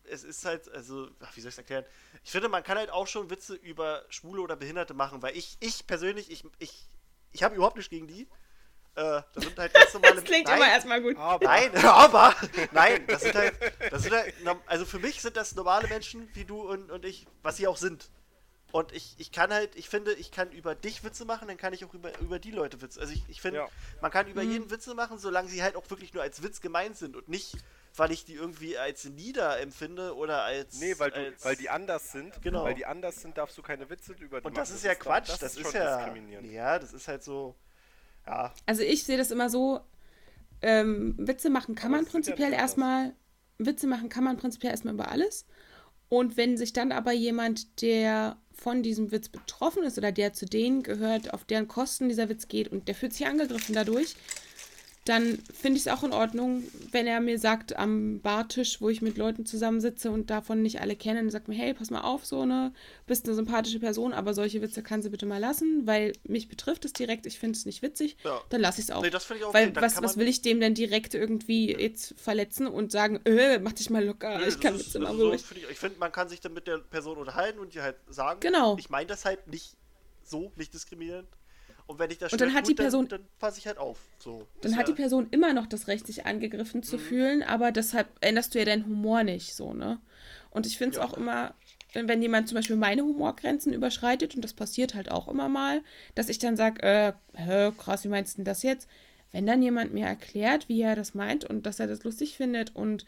es 0.10 0.24
ist 0.24 0.46
halt, 0.46 0.70
also, 0.72 1.10
ach, 1.22 1.36
wie 1.36 1.42
soll 1.42 1.50
ich 1.50 1.56
es 1.56 1.58
erklären? 1.58 1.86
Ich 2.24 2.32
finde, 2.32 2.50
man 2.50 2.64
kann 2.64 2.78
halt 2.78 2.90
auch 2.90 3.08
schon 3.08 3.30
Witze 3.30 3.56
über 3.56 4.06
Schwule 4.10 4.42
oder 4.42 4.56
Behinderte 4.56 4.94
machen, 4.94 5.22
weil 5.22 5.36
ich, 5.38 5.58
ich 5.60 5.86
persönlich, 5.88 6.32
ich, 6.32 6.44
ich, 6.60 6.88
ich 7.32 7.44
habe 7.44 7.56
überhaupt 7.56 7.76
nichts 7.76 7.90
gegen 7.90 8.08
die. 8.08 8.28
Äh, 8.96 9.22
das 9.34 9.44
sind 9.44 9.58
halt 9.58 9.74
ganz 9.74 9.94
normale 9.94 10.16
Das 10.16 10.24
klingt 10.24 10.48
Nein, 10.48 10.58
immer 10.58 10.70
erstmal 10.70 11.02
gut. 11.02 11.18
Aber 11.18 11.46
Nein, 11.46 11.76
aber 11.86 12.36
nein, 12.72 13.06
das 13.08 13.22
sind 13.22 13.36
halt, 13.36 13.54
das 13.92 14.04
sind 14.04 14.14
halt, 14.14 14.34
also 14.66 14.86
für 14.86 15.00
mich 15.00 15.22
sind 15.22 15.38
das 15.38 15.54
normale 15.56 15.88
Menschen 15.88 16.28
wie 16.34 16.46
du 16.46 16.62
und, 16.62 16.92
und 16.92 17.06
ich, 17.06 17.28
was 17.44 17.58
sie 17.58 17.68
auch 17.68 17.78
sind. 17.78 18.10
Und 18.78 18.92
ich, 18.92 19.16
ich 19.18 19.32
kann 19.32 19.52
halt, 19.52 19.76
ich 19.76 19.90
finde, 19.90 20.14
ich 20.14 20.30
kann 20.30 20.52
über 20.52 20.76
dich 20.76 21.04
Witze 21.04 21.26
machen, 21.26 21.48
dann 21.48 21.58
kann 21.58 21.74
ich 21.74 21.84
auch 21.84 21.96
über, 21.96 22.16
über 22.20 22.38
die 22.38 22.52
Leute 22.52 22.80
Witze. 22.80 23.02
Also 23.02 23.12
ich, 23.12 23.24
ich 23.28 23.42
finde, 23.42 23.62
Ja. 23.62 23.68
man 24.02 24.12
kann 24.12 24.28
über 24.28 24.44
jeden 24.44 24.70
Witze 24.70 24.94
machen, 24.94 25.18
solange 25.18 25.50
sie 25.50 25.64
halt 25.64 25.76
auch 25.76 25.90
wirklich 25.90 26.14
nur 26.14 26.22
als 26.22 26.44
Witz 26.44 26.62
gemeint 26.62 26.96
sind 26.96 27.16
und 27.16 27.28
nicht, 27.28 27.58
weil 27.96 28.12
ich 28.12 28.24
die 28.24 28.36
irgendwie 28.36 28.78
als 28.78 29.06
nieder 29.06 29.60
empfinde 29.60 30.16
oder 30.16 30.44
als. 30.44 30.80
Nee, 30.80 30.94
weil, 31.00 31.10
du, 31.10 31.18
als, 31.18 31.44
weil 31.44 31.56
die 31.56 31.72
anders 31.72 32.12
sind. 32.12 32.40
Genau. 32.44 32.66
Weil 32.66 32.76
die 32.76 32.86
anders 32.86 33.20
sind, 33.20 33.36
darfst 33.40 33.58
du 33.58 33.64
keine 33.64 33.90
Witze 33.90 34.14
über 34.14 34.42
die 34.42 34.46
Und 34.46 34.56
das 34.58 34.70
machen. 34.70 34.78
ist 34.78 34.84
ja 34.86 34.94
Quatsch, 34.94 35.30
das, 35.30 35.40
das, 35.40 35.56
ist 35.58 35.66
ist 35.66 35.74
ja. 35.74 35.98
diskriminierend. 35.98 36.52
Ja, 36.52 36.78
das 36.78 36.94
ist 36.94 37.08
halt 37.08 37.24
so. 37.24 37.56
Ja, 38.28 38.54
Also 38.68 38.84
ich 38.84 39.06
sehe 39.06 39.18
das 39.18 39.32
immer 39.32 39.50
so, 39.50 39.80
ähm, 40.62 41.16
Witze 41.18 41.50
machen 41.50 41.74
kann 41.74 41.88
Aber 41.92 41.98
man 41.98 42.06
ja 42.06 42.12
prinzipiell 42.12 42.50
nicht 42.52 42.60
erstmal, 42.60 43.16
Witze 43.58 43.88
machen 43.88 44.10
kann 44.10 44.24
man 44.24 44.38
prinzipiell 44.38 44.70
erstmal 44.72 44.94
über 44.94 45.10
alles. 45.10 45.48
Und 46.10 46.38
wenn 46.38 46.58
sich 46.58 46.74
dann 46.74 46.92
aber 46.92 47.12
jemand, 47.12 47.82
der 47.82 48.38
von 48.58 48.84
diesem 48.84 49.12
Witz 49.12 49.30
betroffen 49.30 49.84
ist 49.84 49.98
oder 49.98 50.12
der 50.12 50.34
zu 50.34 50.46
denen 50.46 50.84
gehört, 50.84 51.34
auf 51.34 51.46
deren 51.46 51.68
Kosten 51.68 52.10
dieser 52.10 52.28
Witz 52.28 52.48
geht 52.48 52.70
und 52.70 52.88
der 52.88 52.96
fühlt 52.96 53.14
sich 53.14 53.28
angegriffen 53.28 53.76
dadurch, 53.76 54.16
dann 55.10 55.40
finde 55.54 55.78
ich 55.80 55.86
es 55.86 55.92
auch 55.92 56.04
in 56.04 56.12
Ordnung, 56.12 56.64
wenn 56.92 57.08
er 57.08 57.20
mir 57.22 57.40
sagt 57.40 57.76
am 57.78 58.20
Bartisch, 58.20 58.82
wo 58.82 58.90
ich 58.90 59.02
mit 59.02 59.18
Leuten 59.18 59.46
zusammensitze 59.46 60.12
und 60.12 60.30
davon 60.30 60.62
nicht 60.62 60.82
alle 60.82 60.96
kenne, 60.96 61.20
und 61.22 61.30
sagt 61.30 61.48
mir, 61.48 61.56
hey, 61.56 61.74
pass 61.74 61.90
mal 61.92 62.02
auf, 62.02 62.26
so 62.26 62.42
eine, 62.42 62.74
bist 63.06 63.26
eine 63.26 63.36
sympathische 63.36 63.80
Person, 63.80 64.14
aber 64.14 64.34
solche 64.34 64.62
Witze 64.62 64.84
kannst 64.84 65.08
du 65.08 65.12
bitte 65.12 65.26
mal 65.26 65.38
lassen, 65.40 65.88
weil 65.88 66.14
mich 66.24 66.50
betrifft 66.50 66.86
es 66.86 66.94
direkt, 66.94 67.26
ich 67.26 67.40
finde 67.40 67.58
es 67.58 67.66
nicht 67.66 67.82
witzig, 67.82 68.18
Ja. 68.24 68.42
dann 68.50 68.62
lasse 68.62 68.82
ich 68.82 68.88
es 68.88 68.92
auch. 68.92 69.02
Nee, 69.02 69.10
das 69.10 69.26
finde 69.26 69.40
ich 69.42 69.46
auch 69.46 69.54
weil 69.54 69.70
okay, 69.70 69.82
was, 69.82 70.02
was 70.02 70.18
will 70.18 70.28
ich 70.28 70.42
dem 70.42 70.60
denn 70.60 70.74
direkt 70.74 71.14
irgendwie 71.14 71.72
jetzt 71.72 72.14
verletzen 72.18 72.68
und 72.68 72.92
sagen, 72.92 73.20
äh, 73.26 73.60
mach 73.60 73.74
dich 73.74 73.90
mal 73.90 74.04
locker, 74.04 74.40
Nö, 74.40 74.46
ich 74.48 74.60
kann 74.60 74.76
ist- 74.76 74.94
wo 75.00 75.06
sowas 75.16 75.42
ich. 75.42 75.48
find 75.48 75.62
ich, 75.64 75.70
ich 75.72 75.78
finde, 75.78 76.00
man 76.00 76.12
kann 76.12 76.28
sich 76.30 76.42
dann 76.42 76.54
mit 76.54 76.68
der 76.68 76.80
Person 76.80 77.18
unterhalten 77.18 77.60
und 77.60 77.74
die 77.74 77.82
halt 77.82 77.96
sagen, 78.10 78.40
Genau. 78.42 78.76
ich 78.78 78.90
meine 78.90 79.08
das 79.08 79.26
halt 79.26 79.48
nicht 79.48 79.76
so, 80.24 80.52
nicht 80.58 80.74
diskriminierend. 80.74 81.28
Und 81.88 82.00
wenn 82.00 82.12
ich 82.12 82.18
das 82.18 82.32
Und 82.34 82.42
dann 82.42 82.54
hat 82.54 82.66
die 82.68 82.72
gut, 82.72 82.78
Person- 82.78 83.08
dann, 83.08 83.22
dann 83.22 83.28
passe 83.40 83.60
ich 83.60 83.68
halt 83.68 83.78
auf. 83.78 83.98
So. 84.20 84.46
Dann 84.62 84.76
hat 84.76 84.88
die 84.88 84.92
ja- 84.92 84.98
Person 84.98 85.28
immer 85.32 85.54
noch 85.54 85.66
das 85.68 85.88
Recht, 85.88 86.06
sich 86.06 86.26
angegriffen 86.26 86.80
Mhm. 86.80 86.84
zu 86.84 86.98
fühlen, 86.98 87.44
aber 87.44 87.72
deshalb 87.72 88.08
änderst 88.22 88.54
du 88.54 88.60
ja 88.60 88.66
deinen 88.66 88.86
Humor 88.86 89.24
nicht 89.24 89.56
so, 89.56 89.74
ne? 89.74 90.00
Und 90.52 90.66
ich 90.66 90.78
finde 90.78 90.98
es 90.98 90.98
Ja. 90.98 91.08
auch 91.08 91.14
immer, 91.16 91.54
wenn, 91.94 92.08
wenn 92.10 92.22
jemand 92.22 92.50
zum 92.50 92.56
Beispiel 92.56 92.76
meine 92.76 93.04
Humorgrenzen 93.04 93.72
überschreitet, 93.74 94.36
und 94.36 94.42
das 94.44 94.54
passiert 94.54 94.96
halt 94.96 95.10
auch 95.12 95.28
immer 95.30 95.48
mal, 95.50 95.82
dass 96.16 96.28
ich 96.30 96.40
dann 96.40 96.58
sage, 96.58 96.84
äh, 96.84 97.14
hä, 97.36 97.72
krass, 97.78 98.04
wie 98.04 98.10
meinst 98.10 98.34
du 98.34 98.38
denn 98.38 98.46
das 98.46 98.64
jetzt? 98.64 98.90
Wenn 99.32 99.46
dann 99.46 99.62
jemand 99.62 99.94
mir 99.94 100.06
erklärt, 100.06 100.68
wie 100.68 100.82
er 100.82 100.96
das 100.96 101.14
meint 101.14 101.46
und 101.46 101.66
dass 101.66 101.80
er 101.80 101.88
das 101.88 102.04
lustig 102.04 102.36
findet 102.36 102.76
und 102.76 103.06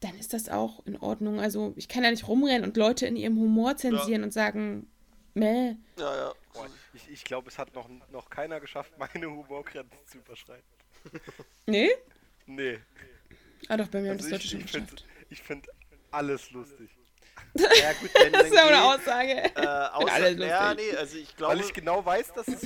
dann 0.00 0.14
ist 0.18 0.32
das 0.32 0.48
auch 0.48 0.84
in 0.86 0.96
Ordnung. 0.96 1.40
Also 1.40 1.72
ich 1.76 1.88
kann 1.88 2.04
ja 2.04 2.10
nicht 2.10 2.28
rumrennen 2.28 2.64
und 2.64 2.76
Leute 2.76 3.06
in 3.06 3.16
ihrem 3.16 3.36
Humor 3.38 3.76
zensieren 3.76 4.22
und 4.22 4.32
sagen, 4.32 4.86
meh. 5.34 5.76
Ja, 5.96 6.16
ja. 6.16 6.32
Boah, 6.52 6.66
ich 6.94 7.08
ich 7.10 7.24
glaube, 7.24 7.48
es 7.48 7.58
hat 7.58 7.74
noch, 7.74 7.88
noch 8.10 8.28
keiner 8.30 8.60
geschafft, 8.60 8.92
meine 8.98 9.26
Humorgrenze 9.26 9.96
zu 10.06 10.18
überschreiten. 10.18 10.64
Nee? 11.66 11.90
Nee. 12.46 12.78
Ah 13.68 13.76
doch, 13.76 13.88
bei 13.88 14.00
mir 14.00 14.10
haben 14.10 14.16
Also 14.18 14.30
das 14.30 14.30
Leute 14.30 14.44
ich, 14.44 14.50
schon 14.50 14.60
ich 14.60 14.70
finde 14.70 14.92
geschafft. 14.92 15.06
ich 15.30 15.42
find 15.42 15.66
alles 16.10 16.50
lustig. 16.50 16.90
Ja, 17.54 17.92
gut, 17.94 18.10
wenn 18.14 18.32
Das 18.32 18.46
ist 18.46 18.54
ja 18.54 18.66
eine 18.66 18.82
Aussage. 18.84 19.32
äh, 19.32 19.60
außer, 19.94 20.12
alles 20.12 20.38
ja, 20.44 20.72
lustig. 20.72 20.90
nee, 20.92 20.96
also 20.98 21.16
ich 21.18 21.36
glaube. 21.36 21.54
Weil 21.54 21.64
ich 21.64 21.72
genau 21.72 22.04
weiß, 22.04 22.32
dass 22.34 22.48
es, 22.48 22.60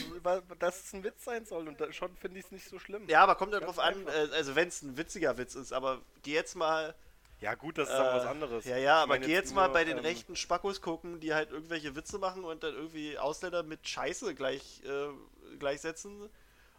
dass 0.59 0.85
es 0.85 0.93
ein 0.95 1.05
Witz 1.05 1.25
sein 1.25 1.45
soll 1.45 1.69
und 1.69 1.81
da, 1.81 1.93
schon 1.93 2.17
finde 2.17 2.39
ich 2.41 2.47
es 2.47 2.53
nicht 2.53 2.69
so 2.69 2.79
schlimm. 2.79 3.07
ja, 3.09 3.23
aber 3.23 3.35
kommt 3.35 3.53
ja 3.53 3.61
drauf 3.61 3.79
an, 3.79 3.95
einfach. 3.95 4.15
äh, 4.15 4.35
also 4.35 4.55
wenn 4.57 4.69
es 4.69 4.83
ein 4.83 4.97
witziger 4.97 5.37
Witz 5.39 5.55
ist, 5.55 5.73
aber 5.73 6.01
geh 6.23 6.33
jetzt 6.33 6.57
mal. 6.57 6.95
Ja, 7.43 7.55
gut, 7.57 7.77
das 7.77 7.89
ist 7.89 7.95
Äh, 7.95 7.99
aber 7.99 8.19
was 8.19 8.27
anderes. 8.27 8.65
Ja, 8.65 8.77
ja, 8.77 9.03
aber 9.03 9.19
geh 9.19 9.27
jetzt 9.27 9.47
jetzt 9.47 9.55
mal 9.55 9.67
nur, 9.67 9.73
bei 9.75 9.85
den 9.85 9.99
ähm, 9.99 10.05
rechten 10.05 10.37
Spackos 10.37 10.81
gucken, 10.81 11.19
die 11.21 11.35
halt 11.35 11.51
irgendwelche 11.51 11.95
Witze 11.97 12.19
machen 12.19 12.45
und 12.45 12.63
dann 12.63 12.73
irgendwie 12.75 13.19
Ausländer 13.19 13.65
mit 13.65 13.87
Scheiße 13.87 14.35
gleich, 14.35 14.81
äh, 14.85 15.57
gleichsetzen. 15.59 16.31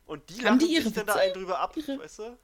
Und 0.06 0.30
die 0.30 0.36
Haben 0.38 0.44
lachen 0.46 0.60
die 0.60 0.74
ihre 0.74 0.84
sich 0.86 0.94
dann 0.94 1.06
da 1.06 1.14
Witze? 1.16 1.24
einen 1.26 1.34
drüber 1.34 1.60
ab, 1.60 1.76
Ihre- 1.78 2.00
weißt 2.00 2.20
du? 2.20 2.38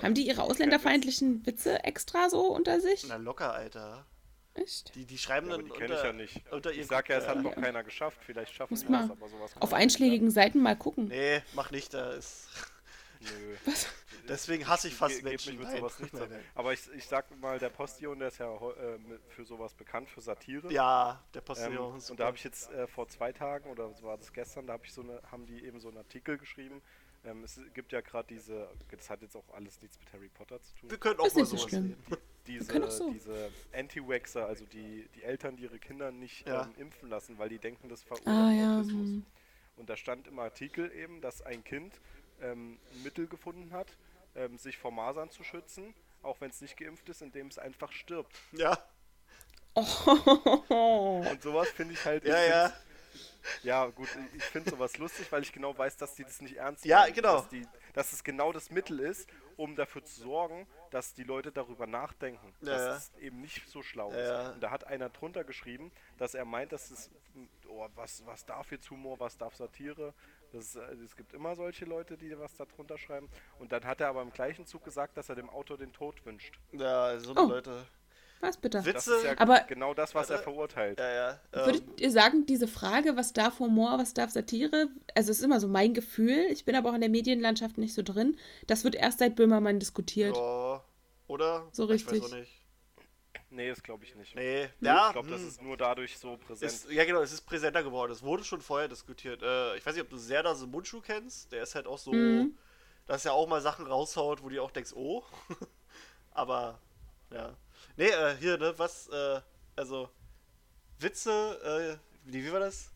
Haben 0.00 0.14
die 0.14 0.24
ihre 0.26 0.42
ausländerfeindlichen 0.42 1.44
Witze 1.44 1.82
extra 1.82 2.30
so 2.30 2.42
unter 2.54 2.80
sich? 2.80 3.04
Na 3.08 3.16
locker, 3.16 3.52
Alter. 3.52 4.06
Echt? 4.54 4.94
Die, 4.94 5.04
die 5.04 5.18
schreiben 5.18 5.48
Ja, 5.48 5.54
aber 5.54 5.62
dann 5.64 5.72
die 5.72 5.78
kenne 5.78 5.94
unter, 5.94 5.98
ich 5.98 6.04
ja 6.04 6.12
nicht. 6.12 6.52
unter 6.52 6.70
Ich 6.72 6.86
sag 6.86 7.08
ja, 7.08 7.18
es 7.18 7.26
hat 7.26 7.38
äh, 7.38 7.42
noch 7.42 7.54
keiner 7.54 7.82
geschafft. 7.82 8.18
Vielleicht 8.24 8.54
schaffen 8.54 8.74
Muss 8.74 8.84
die 8.84 8.88
mal 8.90 9.02
das, 9.02 9.10
aber 9.10 9.28
sowas 9.28 9.56
Auf 9.56 9.70
nicht 9.70 9.74
einschlägigen 9.80 10.30
Seiten 10.30 10.60
mal 10.60 10.76
gucken. 10.76 11.08
Nee, 11.08 11.42
mach 11.54 11.70
nicht, 11.72 11.92
da 11.94 12.12
ist. 12.12 12.48
Nö. 13.20 13.56
Was? 13.66 13.86
Deswegen 14.28 14.66
hasse 14.68 14.88
ich 14.88 14.94
fast 14.94 15.16
Ge- 15.16 15.24
Menschen. 15.24 15.50
mich 15.52 15.60
mit 15.60 15.68
Nein. 15.68 15.78
sowas 15.78 15.98
nicht 15.98 16.12
Nein, 16.14 16.22
so. 16.28 16.28
nein. 16.34 16.44
Aber 16.54 16.72
ich, 16.72 16.80
ich 16.94 17.06
sag 17.06 17.36
mal, 17.40 17.58
der 17.58 17.68
Postillon, 17.70 18.18
der 18.18 18.28
ist 18.28 18.38
ja 18.38 18.54
äh, 18.54 18.98
für 19.28 19.44
sowas 19.44 19.74
bekannt, 19.74 20.08
für 20.08 20.20
Satire. 20.20 20.72
Ja, 20.72 21.22
der 21.34 21.40
Ähm, 21.40 21.44
Postillon 21.46 21.96
ist 21.96 22.10
und 22.10 22.20
da 22.20 22.26
habe 22.26 22.36
ich 22.36 22.44
jetzt 22.44 22.70
äh, 22.70 22.86
vor 22.86 23.08
zwei 23.08 23.32
Tagen 23.32 23.68
oder 23.70 23.90
war 24.02 24.16
das 24.16 24.32
gestern, 24.32 24.66
da 24.66 24.74
hab 24.74 24.84
ich 24.84 24.92
so 24.92 25.02
eine, 25.02 25.20
haben 25.30 25.46
die 25.46 25.64
eben 25.64 25.80
so 25.80 25.88
einen 25.88 25.98
Artikel 25.98 26.38
geschrieben, 26.38 26.80
Ähm, 27.22 27.44
es 27.44 27.60
gibt 27.74 27.92
ja 27.92 28.00
gerade 28.00 28.28
diese, 28.28 28.66
das 28.90 29.10
hat 29.10 29.20
jetzt 29.20 29.36
auch 29.36 29.48
alles 29.52 29.82
nichts 29.82 29.98
mit 30.00 30.10
Harry 30.12 30.28
Potter 30.30 30.58
zu 30.62 30.74
tun. 30.76 30.90
Wir 30.90 30.96
können 30.98 31.20
auch 31.20 31.26
Ist 31.26 31.36
mal 31.36 31.44
sowas 31.44 31.64
sehen. 31.70 31.94
Diese, 32.46 32.90
so. 32.90 33.10
diese 33.12 33.50
Anti-Waxer, 33.74 34.46
also 34.46 34.64
die, 34.64 35.06
die 35.14 35.22
Eltern, 35.24 35.56
die 35.56 35.64
ihre 35.64 35.78
Kinder 35.78 36.10
nicht 36.12 36.46
Ja. 36.48 36.62
ähm, 36.64 36.72
impfen 36.78 37.10
lassen, 37.10 37.36
weil 37.38 37.50
die 37.50 37.58
denken, 37.58 37.88
das 37.90 38.02
verursacht 38.02 38.26
Ah 38.26 38.50
ja. 38.52 38.78
Autismus. 38.78 39.08
hm. 39.08 39.26
Und 39.76 39.90
da 39.90 39.96
stand 39.96 40.28
im 40.28 40.38
Artikel 40.38 40.90
eben, 40.92 41.20
dass 41.20 41.42
ein 41.42 41.62
Kind 41.62 42.00
ähm, 42.42 42.78
ein 42.92 43.02
Mittel 43.02 43.26
gefunden 43.26 43.72
hat, 43.72 43.88
ähm, 44.34 44.58
sich 44.58 44.78
vor 44.78 44.90
Masern 44.92 45.30
zu 45.30 45.42
schützen, 45.44 45.94
auch 46.22 46.40
wenn 46.40 46.50
es 46.50 46.60
nicht 46.60 46.76
geimpft 46.76 47.08
ist, 47.08 47.22
indem 47.22 47.46
es 47.48 47.58
einfach 47.58 47.92
stirbt. 47.92 48.36
Ja, 48.52 48.76
Oh. 49.74 51.24
Und 51.30 51.42
sowas 51.42 51.68
finde 51.70 51.94
ich 51.94 52.04
halt. 52.04 52.24
ja, 52.24 52.42
ja. 52.42 52.72
Ja, 53.62 53.86
gut, 53.86 54.08
ich- 54.36 54.42
finde 54.44 54.70
sowas 54.70 54.96
lustig, 54.98 55.30
weil 55.32 55.42
ich 55.42 55.52
genau 55.52 55.76
weiß, 55.76 55.96
dass 55.96 56.14
die 56.14 56.24
das 56.24 56.40
nicht 56.40 56.56
ernst 56.56 56.84
Ja, 56.84 57.00
meinen. 57.00 57.14
genau. 57.14 57.36
Dass, 57.40 57.48
die, 57.48 57.66
dass 57.94 58.12
es 58.12 58.22
genau 58.22 58.52
das 58.52 58.70
Mittel 58.70 59.00
ist, 59.00 59.28
um 59.56 59.74
dafür 59.76 60.04
zu 60.04 60.20
sorgen, 60.20 60.66
dass 60.90 61.14
die 61.14 61.24
Leute 61.24 61.50
darüber 61.50 61.86
nachdenken. 61.86 62.52
Ja, 62.60 62.66
dass 62.72 62.82
ja. 62.82 62.96
es 62.96 63.22
eben 63.22 63.40
nicht 63.40 63.68
so 63.68 63.82
schlau 63.82 64.12
Ja, 64.12 64.18
ist. 64.18 64.28
ja. 64.28 64.50
Und 64.52 64.60
da 64.60 64.70
hat 64.70 64.84
einer 64.86 65.08
drunter 65.08 65.42
geschrieben, 65.44 65.90
dass 66.18 66.34
er 66.34 66.44
meint, 66.44 66.72
dass 66.72 66.90
es, 66.90 67.10
oh, 67.68 67.86
was, 67.94 68.24
was 68.26 68.44
darf 68.44 68.70
jetzt 68.70 68.90
Humor, 68.90 69.18
was 69.18 69.36
darf 69.38 69.56
Satire. 69.56 70.14
Das, 70.52 70.74
äh, 70.76 70.80
es 71.04 71.16
gibt 71.16 71.32
immer 71.32 71.54
solche 71.54 71.84
Leute, 71.84 72.16
die 72.16 72.36
was 72.38 72.56
da 72.56 72.64
drunter 72.64 72.98
schreiben. 72.98 73.28
Und 73.58 73.72
dann 73.72 73.84
hat 73.84 74.00
er 74.00 74.08
aber 74.08 74.22
im 74.22 74.32
gleichen 74.32 74.66
Zug 74.66 74.84
gesagt, 74.84 75.16
dass 75.16 75.28
er 75.28 75.36
dem 75.36 75.48
Autor 75.50 75.76
den 75.78 75.92
Tod 75.92 76.24
wünscht. 76.26 76.58
Ja, 76.72 77.18
so 77.20 77.30
eine 77.30 77.40
Oh. 77.40 77.46
Leute. 77.46 77.84
Was 78.42 78.56
bitte? 78.56 78.78
Witz- 78.86 78.92
Das 78.94 79.06
ist 79.06 79.24
ja 79.24 79.34
Aber- 79.38 79.60
genau 79.68 79.92
das, 79.92 80.14
was 80.14 80.30
er 80.30 80.36
Warte. 80.36 80.44
verurteilt. 80.44 80.98
Ja, 80.98 81.10
ja. 81.12 81.40
Ähm, 81.52 81.66
Würdet 81.66 82.00
ihr 82.00 82.10
sagen, 82.10 82.46
diese 82.46 82.66
Frage, 82.66 83.14
was 83.14 83.34
darf 83.34 83.58
Humor, 83.58 83.98
was 83.98 84.14
darf 84.14 84.30
Satire, 84.30 84.88
also 85.14 85.30
es 85.30 85.38
ist 85.38 85.44
immer 85.44 85.60
so 85.60 85.68
mein 85.68 85.92
Gefühl, 85.92 86.46
ich 86.50 86.64
bin 86.64 86.74
aber 86.74 86.88
auch 86.90 86.94
in 86.94 87.02
der 87.02 87.10
Medienlandschaft 87.10 87.76
nicht 87.76 87.92
so 87.92 88.02
drin, 88.02 88.38
das 88.66 88.82
wird 88.82 88.94
erst 88.94 89.18
seit 89.18 89.36
Böhmermann 89.36 89.78
diskutiert. 89.78 90.36
ja, 90.36 90.82
oder? 91.28 91.68
So 91.72 91.84
Ich 91.90 92.06
weiß 92.06 92.12
richtig. 92.14 92.22
auch 92.32 92.34
nicht. 92.36 92.59
Nee, 93.50 93.68
das 93.68 93.82
glaube 93.82 94.04
ich 94.04 94.14
nicht. 94.14 94.34
Nee, 94.36 94.68
ja. 94.80 95.08
ich 95.08 95.12
glaube, 95.12 95.28
das 95.28 95.40
hm. 95.40 95.48
ist 95.48 95.62
nur 95.62 95.76
dadurch 95.76 96.16
so 96.16 96.36
präsent. 96.36 96.70
Ist, 96.70 96.90
ja, 96.90 97.04
genau, 97.04 97.20
es 97.20 97.32
ist 97.32 97.42
präsenter 97.42 97.82
geworden. 97.82 98.12
Es 98.12 98.22
wurde 98.22 98.44
schon 98.44 98.60
vorher 98.60 98.88
diskutiert. 98.88 99.42
Äh, 99.42 99.76
ich 99.76 99.84
weiß 99.84 99.94
nicht, 99.94 100.04
ob 100.04 100.10
du 100.10 100.18
Serda 100.18 100.54
Mundschuh 100.54 101.00
kennst. 101.00 101.50
Der 101.50 101.64
ist 101.64 101.74
halt 101.74 101.88
auch 101.88 101.98
so, 101.98 102.12
Mhm. 102.12 102.56
dass 103.06 103.24
er 103.24 103.32
auch 103.32 103.48
mal 103.48 103.60
Sachen 103.60 103.86
raushaut, 103.86 104.42
wo 104.42 104.48
du 104.48 104.62
auch 104.62 104.70
denkst, 104.70 104.92
oh. 104.94 105.24
Aber, 106.32 106.78
ja. 107.32 107.56
Nee, 107.96 108.08
äh, 108.08 108.36
hier, 108.36 108.56
ne, 108.56 108.72
was, 108.76 109.08
äh, 109.08 109.40
also, 109.74 110.08
Witze, 111.00 111.98
äh, 112.00 112.30
wie, 112.30 112.44
wie 112.44 112.52
war 112.52 112.60
das? 112.60 112.92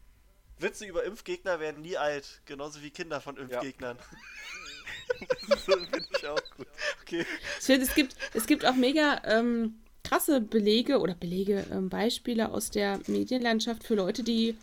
Witze 0.59 0.87
über 0.87 1.03
Impfgegner 1.03 1.59
werden 1.59 1.83
nie 1.83 1.97
alt, 1.97 2.43
genauso 2.45 2.81
wie 2.81 2.91
Kinder 2.91 3.21
von 3.21 3.37
Impfgegnern. 3.37 3.99
das 5.49 5.65
finde 5.65 6.07
ich 6.17 6.27
auch 6.29 6.41
gut. 6.57 6.69
Okay. 7.03 7.27
Ich 7.59 7.67
finde, 7.67 7.87
es 7.87 7.95
gibt, 7.95 8.15
es 8.35 8.47
gibt 8.47 8.65
auch 8.65 8.75
mega 8.75 9.21
ähm, 9.25 9.81
krasse 10.05 10.41
Belege 10.41 11.01
oder 11.01 11.15
Belege, 11.15 11.65
ähm, 11.73 11.89
Beispiele 11.89 12.53
aus 12.53 12.71
der 12.71 13.01
Medienlandschaft 13.09 13.83
für 13.83 13.97
Leute, 13.97 14.23
die 14.23 14.57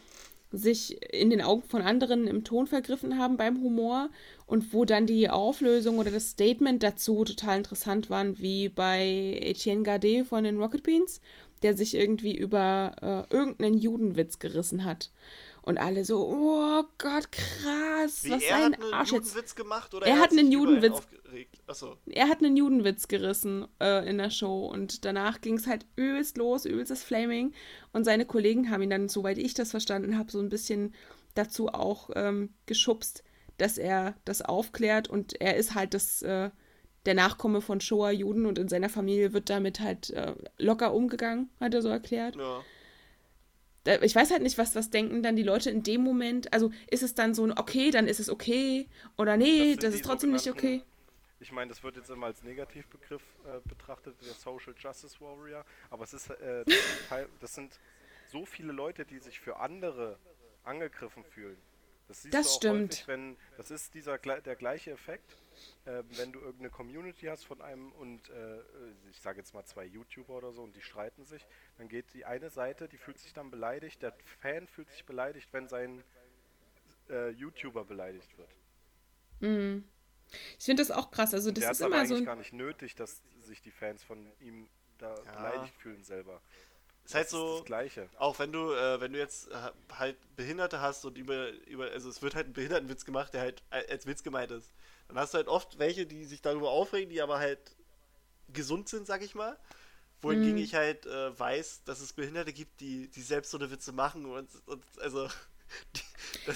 sich 0.54 1.02
in 1.14 1.30
den 1.30 1.42
Augen 1.42 1.64
von 1.64 1.82
anderen 1.82 2.28
im 2.28 2.44
Ton 2.44 2.68
vergriffen 2.68 3.18
haben 3.18 3.38
beim 3.38 3.62
Humor 3.62 4.10
und 4.46 4.74
wo 4.74 4.86
dann 4.86 5.06
die 5.06 5.30
Auflösung 5.30 5.98
oder 5.98 6.12
das 6.12 6.32
Statement 6.32 6.84
dazu 6.84 7.24
total 7.24 7.58
interessant 7.58 8.10
waren, 8.10 8.38
wie 8.40 8.68
bei 8.70 9.40
Etienne 9.42 9.84
Gardet 9.84 10.28
von 10.28 10.44
den 10.44 10.60
Rocket 10.60 10.84
Beans, 10.84 11.22
der 11.64 11.76
sich 11.76 11.96
irgendwie 11.96 12.36
über 12.36 13.28
äh, 13.30 13.34
irgendeinen 13.34 13.78
Judenwitz 13.78 14.40
gerissen 14.40 14.84
hat. 14.84 15.12
Und 15.64 15.78
alle 15.78 16.04
so, 16.06 16.28
oh 16.28 16.84
Gott, 16.98 17.32
krass, 17.32 18.24
Wie, 18.24 18.32
was 18.32 18.42
er 18.42 18.56
ein 18.56 18.64
hat 18.74 18.82
einen 18.82 18.94
Arsch 18.94 19.12
jetzt. 19.12 19.28
Judenwitz 19.30 19.56
gemacht 19.56 19.94
oder 19.94 20.08
Er 20.08 20.20
hat 20.20 20.32
sich 20.32 20.40
einen 20.40 20.52
Judenwitz- 20.52 20.94
aufgeregt? 20.94 21.62
Achso. 21.68 21.98
er 22.08 22.28
hat 22.30 22.40
einen 22.40 22.58
Judenwitz 22.58 23.08
gerissen 23.08 23.68
äh, 23.80 24.10
in 24.10 24.18
der 24.18 24.32
Show 24.32 24.66
und 24.66 25.06
danach 25.06 25.40
ging 25.40 25.56
es 25.58 25.68
halt 25.68 25.86
übelst 25.96 26.38
los, 26.38 26.66
übelstes 26.66 27.04
Flaming 27.04 27.54
und 27.94 28.06
seine 28.06 28.26
Kollegen 28.26 28.70
haben 28.72 28.82
ihn 28.82 28.90
dann, 28.90 29.08
soweit 29.08 29.38
ich 29.38 29.54
das 29.54 29.70
verstanden 29.72 30.18
habe, 30.18 30.32
so 30.32 30.40
ein 30.40 30.50
bisschen 30.50 30.96
dazu 31.36 31.68
auch 31.70 32.10
ähm, 32.16 32.54
geschubst, 32.66 33.24
dass 33.58 33.78
er 33.78 34.16
das 34.26 34.42
aufklärt 34.42 35.10
und 35.10 35.40
er 35.40 35.56
ist 35.58 35.76
halt 35.76 35.94
das, 35.94 36.24
äh, 36.24 36.50
der 37.06 37.14
Nachkomme 37.14 37.62
von 37.62 37.80
Shoah-Juden 37.82 38.46
und 38.48 38.58
in 38.60 38.68
seiner 38.68 38.90
Familie 38.90 39.32
wird 39.34 39.50
damit 39.52 39.80
halt 39.80 40.10
äh, 40.10 40.34
locker 40.58 40.94
umgegangen, 40.94 41.50
hat 41.60 41.74
er 41.76 41.82
so 41.84 41.90
erklärt. 41.90 42.36
Ja. 42.36 42.62
Ich 44.02 44.16
weiß 44.16 44.30
halt 44.32 44.44
nicht, 44.44 44.58
was, 44.58 44.76
was 44.76 44.90
denken 44.92 45.24
dann 45.24 45.36
die 45.36 45.44
Leute 45.44 45.70
in 45.72 45.82
dem 45.84 46.02
Moment. 46.02 46.54
Also 46.54 46.72
ist 46.90 47.02
es 47.04 47.16
dann 47.16 47.34
so 47.34 47.46
ein 47.46 47.58
okay, 47.58 47.90
dann 47.92 48.08
ist 48.08 48.20
es 48.20 48.30
okay 48.30 48.88
oder 49.18 49.38
nee, 49.38 49.76
das, 49.76 49.92
die 49.92 50.00
ist 50.00 50.06
trotzdem 50.06 50.32
nicht 50.32 50.50
okay. 50.50 50.84
Ich 51.40 51.52
meine, 51.52 51.70
das 51.70 51.82
wird 51.82 51.96
jetzt 51.96 52.12
immer 52.12 52.28
als 52.28 52.44
Negativbegriff 52.44 53.24
äh, 53.46 53.68
betrachtet, 53.68 54.16
der 54.22 54.34
Social 54.34 54.76
Justice 54.78 55.20
Warrior, 55.20 55.66
aber 55.90 56.04
es 56.04 56.14
ist, 56.14 56.30
äh, 56.30 56.64
das, 56.66 56.76
sind 57.16 57.30
das 57.40 57.56
sind 57.56 57.80
so 58.32 58.46
viele 58.46 58.72
Leute, 58.72 59.06
die 59.06 59.18
sich 59.18 59.40
für 59.40 59.58
andere 59.58 60.20
angegriffen 60.64 61.24
fühlen. 61.24 61.58
Das 62.08 62.22
siehst 62.22 62.34
Das 62.36 62.46
du 62.46 62.52
auch 62.52 62.58
stimmt. 62.58 62.92
häufig, 62.92 63.08
wenn, 63.08 63.38
das 63.58 63.72
ist 63.72 63.94
dieser, 63.96 64.20
der 64.20 64.56
gleiche 64.56 64.92
Effekt, 64.92 65.36
äh, 65.86 66.04
wenn 66.18 66.32
du 66.32 66.40
irgendeine 66.40 66.70
Community 66.70 67.26
hast 67.28 67.46
von 67.46 67.62
einem 67.62 67.92
und 67.94 68.30
äh, 68.30 68.60
ich 69.10 69.20
sage 69.20 69.40
jetzt 69.40 69.54
mal 69.54 69.66
zwei 69.66 69.86
YouTuber 69.86 70.34
oder 70.34 70.52
so 70.54 70.64
und 70.64 70.76
die 70.76 70.82
streiten 70.82 71.26
sich, 71.26 71.46
dann 71.78 71.88
geht 71.88 72.14
die 72.14 72.26
eine 72.26 72.50
Seite, 72.50 72.88
die 72.88 72.98
fühlt 72.98 73.20
sich 73.20 73.34
dann 73.34 73.52
beleidigt, 73.52 74.02
der 74.02 74.14
Fan 74.42 74.68
fühlt 74.68 74.90
sich 74.90 75.06
beleidigt, 75.06 75.50
wenn 75.52 75.68
sein 75.68 76.04
äh, 77.10 77.30
YouTuber 77.30 77.86
beleidigt 77.86 78.38
wird. 78.38 78.50
Mhm. 79.40 79.88
Ich 80.60 80.66
finde 80.66 80.82
das 80.82 80.92
auch 80.92 81.12
krass. 81.12 81.34
Also 81.34 81.52
das 81.52 81.62
der 81.62 81.72
ist 81.72 81.80
hat 81.82 81.88
aber 81.88 81.96
immer 81.98 82.06
so 82.06 82.14
eigentlich 82.16 82.24
ein 82.24 82.26
gar 82.26 82.36
nicht 82.38 82.54
nötig, 82.54 82.96
dass 82.96 83.22
sich 83.42 83.62
die 83.62 83.72
Fans 83.72 84.04
von 84.04 84.32
ihm 84.40 84.70
da 84.98 85.16
Ja. 85.16 85.32
beleidigt 85.34 85.76
fühlen 85.76 86.04
selber. 86.04 86.42
Ist 87.04 87.16
halt 87.16 87.26
das 87.26 87.32
so. 87.32 87.48
ist 87.54 87.60
das 87.62 87.66
Gleiche. 87.66 88.10
Auch 88.18 88.38
wenn 88.40 88.52
du, 88.52 88.72
äh, 88.74 89.02
wenn 89.02 89.12
du 89.12 89.20
jetzt 89.20 89.50
äh, 89.50 89.72
halt 89.94 90.16
Behinderte 90.36 90.80
hast 90.80 91.04
und 91.04 91.18
über, 91.18 91.50
über, 91.66 91.90
also 91.92 92.08
es 92.10 92.22
wird 92.22 92.36
halt 92.36 92.48
ein 92.48 92.54
Behindertenwitz 92.54 93.04
gemacht, 93.04 93.34
der 93.34 93.42
halt 93.42 93.64
a- 93.72 93.82
als 93.90 94.06
Witz 94.06 94.24
gemeint 94.24 94.52
ist. 94.52 94.72
Dann 95.12 95.20
hast 95.24 95.34
du 95.36 95.40
halt 95.40 95.50
oft 95.50 95.80
welche, 95.80 96.08
die 96.08 96.26
sich 96.26 96.42
darüber 96.42 96.72
aufregen, 96.72 97.10
die 97.12 97.22
aber 97.22 97.40
halt 97.40 97.60
gesund 98.54 98.90
sind, 98.90 99.08
sag 99.08 99.24
ich 99.24 99.36
mal. 99.36 99.58
Wohingegen 100.22 100.58
Mhm. 100.58 100.64
ich 100.64 100.76
halt 100.76 101.06
äh, 101.08 101.40
weiß, 101.40 101.84
dass 101.86 102.02
es 102.02 102.14
Behinderte 102.14 102.54
gibt, 102.54 102.82
die, 102.82 103.10
die 103.10 103.22
selbst 103.22 103.52
so 103.52 103.58
eine 103.60 103.72
Witze 103.72 103.92
machen 103.94 104.26
und, 104.26 104.50
und 104.68 104.84
also. 105.02 105.28
Die, 105.96 106.02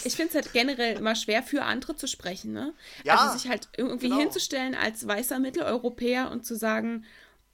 Ich 0.04 0.16
finde 0.16 0.30
es 0.30 0.36
halt 0.36 0.54
generell 0.54 0.98
immer 0.98 1.16
schwer 1.16 1.42
für 1.44 1.64
andere 1.64 1.96
zu 1.96 2.08
sprechen, 2.08 2.54
ne? 2.54 2.74
Ja, 3.04 3.16
also 3.16 3.28
sich 3.28 3.48
halt 3.48 3.70
irgendwie 3.78 4.10
genau. 4.10 4.20
hinzustellen 4.20 4.76
als 4.76 5.08
weißer 5.08 5.40
Mitteleuropäer 5.40 6.32
und 6.32 6.46
zu 6.46 6.56
sagen, 6.56 7.06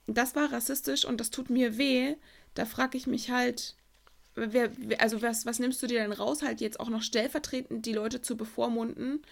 das 0.06 0.36
war 0.36 0.52
rassistisch 0.52 1.04
und 1.06 1.20
das 1.20 1.30
tut 1.30 1.50
mir 1.50 1.78
weh, 1.78 2.16
da 2.54 2.66
frage 2.66 2.98
ich 2.98 3.06
mich 3.06 3.30
halt, 3.30 3.76
wer, 4.36 4.70
wer- 4.78 5.00
also 5.02 5.22
was, 5.22 5.46
was 5.46 5.58
nimmst 5.60 5.82
du 5.82 5.88
dir 5.88 6.00
denn 6.00 6.12
raus, 6.12 6.42
halt 6.42 6.60
jetzt 6.60 6.80
auch 6.80 6.90
noch 6.90 7.02
stellvertretend 7.02 7.86
die 7.86 7.94
Leute 7.94 8.22
zu 8.22 8.36
bevormunden, 8.36 9.22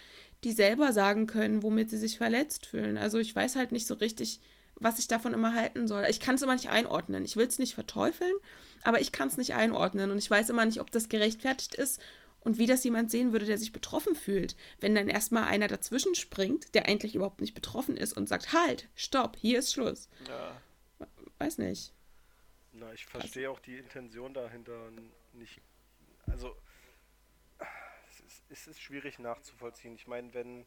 die 0.45 0.53
selber 0.53 0.93
sagen 0.93 1.27
können, 1.27 1.62
womit 1.62 1.91
sie 1.91 1.99
sich 1.99 2.19
verletzt 2.19 2.67
fühlen. 2.67 2.97
Also 2.97 3.19
ich 3.19 3.35
weiß 3.35 3.57
halt 3.57 3.73
nicht 3.73 3.87
so 3.87 3.95
richtig, 3.95 4.41
was 4.77 4.99
ich 4.99 5.09
davon 5.09 5.35
immer 5.35 5.55
halten 5.55 5.87
soll. 5.87 6.07
Ich 6.09 6.21
kann 6.21 6.37
es 6.37 6.43
immer 6.43 6.55
nicht 6.55 6.71
einordnen. 6.71 7.25
Ich 7.25 7.37
will 7.37 7.47
es 7.47 7.59
nicht 7.59 7.75
verteufeln, 7.75 8.33
aber 8.83 9.01
ich 9.01 9.12
kann 9.12 9.29
es 9.29 9.37
nicht 9.37 9.55
einordnen 9.55 10.11
und 10.11 10.19
ich 10.19 10.31
weiß 10.31 10.49
immer 10.51 10.65
nicht, 10.65 10.81
ob 10.81 10.91
das 10.91 11.09
gerechtfertigt 11.09 11.75
ist 11.75 12.01
und 12.41 12.59
wie 12.59 12.67
das 12.67 12.85
jemand 12.85 13.11
sehen 13.11 13.33
würde, 13.33 13.45
der 13.45 13.59
sich 13.59 13.73
betroffen 13.73 14.15
fühlt. 14.15 14.57
Wenn 14.81 14.95
dann 14.95 15.09
erstmal 15.09 15.45
einer 15.45 15.69
dazwischen 15.69 16.15
springt, 16.15 16.75
der 16.75 16.87
eigentlich 16.89 17.15
überhaupt 17.15 17.43
nicht 17.43 17.55
betroffen 17.55 17.97
ist 17.97 18.17
und 18.17 18.29
sagt, 18.29 18.53
halt, 18.53 18.89
stopp, 18.95 19.37
hier 19.37 19.59
ist 19.59 19.73
Schluss. 19.73 20.09
ja. 20.29 20.57
Weiß 21.39 21.57
nicht. 21.57 21.95
Na, 22.73 22.93
ich 22.93 23.07
verstehe 23.07 23.51
auch 23.51 23.61
die 23.61 23.79
Intention 23.79 24.35
dahinter 24.35 24.91
nicht. 25.33 25.61
Also, 26.27 26.55
es 28.51 28.66
ist, 28.66 28.81
schwierig 28.81 29.18
nachzuvollziehen. 29.18 29.94
Ich 29.94 30.06
meine, 30.06 30.32
wenn, 30.35 30.66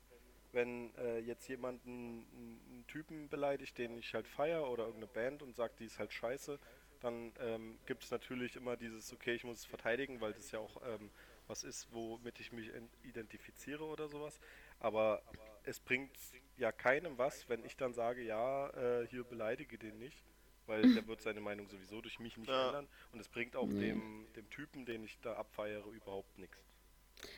wenn 0.51 0.93
äh, 0.95 1.19
jetzt 1.19 1.47
jemand 1.47 1.85
einen, 1.85 2.27
einen 2.67 2.85
Typen 2.87 3.29
beleidigt, 3.29 3.77
den 3.77 3.97
ich 3.97 4.13
halt 4.13 4.27
feier 4.27 4.69
oder 4.69 4.85
irgendeine 4.85 5.07
Band 5.11 5.41
und 5.43 5.55
sagt, 5.55 5.79
die 5.79 5.85
ist 5.85 5.99
halt 5.99 6.13
scheiße, 6.13 6.59
dann 6.99 7.33
ähm, 7.39 7.79
gibt 7.85 8.03
es 8.03 8.11
natürlich 8.11 8.55
immer 8.55 8.77
dieses, 8.77 9.11
okay, 9.13 9.33
ich 9.33 9.43
muss 9.43 9.59
es 9.59 9.65
verteidigen, 9.65 10.21
weil 10.21 10.33
das 10.33 10.51
ja 10.51 10.59
auch 10.59 10.77
ähm, 10.85 11.11
was 11.47 11.63
ist, 11.63 11.91
womit 11.91 12.39
ich 12.39 12.51
mich 12.53 12.73
en- 12.73 12.89
identifiziere 13.01 13.83
oder 13.83 14.07
sowas. 14.07 14.39
Aber 14.79 15.23
es 15.63 15.79
bringt 15.81 16.17
ja 16.55 16.71
keinem 16.71 17.17
was, 17.17 17.49
wenn 17.49 17.63
ich 17.65 17.75
dann 17.75 17.93
sage, 17.93 18.21
ja, 18.23 18.69
äh, 19.01 19.07
hier 19.07 19.25
beleidige 19.25 19.77
den 19.77 19.97
nicht, 19.97 20.23
weil 20.65 20.83
der 20.93 21.07
wird 21.07 21.21
seine 21.21 21.41
Meinung 21.41 21.67
sowieso 21.67 22.01
durch 22.01 22.19
mich 22.19 22.37
nicht 22.37 22.55
Ja. 22.55 22.61
ändern 22.61 22.87
und 23.11 23.19
es 23.19 23.27
bringt 23.29 23.55
auch 23.57 23.73
dem, 23.73 24.31
dem 24.35 24.49
Typen, 24.49 24.85
den 24.85 25.03
ich 25.03 25.19
da 25.19 25.33
abfeiere, 25.35 25.89
überhaupt 25.89 26.37
nichts. 26.37 26.72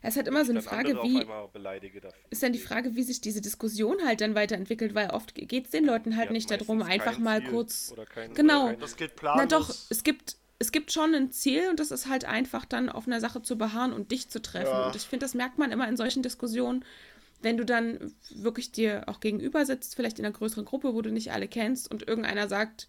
Es 0.02 0.14
ist 0.14 0.18
halt 0.18 0.28
immer 0.28 0.46
so 0.46 0.52
eine 0.52 0.62
Frage, 0.62 0.96
wie 1.04 1.26
ist 2.30 2.44
dann 2.44 2.54
die 2.54 2.60
Frage, 2.60 2.96
wie 2.96 3.04
sich 3.04 3.22
diese 3.22 3.42
Diskussion 3.42 3.98
halt 4.06 4.22
dann 4.22 4.36
weiterentwickelt, 4.36 4.94
weil 4.96 5.10
oft 5.10 5.36
geht 5.36 5.66
es 5.66 5.72
den 5.72 5.86
Leuten 5.86 6.16
halt 6.16 6.32
nicht 6.32 6.50
darum, 6.52 6.82
einfach 6.82 7.18
mal 7.18 7.42
Ziel 7.42 7.52
kurz 7.52 7.92
oder 7.92 8.06
kein, 8.06 8.34
Genau. 8.34 8.66
Oder 8.66 8.72
kein, 8.74 8.80
Das 8.82 8.96
gilt 8.96 9.14
Na 9.24 9.46
doch, 9.46 9.74
es 9.90 10.04
gibt, 10.04 10.38
es 10.60 10.72
gibt 10.72 10.92
schon 10.92 11.14
ein 11.14 11.32
Ziel 11.32 11.70
und 11.70 11.80
das 11.80 11.92
ist 11.92 12.08
halt 12.08 12.26
einfach 12.26 12.66
dann 12.66 12.90
auf 12.90 13.08
einer 13.08 13.20
Sache 13.20 13.42
zu 13.42 13.58
beharren 13.58 13.94
und 13.94 14.12
dich 14.12 14.30
zu 14.30 14.42
treffen. 14.42 14.68
Ja. 14.68 14.88
Und 14.88 14.96
ich 14.96 15.04
finde, 15.04 15.26
das 15.26 15.34
merkt 15.34 15.58
man 15.58 15.72
immer 15.72 15.88
in 15.88 15.98
solchen 15.98 16.24
Diskussionen, 16.24 16.86
wenn 17.42 17.58
du 17.58 17.66
dann 17.66 18.14
wirklich 18.34 18.72
dir 18.72 19.04
auch 19.08 19.20
gegenüber 19.20 19.66
sitzt, 19.66 19.96
vielleicht 19.96 20.20
in 20.20 20.26
einer 20.26 20.34
größeren 20.34 20.66
Gruppe, 20.66 20.94
wo 20.94 21.02
du 21.02 21.12
nicht 21.12 21.32
alle 21.32 21.48
kennst 21.48 21.92
und 21.92 22.08
irgendeiner 22.08 22.48
sagt, 22.48 22.88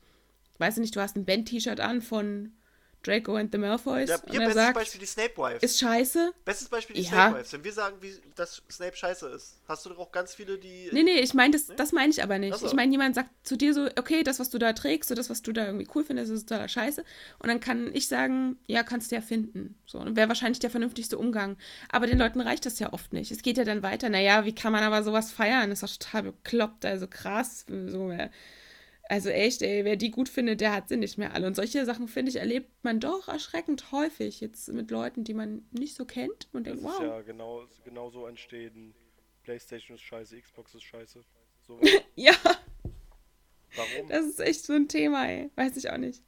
weiß 0.58 0.76
ich 0.76 0.80
nicht, 0.80 0.96
du 0.96 1.00
hast 1.00 1.16
ein 1.16 1.24
Band-T-Shirt 1.24 1.80
an 1.80 2.00
von 2.00 2.52
Draco 3.06 3.36
and 3.36 3.52
the 3.52 3.58
Malfoys. 3.58 4.08
Ja, 4.08 4.16
er 4.16 4.20
bestes 4.38 4.54
sagt, 4.54 4.74
Beispiel 4.74 5.00
die 5.00 5.06
Snape 5.06 5.36
Wives. 5.36 5.62
ist 5.62 5.78
scheiße. 5.78 6.32
bestes 6.44 6.68
Beispiel 6.68 6.96
die 6.96 7.02
Ja. 7.02 7.08
Snape 7.08 7.38
Wives. 7.38 7.52
Wenn 7.52 7.64
wir 7.64 7.72
sagen, 7.72 7.96
wie, 8.00 8.12
dass 8.34 8.62
Snape 8.70 8.96
scheiße 8.96 9.28
ist, 9.28 9.58
hast 9.68 9.84
du 9.86 9.90
doch 9.90 9.98
auch 9.98 10.12
ganz 10.12 10.34
viele, 10.34 10.58
die. 10.58 10.88
Nee, 10.92 11.02
nee, 11.02 11.20
ich 11.20 11.34
meine, 11.34 11.52
das, 11.52 11.66
das 11.76 11.92
meine 11.92 12.10
ich 12.10 12.22
aber 12.22 12.38
nicht. 12.38 12.54
Ach 12.54 12.58
so. 12.58 12.66
Ich 12.66 12.72
meine, 12.72 12.90
jemand 12.90 13.14
sagt 13.14 13.30
zu 13.44 13.56
dir 13.56 13.72
so, 13.74 13.86
okay, 13.96 14.22
das, 14.24 14.40
was 14.40 14.50
du 14.50 14.58
da 14.58 14.72
trägst, 14.72 15.08
so 15.08 15.14
das, 15.14 15.30
was 15.30 15.42
du 15.42 15.52
da 15.52 15.66
irgendwie 15.66 15.88
cool 15.94 16.04
findest, 16.04 16.32
ist 16.32 16.48
totaler 16.48 16.68
Scheiße. 16.68 17.04
Und 17.38 17.48
dann 17.48 17.60
kann 17.60 17.94
ich 17.94 18.08
sagen, 18.08 18.56
ja, 18.66 18.82
kannst 18.82 19.10
du 19.10 19.14
ja 19.16 19.20
finden. 19.20 19.78
So, 19.86 19.98
und 19.98 20.16
wäre 20.16 20.28
wahrscheinlich 20.28 20.58
der 20.58 20.70
vernünftigste 20.70 21.18
Umgang. 21.18 21.56
Aber 21.90 22.06
den 22.06 22.18
Leuten 22.18 22.40
reicht 22.40 22.66
das 22.66 22.78
ja 22.78 22.92
oft 22.92 23.12
nicht. 23.12 23.30
Es 23.30 23.42
geht 23.42 23.58
ja 23.58 23.64
dann 23.64 23.82
weiter. 23.82 24.08
Naja, 24.08 24.44
wie 24.44 24.54
kann 24.54 24.72
man 24.72 24.82
aber 24.82 25.02
sowas 25.02 25.30
feiern? 25.30 25.70
Das 25.70 25.82
ist 25.82 26.00
doch 26.00 26.06
total 26.06 26.22
bekloppt, 26.32 26.84
also 26.84 27.06
krass. 27.06 27.64
So, 27.68 28.10
äh, 28.10 28.30
also 29.08 29.28
echt, 29.28 29.62
ey, 29.62 29.84
wer 29.84 29.96
die 29.96 30.10
gut 30.10 30.28
findet, 30.28 30.60
der 30.60 30.72
hat 30.72 30.88
sie 30.88 30.96
nicht 30.96 31.18
mehr 31.18 31.32
alle. 31.34 31.46
Und 31.46 31.54
solche 31.54 31.84
Sachen, 31.84 32.08
finde 32.08 32.30
ich, 32.30 32.36
erlebt 32.36 32.70
man 32.82 33.00
doch 33.00 33.28
erschreckend 33.28 33.92
häufig 33.92 34.40
jetzt 34.40 34.68
mit 34.72 34.90
Leuten, 34.90 35.24
die 35.24 35.34
man 35.34 35.66
nicht 35.70 35.94
so 35.94 36.04
kennt 36.04 36.48
und 36.52 36.66
denkt, 36.66 36.82
wow. 36.82 37.00
ja 37.00 37.20
genau, 37.22 37.64
genau 37.84 38.10
so 38.10 38.26
entstehen. 38.26 38.94
Playstation 39.44 39.96
ist 39.96 40.02
scheiße, 40.02 40.40
Xbox 40.40 40.74
ist 40.74 40.82
scheiße. 40.82 41.24
So, 41.66 41.80
ja. 42.16 42.32
warum? 43.76 44.08
Das 44.08 44.26
ist 44.26 44.40
echt 44.40 44.64
so 44.64 44.72
ein 44.72 44.88
Thema, 44.88 45.28
ey. 45.28 45.50
Weiß 45.54 45.76
ich 45.76 45.90
auch 45.90 45.98
nicht. 45.98 46.22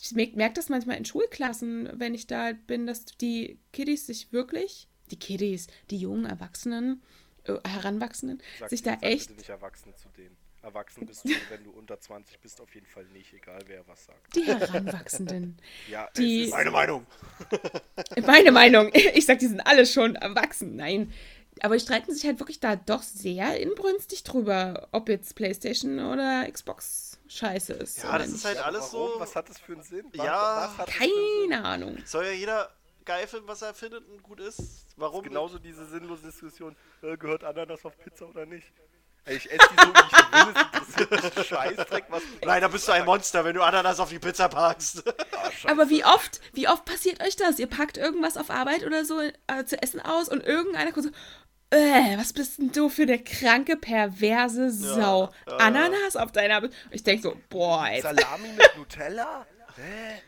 Ich 0.00 0.12
merke 0.12 0.36
merk 0.36 0.54
das 0.54 0.68
manchmal 0.68 0.98
in 0.98 1.04
Schulklassen, 1.04 1.88
wenn 1.94 2.14
ich 2.14 2.26
da 2.26 2.52
bin, 2.52 2.86
dass 2.86 3.04
die 3.06 3.58
Kiddies 3.72 4.06
sich 4.06 4.32
wirklich, 4.32 4.88
die 5.10 5.18
Kiddies, 5.18 5.68
die 5.90 5.98
jungen 5.98 6.26
Erwachsenen, 6.26 7.02
äh, 7.44 7.56
Heranwachsenden, 7.66 8.42
Sag- 8.58 8.70
sich 8.70 8.82
da 8.82 8.94
echt. 9.00 9.28
Bitte 9.28 9.38
nicht 9.38 9.48
erwachsen 9.50 9.94
zu 9.96 10.08
denen. 10.10 10.36
Erwachsen 10.64 11.06
bist 11.06 11.24
du, 11.24 11.30
wenn 11.50 11.62
du 11.64 11.70
unter 11.70 12.00
20 12.00 12.40
bist, 12.40 12.60
auf 12.60 12.74
jeden 12.74 12.86
Fall 12.86 13.04
nicht, 13.06 13.32
egal 13.32 13.60
wer 13.66 13.86
was 13.86 14.06
sagt. 14.06 14.34
Die 14.34 14.42
Heranwachsenden. 14.44 15.56
Ja, 15.88 16.08
Die- 16.16 16.42
es 16.42 16.46
ist, 16.48 16.52
Meine 16.54 16.70
Meinung. 16.70 17.06
Meine 18.26 18.50
Meinung. 18.52 18.90
Ich 19.14 19.26
sag, 19.26 19.38
die 19.38 19.46
sind 19.46 19.60
alle 19.60 19.86
schon 19.86 20.16
erwachsen. 20.16 20.76
Nein. 20.76 21.12
Aber 21.60 21.74
die 21.76 21.80
streiten 21.80 22.12
sich 22.12 22.24
halt 22.26 22.40
wirklich 22.40 22.58
da 22.60 22.74
doch 22.74 23.02
sehr 23.02 23.60
inbrünstig 23.60 24.24
drüber, 24.24 24.88
ob 24.90 25.08
jetzt 25.08 25.36
PlayStation 25.36 26.00
oder 26.00 26.50
Xbox 26.50 27.20
scheiße 27.28 27.74
ist. 27.74 28.02
Ja, 28.02 28.18
das 28.18 28.26
ist 28.28 28.32
nicht. 28.34 28.44
halt 28.46 28.56
Ja, 28.56 28.62
alles 28.64 28.92
warum? 28.92 29.12
so. 29.14 29.20
Was 29.20 29.36
hat 29.36 29.48
das 29.48 29.58
für 29.60 29.72
einen 29.74 29.82
Sinn? 29.84 30.04
Ja, 30.14 30.72
was 30.76 30.88
einen 30.88 31.10
Sinn? 31.10 31.50
Keine 31.50 31.64
Ahnung. 31.64 31.98
Soll 32.06 32.24
ja 32.26 32.32
jeder 32.32 32.70
geil 33.04 33.26
finden, 33.28 33.46
was 33.46 33.62
er 33.62 33.72
findet 33.74 34.04
und 34.08 34.22
gut 34.22 34.40
ist. 34.40 34.86
Warum? 34.96 35.22
Genauso 35.22 35.58
diese 35.58 35.86
sinnlose 35.86 36.22
Diskussion, 36.26 36.74
äh, 37.02 37.16
gehört 37.16 37.44
Ananas 37.44 37.84
auf 37.84 37.96
Pizza 37.98 38.26
oder 38.28 38.46
nicht? 38.46 38.72
Ey, 39.26 39.36
ich 39.36 39.50
esse 39.50 39.68
die 39.70 39.80
so, 39.80 39.94
wie 39.94 40.00
ich 40.06 41.08
will, 41.08 41.08
mich 41.10 41.36
ein 41.36 41.44
Scheißdreck, 41.76 42.04
was 42.08 42.22
du 42.22 42.46
Nein, 42.46 42.60
da 42.60 42.68
bist 42.68 42.86
du 42.86 42.92
ein 42.92 43.04
Monster, 43.06 43.44
wenn 43.44 43.54
du 43.54 43.62
Ananas 43.62 43.98
auf 43.98 44.10
die 44.10 44.18
Pizza 44.18 44.48
packst. 44.48 45.02
Scheiße. 45.02 45.68
Aber 45.68 45.88
wie 45.88 46.04
oft, 46.04 46.40
wie 46.52 46.68
oft 46.68 46.84
passiert 46.84 47.22
euch 47.22 47.36
das? 47.36 47.58
Ihr 47.58 47.66
packt 47.66 47.96
irgendwas 47.96 48.36
auf 48.36 48.50
Arbeit 48.50 48.84
oder 48.84 49.04
so 49.04 49.20
äh, 49.20 49.64
zu 49.64 49.80
essen 49.80 50.00
aus 50.00 50.28
und 50.28 50.44
irgendeiner 50.44 50.92
kommt 50.92 51.06
so, 51.06 51.10
äh, 51.70 52.18
was 52.18 52.34
bist 52.34 52.58
denn 52.58 52.72
du 52.72 52.90
für 52.90 53.02
eine 53.02 53.18
kranke, 53.18 53.76
perverse 53.76 54.70
Sau? 54.70 55.30
ja, 55.46 55.56
Ananas 55.56 56.16
auf 56.16 56.30
deiner... 56.30 56.60
Be 56.60 56.70
ich 56.90 57.02
denke 57.02 57.22
so, 57.22 57.36
boah, 57.48 57.88
ey, 57.88 58.02
Salami 58.02 58.48
mit 58.48 58.76
Nutella? 58.76 59.46
Hä? 59.76 60.20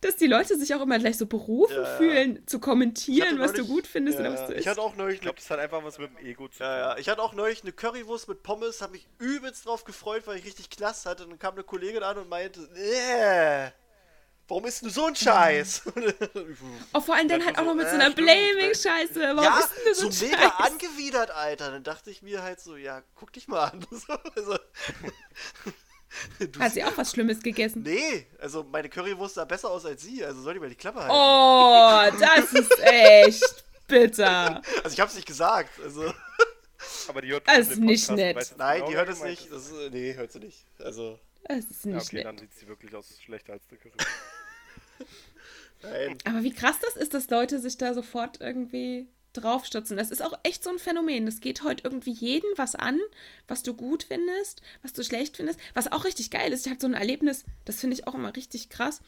Dass 0.00 0.16
die 0.16 0.26
Leute 0.26 0.56
sich 0.58 0.74
auch 0.74 0.80
immer 0.82 0.98
gleich 0.98 1.18
so 1.18 1.26
berufen 1.26 1.74
Ja, 1.76 1.82
ja. 1.82 1.96
fühlen, 1.96 2.46
zu 2.46 2.58
Ich 2.58 2.62
kommentieren, 2.62 3.38
was 3.38 3.52
du 3.52 3.58
neulich- 3.58 3.68
gut 3.72 3.86
findest 3.86 4.18
ja, 4.18 4.24
oder 4.26 4.34
was 4.34 4.46
du 4.46 4.52
Ich 4.52 4.58
isst. 4.60 4.68
hatte 4.68 4.80
auch 4.80 4.94
neulich 4.96 5.16
Ich 5.16 5.20
glaube, 5.22 5.36
das 5.38 5.50
hat 5.50 5.58
einfach 5.58 5.82
was 5.84 5.98
mit 5.98 6.10
dem 6.18 6.26
Ego 6.26 6.48
zu 6.48 6.58
tun. 6.58 6.66
Ja, 6.66 6.78
ja. 6.78 6.98
Ich 6.98 7.08
hatte 7.08 7.22
auch 7.22 7.32
neulich 7.34 7.62
eine 7.62 7.72
Currywurst 7.72 8.28
mit 8.28 8.42
Pommes, 8.42 8.80
habe 8.82 8.92
mich 8.92 9.08
übelst 9.18 9.66
drauf 9.66 9.84
gefreut, 9.84 10.22
weil 10.26 10.36
ich 10.38 10.44
richtig 10.44 10.70
klasse 10.70 11.08
hatte. 11.10 11.24
Und 11.24 11.30
dann 11.30 11.38
kam 11.38 11.54
eine 11.54 11.64
Kollegin 11.64 12.02
an 12.02 12.18
und 12.18 12.28
meinte, 12.28 12.60
äh, 12.76 13.70
warum 14.46 14.64
isst 14.66 14.82
du 14.84 14.88
so 14.90 15.06
ein 15.06 15.16
Scheiß? 15.16 15.82
Oh, 16.94 17.00
vor 17.00 17.14
allem 17.16 17.28
dann 17.28 17.40
Ja, 17.40 17.46
halt 17.46 17.58
auch 17.58 17.64
noch 17.64 17.74
mit 17.74 17.86
so 17.86 17.92
äh, 17.92 18.00
einer 18.00 18.10
stimmt, 18.12 18.26
Blaming-Scheiße. 18.28 19.14
Warum 19.20 19.44
ja, 19.44 19.58
ist 19.58 19.70
denn 19.76 19.84
das 19.88 19.98
so 19.98 20.10
so 20.10 20.24
ein 20.24 20.30
mega 20.30 20.42
Scheiß? 20.42 20.72
angewidert, 20.72 21.30
Alter. 21.32 21.70
Dann 21.70 21.82
dachte 21.84 22.10
ich 22.10 22.22
mir 22.22 22.42
halt 22.42 22.60
so, 22.60 22.76
ja, 22.76 23.02
guck 23.14 23.32
dich 23.32 23.46
mal 23.48 23.64
an. 23.66 23.86
So, 23.90 24.12
also, 24.36 24.58
du 26.38 26.58
Hat 26.60 26.72
sie 26.72 26.84
auch 26.84 26.96
was 26.96 27.10
Schlimmes 27.12 27.40
gegessen? 27.42 27.82
Nee, 27.82 28.26
also 28.40 28.64
meine 28.64 28.88
Currywurst 28.88 29.34
sah 29.34 29.44
besser 29.44 29.70
aus 29.70 29.84
als 29.86 30.02
sie, 30.02 30.24
also 30.24 30.40
soll 30.42 30.54
die 30.54 30.60
mal 30.60 30.68
die 30.68 30.74
Klappe 30.74 31.00
halten. 31.00 31.12
Oh, 31.14 32.18
das 32.20 32.52
ist 32.52 32.78
echt 32.82 33.64
bitter. 33.86 34.62
Also 34.82 34.94
ich 34.94 35.00
hab's 35.00 35.14
nicht 35.14 35.26
gesagt, 35.26 35.78
also 35.82 36.12
Aber 37.08 37.20
die 37.22 37.28
hört 37.28 37.46
Das 37.46 37.70
ist 37.70 37.78
nicht 37.78 38.08
Podcast, 38.08 38.36
nett. 38.52 38.58
nein, 38.58 38.76
genau, 38.78 38.90
die 38.90 38.96
hört 38.96 39.08
es 39.10 39.22
nicht. 39.22 39.52
Das 39.52 39.66
ist, 39.66 39.92
nee, 39.92 40.14
hört 40.14 40.32
sie 40.32 40.40
nicht. 40.40 40.64
Also 40.78 41.18
Das 41.44 41.58
ist 41.66 41.84
Ja, 41.84 41.94
nicht 41.94 42.06
okay, 42.06 42.16
nett. 42.16 42.24
dann 42.26 42.38
sieht 42.38 42.54
sie 42.54 42.68
wirklich 42.68 42.94
aus 42.94 43.06
schlechter 43.24 43.52
als 43.54 43.66
der 43.68 43.78
Curry. 43.78 43.92
nein. 45.82 46.18
Aber 46.24 46.42
wie 46.42 46.52
krass 46.52 46.76
das 46.80 46.96
ist, 46.96 47.14
dass 47.14 47.30
Leute 47.30 47.58
sich 47.60 47.76
da 47.78 47.94
sofort 47.94 48.40
irgendwie 48.40 49.06
draufstürzen. 49.40 49.96
Das 49.96 50.10
ist 50.10 50.22
auch 50.22 50.38
echt 50.42 50.64
so 50.64 50.70
ein 50.70 50.78
Phänomen. 50.78 51.26
Das 51.26 51.40
geht 51.40 51.62
heute 51.62 51.84
irgendwie 51.84 52.12
jeden 52.12 52.50
was 52.56 52.74
an, 52.74 52.98
was 53.46 53.62
du 53.62 53.74
gut 53.74 54.04
findest, 54.04 54.62
was 54.82 54.92
du 54.92 55.02
schlecht 55.02 55.36
findest. 55.36 55.58
Was 55.74 55.90
auch 55.90 56.04
richtig 56.04 56.30
geil 56.30 56.52
ist, 56.52 56.66
ich 56.66 56.72
hatte 56.72 56.82
so 56.82 56.86
ein 56.88 56.94
Erlebnis, 56.94 57.44
das 57.64 57.80
finde 57.80 57.94
ich 57.94 58.06
auch 58.06 58.14
immer 58.14 58.34
richtig 58.36 58.68
krass. 58.68 59.00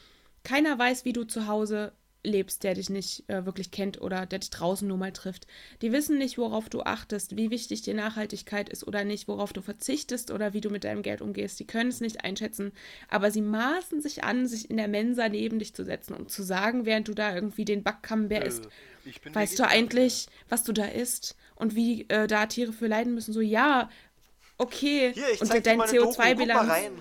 Keiner 0.43 0.79
weiß, 0.79 1.05
wie 1.05 1.13
du 1.13 1.25
zu 1.25 1.47
Hause 1.47 1.93
lebst, 2.23 2.65
der 2.65 2.75
dich 2.75 2.91
nicht 2.91 3.29
äh, 3.29 3.47
wirklich 3.47 3.71
kennt 3.71 4.01
oder 4.01 4.27
der 4.27 4.39
dich 4.41 4.51
draußen 4.51 4.87
nur 4.87 4.99
mal 4.99 5.13
trifft. 5.13 5.47
Die 5.83 5.93
wissen 5.93 6.19
nicht, 6.19 6.39
worauf 6.39 6.69
du 6.69 6.83
achtest, 6.83 7.37
wie 7.37 7.51
wichtig 7.51 7.83
dir 7.83 7.95
Nachhaltigkeit 7.95 8.69
ist 8.69 8.87
oder 8.87 9.05
nicht, 9.05 9.29
worauf 9.29 9.53
du 9.53 9.63
verzichtest 9.63 10.31
oder 10.31 10.53
wie 10.53 10.61
du 10.61 10.71
mit 10.71 10.85
deinem 10.85 11.03
Geld 11.03 11.23
umgehst. 11.23 11.59
Die 11.61 11.67
können 11.67 11.91
es 11.91 12.01
nicht 12.01 12.25
einschätzen, 12.25 12.73
aber 13.09 13.31
sie 13.31 13.43
maßen 13.43 14.01
sich 14.01 14.25
an, 14.25 14.47
sich 14.47 14.71
in 14.71 14.77
der 14.77 14.89
Mensa 14.89 15.29
neben 15.29 15.59
dich 15.59 15.75
zu 15.75 15.85
setzen 15.85 16.15
und 16.15 16.31
zu 16.31 16.43
sagen, 16.43 16.85
während 16.85 17.09
du 17.09 17.15
da 17.15 17.35
irgendwie 17.35 17.65
den 17.65 17.83
Backcamembert 17.83 18.45
isst. 18.45 18.67
Äh, 18.67 19.19
bin 19.23 19.35
Weißt 19.35 19.59
du 19.59 19.67
eigentlich, 19.67 20.27
was 20.49 20.63
du 20.63 20.73
da 20.73 20.85
isst 20.85 21.37
und 21.57 21.75
wie 21.75 22.07
äh, 22.09 22.27
da 22.27 22.47
Tiere 22.47 22.73
für 22.73 22.87
leiden 22.87 23.15
müssen? 23.15 23.33
So, 23.33 23.41
ja, 23.41 23.89
okay. 24.59 25.13
Hier, 25.15 25.31
ich 25.33 25.41
und 25.41 25.49
mal 25.49 25.89
CO2-Bilanz. 25.89 26.71
rein. 26.71 26.93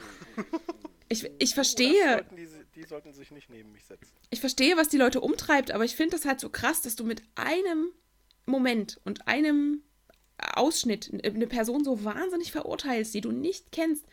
Ich, 1.12 1.28
ich 1.40 1.56
verstehe, 1.56 2.12
sollten 2.14 2.36
die, 2.80 2.88
sollten 2.88 3.14
sich 3.14 3.31
nicht 3.31 3.49
neben 3.49 3.72
mich 3.72 3.85
setzen. 3.85 4.11
ich 4.30 4.39
verstehe, 4.39 4.77
was 4.77 4.89
die 4.89 4.97
Leute 4.97 5.22
umtreibt, 5.22 5.72
aber 5.72 5.85
ich 5.85 5.95
finde 5.95 6.15
das 6.15 6.26
halt 6.26 6.39
so 6.39 6.49
krass, 6.49 6.81
dass 6.81 6.95
du 6.95 7.03
mit 7.03 7.22
einem 7.35 7.91
Moment 8.45 8.99
und 9.03 9.27
einem 9.27 9.84
Ausschnitt 10.38 11.11
eine 11.23 11.47
Person 11.47 11.84
so 11.84 12.03
wahnsinnig 12.03 12.51
verurteilst, 12.51 13.14
die 13.14 13.22
du 13.22 13.31
nicht 13.31 13.72
kennst. 13.72 14.06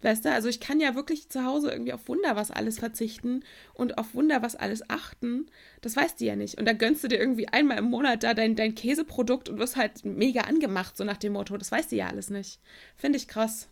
Weißt 0.00 0.24
du, 0.24 0.30
also 0.30 0.48
ich 0.48 0.60
kann 0.60 0.78
ja 0.78 0.94
wirklich 0.94 1.28
zu 1.28 1.44
Hause 1.44 1.72
irgendwie 1.72 1.92
auf 1.92 2.06
Wunder 2.06 2.36
was 2.36 2.52
alles 2.52 2.78
verzichten 2.78 3.44
und 3.74 3.98
auf 3.98 4.14
Wunder 4.14 4.42
was 4.42 4.54
alles 4.54 4.88
achten. 4.88 5.50
Das 5.80 5.96
weißt 5.96 6.20
du 6.20 6.24
ja 6.24 6.36
nicht. 6.36 6.56
Und 6.56 6.66
dann 6.66 6.78
gönnst 6.78 7.02
du 7.02 7.08
dir 7.08 7.18
irgendwie 7.18 7.48
einmal 7.48 7.78
im 7.78 7.86
Monat 7.86 8.22
da 8.22 8.32
dein, 8.32 8.54
dein 8.54 8.76
Käseprodukt 8.76 9.48
und 9.48 9.58
wirst 9.58 9.76
halt 9.76 10.04
mega 10.04 10.42
angemacht, 10.42 10.96
so 10.96 11.02
nach 11.02 11.16
dem 11.16 11.32
Motto. 11.32 11.56
Das 11.56 11.72
weißt 11.72 11.90
du 11.90 11.96
ja 11.96 12.06
alles 12.06 12.30
nicht. 12.30 12.60
Finde 12.96 13.16
ich 13.18 13.26
krass. 13.26 13.68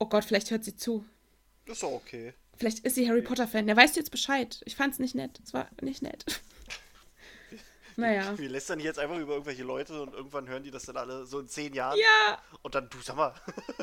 Oh 0.00 0.06
Gott, 0.06 0.24
vielleicht 0.24 0.50
hört 0.50 0.64
sie 0.64 0.74
zu. 0.74 1.04
Das 1.64 1.76
ist 1.76 1.84
doch 1.84 1.92
okay. 1.92 2.34
Vielleicht 2.56 2.80
ist 2.80 2.94
sie 2.94 3.08
Harry 3.08 3.22
Potter-Fan. 3.22 3.66
Der 3.66 3.76
weiß 3.76 3.96
jetzt 3.96 4.10
Bescheid. 4.10 4.60
Ich 4.64 4.76
fand's 4.76 4.98
nicht 4.98 5.14
nett. 5.14 5.40
Es 5.44 5.52
war 5.54 5.68
nicht 5.80 6.02
nett. 6.02 6.24
naja. 7.96 8.36
Wir 8.38 8.48
lästern 8.48 8.80
jetzt 8.80 8.98
einfach 8.98 9.18
über 9.18 9.32
irgendwelche 9.32 9.64
Leute 9.64 10.00
und 10.02 10.14
irgendwann 10.14 10.48
hören 10.48 10.62
die 10.62 10.70
das 10.70 10.84
dann 10.84 10.96
alle 10.96 11.26
so 11.26 11.40
in 11.40 11.48
zehn 11.48 11.74
Jahren. 11.74 11.98
Ja. 11.98 12.38
Und 12.62 12.74
dann, 12.74 12.88
du 12.88 12.98
sag 13.02 13.16
mal, 13.16 13.34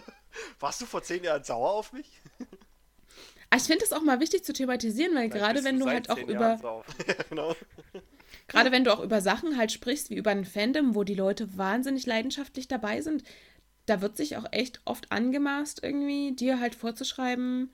warst 0.60 0.82
du 0.82 0.86
vor 0.86 1.04
zehn 1.04 1.24
Jahren 1.24 1.44
sauer 1.44 1.72
auf 1.72 1.94
mich? 1.94 2.22
Aber 3.50 3.60
ich 3.60 3.68
finde 3.68 3.84
es 3.84 3.94
auch 3.94 4.02
mal 4.02 4.20
wichtig 4.20 4.44
zu 4.44 4.54
thematisieren, 4.54 5.16
weil 5.16 5.30
Vielleicht 5.30 5.46
gerade 5.46 5.64
wenn 5.64 5.80
du 5.80 5.88
halt 5.88 6.10
auch 6.10 6.18
über, 6.18 6.60
ja, 7.08 7.14
genau. 7.30 7.56
gerade 8.48 8.72
wenn 8.72 8.84
du 8.84 8.94
auch 8.94 9.00
über 9.00 9.22
Sachen 9.22 9.58
halt 9.58 9.72
sprichst, 9.72 10.12
wie 10.12 10.16
über 10.16 10.30
ein 10.30 10.46
Fandom, 10.46 10.94
wo 10.94 11.04
die 11.04 11.16
Leute 11.16 11.58
wahnsinnig 11.58 12.06
leidenschaftlich 12.06 12.68
dabei 12.68 13.02
sind, 13.02 13.24
da 13.88 14.02
wird 14.02 14.18
sich 14.18 14.38
auch 14.38 14.46
echt 14.52 14.82
oft 14.86 15.12
angemaßt, 15.12 15.84
irgendwie 15.84 16.36
dir 16.36 16.60
halt 16.60 16.76
vorzuschreiben, 16.76 17.74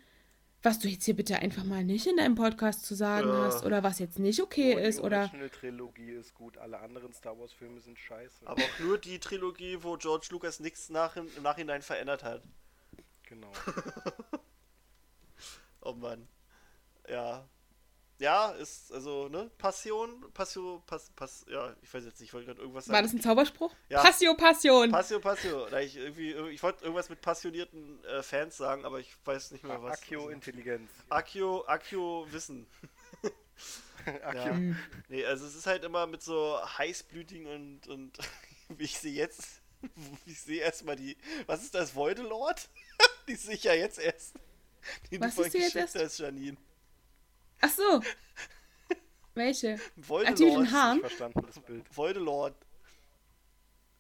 was 0.66 0.80
du 0.80 0.88
jetzt 0.88 1.06
hier 1.06 1.16
bitte 1.16 1.38
einfach 1.40 1.64
mal 1.64 1.84
nicht 1.84 2.08
in 2.08 2.18
deinem 2.18 2.36
Podcast 2.36 2.86
zu 2.86 2.96
sagen 2.96 3.28
Ja. 3.28 3.46
hast 3.46 3.64
oder 3.64 3.84
was 3.84 4.00
jetzt 4.00 4.20
nicht 4.20 4.42
okay 4.42 4.74
Nur 4.74 4.82
die 4.82 4.88
ist 4.88 5.00
oder 5.00 5.20
Original-Trilogie 5.22 6.12
ist 6.12 6.34
gut, 6.34 6.58
alle 6.58 6.80
anderen 6.80 7.14
Star 7.14 7.38
Wars-Filme 7.40 7.80
sind 7.80 7.98
scheiße. 8.00 8.48
Aber 8.48 8.62
auch 8.62 8.80
nur 8.80 8.98
die 8.98 9.20
Trilogie, 9.20 9.78
wo 9.82 9.96
George 9.98 10.28
Lucas 10.32 10.60
nichts 10.60 10.90
nach, 10.90 11.16
im 11.16 11.28
Nachhinein 11.44 11.82
verändert 11.82 12.24
hat. 12.24 12.44
Genau. 13.24 13.52
Oh 15.88 15.94
Mann. 15.94 16.28
Ja. 17.08 17.48
Ja, 18.18 18.52
ist, 18.52 18.94
also, 18.94 19.28
ne? 19.28 19.52
Passion, 19.58 20.26
Passio, 20.34 20.82
Pass, 20.86 21.10
Pass, 21.16 21.46
ja, 21.50 21.76
ich 21.82 21.94
weiß 21.94 22.06
jetzt 22.06 22.20
nicht, 22.22 22.30
ich 22.30 22.34
wollte 22.34 22.48
gerade 22.48 22.62
irgendwas 22.62 22.88
war 22.88 23.02
das 23.02 23.12
ein 23.12 23.20
Zauberspruch? 23.20 23.76
Ja. 23.90 24.02
Passio, 24.02 24.36
Passion. 24.36 24.90
Passio, 24.90 25.20
Passio. 25.20 25.68
Na, 25.70 25.82
ich, 25.82 25.98
irgendwie, 25.98 26.32
ich 26.52 26.64
wollte 26.64 26.84
irgendwas 26.84 27.10
mit 27.10 27.20
passionierten 27.20 28.04
äh, 28.06 28.24
Fans 28.24 28.56
sagen, 28.56 28.86
aber 28.86 29.00
ich 29.00 29.14
weiß 29.26 29.52
nicht 29.52 29.66
mehr 29.66 29.84
was. 29.84 30.02
Akio 30.02 30.30
Intelligenz. 30.30 30.90
Akio, 31.10 31.66
Akio 31.68 32.26
Wissen. 32.32 32.66
Akio. 34.24 34.54
Ja. 34.54 34.76
Nee, 35.10 35.26
also 35.26 35.46
es 35.46 35.56
ist 35.56 35.68
halt 35.68 35.84
immer 35.84 36.08
mit 36.08 36.22
so 36.22 36.58
heißblütigen 36.78 37.48
und, 37.48 37.88
und 37.88 38.18
ich 38.78 38.98
sehe 38.98 39.14
jetzt, 39.14 39.62
ich 40.26 40.40
sehe 40.40 40.62
erstmal 40.62 40.96
die, 40.96 41.18
was 41.48 41.64
ist 41.64 41.76
das, 41.76 41.94
Voidelord? 41.96 42.70
die 43.28 43.36
sehe 43.36 43.56
ich 43.56 43.64
ja 43.66 43.74
jetzt 43.74 44.00
erst. 44.00 44.36
Die 45.12 45.20
Was 45.20 45.36
du 45.36 45.44
siehst 45.44 45.76
du 45.76 45.80
jetzt 45.80 45.96
hast, 45.96 46.20
Janine. 46.20 46.56
Ach 47.66 47.70
so. 47.70 48.02
Welche? 49.34 49.80
Den 49.98 50.62
Nicht 50.62 50.72
Haaren? 50.72 51.00
verstanden, 51.00 51.42
das 51.46 51.60
Bild. 51.60 51.86
Voidelord. 51.96 52.56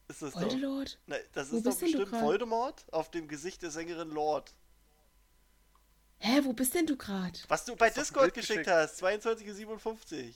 Ist 0.07 0.21
das 0.21 0.33
doch. 0.33 0.41
Voldemort? 0.41 0.99
Na, 1.07 1.15
das 1.33 1.51
Wo 1.51 1.57
ist 1.57 1.65
doch 1.65 1.71
bist 1.71 1.81
denn 1.81 1.91
du 1.91 1.97
bestimmt 1.97 2.11
grad? 2.11 2.21
Voldemort 2.23 2.85
auf 2.93 3.09
dem 3.09 3.27
Gesicht 3.27 3.61
der 3.63 3.71
Sängerin 3.71 4.09
Lord. 4.11 4.53
Hä, 6.19 6.41
wo 6.43 6.53
bist 6.53 6.73
denn 6.75 6.85
du 6.85 6.95
gerade? 6.95 7.37
Was 7.47 7.65
du 7.65 7.75
bei 7.75 7.89
Discord 7.89 8.33
geschickt 8.33 8.65
geschickt. 8.65 8.69
hast, 8.69 9.03
22.57 9.03 10.33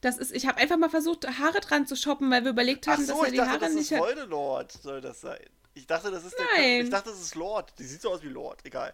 Das 0.00 0.18
ist, 0.18 0.32
ich 0.32 0.46
habe 0.46 0.58
einfach 0.58 0.76
mal 0.76 0.90
versucht, 0.90 1.26
Haare 1.38 1.60
dran 1.60 1.86
zu 1.86 1.96
shoppen, 1.96 2.30
weil 2.30 2.42
wir 2.44 2.50
überlegt 2.50 2.86
Ach 2.88 2.92
haben, 2.92 3.06
so, 3.06 3.12
dass 3.14 3.20
er 3.22 3.26
ich 3.26 3.30
die 3.32 3.36
dachte, 3.38 3.50
Haare 3.50 3.60
das 3.60 3.74
nicht 3.74 3.92
ist 3.92 3.98
hat. 3.98 4.00
Voldemort, 4.00 4.72
soll 4.72 5.00
das 5.00 5.20
sein. 5.20 5.40
Ich 5.74 5.86
dachte, 5.86 6.10
das 6.10 6.24
ist 6.24 6.36
der 6.36 6.46
Nein. 6.56 6.80
Ich 6.84 6.90
dachte, 6.90 7.10
das 7.10 7.20
ist 7.20 7.36
Lord. 7.36 7.72
Die 7.78 7.84
sieht 7.84 8.02
so 8.02 8.10
aus 8.10 8.22
wie 8.22 8.28
Lord, 8.28 8.64
egal. 8.66 8.92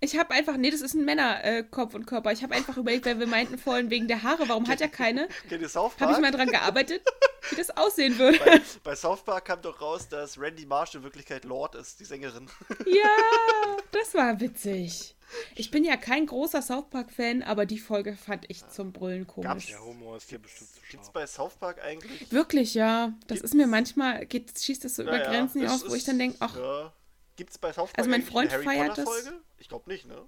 Ich 0.00 0.16
habe 0.16 0.32
einfach, 0.32 0.56
nee, 0.56 0.70
das 0.70 0.80
ist 0.80 0.94
ein 0.94 1.04
Männerkopf 1.04 1.94
und 1.94 2.06
Körper. 2.06 2.30
Ich 2.32 2.42
habe 2.44 2.54
einfach 2.54 2.76
überlegt, 2.76 3.04
weil 3.06 3.18
wir 3.18 3.26
meinten 3.26 3.58
vorhin 3.58 3.90
wegen 3.90 4.06
der 4.06 4.22
Haare, 4.22 4.48
warum 4.48 4.68
hat 4.68 4.80
er 4.80 4.88
keine? 4.88 5.26
Kennt 5.48 5.60
ihr 5.62 5.68
South 5.68 5.92
Habe 5.98 6.12
ich 6.12 6.18
Park? 6.18 6.20
mal 6.20 6.30
dran 6.30 6.48
gearbeitet, 6.48 7.02
wie 7.50 7.56
das 7.56 7.70
aussehen 7.76 8.16
würde. 8.18 8.38
bei, 8.38 8.60
bei 8.84 8.94
South 8.94 9.24
Park 9.24 9.46
kam 9.46 9.60
doch 9.60 9.80
raus, 9.80 10.08
dass 10.08 10.38
Randy 10.38 10.66
Marsh 10.66 10.94
in 10.94 11.02
Wirklichkeit 11.02 11.44
Lord 11.44 11.74
ist, 11.74 11.98
die 11.98 12.04
Sängerin. 12.04 12.48
Ja, 12.86 13.08
das 13.92 14.14
war 14.14 14.38
witzig. 14.40 15.16
Ich 15.56 15.70
bin 15.70 15.84
ja 15.84 15.96
kein 15.96 16.24
großer 16.26 16.62
South 16.62 16.88
Park-Fan, 16.90 17.42
aber 17.42 17.66
die 17.66 17.78
Folge 17.78 18.16
fand 18.16 18.46
ich 18.48 18.66
zum 18.68 18.92
Brüllen 18.92 19.26
komisch. 19.26 19.66
Der 19.66 19.84
Humor 19.84 20.16
ist 20.16 20.30
hier 20.30 20.38
bestimmt 20.38 20.70
zu 20.70 20.80
Gibt's 20.90 21.10
bei 21.10 21.26
South 21.26 21.56
Park 21.56 21.82
eigentlich? 21.84 22.32
Wirklich, 22.32 22.72
ja. 22.74 23.12
Das 23.26 23.40
ist 23.40 23.54
mir 23.54 23.66
manchmal, 23.66 24.24
geht, 24.26 24.58
schießt 24.58 24.84
das 24.84 24.94
so 24.96 25.02
über 25.02 25.18
Ja, 25.18 25.24
ja, 25.24 25.30
Grenzen 25.30 25.60
hinaus, 25.60 25.86
wo 25.86 25.94
ich 25.94 26.04
dann 26.04 26.18
denke, 26.18 26.36
ach, 26.40 26.56
Ja. 26.56 26.92
Gibt's 27.38 27.56
bei 27.56 27.72
South 27.72 27.92
Park 27.92 27.98
Also 27.98 28.10
mein 28.10 28.22
Freund 28.22 28.52
eine 28.52 28.64
Harry 28.64 28.64
feiert 28.64 28.88
Potter 28.88 29.04
das. 29.04 29.22
Folge? 29.22 29.40
Ich 29.58 29.68
glaube 29.68 29.88
nicht, 29.88 30.06
ne? 30.06 30.26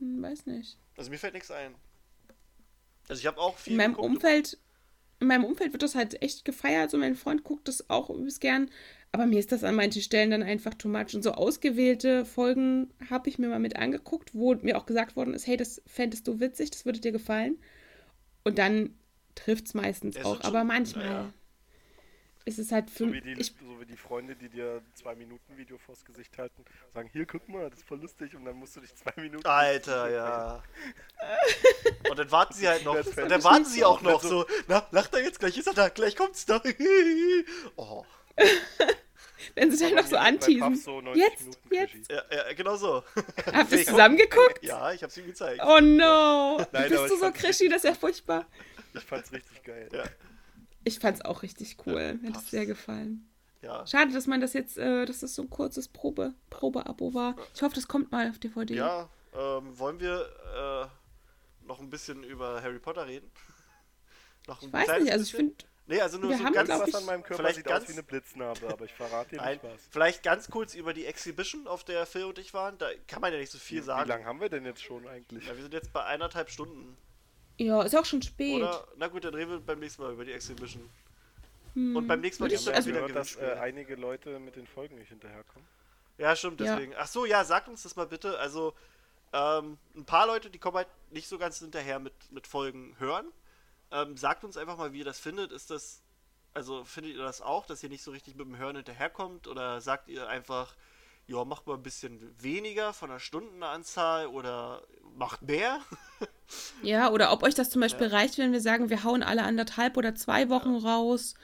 hm, 0.00 0.20
weiß 0.20 0.46
nicht. 0.46 0.78
Also 0.96 1.08
mir 1.10 1.18
fällt 1.18 1.34
nichts 1.34 1.50
ein. 1.52 1.76
Also 3.08 3.20
ich 3.20 3.26
habe 3.26 3.38
auch 3.38 3.56
viel 3.56 3.74
In 3.74 3.76
meinem 3.76 3.94
geguckt, 3.94 4.08
Umfeld, 4.08 4.58
in 5.20 5.28
meinem 5.28 5.44
Umfeld 5.44 5.72
wird 5.72 5.82
das 5.82 5.94
halt 5.94 6.20
echt 6.22 6.44
gefeiert. 6.44 6.90
So 6.90 6.98
mein 6.98 7.14
Freund 7.14 7.44
guckt 7.44 7.68
das 7.68 7.88
auch 7.88 8.10
übelst 8.10 8.40
gern. 8.40 8.68
Aber 9.12 9.26
mir 9.26 9.38
ist 9.38 9.52
das 9.52 9.62
an 9.62 9.76
manchen 9.76 10.02
Stellen 10.02 10.32
dann 10.32 10.42
einfach 10.42 10.74
too 10.74 10.88
much. 10.88 11.14
Und 11.14 11.22
so 11.22 11.30
ausgewählte 11.32 12.24
Folgen 12.24 12.92
habe 13.10 13.28
ich 13.28 13.38
mir 13.38 13.48
mal 13.48 13.60
mit 13.60 13.76
angeguckt, 13.76 14.34
wo 14.34 14.56
mir 14.56 14.76
auch 14.76 14.86
gesagt 14.86 15.14
worden 15.14 15.34
ist, 15.34 15.46
hey, 15.46 15.56
das 15.56 15.80
fändest 15.86 16.26
du 16.26 16.40
witzig, 16.40 16.72
das 16.72 16.84
würde 16.84 16.98
dir 16.98 17.12
gefallen. 17.12 17.56
Und 18.42 18.58
dann 18.58 18.98
trifft 19.36 19.66
es 19.66 19.74
meistens 19.74 20.16
es 20.16 20.24
auch. 20.24 20.40
Aber 20.40 20.64
manchmal 20.64 21.06
ja. 21.06 21.32
Ist 22.46 22.58
es 22.58 22.72
halt 22.72 22.90
für 22.90 23.06
So 23.06 23.12
wie, 23.12 23.20
die, 23.20 23.32
ich, 23.32 23.54
so 23.58 23.80
wie 23.80 23.86
die 23.86 23.96
Freunde, 23.96 24.36
die 24.36 24.48
dir 24.48 24.82
ein 24.84 24.94
zwei 24.94 25.14
Minuten 25.14 25.56
Video 25.56 25.78
vors 25.78 26.04
Gesicht 26.04 26.36
halten, 26.36 26.64
sagen, 26.92 27.08
hier, 27.12 27.24
guck 27.26 27.48
mal, 27.48 27.70
das 27.70 27.78
ist 27.80 27.88
voll 27.88 28.00
lustig 28.00 28.34
und 28.36 28.44
dann 28.44 28.56
musst 28.56 28.76
du 28.76 28.80
dich 28.80 28.94
zwei 28.94 29.12
Minuten... 29.16 29.46
Alter, 29.46 30.10
ja. 30.10 30.62
Und 32.10 32.18
dann 32.18 32.30
warten 32.30 32.52
sie 32.54 32.68
halt 32.68 32.84
noch. 32.84 32.94
Das 32.96 33.08
Und 33.08 33.30
dann 33.30 33.42
warten 33.42 33.64
sie 33.64 33.82
auch 33.82 34.02
noch 34.02 34.22
so, 34.22 34.44
na, 34.68 34.86
lacht 34.90 35.14
er 35.14 35.22
jetzt, 35.24 35.40
gleich 35.40 35.56
ist 35.56 35.66
er 35.66 35.74
da, 35.74 35.88
gleich 35.88 36.14
kommt's 36.16 36.44
da. 36.44 36.62
Oh. 37.76 38.04
wenn 39.54 39.70
sie 39.70 39.78
dann 39.78 39.92
Aber 39.92 40.02
noch 40.02 40.08
so 40.08 40.16
anteasen. 40.16 40.76
so 40.76 41.00
90 41.00 41.22
Jetzt, 41.22 41.40
Minuten 41.40 41.74
jetzt. 41.74 42.10
Ja, 42.10 42.22
ja, 42.30 42.52
genau 42.52 42.76
so. 42.76 43.02
Habt 43.46 43.72
ihr 43.72 43.78
es 43.78 43.80
Ich- 43.82 43.86
zusammen 43.86 44.16
geguckt? 44.16 44.62
Ja, 44.62 44.92
ich 44.92 45.02
hab's 45.02 45.16
ihm 45.16 45.26
gezeigt. 45.26 45.62
Oh 45.64 45.80
no. 45.80 46.58
Nein, 46.72 46.90
Bist 46.90 47.10
du 47.10 47.16
so 47.16 47.30
Krischi, 47.32 47.68
das 47.68 47.78
ist 47.84 47.84
ja 47.84 47.94
furchtbar. 47.94 48.46
Ich 48.92 49.02
fand's 49.02 49.32
richtig 49.32 49.62
geil. 49.64 49.88
Ja, 49.92 50.04
Ich 50.84 50.98
fand's 50.98 51.22
auch 51.22 51.42
richtig 51.42 51.76
cool. 51.86 52.14
Mir 52.20 52.30
hat 52.32 52.42
es 52.42 52.50
sehr 52.50 52.66
gefallen. 52.66 53.28
ja. 53.62 53.86
Schade, 53.86 54.12
dass 54.12 54.26
man 54.26 54.40
das 54.40 54.52
jetzt, 54.52 54.76
äh, 54.78 55.04
dass 55.06 55.20
das 55.20 55.34
so 55.34 55.42
ein 55.42 55.50
kurzes 55.50 55.88
Probe, 55.88 56.34
Probe-Abo 56.50 57.14
war. 57.14 57.34
Ich 57.54 57.62
hoffe, 57.62 57.74
das 57.74 57.88
kommt 57.88 58.12
mal 58.12 58.28
auf 58.30 58.38
DVD. 58.38 58.74
Ja, 58.74 59.08
ähm, 59.34 59.78
wollen 59.78 59.98
wir 60.00 60.90
äh, 60.92 61.66
noch 61.66 61.80
ein 61.80 61.90
bisschen 61.90 62.22
über 62.24 62.60
Harry 62.62 62.78
Potter 62.78 63.06
reden? 63.06 63.30
noch 64.46 64.60
ein 64.62 64.68
Ich 64.68 64.72
weiß 64.72 65.02
nicht, 65.02 65.12
also 65.12 65.22
ich 65.24 65.32
finde, 65.34 65.54
Nee, 65.86 66.00
also 66.00 66.16
nur 66.16 66.30
wir 66.30 66.38
so 66.38 66.44
haben, 66.44 66.54
ganz, 66.54 66.70
Was 66.70 66.88
ich- 66.88 66.94
an 66.94 67.04
meinem 67.04 67.22
Körper 67.22 67.42
vielleicht 67.42 67.56
sieht 67.56 67.66
ganz- 67.66 67.82
aus 67.84 67.88
wie 67.90 67.92
eine 67.92 68.02
Blitznarbe, 68.02 68.68
aber 68.72 68.86
ich 68.86 68.92
verrate 68.94 69.30
dir 69.30 69.36
Nein, 69.36 69.58
nicht 69.62 69.64
was. 69.64 69.82
vielleicht 69.90 70.22
ganz 70.22 70.48
kurz 70.48 70.74
über 70.74 70.94
die 70.94 71.04
Exhibition, 71.04 71.66
auf 71.68 71.84
der 71.84 72.06
Phil 72.06 72.24
und 72.24 72.38
ich 72.38 72.54
waren. 72.54 72.78
Da 72.78 72.88
kann 73.06 73.20
man 73.20 73.34
ja 73.34 73.38
nicht 73.38 73.52
so 73.52 73.58
viel 73.58 73.78
Wie, 73.78 73.82
wie 73.82 73.86
sagen. 73.86 74.08
lange 74.08 74.24
haben 74.24 74.40
wir 74.40 74.48
denn 74.48 74.64
jetzt 74.64 74.82
schon 74.82 75.06
eigentlich? 75.06 75.46
Ja, 75.46 75.54
wir 75.54 75.62
sind 75.62 75.74
jetzt 75.74 75.92
bei 75.92 76.02
eineinhalb 76.04 76.48
Stunden. 76.48 76.96
Ja, 77.58 77.82
ist 77.82 77.94
auch 77.96 78.04
schon 78.04 78.22
spät. 78.22 78.56
Oder? 78.56 78.86
Na 78.96 79.08
gut, 79.08 79.24
dann 79.24 79.34
reden 79.34 79.50
wir 79.52 79.60
beim 79.60 79.78
nächsten 79.80 80.02
Mal 80.02 80.12
über 80.12 80.24
die 80.24 80.32
Exhibition. 80.32 80.88
Hm, 81.74 81.96
Und 81.96 82.06
beim 82.06 82.20
nächsten 82.20 82.42
Mal 82.42 82.48
ich, 82.52 82.54
es 82.54 82.68
also, 82.68 82.88
wieder 82.88 83.06
gehört, 83.06 83.16
dass 83.16 83.36
äh, 83.36 83.56
einige 83.60 83.96
Leute 83.96 84.38
mit 84.38 84.56
den 84.56 84.66
Folgen 84.66 84.96
nicht 84.96 85.08
hinterherkommen. 85.08 85.66
Ja, 86.18 86.34
stimmt, 86.36 86.60
Ja. 86.60 86.74
deswegen. 86.76 86.94
Ach 86.96 87.06
so, 87.08 87.24
ja, 87.26 87.44
sagt 87.44 87.68
uns 87.68 87.82
das 87.82 87.96
mal 87.96 88.06
bitte. 88.06 88.38
Also, 88.38 88.74
ähm, 89.32 89.78
ein 89.96 90.04
paar 90.04 90.26
Leute, 90.28 90.50
die 90.50 90.58
kommen 90.58 90.76
halt 90.76 90.88
nicht 91.10 91.28
so 91.28 91.38
ganz 91.38 91.58
hinterher 91.58 91.98
mit, 91.98 92.12
mit 92.30 92.46
Folgen 92.46 92.94
hören. 92.98 93.26
Ähm, 93.90 94.16
sagt 94.16 94.44
uns 94.44 94.56
einfach 94.56 94.76
mal, 94.76 94.92
wie 94.92 95.00
ihr 95.00 95.04
das 95.04 95.18
findet. 95.18 95.50
Ist 95.50 95.70
das, 95.70 96.02
also 96.54 96.84
findet 96.84 97.16
ihr 97.16 97.22
das 97.22 97.40
auch, 97.40 97.66
dass 97.66 97.82
ihr 97.82 97.88
nicht 97.88 98.02
so 98.04 98.12
richtig 98.12 98.36
mit 98.36 98.46
dem 98.46 98.56
Hören 98.56 98.76
hinterherkommt? 98.76 99.48
Oder 99.48 99.80
sagt 99.80 100.08
ihr 100.08 100.28
einfach, 100.28 100.74
ja, 101.26 101.44
macht 101.44 101.66
mal 101.66 101.74
ein 101.74 101.82
bisschen 101.82 102.32
weniger 102.40 102.92
von 102.92 103.10
der 103.10 103.18
Stundenanzahl 103.18 104.28
oder 104.28 104.82
macht 105.16 105.42
mehr? 105.42 105.80
ja, 106.82 107.10
oder 107.10 107.32
ob 107.32 107.42
euch 107.42 107.54
das 107.54 107.70
zum 107.70 107.80
Beispiel 107.80 108.06
reicht, 108.08 108.38
wenn 108.38 108.52
wir 108.52 108.60
sagen, 108.60 108.90
wir 108.90 109.04
hauen 109.04 109.22
alle 109.22 109.42
anderthalb 109.42 109.96
oder 109.96 110.14
zwei 110.14 110.48
Wochen 110.48 110.76
raus, 110.76 111.34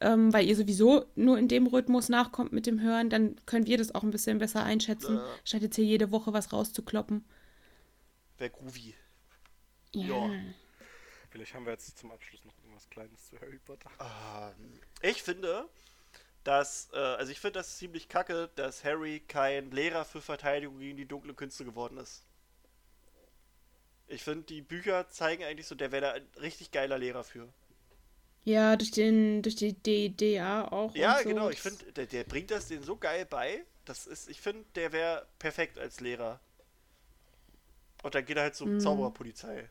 ähm, 0.00 0.32
weil 0.32 0.46
ihr 0.46 0.56
sowieso 0.56 1.06
nur 1.14 1.38
in 1.38 1.48
dem 1.48 1.66
Rhythmus 1.66 2.08
nachkommt 2.08 2.52
mit 2.52 2.66
dem 2.66 2.80
Hören, 2.80 3.10
dann 3.10 3.36
können 3.46 3.66
wir 3.66 3.78
das 3.78 3.94
auch 3.94 4.02
ein 4.02 4.10
bisschen 4.10 4.38
besser 4.38 4.62
einschätzen, 4.62 5.16
Ja. 5.16 5.26
statt 5.44 5.62
jetzt 5.62 5.76
hier 5.76 5.84
jede 5.84 6.10
Woche 6.10 6.32
was 6.32 6.52
rauszukloppen. 6.52 7.24
Wäre 8.38 8.50
groovy. 8.50 8.94
Ja. 9.92 10.26
Ja. 10.26 10.30
Vielleicht 11.30 11.54
haben 11.54 11.64
wir 11.66 11.72
jetzt 11.72 11.98
zum 11.98 12.10
Abschluss 12.10 12.44
noch 12.44 12.54
irgendwas 12.62 12.88
Kleines 12.90 13.28
zu 13.28 13.40
Harry 13.40 13.58
Potter. 13.58 13.90
Ähm, 14.00 14.80
ich 15.02 15.22
finde, 15.22 15.68
dass, 16.44 16.88
äh, 16.92 16.98
also 16.98 17.30
ich 17.32 17.40
finde 17.40 17.58
das 17.58 17.76
ziemlich 17.76 18.08
kacke, 18.08 18.50
dass 18.54 18.84
Harry 18.84 19.20
kein 19.20 19.70
Lehrer 19.70 20.04
für 20.04 20.20
Verteidigung 20.22 20.78
gegen 20.78 20.96
die 20.96 21.06
dunkle 21.06 21.34
Künste 21.34 21.64
geworden 21.64 21.98
ist. 21.98 22.24
Ich 24.08 24.24
finde, 24.24 24.44
die 24.44 24.60
Bücher 24.60 25.08
zeigen 25.08 25.44
eigentlich 25.44 25.68
so, 25.68 25.76
der 25.76 25.92
wäre 25.92 26.02
da 26.02 26.12
ein 26.14 26.26
richtig 26.40 26.72
geiler 26.72 26.98
Lehrer 26.98 27.22
für. 27.22 27.48
Ja, 28.44 28.76
durch 28.76 28.90
den, 28.90 29.42
durch 29.42 29.56
die 29.56 29.74
DDA 29.74 30.64
auch. 30.72 30.94
Ja, 30.94 31.22
so. 31.22 31.28
genau, 31.28 31.50
ich 31.50 31.60
finde, 31.60 31.92
der, 31.92 32.06
der 32.06 32.24
bringt 32.24 32.50
das 32.50 32.66
denen 32.68 32.82
so 32.82 32.96
geil 32.96 33.26
bei. 33.26 33.64
Das 33.84 34.06
ist, 34.06 34.28
ich 34.28 34.40
finde, 34.40 34.64
der 34.74 34.92
wäre 34.92 35.26
perfekt 35.38 35.78
als 35.78 36.00
Lehrer. 36.00 36.40
Und 38.02 38.14
dann 38.14 38.24
geht 38.24 38.36
er 38.36 38.44
halt 38.44 38.54
zum 38.56 38.76
Mhm. 38.76 38.80
Zaubererpolizei. 38.80 39.68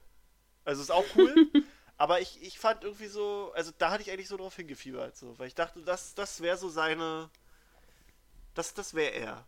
Also 0.65 0.81
ist 0.81 0.91
auch 0.91 1.15
cool. 1.15 1.41
aber 1.97 2.21
ich, 2.21 2.41
ich 2.43 2.59
fand 2.59 2.83
irgendwie 2.83 3.07
so, 3.07 3.51
also 3.55 3.71
da 3.77 3.91
hatte 3.91 4.03
ich 4.03 4.11
eigentlich 4.11 4.29
so 4.29 4.37
drauf 4.37 4.55
hingefiebert, 4.55 5.17
so, 5.17 5.37
weil 5.39 5.47
ich 5.47 5.55
dachte, 5.55 5.81
das, 5.83 6.15
das 6.15 6.41
wäre 6.41 6.57
so 6.57 6.69
seine. 6.69 7.29
Das, 8.55 8.73
das 8.73 8.93
wäre 8.93 9.11
er. 9.11 9.47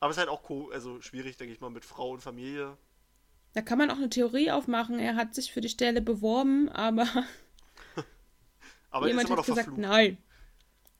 Aber 0.00 0.10
es 0.10 0.16
ist 0.16 0.20
halt 0.20 0.28
auch 0.28 0.42
co 0.42 0.70
also 0.70 1.00
schwierig, 1.00 1.36
denke 1.36 1.52
ich 1.54 1.60
mal, 1.60 1.70
mit 1.70 1.84
Frau 1.84 2.10
und 2.10 2.20
Familie. 2.20 2.76
Da 3.54 3.62
kann 3.62 3.78
man 3.78 3.90
auch 3.90 3.96
eine 3.96 4.10
Theorie 4.10 4.50
aufmachen. 4.50 4.98
Er 4.98 5.16
hat 5.16 5.34
sich 5.34 5.52
für 5.52 5.60
die 5.60 5.68
Stelle 5.68 6.00
beworben, 6.02 6.68
aber 6.68 7.06
Aber 8.90 9.06
er 9.06 9.08
ist 9.08 9.08
jemand 9.08 9.28
immer 9.28 9.30
hat 9.30 9.36
noch 9.38 9.46
gesagt, 9.46 9.56
verflucht. 9.66 9.78
nein. 9.78 10.18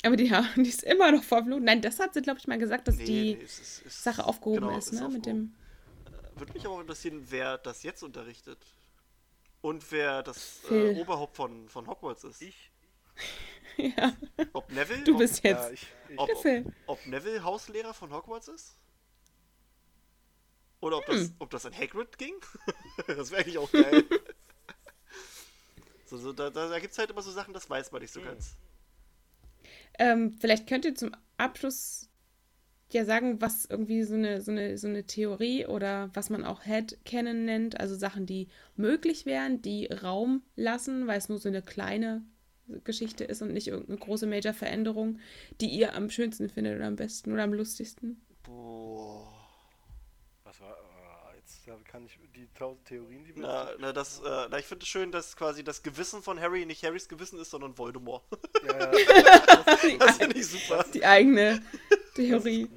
Aber 0.04 0.16
die, 0.16 0.26
ja, 0.26 0.44
die 0.56 0.68
ist 0.68 0.82
immer 0.84 1.10
noch 1.12 1.22
verflucht. 1.24 1.62
Nein, 1.62 1.82
das 1.82 1.98
hat 1.98 2.14
sie, 2.14 2.22
glaube 2.22 2.38
ich, 2.38 2.46
mal 2.46 2.58
gesagt, 2.58 2.86
dass 2.88 2.96
Nee, 2.96 3.04
die 3.04 3.34
nee, 3.36 3.42
es 3.42 3.58
ist- 3.58 3.86
es- 3.86 4.02
Sache 4.04 4.24
aufgehoben 4.24 4.60
genau, 4.66 4.78
ist, 4.78 4.92
ne? 4.92 5.00
Mit 5.08 5.18
aufgehoben. 5.18 5.24
dem. 5.24 6.38
Würde 6.38 6.52
mich 6.52 6.64
aber 6.66 6.74
auch 6.76 6.80
interessieren, 6.80 7.24
wer 7.28 7.58
das 7.58 7.82
jetzt 7.82 8.02
unterrichtet. 8.02 8.58
Und 9.60 9.90
wer 9.90 10.22
das 10.22 10.60
äh. 10.70 10.94
Oberhaupt 11.00 11.34
von, 11.36 11.68
von 11.68 11.86
Hogwarts 11.88 12.24
ist. 12.24 12.42
Ich? 12.42 12.70
Ja, 13.76 14.12
Ob 14.54 14.72
Neville? 14.72 15.04
du 15.04 15.12
ob, 15.12 15.18
bist 15.18 15.44
Ja, 15.44 15.50
jetzt. 15.50 15.72
ich, 15.72 15.86
ich, 16.08 16.18
ob, 16.18 16.36
Phil. 16.42 16.64
ob 16.86 17.04
Neville 17.06 17.44
Hauslehrer 17.44 17.94
von 17.94 18.12
Hogwarts 18.12 18.48
ist? 18.48 18.76
Oder 20.80 20.98
ob 20.98 21.06
Hm. 21.10 21.16
das, 21.18 21.34
ob 21.38 21.50
das 21.50 21.66
an 21.66 21.76
Hagrid 21.76 22.18
ging? 22.18 22.34
das 23.06 23.30
wäre 23.30 23.42
eigentlich 23.42 23.58
auch 23.58 23.72
geil. 23.74 24.06
so, 26.04 26.16
so, 26.18 26.32
da 26.32 26.50
da, 26.50 26.68
da 26.68 26.78
gibt 26.78 26.92
es 26.92 26.98
halt 26.98 27.10
immer 27.10 27.22
so 27.22 27.30
Sachen, 27.30 27.54
das 27.54 27.68
weiß 27.68 27.92
man 27.92 28.02
nicht 28.02 28.12
so 28.12 28.20
Hm. 28.20 28.26
ganz. 28.26 28.56
Ähm, 29.98 30.32
vielleicht 30.40 30.66
könnt 30.68 30.84
ihr 30.84 30.94
zum 30.94 31.12
Abschluss 31.36 32.08
ja 32.92 33.04
sagen, 33.04 33.40
was 33.42 33.66
irgendwie 33.66 34.02
so 34.04 34.14
eine, 34.14 34.40
so 34.42 34.52
eine, 34.52 34.78
so 34.78 34.88
eine 34.88 35.04
Theorie 35.06 35.66
oder 35.66 36.10
was 36.14 36.30
man 36.30 36.44
auch 36.44 36.66
Headcanon 36.66 37.44
nennt, 37.44 37.80
also 37.80 37.96
Sachen, 37.96 38.26
die 38.26 38.48
möglich 38.76 39.26
wären, 39.26 39.62
die 39.62 39.86
Raum 39.88 40.42
lassen, 40.56 41.06
weil 41.06 41.18
es 41.18 41.28
nur 41.28 41.38
so 41.38 41.48
eine 41.48 41.62
kleine 41.62 42.24
Geschichte 42.84 43.24
ist 43.24 43.42
und 43.42 43.52
nicht 43.52 43.68
irgendeine 43.68 43.98
große 43.98 44.26
Major-Veränderung, 44.26 45.18
die 45.60 45.68
ihr 45.68 45.94
am 45.94 46.10
schönsten 46.10 46.48
findet 46.50 46.76
oder 46.76 46.86
am 46.86 46.96
besten 46.96 47.32
oder 47.32 47.44
am 47.44 47.54
lustigsten. 47.54 48.20
Da 51.68 51.76
kann 51.84 52.06
ich 52.06 52.18
die 52.34 52.48
tausend 52.54 52.86
Theorien, 52.86 53.24
die 53.24 53.36
wir 53.36 53.42
Na, 53.42 53.68
na, 53.78 53.92
das, 53.92 54.20
äh, 54.20 54.48
na 54.50 54.58
ich 54.58 54.64
finde 54.64 54.84
es 54.84 54.88
schön, 54.88 55.12
dass 55.12 55.36
quasi 55.36 55.62
das 55.62 55.82
Gewissen 55.82 56.22
von 56.22 56.40
Harry 56.40 56.64
nicht 56.64 56.82
Harrys 56.82 57.10
Gewissen 57.10 57.38
ist, 57.38 57.50
sondern 57.50 57.76
Voldemort. 57.76 58.24
Ja, 58.66 58.90
ja, 58.90 59.96
das 59.98 60.16
finde 60.16 60.38
ich 60.38 60.46
super. 60.46 60.86
Die 60.94 61.04
eigene 61.04 61.60
Theorie. 62.14 62.70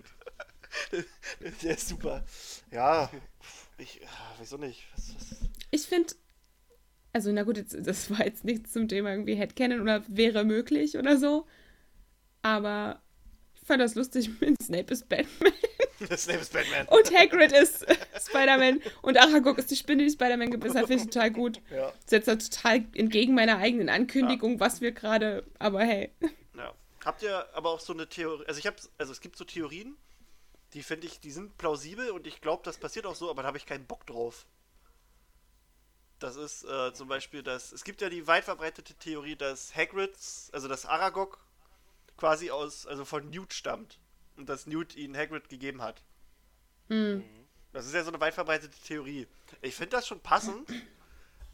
Der 1.64 1.78
ist 1.78 1.88
super. 1.88 2.26
Ja, 2.70 3.10
ich, 3.78 4.02
ah, 4.06 4.36
wieso 4.40 4.58
nicht? 4.58 4.86
Was, 4.94 5.16
was? 5.16 5.38
Ich 5.70 5.84
finde, 5.84 6.14
also 7.14 7.32
na 7.32 7.44
gut, 7.44 7.56
jetzt, 7.56 7.78
das 7.88 8.12
war 8.12 8.26
jetzt 8.26 8.44
nichts 8.44 8.74
zum 8.74 8.90
Thema 8.90 9.12
irgendwie 9.12 9.36
Headcanon 9.36 9.80
oder 9.80 10.04
wäre 10.10 10.44
möglich 10.44 10.98
oder 10.98 11.18
so. 11.18 11.48
Aber 12.42 13.02
ich 13.56 13.62
fand 13.62 13.82
das 13.82 13.96
lustig 13.96 14.42
mit 14.42 14.62
Snape 14.62 14.92
ist 14.92 15.08
Batman 15.08 15.54
Snape 16.18 16.40
ist 16.40 16.54
Batman. 16.54 16.88
und 16.88 17.14
Hagrid 17.14 17.52
ist 17.52 17.86
Spider-Man 18.28 18.82
und 19.02 19.18
Aragog 19.18 19.58
ist 19.58 19.72
die 19.72 19.76
Spinne, 19.76 20.04
die 20.04 20.12
Spider-Man 20.12 20.52
gebissen 20.52 20.78
hat. 20.78 20.88
Finde 20.88 21.04
ich 21.04 21.10
total 21.10 21.32
gut. 21.32 21.62
Ja, 21.70 21.94
jetzt 22.10 22.28
halt 22.28 22.54
total 22.54 22.86
entgegen 22.94 23.34
meiner 23.34 23.58
eigenen 23.58 23.90
Ankündigung, 23.90 24.60
was 24.60 24.82
wir 24.82 24.92
gerade, 24.92 25.46
aber 25.60 25.82
hey. 25.84 26.12
ja. 26.58 26.74
Habt 27.06 27.24
ihr 27.24 27.48
aber 27.56 27.70
auch 27.70 27.80
so 27.80 27.94
eine 27.94 28.08
Theorie, 28.08 28.46
also 28.48 28.60
ich 28.60 28.68
habe, 28.68 28.78
also 28.98 29.12
es 29.12 29.22
gibt 29.22 29.38
so 29.38 29.46
Theorien, 29.46 29.98
die 30.74 30.84
finde 30.84 31.08
ich, 31.08 31.20
die 31.20 31.32
sind 31.32 31.58
plausibel 31.58 32.12
und 32.12 32.28
ich 32.28 32.42
glaube, 32.42 32.64
das 32.64 32.78
passiert 32.78 33.06
auch 33.06 33.16
so, 33.16 33.30
aber 33.30 33.42
da 33.42 33.48
habe 33.48 33.58
ich 33.58 33.66
keinen 33.66 33.86
Bock 33.86 34.06
drauf. 34.06 34.46
Das 36.20 36.36
ist 36.36 36.64
äh, 36.66 36.94
zum 36.94 37.08
Beispiel 37.08 37.42
das, 37.42 37.72
es 37.72 37.84
gibt 37.84 38.02
ja 38.02 38.10
die 38.10 38.28
weit 38.28 38.44
verbreitete 38.44 38.94
Theorie, 38.94 39.36
dass 39.36 39.76
Hagrids, 39.76 40.50
also 40.54 40.68
dass 40.68 40.86
Aragog 40.86 41.40
quasi 42.16 42.52
aus, 42.52 42.86
also 42.86 43.06
von 43.06 43.30
Newt 43.32 43.54
stammt 43.54 44.00
und 44.42 44.50
dass 44.50 44.68
Newt 44.68 44.96
ihn 44.96 45.16
Hagrid 45.16 45.50
gegeben 45.50 45.82
hat. 45.82 46.02
Hm. 46.90 47.24
Das 47.74 47.86
ist 47.86 47.94
ja 47.94 48.04
so 48.04 48.10
eine 48.12 48.20
weit 48.20 48.34
verbreitete 48.34 48.78
Theorie. 48.86 49.28
Ich 49.62 49.76
finde 49.76 49.92
das 49.92 50.06
schon 50.08 50.20
passend, 50.20 50.68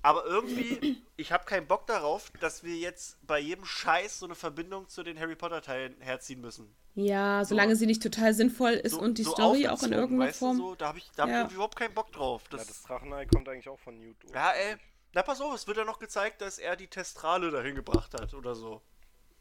aber 0.01 0.25
irgendwie, 0.25 1.03
ich 1.17 1.31
habe 1.31 1.45
keinen 1.45 1.67
Bock 1.67 1.85
darauf, 1.85 2.31
dass 2.39 2.63
wir 2.63 2.75
jetzt 2.75 3.17
bei 3.27 3.39
jedem 3.39 3.65
Scheiß 3.65 4.19
so 4.19 4.25
eine 4.25 4.35
Verbindung 4.35 4.87
zu 4.89 5.03
den 5.03 5.19
Harry 5.19 5.35
Potter 5.35 5.61
Teilen 5.61 5.95
herziehen 6.01 6.41
müssen. 6.41 6.73
Ja, 6.95 7.45
solange 7.45 7.75
sie 7.75 7.85
nicht 7.85 8.01
total 8.01 8.33
sinnvoll 8.33 8.71
ist 8.71 8.93
So, 8.93 8.99
und 9.01 9.19
die 9.19 9.23
so 9.23 9.31
Story 9.31 9.67
auch 9.67 9.83
in 9.83 9.91
irgendeiner 9.93 10.29
weißt 10.29 10.41
du, 10.41 10.45
Form. 10.45 10.57
So, 10.57 10.73
da 10.75 10.87
habe 10.87 10.97
ich, 10.97 11.11
da 11.15 11.23
hab 11.23 11.29
ich 11.29 11.33
Ja. 11.33 11.39
irgendwie 11.41 11.55
überhaupt 11.55 11.75
keinen 11.77 11.93
Bock 11.93 12.11
drauf. 12.11 12.41
ja, 12.51 12.57
Das, 12.57 12.67
das 12.67 12.81
Drachenei 12.83 13.27
kommt 13.27 13.47
eigentlich 13.47 13.69
auch 13.69 13.77
von 13.79 13.99
Newt. 13.99 14.17
ja, 14.33 14.51
ey. 14.53 14.77
Na, 15.13 15.21
pass 15.21 15.39
auf, 15.39 15.53
es 15.53 15.67
wird 15.67 15.77
ja 15.77 15.85
noch 15.85 15.99
gezeigt, 15.99 16.41
dass 16.41 16.57
er 16.57 16.75
die 16.75 16.87
Testrale 16.87 17.51
dahin 17.51 17.75
gebracht 17.75 18.13
hat 18.15 18.33
oder 18.33 18.55
so. 18.55 18.81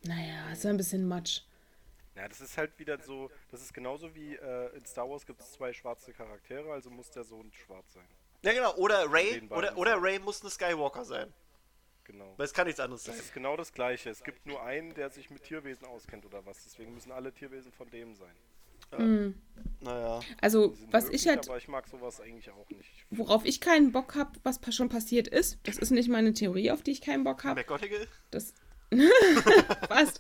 Naja, 0.05 0.51
ist 0.53 0.65
ja 0.65 0.71
ein 0.71 0.77
bisschen 0.77 1.09
Matsch. 1.09 1.41
Ja, 2.17 2.29
das 2.29 2.41
ist 2.41 2.57
halt 2.57 2.79
wieder 2.79 2.99
so, 2.99 3.31
das 3.51 3.61
ist 3.63 3.75
genauso 3.75 4.15
wie 4.15 4.35
äh, 4.35 4.75
in 4.77 4.85
Star 4.87 5.09
Wars 5.09 5.27
gibt 5.27 5.41
es 5.41 5.53
zwei 5.53 5.73
schwarze 5.73 6.13
Charaktere, 6.13 6.73
also 6.73 6.91
muss 6.91 7.11
der 7.11 7.25
Sohn 7.25 7.53
schwarz 7.53 7.93
sein. 7.93 8.07
Ja, 8.43 8.53
genau. 8.53 8.75
Oder 8.77 9.05
Ray, 9.11 9.43
oder, 9.51 9.77
oder 9.77 10.01
Ray 10.01 10.19
muss 10.19 10.41
eine 10.41 10.51
Skywalker 10.51 11.05
sein. 11.05 11.33
Genau. 12.05 12.33
Weil 12.37 12.47
es 12.47 12.55
kann 12.55 12.67
nichts 12.67 12.81
anderes 12.81 13.03
Das 13.05 13.17
sein. 13.17 13.25
ist 13.25 13.35
genau 13.35 13.57
das 13.57 13.73
gleiche. 13.73 14.11
Es 14.11 14.23
gibt 14.23 14.47
nur 14.47 14.63
einen, 14.63 14.95
der 14.95 15.11
sich 15.11 15.29
mit 15.31 15.43
Tierwesen 15.43 15.87
auskennt 15.87 16.25
oder 16.25 16.47
was. 16.47 16.63
Deswegen 16.65 16.95
müssen 16.95 17.11
alle 17.11 17.33
Tierwesen 17.33 17.73
von 17.73 17.91
dem 17.91 18.15
sein. 18.15 19.35
Naja. 19.81 20.21
Also, 20.41 20.69
Die 20.69 20.77
sind 20.77 20.93
was 20.93 21.05
möglich, 21.05 21.23
ich 21.23 21.29
halt, 21.29 21.49
Aber 21.49 21.59
ich 21.59 21.67
mag 21.69 21.89
sowas 21.89 22.21
eigentlich 22.21 22.51
auch 22.51 22.69
nicht. 22.71 22.89
worauf 23.11 23.45
ich 23.45 23.61
keinen 23.61 23.91
Bock 23.91 24.15
habe, 24.15 24.39
was 24.45 24.61
schon 24.75 24.89
passiert 24.89 25.27
ist, 25.27 25.59
das 25.65 25.77
ist 25.79 25.91
nicht 25.91 26.09
meine 26.09 26.33
Theorie, 26.33 26.71
auf 26.71 26.83
die 26.83 26.93
ich 26.93 27.01
keinen 27.01 27.25
Bock 27.25 27.43
habe. 27.43 27.61
McGonagall? 27.61 28.07
Das 28.31 28.55
was? 29.89 30.15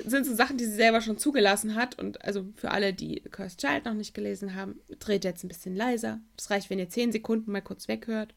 Sind 0.00 0.24
so 0.26 0.34
Sachen, 0.34 0.56
die 0.56 0.64
sie 0.64 0.74
selber 0.74 1.00
schon 1.00 1.18
zugelassen 1.18 1.74
hat. 1.74 1.98
Und 1.98 2.24
also 2.24 2.46
für 2.56 2.70
alle, 2.70 2.92
die 2.92 3.20
Cursed 3.30 3.60
Child 3.60 3.84
noch 3.84 3.94
nicht 3.94 4.14
gelesen 4.14 4.54
haben, 4.54 4.80
dreht 4.98 5.24
jetzt 5.24 5.44
ein 5.44 5.48
bisschen 5.48 5.74
leiser. 5.74 6.20
Es 6.38 6.50
reicht, 6.50 6.70
wenn 6.70 6.78
ihr 6.78 6.88
10 6.88 7.12
Sekunden 7.12 7.50
mal 7.52 7.62
kurz 7.62 7.88
weghört. 7.88 8.34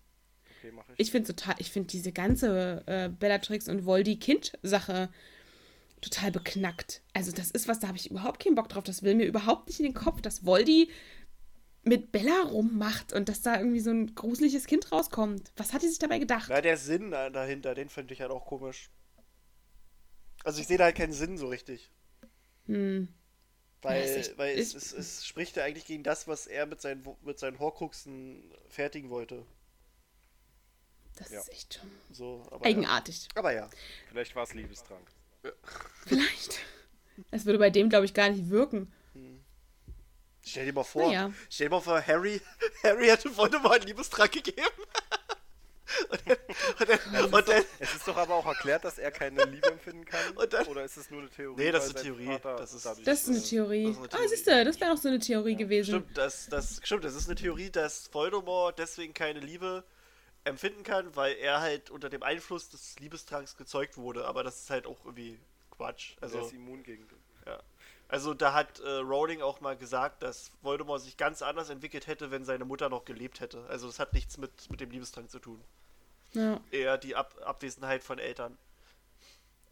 Okay, 0.59 0.71
mach 0.75 0.83
ich. 0.89 0.95
Ich 0.99 1.11
finde 1.11 1.27
total, 1.33 1.55
ich 1.59 1.71
finde 1.71 1.87
diese 1.89 2.11
ganze 2.11 2.83
äh, 2.87 3.09
Bellatrix 3.09 3.67
und 3.69 3.85
Voldy-Kind-Sache 3.85 5.09
total 6.01 6.31
beknackt. 6.31 7.01
Also 7.13 7.31
das 7.31 7.51
ist 7.51 7.67
was, 7.67 7.79
da 7.79 7.87
habe 7.87 7.97
ich 7.97 8.09
überhaupt 8.11 8.43
keinen 8.43 8.55
Bock 8.55 8.69
drauf. 8.69 8.83
Das 8.83 9.03
will 9.03 9.15
mir 9.15 9.25
überhaupt 9.25 9.67
nicht 9.67 9.79
in 9.79 9.85
den 9.85 9.93
Kopf, 9.95 10.21
dass 10.21 10.45
Voldy 10.45 10.89
mit 11.83 12.11
Bella 12.11 12.41
rummacht 12.49 13.13
und 13.13 13.29
dass 13.29 13.41
da 13.41 13.57
irgendwie 13.57 13.79
so 13.79 13.91
ein 13.91 14.13
gruseliges 14.13 14.65
Kind 14.65 14.91
rauskommt. 14.91 15.51
Was 15.55 15.73
hat 15.73 15.81
die 15.83 15.87
sich 15.87 15.99
dabei 15.99 16.19
gedacht? 16.19 16.47
Na, 16.49 16.59
der 16.61 16.77
Sinn 16.77 17.11
da- 17.11 17.29
dahinter, 17.29 17.73
den 17.75 17.89
finde 17.89 18.13
ich 18.13 18.21
halt 18.21 18.31
auch 18.31 18.45
komisch. 18.45 18.89
Also 20.47 20.61
ich 20.61 20.67
sehe 20.67 20.77
da 20.77 20.85
halt 20.85 20.95
keinen 20.95 21.11
Sinn 21.11 21.37
so 21.37 21.47
richtig. 21.49 21.91
Hm. 22.67 23.09
Weil, 23.81 23.99
Ja, 23.99 24.05
ist 24.05 24.15
echt- 24.29 24.37
weil 24.37 24.57
es, 24.57 24.73
ist- 24.73 24.93
es, 24.93 25.17
es 25.17 25.25
spricht 25.27 25.57
ja 25.57 25.65
eigentlich 25.65 25.83
gegen 25.85 26.03
das, 26.03 26.25
was 26.25 26.47
er 26.47 26.65
mit 26.65 26.79
seinen, 26.81 27.05
mit 27.23 27.37
seinen 27.37 27.59
Horcruxen 27.59 28.49
fertigen 28.69 29.09
wollte. 29.09 29.45
Das 31.17 31.31
Ja. 31.31 31.41
ist 31.41 31.49
echt 31.49 31.73
schon 31.73 31.91
So, 32.13 32.47
aber 32.49 32.65
eigenartig. 32.65 33.23
Ja. 33.23 33.39
Aber 33.39 33.51
ja. 33.51 33.69
Vielleicht 34.07 34.35
war 34.37 34.43
es 34.43 34.53
Liebestrank. 34.53 35.05
Vielleicht. 36.05 36.59
Es 37.31 37.45
würde 37.45 37.59
bei 37.59 37.69
dem, 37.69 37.89
glaube 37.89 38.05
ich, 38.05 38.13
gar 38.13 38.29
nicht 38.29 38.49
wirken. 38.49 38.93
Stell 40.43 40.65
dir 40.65 40.71
mal 40.73 40.83
vor, 40.85 41.07
Naja. 41.07 41.33
stell 41.49 41.67
dir 41.67 41.71
mal 41.71 41.81
vor, 41.81 42.01
Harry, 42.07 42.39
Harry 42.83 43.07
hätte 43.07 43.35
Voldemort 43.35 43.73
einen 43.81 43.87
Liebestrank 43.87 44.31
gegeben. 44.31 44.61
Und 46.09 46.21
dann, 46.27 46.37
und 46.79 46.89
dann, 47.13 47.33
und 47.33 47.47
dann 47.47 47.63
Es 47.79 47.95
ist 47.95 48.07
doch 48.07 48.17
aber 48.17 48.35
auch 48.35 48.45
erklärt, 48.45 48.83
dass 48.83 48.97
er 48.97 49.11
keine 49.11 49.43
Liebe 49.45 49.71
empfinden 49.71 50.05
kann. 50.05 50.19
Und 50.35 50.51
dann- 50.53 50.67
oder 50.67 50.83
ist 50.83 50.97
es 50.97 51.09
nur 51.09 51.21
eine 51.21 51.29
Theorie? 51.29 51.63
Nee, 51.63 51.71
das 51.71 51.85
ist 51.87 51.95
eine 51.95 52.03
Theorie. 52.03 52.39
Das 52.43 52.73
ist- 52.73 52.85
dadurch, 52.85 53.05
Das 53.05 53.21
ist 53.23 53.27
eine 53.29 53.37
äh, 53.37 53.41
Theorie. 53.41 53.83
das 53.85 53.91
ist 53.91 53.97
eine 53.97 54.05
Ah, 54.05 54.09
Theorie. 54.09 54.27
siehst 54.29 54.47
du, 54.47 54.65
das 54.65 54.79
wäre 54.81 54.91
noch 54.91 55.01
so 55.01 55.07
eine 55.07 55.19
Theorie 55.19 55.55
gewesen. 55.55 55.89
Stimmt, 56.01 56.17
das, 56.17 56.47
das, 56.49 56.79
stimmt, 56.83 57.03
das 57.03 57.15
ist 57.15 57.27
eine 57.27 57.35
Theorie, 57.35 57.69
dass 57.69 58.13
Voldemort 58.13 58.77
deswegen 58.79 59.13
keine 59.13 59.39
Liebe 59.39 59.83
empfinden 60.43 60.83
kann, 60.83 61.15
weil 61.15 61.35
er 61.35 61.59
halt 61.61 61.89
unter 61.89 62.09
dem 62.09 62.23
Einfluss 62.23 62.69
des 62.69 62.97
Liebestranks 62.99 63.57
gezeugt 63.57 63.97
wurde. 63.97 64.25
Aber 64.25 64.43
das 64.43 64.59
ist 64.61 64.69
halt 64.69 64.85
auch 64.87 65.03
irgendwie 65.05 65.39
Quatsch. 65.71 66.15
Also, 66.21 66.39
ist 66.39 66.53
immun 66.53 66.83
gegen 66.83 67.07
den. 67.07 67.17
ja. 67.45 67.59
also 68.07 68.33
da 68.33 68.53
hat 68.53 68.79
äh, 68.79 68.89
Rowling 68.89 69.41
auch 69.41 69.59
mal 69.61 69.75
gesagt, 69.77 70.23
dass 70.23 70.51
Voldemort 70.61 71.01
sich 71.01 71.17
ganz 71.17 71.41
anders 71.41 71.69
entwickelt 71.69 72.07
hätte, 72.07 72.31
wenn 72.31 72.45
seine 72.45 72.63
Mutter 72.65 72.87
noch 72.89 73.03
gelebt 73.05 73.41
hätte. 73.41 73.65
Also 73.67 73.87
das 73.87 73.99
hat 73.99 74.13
nichts 74.13 74.37
mit, 74.37 74.71
mit 74.71 74.79
dem 74.79 74.89
Liebestrank 74.89 75.29
zu 75.29 75.39
tun. 75.39 75.61
Ja. 76.37 76.61
Eher 76.71 76.97
die 76.97 77.15
Ab 77.15 77.33
Abwesenheit 77.43 78.03
von 78.03 78.19
Eltern. 78.19 78.57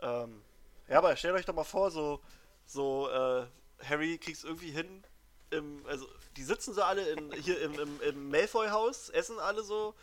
Ähm, 0.02 0.42
ja, 0.90 0.98
aber 0.98 1.16
stellt 1.16 1.36
euch 1.36 1.46
doch 1.46 1.54
mal 1.54 1.64
vor, 1.64 1.92
so, 1.92 2.22
so 2.66 3.08
äh, 3.10 3.46
Harry 3.84 4.18
kriegt's 4.18 4.44
irgendwie 4.44 4.72
hin. 4.72 5.04
Im, 5.52 5.86
also, 5.86 6.08
die 6.38 6.44
sitzen 6.44 6.74
so 6.74 6.82
alle 6.82 7.08
in, 7.08 7.32
hier 7.34 7.62
im, 7.62 7.80
im, 7.80 8.02
im 8.02 8.30
Malfoy-Haus, 8.30 9.10
essen 9.10 9.38
alle 9.40 9.64
so. 9.64 9.94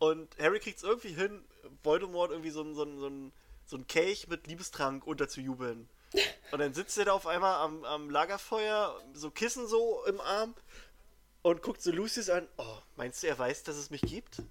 Und 0.00 0.36
Harry 0.38 0.58
kriegt's 0.58 0.82
irgendwie 0.82 1.12
hin, 1.12 1.44
Voldemort 1.82 2.30
irgendwie 2.30 2.50
so 2.50 2.64
so 2.74 2.84
so 2.98 3.10
so 3.64 3.76
ein 3.76 3.86
Kelch 3.86 4.26
mit 4.28 4.46
Liebestrank 4.46 5.06
unterzujubeln. 5.06 5.88
Und 6.50 6.58
dann 6.58 6.72
sitzt 6.72 6.96
er 6.98 7.04
da 7.04 7.12
auf 7.12 7.26
einmal 7.26 7.56
am, 7.56 7.84
am 7.84 8.10
Lagerfeuer, 8.10 9.00
so 9.12 9.30
Kissen 9.30 9.68
so 9.68 10.04
im 10.06 10.20
Arm 10.20 10.54
und 11.42 11.62
guckt 11.62 11.82
so 11.82 11.92
Lucius 11.92 12.30
an. 12.30 12.48
Oh, 12.56 12.78
meinst 12.96 13.22
du, 13.22 13.28
er 13.28 13.38
weiß, 13.38 13.62
dass 13.64 13.76
es 13.76 13.90
mich 13.90 14.00
gibt? 14.02 14.42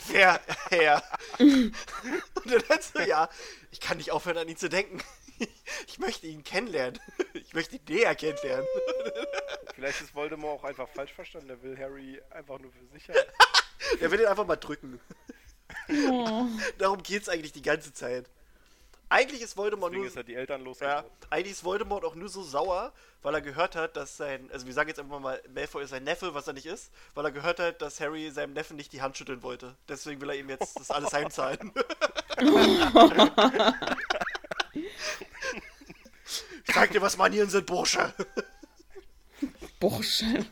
Fair, 0.00 0.40
Herr. 0.70 1.02
Und 1.38 1.74
dann 2.68 2.80
so, 2.80 3.00
ja, 3.00 3.28
ich 3.70 3.80
kann 3.80 3.96
nicht 3.96 4.10
aufhören, 4.10 4.38
an 4.38 4.48
ihn 4.48 4.56
zu 4.56 4.68
denken. 4.68 5.02
Ich 5.86 5.98
möchte 5.98 6.26
ihn 6.26 6.44
kennenlernen. 6.44 6.98
Ich 7.34 7.52
möchte 7.52 7.76
ihn 7.76 7.82
näher 7.88 8.14
kennenlernen. 8.14 8.66
Vielleicht 9.74 10.00
ist 10.00 10.14
Voldemort 10.14 10.60
auch 10.60 10.64
einfach 10.64 10.88
falsch 10.88 11.12
verstanden. 11.12 11.48
Der 11.48 11.62
will 11.62 11.78
Harry 11.78 12.20
einfach 12.30 12.58
nur 12.58 12.72
für 12.72 12.86
sich 12.86 13.08
haben. 13.08 13.18
Er 14.00 14.10
will 14.10 14.20
ihn 14.20 14.26
einfach 14.26 14.46
mal 14.46 14.56
drücken. 14.56 15.00
Oh. 16.10 16.46
Darum 16.78 17.02
geht's 17.02 17.28
eigentlich 17.28 17.52
die 17.52 17.62
ganze 17.62 17.92
Zeit. 17.92 18.30
Eigentlich 19.08 19.40
ist 19.42 19.56
Voldemort 19.56 19.92
Deswegen 19.92 20.02
nur. 20.02 20.10
ist 20.10 20.16
er 20.16 20.24
die 20.24 20.34
Eltern 20.34 20.66
Ja, 20.80 21.04
eigentlich 21.30 21.52
ist 21.52 21.62
Voldemort 21.64 22.04
auch 22.04 22.16
nur 22.16 22.28
so 22.28 22.42
sauer, 22.42 22.92
weil 23.22 23.34
er 23.34 23.40
gehört 23.40 23.76
hat, 23.76 23.96
dass 23.96 24.16
sein, 24.16 24.50
also 24.52 24.66
wir 24.66 24.74
sagen 24.74 24.88
jetzt 24.88 24.98
einfach 24.98 25.20
mal, 25.20 25.40
Malfoy 25.54 25.84
ist 25.84 25.90
sein 25.90 26.02
Neffe, 26.04 26.34
was 26.34 26.46
er 26.48 26.54
nicht 26.54 26.66
ist, 26.66 26.90
weil 27.14 27.24
er 27.24 27.30
gehört 27.30 27.60
hat, 27.60 27.80
dass 27.82 28.00
Harry 28.00 28.30
seinem 28.30 28.52
Neffen 28.52 28.76
nicht 28.76 28.92
die 28.92 29.02
Hand 29.02 29.16
schütteln 29.16 29.42
wollte. 29.42 29.76
Deswegen 29.88 30.20
will 30.20 30.30
er 30.30 30.36
ihm 30.36 30.50
jetzt 30.50 30.78
das 30.80 30.90
alles 30.90 31.12
heimzahlen. 31.12 31.72
Sag 36.64 36.90
dir, 36.90 37.00
was 37.00 37.16
Manieren 37.16 37.48
sind, 37.48 37.66
Bursche. 37.66 38.12
Bursche. 39.80 40.44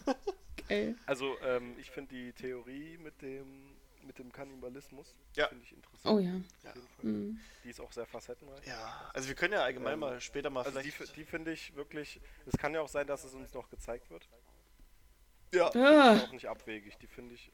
Geil. 0.69 0.97
Also, 1.07 1.37
ähm, 1.43 1.75
ich 1.79 1.91
finde 1.91 2.15
die 2.15 2.33
Theorie 2.33 2.99
mit 2.99 3.21
dem, 3.21 3.74
mit 4.05 4.19
dem 4.19 4.31
Kannibalismus 4.33 5.15
Ja. 5.37 5.49
finde 5.49 5.65
ich 5.65 5.73
interessant. 5.73 6.15
Oh 6.15 6.19
ja. 6.19 6.33
Jeden 6.33 6.89
Fall. 7.35 7.43
Die 7.65 7.71
ist 7.71 7.81
auch 7.81 7.93
sehr 7.93 8.07
facettenreich. 8.07 8.67
Ja, 8.67 9.11
also 9.15 9.29
wir 9.29 9.35
können 9.35 9.55
ja 9.55 9.63
allgemein 9.63 9.95
Ähm, 9.95 10.01
mal 10.01 10.21
später 10.21 10.51
mal 10.51 10.63
Also 10.65 10.81
die, 10.81 10.91
vielleicht. 10.91 11.13
fi- 11.13 11.21
die 11.21 11.25
finde 11.27 11.53
ich 11.53 11.75
wirklich, 11.75 12.21
es 12.47 12.57
kann 12.59 12.75
ja 12.75 12.81
auch 12.81 12.89
sein, 12.89 13.07
dass 13.07 13.25
es 13.25 13.35
uns 13.35 13.53
noch 13.55 13.69
gezeigt 13.71 14.11
wird. 14.11 14.29
ja. 15.55 15.71
Ah, 15.75 16.15
Ist 16.17 16.25
auch 16.25 16.33
nicht 16.33 16.49
abwegig, 16.49 16.97
die 16.99 17.07
finde 17.07 17.35
ich, 17.35 17.53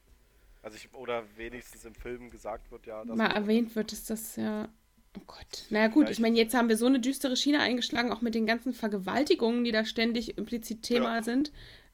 also 0.63 0.75
ich, 0.75 0.93
oder 0.93 1.23
wenigstens 1.37 1.85
im 1.85 1.95
Film 1.95 2.29
gesagt 2.29 2.71
wird, 2.71 2.85
ja. 2.85 3.03
mal 3.05 3.17
wird- 3.19 3.33
erwähnt 3.35 3.75
wird 3.75 3.93
es 3.93 4.05
das 4.05 4.35
ja. 4.35 4.69
Oh 5.17 5.21
Gott. 5.27 5.65
Naja 5.69 5.87
gut, 5.89 6.09
ich 6.09 6.19
meine, 6.19 6.37
jetzt 6.37 6.53
haben 6.53 6.69
wir 6.69 6.77
so 6.77 6.85
eine 6.85 7.01
düstere 7.01 7.35
Schiene 7.35 7.59
eingeschlagen, 7.59 8.13
auch 8.13 8.21
mit 8.21 8.33
den 8.33 8.45
ganzen 8.45 8.73
Vergewaltigungen, 8.73 9.65
die 9.65 9.73
da 9.73 9.83
ständig 9.83 10.37
implizit 10.37 10.83
Thema 10.83 11.15
Ja. 11.17 11.21
sind. 11.23 11.51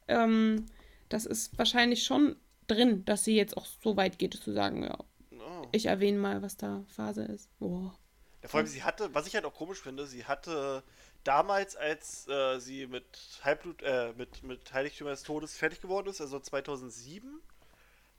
Ähm, 0.07 0.67
das 1.09 1.25
ist 1.25 1.57
wahrscheinlich 1.57 2.03
schon 2.03 2.35
drin, 2.67 3.05
dass 3.05 3.23
sie 3.23 3.35
jetzt 3.35 3.57
auch 3.57 3.65
so 3.65 3.97
weit 3.97 4.19
geht, 4.19 4.33
zu 4.35 4.53
sagen, 4.53 4.83
ja, 4.83 4.97
Oh. 5.31 5.67
ich 5.71 5.85
erwähne 5.85 6.17
mal, 6.17 6.41
was 6.41 6.57
da 6.57 6.83
Phase 6.95 7.23
ist. 7.23 7.49
Oh. 7.59 7.91
Ja, 8.41 8.49
vor 8.49 8.59
allem, 8.59 8.67
sie 8.67 8.83
hatte, 8.83 9.13
was 9.13 9.27
ich 9.27 9.35
halt 9.35 9.45
auch 9.45 9.53
komisch 9.53 9.79
finde, 9.81 10.05
sie 10.07 10.25
hatte 10.25 10.83
damals, 11.23 11.75
als 11.75 12.27
äh, 12.27 12.59
sie 12.59 12.87
mit 12.87 13.05
Halbblut, 13.43 13.81
äh, 13.83 14.13
mit, 14.17 14.43
mit 14.43 14.73
Heiligtümer 14.73 15.11
des 15.11 15.23
Todes 15.23 15.57
fertig 15.57 15.81
geworden 15.81 16.07
ist, 16.09 16.21
also 16.21 16.39
2007, 16.39 17.41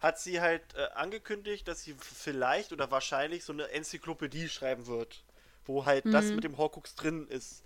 hat 0.01 0.19
sie 0.19 0.41
halt 0.41 0.63
äh, 0.75 0.89
angekündigt, 0.95 1.67
dass 1.69 1.83
sie 1.83 1.95
vielleicht 1.99 2.73
oder 2.73 2.91
wahrscheinlich 2.91 3.45
so 3.45 3.53
eine 3.53 3.69
Enzyklopädie 3.71 4.49
schreiben 4.49 4.87
wird, 4.87 5.25
wo 5.65 5.87
halt 5.87 6.05
das 6.07 6.27
mit 6.27 6.45
dem 6.45 6.57
Horcrux 6.57 6.95
drin 6.95 7.27
ist. 7.29 7.65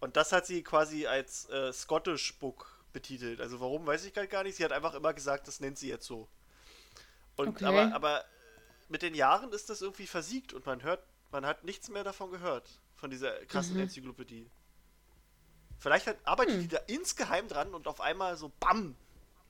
Und 0.00 0.16
das 0.16 0.32
hat 0.32 0.46
sie 0.46 0.62
quasi 0.62 1.06
als 1.06 1.48
äh, 1.50 1.72
Scottish 1.72 2.38
Book 2.38 2.73
betitelt. 2.94 3.42
Also 3.42 3.60
warum, 3.60 3.86
weiß 3.86 4.06
ich 4.06 4.16
halt 4.16 4.30
gar 4.30 4.42
nicht. 4.44 4.56
Sie 4.56 4.64
hat 4.64 4.72
einfach 4.72 4.94
immer 4.94 5.12
gesagt, 5.12 5.46
das 5.46 5.60
nennt 5.60 5.78
sie 5.78 5.88
jetzt 5.88 6.06
so. 6.06 6.28
Und 7.36 7.48
Okay. 7.48 7.64
aber, 7.66 7.94
aber 7.94 8.24
mit 8.88 9.02
den 9.02 9.14
Jahren 9.14 9.52
ist 9.52 9.68
das 9.68 9.82
irgendwie 9.82 10.06
versiegt 10.06 10.54
und 10.54 10.64
man 10.64 10.82
hört, 10.82 11.04
man 11.30 11.44
hat 11.44 11.64
nichts 11.64 11.90
mehr 11.90 12.04
davon 12.04 12.30
gehört, 12.30 12.80
von 12.96 13.10
dieser 13.10 13.44
krassen 13.46 13.78
Enzyklopädie. 13.78 14.50
Vielleicht 15.78 16.06
hat, 16.06 16.16
arbeitet 16.24 16.62
die 16.62 16.68
da 16.68 16.78
insgeheim 16.86 17.48
dran 17.48 17.74
und 17.74 17.86
auf 17.86 18.00
einmal 18.00 18.36
so 18.38 18.50
BAM! 18.60 18.96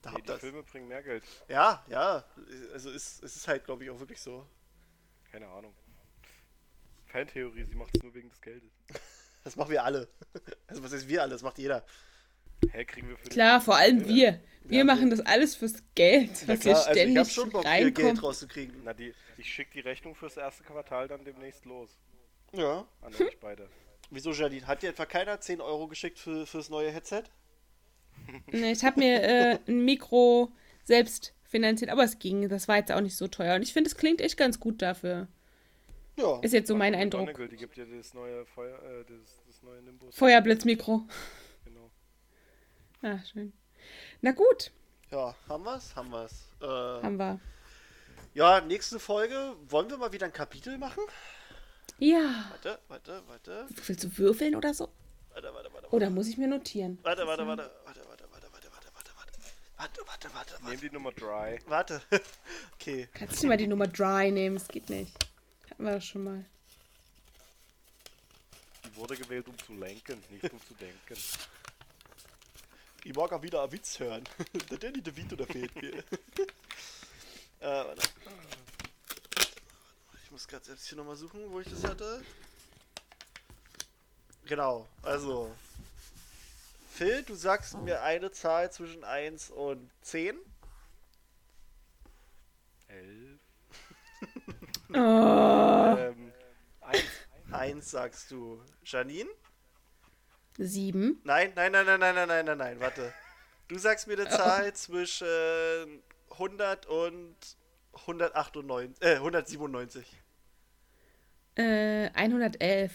Da 0.02 0.10
Nee, 0.10 0.22
die 0.22 0.26
das. 0.26 0.40
Filme 0.40 0.62
bringen 0.62 0.88
mehr 0.88 1.02
Geld. 1.02 1.22
Ja, 1.48 1.84
ja. 1.88 2.24
Also 2.72 2.90
ist, 2.90 3.22
es 3.22 3.36
ist 3.36 3.48
halt, 3.48 3.64
glaube 3.64 3.84
ich, 3.84 3.90
auch 3.90 4.00
wirklich 4.00 4.20
so. 4.20 4.46
Keine 5.30 5.48
Ahnung. 5.48 5.74
Fantheorie, 7.06 7.64
sie 7.64 7.74
macht 7.74 7.96
es 7.96 8.02
nur 8.02 8.12
wegen 8.14 8.28
des 8.30 8.40
Geldes. 8.40 8.72
Das 9.44 9.56
machen 9.56 9.72
wir 9.72 9.84
alle. 9.84 10.08
Also 10.66 10.82
was 10.82 10.90
heißt 10.94 11.06
wir 11.06 11.20
alle? 11.20 11.32
Das 11.32 11.42
macht 11.42 11.58
jeder. 11.58 11.84
Hä, 12.72 12.84
kriegen 12.84 13.08
wir 13.08 13.16
für 13.16 13.28
Klar, 13.28 13.60
vor 13.60 13.76
allem 13.76 14.06
wir. 14.06 14.40
Wir 14.64 14.78
Ja, 14.78 14.84
machen 14.84 15.10
das 15.10 15.20
alles 15.20 15.54
fürs 15.56 15.74
Geld, 15.94 16.30
was 16.48 16.62
hier 16.62 16.74
also 16.76 16.88
ich 16.90 16.96
ständig 16.96 17.18
habe 17.18 17.28
schon 17.28 17.50
Bock, 17.50 17.64
hier 17.68 17.90
Geld 17.90 17.98
reinkommt. 17.98 18.22
rauszukriegen. 18.22 18.76
Na, 18.84 18.94
die, 18.94 19.12
ich 19.36 19.52
schicke 19.52 19.70
die 19.74 19.80
Rechnung 19.80 20.14
fürs 20.14 20.36
erste 20.38 20.64
Quartal 20.64 21.06
dann 21.08 21.24
demnächst 21.24 21.64
los. 21.66 21.90
Ja. 22.52 22.86
An 23.02 23.14
euch 23.14 23.38
beide. 23.40 23.68
Wieso, 24.10 24.32
Janine? 24.32 24.66
Hat 24.66 24.82
dir 24.82 24.90
etwa 24.90 25.04
keiner 25.06 25.40
10 25.40 25.60
Euro 25.60 25.86
geschickt 25.88 26.18
für, 26.18 26.46
fürs 26.46 26.70
neue 26.70 26.90
Headset? 26.90 27.24
Nee, 28.52 28.72
ich 28.72 28.84
habe 28.84 29.00
mir 29.00 29.22
äh, 29.22 29.58
ein 29.66 29.84
Mikro 29.84 30.50
selbst 30.84 31.34
finanziert, 31.42 31.90
aber 31.90 32.04
es 32.04 32.18
ging. 32.20 32.48
Das 32.48 32.68
war 32.68 32.76
jetzt 32.76 32.92
auch 32.92 33.00
nicht 33.00 33.16
so 33.16 33.26
teuer. 33.28 33.56
Und 33.56 33.62
ich 33.62 33.72
finde, 33.72 33.88
es 33.88 33.96
klingt 33.96 34.20
echt 34.20 34.36
ganz 34.36 34.60
gut 34.60 34.80
dafür. 34.82 35.28
Ja. 36.16 36.38
Ist 36.40 36.52
jetzt 36.54 36.68
so 36.68 36.76
mein 36.76 36.94
Eindruck. 36.94 37.34
Die 37.50 37.56
gibt 37.56 37.76
dir 37.76 37.86
das 37.86 38.14
neue 38.14 38.46
Feuer, 38.46 38.76
äh, 38.76 39.04
das, 39.08 39.42
das 39.48 39.62
neue 39.62 39.82
Nimbus. 39.82 40.14
Feuerblitzmikro. 40.16 41.02
Genau. 43.04 43.16
Ah, 43.16 43.22
schön. 43.30 43.52
Na 44.22 44.32
gut, 44.32 44.72
Ja, 45.10 45.34
haben 45.48 45.64
wir's? 45.64 45.94
Haben 45.94 46.10
wir's. 46.10 46.48
Äh, 46.62 46.66
haben 46.66 47.16
wir. 47.18 47.38
ja, 48.32 48.60
nächste 48.62 48.98
Folge. 48.98 49.54
Wollen 49.68 49.90
wir 49.90 49.98
mal 49.98 50.10
wieder 50.12 50.24
ein 50.26 50.32
Kapitel 50.32 50.78
machen? 50.78 51.02
Ja. 51.98 52.46
Warte, 52.50 52.78
warte, 52.88 53.22
warte. 53.28 53.66
Willst 53.86 54.04
du 54.04 54.18
würfeln 54.18 54.56
oder 54.56 54.72
so? 54.72 54.88
Warte, 55.34 55.52
warte, 55.52 55.70
warte. 55.72 55.88
Oder 55.90 56.08
muss 56.10 56.28
ich 56.28 56.38
mir 56.38 56.48
notieren? 56.48 56.98
Warte, 57.02 57.26
warte, 57.26 57.46
warte. 57.46 57.70
Warte, 57.84 58.00
warte, 58.08 58.24
warte, 58.30 58.48
warte, 58.52 58.70
warte, 58.72 58.90
warte, 58.94 59.10
warte. 59.16 59.38
Warte, 59.76 60.00
warte, 60.06 60.34
warte, 60.34 60.54
Nehm 60.62 60.64
warte. 60.66 60.76
die 60.78 60.90
Nummer 60.90 61.12
Dry. 61.12 61.58
Warte. 61.66 62.00
Okay. 62.80 63.08
Kannst 63.12 63.42
du 63.42 63.46
mal 63.48 63.56
die 63.58 63.66
Nummer 63.66 63.86
Dry 63.86 64.30
nehmen? 64.30 64.56
Es 64.56 64.68
geht 64.68 64.88
nicht. 64.88 65.12
Hatten 65.70 65.84
wir 65.84 65.92
das 65.92 66.04
schon 66.06 66.24
mal. 66.24 66.44
Die 68.84 68.96
wurde 68.96 69.16
gewählt, 69.16 69.46
um 69.48 69.58
zu 69.58 69.74
lenken, 69.74 70.22
nicht 70.30 70.50
um 70.52 70.60
zu 70.66 70.74
denken. 70.74 71.16
Ich 73.04 73.14
mag 73.14 73.30
auch 73.32 73.42
wieder 73.42 73.62
einen 73.62 73.72
Witz 73.72 74.00
hören. 74.00 74.24
Der 74.70 74.78
Danny 74.78 75.02
DeVito, 75.02 75.36
der 75.36 75.46
fehlt 75.46 75.74
mir. 75.76 75.92
äh. 77.60 77.84
Ich 80.24 80.30
muss 80.30 80.48
gerade 80.48 80.64
selbst 80.64 80.86
hier 80.88 80.96
nochmal 80.96 81.16
suchen, 81.16 81.50
wo 81.50 81.60
ich 81.60 81.68
das 81.68 81.84
hatte. 81.84 82.22
Genau, 84.46 84.88
also. 85.02 85.54
Phil, 86.94 87.22
du 87.24 87.34
sagst 87.34 87.76
mir 87.76 88.02
eine 88.02 88.32
Zahl 88.32 88.72
zwischen 88.72 89.04
1 89.04 89.50
und 89.50 89.90
10. 90.02 90.38
Elf. 92.88 93.40
Oh. 94.96 95.96
Ähm, 95.98 96.32
eins. 96.80 97.02
1 97.50 97.90
sagst 97.90 98.30
du. 98.30 98.62
Janine? 98.84 99.28
Sieben. 100.58 101.20
Nein, 101.24 101.52
nein, 101.56 101.72
nein, 101.72 101.86
nein, 101.86 102.00
nein, 102.00 102.14
nein, 102.14 102.28
nein, 102.28 102.46
nein, 102.46 102.58
nein, 102.58 102.80
warte. 102.80 103.12
Du 103.68 103.78
sagst 103.78 104.06
mir 104.06 104.14
eine 104.14 104.28
Zahl 104.28 104.72
zwischen 104.74 106.02
100 106.30 106.86
und 106.86 107.36
198, 107.92 109.02
äh, 109.02 109.14
197. 109.16 110.22
Äh, 111.56 112.10
111. 112.14 112.92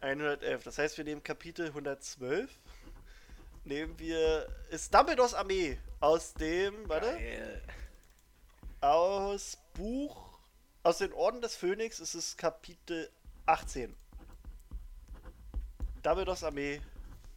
111. 0.00 0.64
Das 0.64 0.78
heißt, 0.78 0.96
wir 0.98 1.04
nehmen 1.04 1.22
Kapitel 1.22 1.66
112. 1.66 2.50
Nehmen 3.64 3.98
wir. 3.98 4.46
Ist 4.70 4.92
Dumbledores 4.92 5.34
Armee 5.34 5.78
aus 6.00 6.34
dem. 6.34 6.88
Warte. 6.88 7.06
Geil. 7.06 7.62
Aus 8.80 9.58
Buch. 9.74 10.38
Aus 10.82 10.98
den 10.98 11.12
Orden 11.12 11.40
des 11.40 11.54
Phönix 11.54 12.00
ist 12.00 12.14
es 12.14 12.36
Kapitel 12.36 13.08
18. 13.46 13.94
Dumbledores 16.02 16.42
Armee 16.42 16.80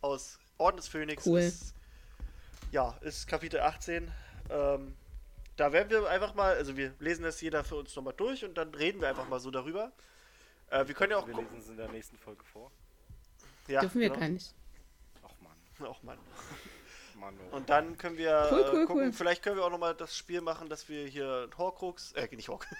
aus 0.05 0.39
Orden 0.57 0.77
des 0.77 0.87
Phönix 0.87 1.25
Cool. 1.25 1.39
ist. 1.39 1.73
Ja, 2.71 2.95
ist 3.01 3.27
Kapitel 3.27 3.59
18. 3.59 4.11
Ähm, 4.49 4.95
da 5.57 5.71
werden 5.71 5.89
wir 5.89 6.09
einfach 6.09 6.35
mal. 6.35 6.55
Also, 6.55 6.77
wir 6.77 6.93
lesen 6.99 7.23
das 7.23 7.41
jeder 7.41 7.63
für 7.63 7.75
uns 7.75 7.95
nochmal 7.95 8.13
durch 8.15 8.43
und 8.45 8.55
dann 8.55 8.73
reden 8.73 9.01
wir 9.01 9.09
einfach 9.09 9.27
mal 9.27 9.39
so 9.39 9.51
darüber. 9.51 9.91
Äh, 10.69 10.87
wir 10.87 10.95
können 10.95 11.11
ja 11.11 11.17
auch 11.17 11.27
Wir 11.27 11.35
lesen 11.35 11.59
es 11.59 11.69
in 11.69 11.77
der 11.77 11.89
nächsten 11.89 12.17
Folge 12.17 12.43
vor. 12.43 12.71
Ja, 13.67 13.81
Dürfen 13.81 13.99
wir 14.01 14.09
genau. 14.09 14.19
gar 14.19 14.29
nicht. 14.29 14.53
Ach 15.23 15.31
Mann. 15.41 15.55
Och 15.89 16.03
Mann. 16.03 16.17
Mann 17.15 17.35
oh. 17.51 17.55
Und 17.55 17.69
dann 17.69 17.97
können 17.97 18.17
wir 18.17 18.49
Cool, 18.51 18.59
äh, 18.59 18.63
cool, 18.63 18.85
gucken, 18.85 19.03
cool. 19.07 19.13
vielleicht 19.13 19.41
können 19.41 19.55
wir 19.55 19.63
auch 19.65 19.71
nochmal 19.71 19.95
das 19.95 20.15
Spiel 20.17 20.41
machen, 20.41 20.69
dass 20.69 20.89
wir 20.89 21.07
hier 21.07 21.49
Horcrux, 21.57 22.11
äh, 22.13 22.27
nicht 22.35 22.49
Horcrux, 22.49 22.75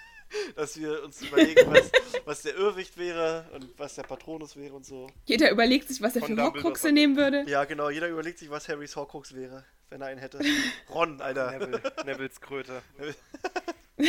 dass 0.54 0.78
wir 0.78 1.02
uns 1.04 1.22
überlegen, 1.22 1.70
was, 1.70 1.90
was 2.24 2.42
der 2.42 2.54
Irrwicht 2.56 2.96
wäre 2.96 3.48
und 3.54 3.68
was 3.78 3.94
der 3.94 4.02
Patronus 4.02 4.56
wäre 4.56 4.74
und 4.74 4.84
so. 4.84 5.08
Jeder 5.24 5.50
überlegt 5.50 5.88
sich, 5.88 6.00
was 6.00 6.16
er 6.16 6.22
Von 6.22 6.36
für 6.36 6.42
Horcruxe 6.42 6.92
nehmen 6.92 7.16
würde. 7.16 7.44
Ja, 7.48 7.64
genau, 7.64 7.90
jeder 7.90 8.08
überlegt 8.08 8.38
sich, 8.38 8.50
was 8.50 8.68
Harrys 8.68 8.96
Horcrux 8.96 9.34
wäre, 9.34 9.64
wenn 9.90 10.00
er 10.00 10.08
einen 10.08 10.20
hätte. 10.20 10.40
Ron, 10.94 11.20
Alter. 11.20 11.52
Neville, 11.52 11.82
Nevilles 12.04 12.40
Kröte. 12.40 12.82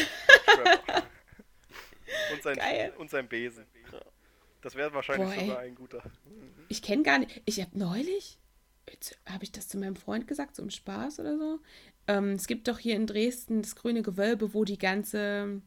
Und, 2.33 2.43
sein, 2.43 2.55
Geil. 2.55 2.93
und 2.97 3.09
sein 3.09 3.27
Besen. 3.27 3.65
Das 4.61 4.75
wäre 4.75 4.93
wahrscheinlich 4.93 5.29
Boah, 5.29 5.35
ey. 5.35 5.47
sogar 5.47 5.59
ein 5.59 5.75
guter. 5.75 6.01
Ich 6.67 6.81
kenne 6.81 7.03
gar 7.03 7.19
nicht. 7.19 7.41
Ich 7.45 7.61
habe 7.61 7.77
neulich, 7.77 8.37
jetzt 8.89 9.17
habe 9.25 9.43
ich 9.43 9.51
das 9.51 9.67
zu 9.67 9.77
meinem 9.77 9.95
Freund 9.95 10.27
gesagt, 10.27 10.55
so 10.55 10.63
im 10.63 10.69
Spaß 10.69 11.19
oder 11.19 11.37
so. 11.37 11.59
Ähm, 12.07 12.31
es 12.33 12.47
gibt 12.47 12.67
doch 12.67 12.79
hier 12.79 12.95
in 12.95 13.07
Dresden 13.07 13.61
das 13.61 13.75
grüne 13.75 14.01
Gewölbe, 14.01 14.53
wo 14.53 14.63
die 14.65 14.77
ganze 14.77 15.61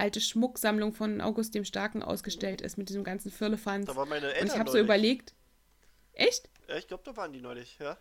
alte 0.00 0.20
Schmucksammlung 0.20 0.92
von 0.92 1.20
August 1.20 1.54
dem 1.54 1.64
Starken 1.64 2.02
ausgestellt 2.02 2.60
ist 2.60 2.78
mit 2.78 2.88
diesem 2.88 3.04
ganzen 3.04 3.30
Firlefanz. 3.30 3.86
Da 3.86 3.96
waren 3.96 4.08
meine 4.08 4.26
Und 4.28 4.32
Eltern 4.32 4.48
ich 4.48 4.58
habe 4.58 4.70
so 4.70 4.78
überlegt. 4.78 5.34
Echt? 6.12 6.48
Ja, 6.68 6.76
ich 6.76 6.88
glaube, 6.88 7.02
da 7.04 7.16
waren 7.16 7.32
die 7.32 7.40
neulich, 7.40 7.78
ja. 7.78 7.96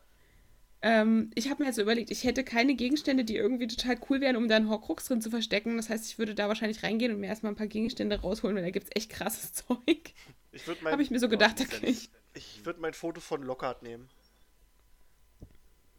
Ähm, 0.82 1.32
ich 1.36 1.50
habe 1.50 1.64
mir 1.64 1.68
also 1.68 1.82
überlegt, 1.82 2.10
ich 2.10 2.24
hätte 2.24 2.44
keine 2.44 2.74
Gegenstände, 2.76 3.26
die 3.26 3.36
irgendwie 3.36 3.68
total 3.68 4.00
cool 4.10 4.22
wären, 4.22 4.38
um 4.38 4.48
da 4.48 4.56
einen 4.56 4.70
Horcrux 4.70 5.06
drin 5.06 5.22
zu 5.22 5.30
verstecken. 5.30 5.76
Das 5.76 5.90
heißt, 5.90 6.06
ich 6.06 6.18
würde 6.18 6.36
da 6.36 6.48
wahrscheinlich 6.48 6.84
reingehen 6.84 7.14
und 7.14 7.20
mir 7.20 7.28
erstmal 7.28 7.52
ein 7.52 7.58
paar 7.58 7.68
Gegenstände 7.68 8.22
rausholen, 8.22 8.56
weil 8.56 8.64
da 8.64 8.70
gibt 8.70 8.86
es 8.86 8.96
echt 8.96 9.12
krasses 9.12 9.54
Zeug. 9.68 10.14
Ich 10.52 10.66
würde 10.68 10.90
Habe 10.90 11.04
ich 11.04 11.12
mir 11.12 11.20
so 11.20 11.28
gedacht, 11.28 11.60
da 11.60 11.64
ja 11.66 11.70
kann 11.70 11.84
ich. 11.84 12.10
ich 12.34 12.66
würd 12.66 12.80
mein 12.80 12.94
Foto 12.94 13.20
von 13.20 13.44
Lockhart 13.44 13.84
nehmen. 13.84 14.10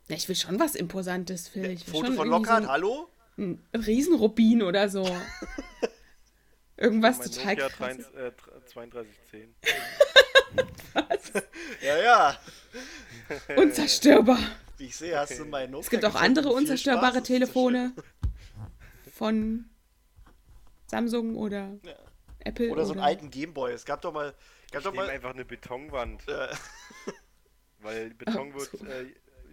Ja, 0.08 0.16
ich 0.16 0.28
will 0.28 0.34
schon 0.34 0.58
was 0.58 0.74
Imposantes, 0.74 1.48
Phil. 1.48 1.70
Ich 1.70 1.86
will 1.86 1.94
Foto 1.94 2.12
von 2.12 2.28
Lockhart, 2.28 2.64
so 2.64 2.68
hallo? 2.70 3.08
Ein 3.38 3.62
Riesenrubin 3.74 4.62
oder 4.62 4.88
so. 4.88 5.04
Irgendwas 6.76 7.18
mein 7.18 7.30
total 7.30 7.54
Nokia 7.56 7.68
krasses. 7.68 8.12
3, 8.12 8.26
äh, 8.26 8.32
3210. 8.72 9.54
Ja, 11.82 11.96
ja. 11.98 12.38
Unzerstörbar. 13.56 14.38
Wie 14.78 14.86
ich 14.86 14.96
sehe, 14.96 15.16
hast 15.18 15.38
du 15.38 15.44
mein 15.44 15.70
Nokia 15.70 15.84
Es 15.84 15.90
gibt 15.90 16.04
auch 16.04 16.16
andere 16.16 16.48
unzerstörbare 16.50 17.18
Spaß, 17.18 17.22
Telefone 17.22 17.92
von 19.14 19.66
Samsung 20.86 21.36
oder 21.36 21.78
Ja. 21.84 21.94
Apple. 22.40 22.70
Oder 22.70 22.84
so 22.86 22.92
einen 22.92 23.02
alten 23.02 23.30
Gameboy. 23.30 23.72
Es 23.72 23.84
gab 23.84 24.02
doch 24.02 24.12
mal. 24.12 24.34
Gab 24.72 24.80
Ich 24.80 24.84
doch 24.84 24.94
mal 24.94 25.08
einfach 25.10 25.30
eine 25.30 25.44
Betonwand, 25.44 26.26
weil 27.78 28.10
Beton 28.14 28.54
wird, 28.54 28.70
so. 28.70 28.84
äh, 28.86 29.06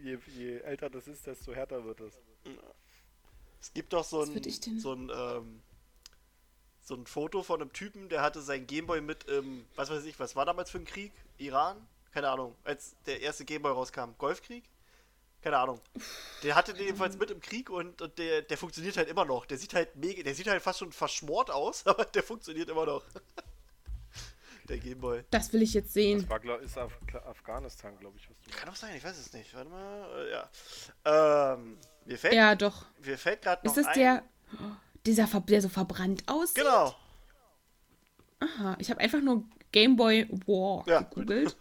je, 0.03 0.17
je 0.27 0.57
älter 0.59 0.89
das 0.89 1.07
ist, 1.07 1.27
desto 1.27 1.53
härter 1.53 1.83
wird 1.85 2.01
es. 2.01 2.13
Es 3.61 3.73
gibt 3.73 3.93
doch 3.93 4.03
so 4.03 4.21
ein, 4.21 4.33
würd 4.33 4.45
ich 4.45 4.59
denn- 4.59 4.79
so 4.79 4.93
ein, 4.93 5.09
ähm, 5.13 5.61
so 6.83 6.95
ein 6.95 7.05
Foto 7.05 7.43
von 7.43 7.61
einem 7.61 7.73
Typen, 7.73 8.07
der 8.09 8.21
hatte 8.21 8.41
sein 8.41 8.65
Gameboy 8.65 9.01
mit 9.01 9.25
im, 9.25 9.65
was 9.75 9.89
weiß 9.89 10.05
ich, 10.05 10.19
was 10.19 10.35
war 10.35 10.45
damals 10.45 10.69
für 10.71 10.77
ein 10.79 10.85
Krieg? 10.85 11.11
Iran? 11.37 11.85
Keine 12.11 12.29
Ahnung, 12.29 12.55
als 12.63 12.95
der 13.05 13.21
erste 13.21 13.45
Gameboy 13.45 13.71
rauskam. 13.73 14.11
Golfkrieg? 14.17 14.63
Keine 15.41 15.57
Ahnung. 15.59 15.79
Der 16.43 16.55
hatte 16.55 16.73
den 16.73 16.85
jedenfalls 16.85 17.17
mit 17.17 17.29
im 17.29 17.39
Krieg 17.39 17.69
und, 17.69 18.01
und 18.01 18.17
der, 18.17 18.41
der 18.41 18.57
funktioniert 18.57 18.97
halt 18.97 19.07
immer 19.07 19.23
noch. 19.23 19.45
Der 19.45 19.57
sieht 19.57 19.73
halt 19.73 19.95
mega, 19.95 20.23
der 20.23 20.33
sieht 20.33 20.47
halt 20.47 20.61
fast 20.63 20.79
schon 20.79 20.91
verschmort 20.91 21.51
aus, 21.51 21.85
aber 21.85 22.05
der 22.05 22.23
funktioniert 22.23 22.69
immer 22.69 22.85
noch. 22.85 23.03
der 24.67 24.77
Gameboy. 24.79 25.23
Das 25.29 25.53
will 25.53 25.61
ich 25.61 25.73
jetzt 25.73 25.93
sehen. 25.93 26.21
Das 26.27 26.29
war, 26.29 26.59
ist 26.59 26.77
Af 26.77 26.91
Afghanistan, 27.25 27.97
glaube 27.99 28.17
ich. 28.17 28.29
Was 28.29 28.37
du 28.41 28.49
Kann 28.51 28.69
auch 28.69 28.75
sein, 28.75 28.95
ich 28.95 29.03
weiß 29.03 29.17
es 29.17 29.31
nicht. 29.33 29.53
Warte 29.53 29.69
mal. 29.69 30.25
Äh, 30.25 30.31
ja. 30.31 31.53
Ähm, 31.53 31.77
mir 32.07 32.17
fällt, 32.17 32.33
Ja, 32.33 32.55
doch. 32.55 32.85
mir 33.03 33.17
fällt 33.17 33.41
gerade 33.41 33.65
noch 33.65 33.71
Ist 33.75 33.77
das 33.77 33.87
ein. 33.87 33.99
der, 33.99 34.23
dieser, 35.05 35.27
ver- 35.27 35.41
der 35.41 35.61
so 35.61 35.69
verbrannt 35.69 36.23
aussieht? 36.27 36.55
Genau. 36.63 36.95
Aha, 38.39 38.75
ich 38.79 38.89
habe 38.89 38.99
einfach 39.01 39.21
nur 39.21 39.43
Game 39.71 39.95
Boy 39.95 40.27
War 40.45 40.83
Ja, 40.87 41.01
gegoogelt. 41.01 41.57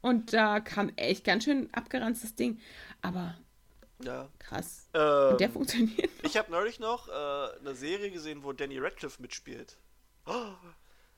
Und 0.00 0.32
da 0.32 0.60
kam 0.60 0.90
echt 0.96 1.24
ganz 1.24 1.44
schön 1.44 1.72
abgeranztes 1.72 2.34
Ding. 2.34 2.60
Aber 3.02 3.36
Ja. 4.02 4.28
krass. 4.38 4.88
Ähm, 4.94 5.32
Und 5.32 5.40
der 5.40 5.50
funktioniert. 5.50 6.10
Ich 6.22 6.36
habe 6.36 6.50
neulich 6.50 6.78
noch 6.80 7.08
äh, 7.08 7.58
eine 7.60 7.74
Serie 7.74 8.10
gesehen, 8.10 8.42
wo 8.42 8.52
Danny 8.52 8.78
Radcliffe 8.78 9.20
mitspielt. 9.20 9.76
Oh, 10.26 10.52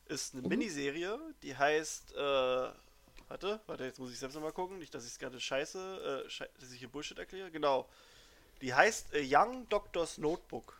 ist 0.06 0.34
eine 0.34 0.46
Miniserie, 0.46 1.18
die 1.42 1.56
heißt. 1.56 2.14
Äh, 2.14 2.16
warte, 3.28 3.60
warte, 3.66 3.84
jetzt 3.84 3.98
muss 3.98 4.10
ich 4.12 4.18
selbst 4.18 4.34
nochmal 4.34 4.52
gucken. 4.52 4.78
Nicht, 4.78 4.94
dass 4.94 5.04
ich 5.04 5.12
es 5.12 5.18
gerade 5.18 5.38
scheiße, 5.40 6.24
äh, 6.26 6.30
schei 6.30 6.48
dass 6.60 6.70
ich 6.72 6.78
hier 6.80 6.88
Bullshit 6.88 7.18
erkläre. 7.18 7.50
Genau. 7.50 7.88
Die 8.60 8.74
heißt 8.74 9.14
äh, 9.14 9.24
Young 9.24 9.68
Doctor's 9.68 10.18
Notebook. 10.18 10.76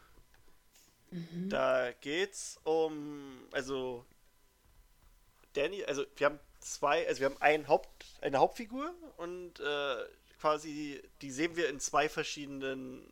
Da 1.49 1.93
geht's 2.01 2.59
um. 2.65 3.47
Also. 3.53 4.05
Danny, 5.55 5.85
also 5.85 6.05
wir 6.17 6.27
haben 6.27 6.39
zwei, 6.61 7.07
also 7.09 7.21
wir 7.21 7.27
haben 7.27 7.41
einen 7.41 7.67
Haupt, 7.69 8.05
eine 8.21 8.39
Hauptfigur 8.39 8.93
und 9.17 9.59
äh, 9.59 9.97
quasi 10.39 11.03
die 11.23 11.31
sehen 11.31 11.57
wir 11.57 11.71
in 11.71 11.81
zwei 11.81 12.11
verschiedenen 12.11 13.03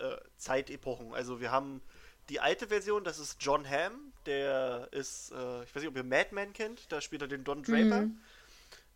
äh, 0.00 0.16
Zeitepochen. 0.36 1.14
Also 1.14 1.40
wir 1.40 1.52
haben 1.52 1.80
die 2.28 2.40
alte 2.40 2.68
Version, 2.68 3.04
das 3.04 3.18
ist 3.18 3.36
John 3.40 3.68
Hamm, 3.68 4.12
der 4.26 4.88
ist, 4.90 5.30
äh, 5.32 5.62
ich 5.64 5.74
weiß 5.74 5.82
nicht, 5.82 5.88
ob 5.88 5.96
ihr 5.96 6.04
Madman 6.04 6.52
kennt, 6.52 6.90
da 6.90 7.00
spielt 7.00 7.22
er 7.22 7.28
den 7.28 7.44
Don 7.44 7.62
Draper. 7.62 8.08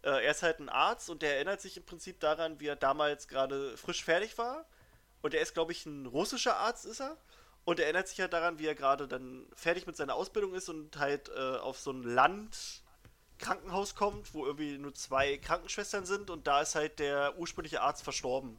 Äh, 0.02 0.24
er 0.24 0.30
ist 0.30 0.42
halt 0.42 0.58
ein 0.58 0.68
Arzt 0.68 1.10
und 1.10 1.22
der 1.22 1.36
erinnert 1.36 1.60
sich 1.60 1.76
im 1.76 1.84
Prinzip 1.84 2.20
daran, 2.20 2.58
wie 2.60 2.66
er 2.66 2.76
damals 2.76 3.28
gerade 3.28 3.76
frisch 3.76 4.02
fertig 4.02 4.38
war. 4.38 4.66
Und 5.22 5.34
er 5.34 5.40
ist, 5.40 5.54
glaube 5.54 5.72
ich, 5.72 5.84
ein 5.86 6.06
russischer 6.06 6.56
Arzt, 6.56 6.84
ist 6.84 7.00
er. 7.00 7.16
Und 7.64 7.80
er 7.80 7.86
erinnert 7.86 8.08
sich 8.08 8.20
halt 8.20 8.32
daran, 8.32 8.58
wie 8.58 8.66
er 8.66 8.74
gerade 8.74 9.06
dann 9.08 9.46
fertig 9.54 9.86
mit 9.86 9.96
seiner 9.96 10.14
Ausbildung 10.14 10.54
ist 10.54 10.68
und 10.68 10.96
halt 10.98 11.28
äh, 11.28 11.56
auf 11.56 11.78
so 11.78 11.90
ein 11.90 12.02
Land 12.02 12.82
Krankenhaus 13.38 13.94
kommt, 13.94 14.34
wo 14.34 14.46
irgendwie 14.46 14.78
nur 14.78 14.94
zwei 14.94 15.38
Krankenschwestern 15.38 16.04
sind 16.04 16.30
und 16.30 16.46
da 16.46 16.62
ist 16.62 16.74
halt 16.74 16.98
der 16.98 17.38
ursprüngliche 17.38 17.80
Arzt 17.80 18.02
verstorben. 18.02 18.58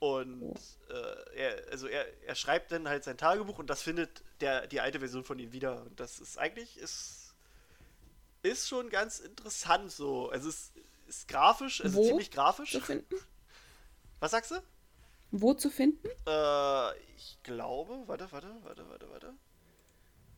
Und 0.00 0.56
äh, 0.90 1.36
er, 1.36 1.70
also 1.70 1.86
er, 1.86 2.06
er 2.24 2.34
schreibt 2.34 2.72
dann 2.72 2.88
halt 2.88 3.04
sein 3.04 3.16
Tagebuch 3.16 3.58
und 3.58 3.70
das 3.70 3.82
findet 3.82 4.22
der, 4.40 4.66
die 4.66 4.80
alte 4.80 4.98
Version 4.98 5.24
von 5.24 5.38
ihm 5.38 5.52
wieder. 5.52 5.82
Und 5.82 6.00
das 6.00 6.18
ist 6.18 6.38
eigentlich 6.38 6.76
ist, 6.78 7.34
ist 8.42 8.68
schon 8.68 8.90
ganz 8.90 9.20
interessant 9.20 9.92
so. 9.92 10.28
Also 10.30 10.48
es 10.48 10.72
ist 11.06 11.28
grafisch, 11.28 11.80
also 11.82 11.98
Wo 11.98 12.04
ziemlich 12.04 12.30
grafisch. 12.30 12.74
Was 14.18 14.32
sagst 14.32 14.50
du? 14.50 14.56
Wo 15.30 15.54
zu 15.54 15.70
finden? 15.70 16.08
Äh, 16.26 16.98
ich 17.16 17.38
glaube, 17.42 18.06
warte, 18.06 18.30
warte, 18.30 18.54
warte, 18.62 18.88
warte, 18.88 19.10
warte. 19.10 19.34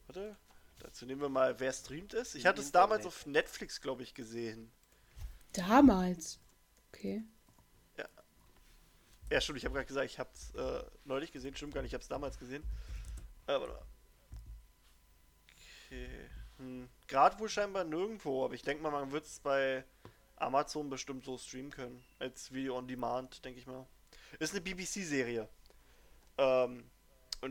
Warte, 0.07 0.37
dazu 0.79 1.07
nehmen 1.07 1.21
wir 1.21 1.29
mal, 1.29 1.59
wer 1.61 1.73
streamt 1.73 2.15
ist. 2.15 2.35
Ich 2.35 2.47
hatte 2.47 2.61
es 2.61 2.73
damals 2.73 3.07
auf 3.07 3.27
Netflix, 3.27 3.81
glaube 3.81 4.03
ich, 4.03 4.15
gesehen. 4.15 4.73
Damals. 5.53 6.41
Okay. 6.89 7.25
Ja, 9.31 9.43
stimmt, 9.43 9.59
ich 9.59 9.65
habe 9.67 9.75
gerade 9.75 9.87
gesagt, 9.87 10.11
ich 10.11 10.19
habe 10.19 10.31
es 10.33 10.55
äh, 10.55 10.83
neulich 11.05 11.33
gesehen. 11.33 11.55
Stimmt 11.55 11.75
gar 11.75 11.83
nicht, 11.83 11.91
ich 11.91 11.95
habe 11.95 12.03
es 12.03 12.09
damals 12.09 12.39
gesehen. 12.39 12.63
Äh, 13.47 13.53
warte 13.53 13.75
mal. 13.75 13.83
Okay. 15.87 16.09
Hm. 16.57 16.89
Gerade 17.07 17.39
wohl 17.39 17.49
scheinbar 17.49 17.85
nirgendwo, 17.85 18.45
aber 18.45 18.55
ich 18.55 18.63
denke 18.63 18.83
mal, 18.83 18.91
man 18.91 19.13
wird 19.13 19.27
es 19.27 19.41
bei 19.41 19.85
Amazon 20.37 20.89
bestimmt 20.89 21.25
so 21.27 21.37
streamen 21.37 21.71
können. 21.71 22.03
Als 22.19 22.53
Video 22.53 22.79
on 22.79 22.89
Demand, 22.89 23.45
denke 23.45 23.61
ich 23.61 23.67
mal. 23.67 23.87
Ist 24.39 24.53
eine 24.53 24.61
BBC-Serie. 24.61 25.49
Ähm, 26.39 26.85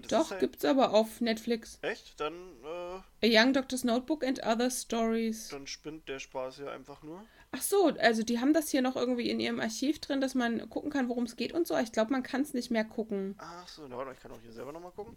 Doch, 0.09 0.31
halt, 0.31 0.39
gibt's 0.39 0.65
aber 0.65 0.93
auf 0.93 1.21
Netflix. 1.21 1.79
Echt? 1.81 2.19
Dann, 2.19 2.33
äh, 2.63 2.67
A 2.67 3.03
Young 3.23 3.53
Doctor's 3.53 3.83
Notebook 3.83 4.23
and 4.23 4.45
Other 4.45 4.69
Stories. 4.69 5.49
dann 5.49 5.67
spinnt 5.67 6.07
der 6.07 6.19
Spaß 6.19 6.59
ja 6.59 6.71
einfach 6.71 7.03
nur. 7.03 7.23
Ach 7.51 7.61
so, 7.61 7.87
also 7.99 8.23
die 8.23 8.39
haben 8.39 8.53
das 8.53 8.69
hier 8.69 8.81
noch 8.81 8.95
irgendwie 8.95 9.29
in 9.29 9.39
ihrem 9.39 9.59
Archiv 9.59 9.99
drin, 9.99 10.19
dass 10.19 10.35
man 10.35 10.69
gucken 10.69 10.91
kann, 10.91 11.07
worum 11.07 11.23
es 11.23 11.37
geht 11.37 11.53
und 11.53 11.65
so. 11.65 11.77
Ich 11.77 11.91
glaube, 11.91 12.11
man 12.11 12.23
kann 12.23 12.41
es 12.41 12.53
nicht 12.53 12.71
mehr 12.71 12.83
gucken. 12.83 13.35
Ach 13.37 13.67
so, 13.67 13.87
na, 13.87 13.95
warte, 13.95 14.09
mal, 14.09 14.13
ich 14.13 14.19
kann 14.19 14.31
auch 14.31 14.41
hier 14.41 14.51
selber 14.51 14.73
nochmal 14.73 14.91
gucken. 14.91 15.15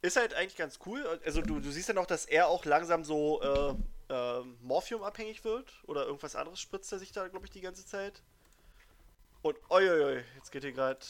Ist 0.00 0.16
halt 0.16 0.34
eigentlich 0.34 0.56
ganz 0.56 0.78
cool. 0.86 1.02
Also 1.24 1.40
du, 1.40 1.60
du 1.60 1.70
siehst 1.70 1.88
ja 1.88 1.94
noch, 1.94 2.06
dass 2.06 2.26
er 2.26 2.48
auch 2.48 2.64
langsam 2.64 3.04
so 3.04 3.40
äh, 3.42 3.74
ähm, 4.10 4.56
Morphium-abhängig 4.62 5.44
wird. 5.44 5.72
Oder 5.86 6.06
irgendwas 6.06 6.36
anderes 6.36 6.60
spritzt 6.60 6.92
er 6.92 6.98
sich 6.98 7.12
da, 7.12 7.28
glaube 7.28 7.46
ich, 7.46 7.52
die 7.52 7.60
ganze 7.60 7.86
Zeit. 7.86 8.22
Und 9.44 9.58
oi, 9.68 9.86
oi, 9.90 10.04
oi, 10.04 10.24
jetzt 10.36 10.50
geht 10.52 10.62
hier 10.62 10.72
gerade, 10.72 11.04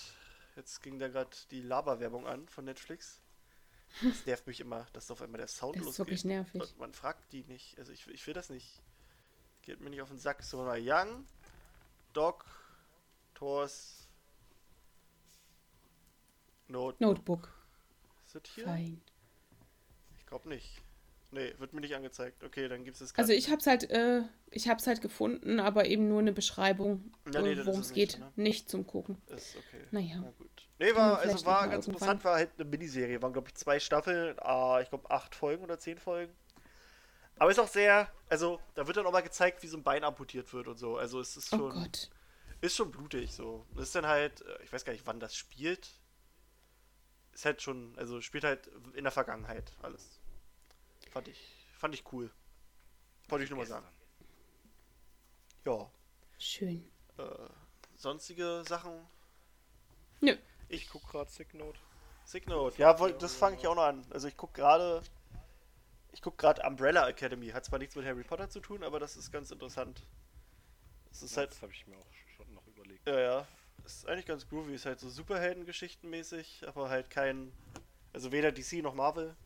jetzt 0.56 0.82
ging 0.82 0.98
da 0.98 1.06
gerade 1.06 1.31
die 1.52 1.61
Lava-Werbung 1.62 2.27
an 2.27 2.48
von 2.48 2.65
Netflix. 2.65 3.20
Das 4.02 4.27
nervt 4.27 4.48
mich 4.48 4.59
immer, 4.59 4.89
dass 4.93 5.09
auf 5.12 5.23
einmal 5.23 5.39
der 5.39 5.47
Sound 5.47 5.77
Das 5.77 5.82
ist 5.82 5.86
losgeht. 5.86 5.98
wirklich 6.01 6.24
nervig. 6.24 6.61
Und 6.61 6.78
man 6.81 6.93
fragt 6.93 7.32
die 7.32 7.44
nicht. 7.44 7.78
Also 7.78 7.93
ich, 7.93 8.09
ich 8.09 8.27
will 8.27 8.35
das 8.35 8.51
nicht. 8.51 8.82
Geht 9.62 9.81
mir 9.81 9.89
nicht 9.89 10.02
auf 10.02 10.09
den 10.09 10.19
Sack. 10.19 10.43
So 10.43 10.65
mal 10.65 10.81
Young, 10.82 11.28
Doc, 12.12 12.44
Thors, 13.35 14.09
Note. 16.66 17.01
Notebook. 17.01 17.55
Ist 18.27 18.35
das 18.35 18.43
hier? 18.52 18.65
Fein. 18.65 19.01
Ich 20.19 20.27
glaube 20.27 20.48
nicht. 20.48 20.82
Nee, 21.35 21.52
wird 21.59 21.73
mir 21.73 21.81
nicht 21.81 21.94
angezeigt. 21.97 22.44
Okay, 22.44 22.69
dann 22.69 22.85
gibt 22.85 22.94
es 22.94 23.01
das 23.01 23.19
Also 23.19 23.32
ich 23.32 23.51
hab's 23.51 23.66
halt, 23.66 23.90
äh, 23.90 24.23
ich 24.51 24.69
hab's 24.69 24.86
halt 24.86 25.02
gefunden, 25.02 25.59
aber 25.59 25.86
eben 25.86 26.09
nur 26.09 26.20
eine 26.20 26.32
Beschreibung, 26.32 27.12
Ja, 27.32 27.43
nee, 27.43 27.59
worum 27.65 27.81
es 27.81 27.93
geht. 27.93 28.11
nicht, 28.12 28.20
ne? 28.20 28.32
Nicht 28.36 28.70
zum 28.70 28.86
Gucken. 28.86 29.20
Ist 29.27 29.56
okay. 29.56 29.85
Naja. 29.90 30.20
Na 30.23 30.31
gut. 30.39 30.69
Nee, 30.78 30.94
war, 30.94 31.23
wir 31.24 31.31
also 31.32 31.44
war 31.44 31.66
ganz 31.69 31.86
interessant, 31.89 32.24
war 32.24 32.36
halt 32.36 32.51
eine 32.56 32.65
Miniserie. 32.69 33.20
Waren, 33.20 33.32
glaube 33.32 33.48
ich, 33.48 33.55
zwei 33.55 33.81
Staffeln, 33.81 34.36
ah, 34.39 34.81
ich 34.81 34.89
glaube, 34.90 35.11
acht 35.11 35.35
Folgen 35.35 35.65
oder 35.65 35.78
zehn 35.78 35.98
Folgen. 35.98 36.32
Aber 37.36 37.51
ist 37.51 37.59
auch 37.59 37.69
sehr, 37.69 38.09
also 38.28 38.61
da 38.74 38.86
wird 38.86 38.97
dann 38.97 39.06
auch 39.06 39.12
mal 39.12 39.20
gezeigt, 39.23 39.62
wie 39.65 39.66
so 39.66 39.77
ein 39.77 39.82
Bein 39.82 40.05
amputiert 40.05 40.52
wird 40.52 40.69
und 40.69 40.78
so. 40.78 40.97
Also 40.98 41.20
es 41.20 41.36
ist 41.36 41.52
Oh 41.52 41.56
schon, 41.59 41.70
Gott. 41.73 42.11
ist 42.61 42.77
schon 42.77 42.93
blutig 42.93 43.32
so. 43.32 43.66
Das 43.74 43.86
ist 43.86 43.94
dann 43.97 44.06
halt, 44.06 44.40
äh, 44.43 44.62
ich 44.62 44.73
weiß 44.73 44.85
gar 44.85 44.93
nicht, 44.93 45.05
wann 45.06 45.19
das 45.19 45.35
spielt. 45.35 45.90
Ist 47.32 47.44
halt 47.44 47.61
schon, 47.61 47.93
also 47.98 48.20
spielt 48.20 48.44
halt 48.44 48.69
in 48.94 49.02
der 49.02 49.11
Vergangenheit 49.11 49.73
alles. 49.82 50.20
Fand 51.15 51.28
ich, 51.28 51.41
fand 51.78 51.95
ich 51.95 52.12
cool. 52.12 52.28
Wollte 53.28 53.45
ich 53.45 53.51
nur 53.51 53.61
mal 53.61 53.66
sagen. 53.66 53.86
Ja. 55.65 55.89
Schön. 56.39 56.91
Äh, 57.19 57.23
sonstige 57.95 58.65
Sachen. 58.66 58.91
Nö. 60.20 60.36
Ich 60.69 60.89
guck 60.89 61.09
gerade 61.09 61.31
Sick 61.31 61.55
Note. 61.55 61.78
Sick 62.24 62.49
Note. 62.49 62.77
Ja, 62.78 62.95
das 62.95 63.36
fange 63.36 63.57
ich 63.57 63.65
auch 63.69 63.77
noch 63.77 63.85
an. 63.85 64.05
Also 64.11 64.27
ich 64.27 64.36
gucke 64.36 64.55
gerade. 64.61 65.03
Ich 66.11 66.20
gucke 66.20 66.36
gerade 66.36 66.66
Umbrella 66.66 67.09
Academy. 67.09 67.51
Hat 67.51 67.65
zwar 67.65 67.78
nichts 67.78 67.95
mit 67.95 68.05
Harry 68.05 68.24
Potter 68.24 68.51
zu 68.51 68.59
tun, 68.59 68.82
aber 68.82 68.99
das 68.99 69.16
ist 69.16 69.31
ganz 69.31 69.53
interessant. 69.53 70.03
Es 71.12 71.23
ist 71.23 71.36
halt. 71.36 71.53
Das 71.53 71.62
habe 71.62 71.70
ich 71.70 71.86
mir 71.86 71.97
auch 71.97 72.12
schon 72.36 72.53
noch 72.53 72.66
überlegt. 72.66 73.07
Ja, 73.07 73.20
ja. 73.20 73.49
Ist 73.85 74.09
eigentlich 74.09 74.27
ganz 74.27 74.49
groovy. 74.49 74.74
Ist 74.74 74.85
halt 74.86 74.99
so 74.99 75.09
Superhelden-Geschichten 75.09 76.11
mäßig, 76.11 76.65
aber 76.66 76.89
halt 76.89 77.09
kein. 77.09 77.53
Also 78.12 78.32
weder 78.32 78.51
DC 78.51 78.82
noch 78.82 78.95
Marvel. 78.95 79.36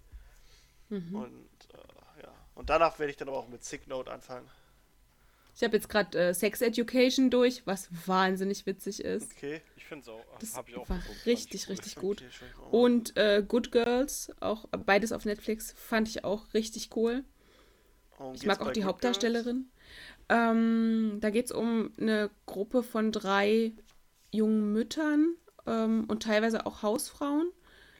Mhm. 0.89 1.15
Und 1.15 1.69
äh, 1.73 2.23
ja. 2.23 2.32
Und 2.55 2.70
danach 2.70 2.98
werde 2.98 3.10
ich 3.10 3.16
dann 3.16 3.28
aber 3.28 3.39
auch 3.39 3.48
mit 3.48 3.65
Sick 3.65 3.86
Note 3.86 4.10
anfangen. 4.10 4.48
Ich 5.59 5.65
habe 5.65 5.77
jetzt 5.77 5.89
gerade 5.89 6.16
äh, 6.16 6.35
Sex 6.35 6.60
Education 6.60 7.31
durch, 7.31 7.66
was 7.66 7.89
wahnsinnig 8.06 8.65
witzig 8.65 9.02
ist. 9.02 9.32
Okay. 9.32 9.60
Ich 9.74 9.86
finde 9.86 10.02
es 10.02 10.09
auch. 10.09 10.24
Das 10.39 10.56
habe 10.56 10.70
ich 10.70 10.77
auch 10.77 10.89
war 10.89 10.98
geguckt, 10.98 11.27
richtig, 11.27 11.66
cool. 11.66 11.73
richtig 11.73 11.94
gut. 12.01 12.23
Okay, 12.23 12.44
oh. 12.70 12.85
Und 12.85 13.16
äh, 13.16 13.43
Good 13.47 13.73
Girls, 13.73 14.31
auch 14.39 14.66
beides 14.69 15.10
auf 15.10 15.24
Netflix, 15.24 15.73
fand 15.73 16.09
ich 16.09 16.23
auch 16.23 16.55
richtig 16.55 16.90
cool. 16.94 17.24
Worum 18.19 18.35
Ich 18.36 18.47
mag 18.47 18.60
auch 18.60 18.70
die 18.70 18.81
Good 18.81 18.89
Hauptdarstellerin. 18.89 19.69
Ähm, 20.28 21.19
da 21.20 21.31
geht 21.31 21.47
es 21.47 21.52
um 21.52 21.93
eine 21.98 22.31
Gruppe 22.47 22.85
von 22.85 23.10
drei 23.10 23.73
jungen 24.31 24.73
Müttern 24.73 25.35
ähm, 25.66 26.05
und 26.06 26.23
teilweise 26.23 26.66
auch 26.66 26.82
Hausfrauen. 26.82 27.51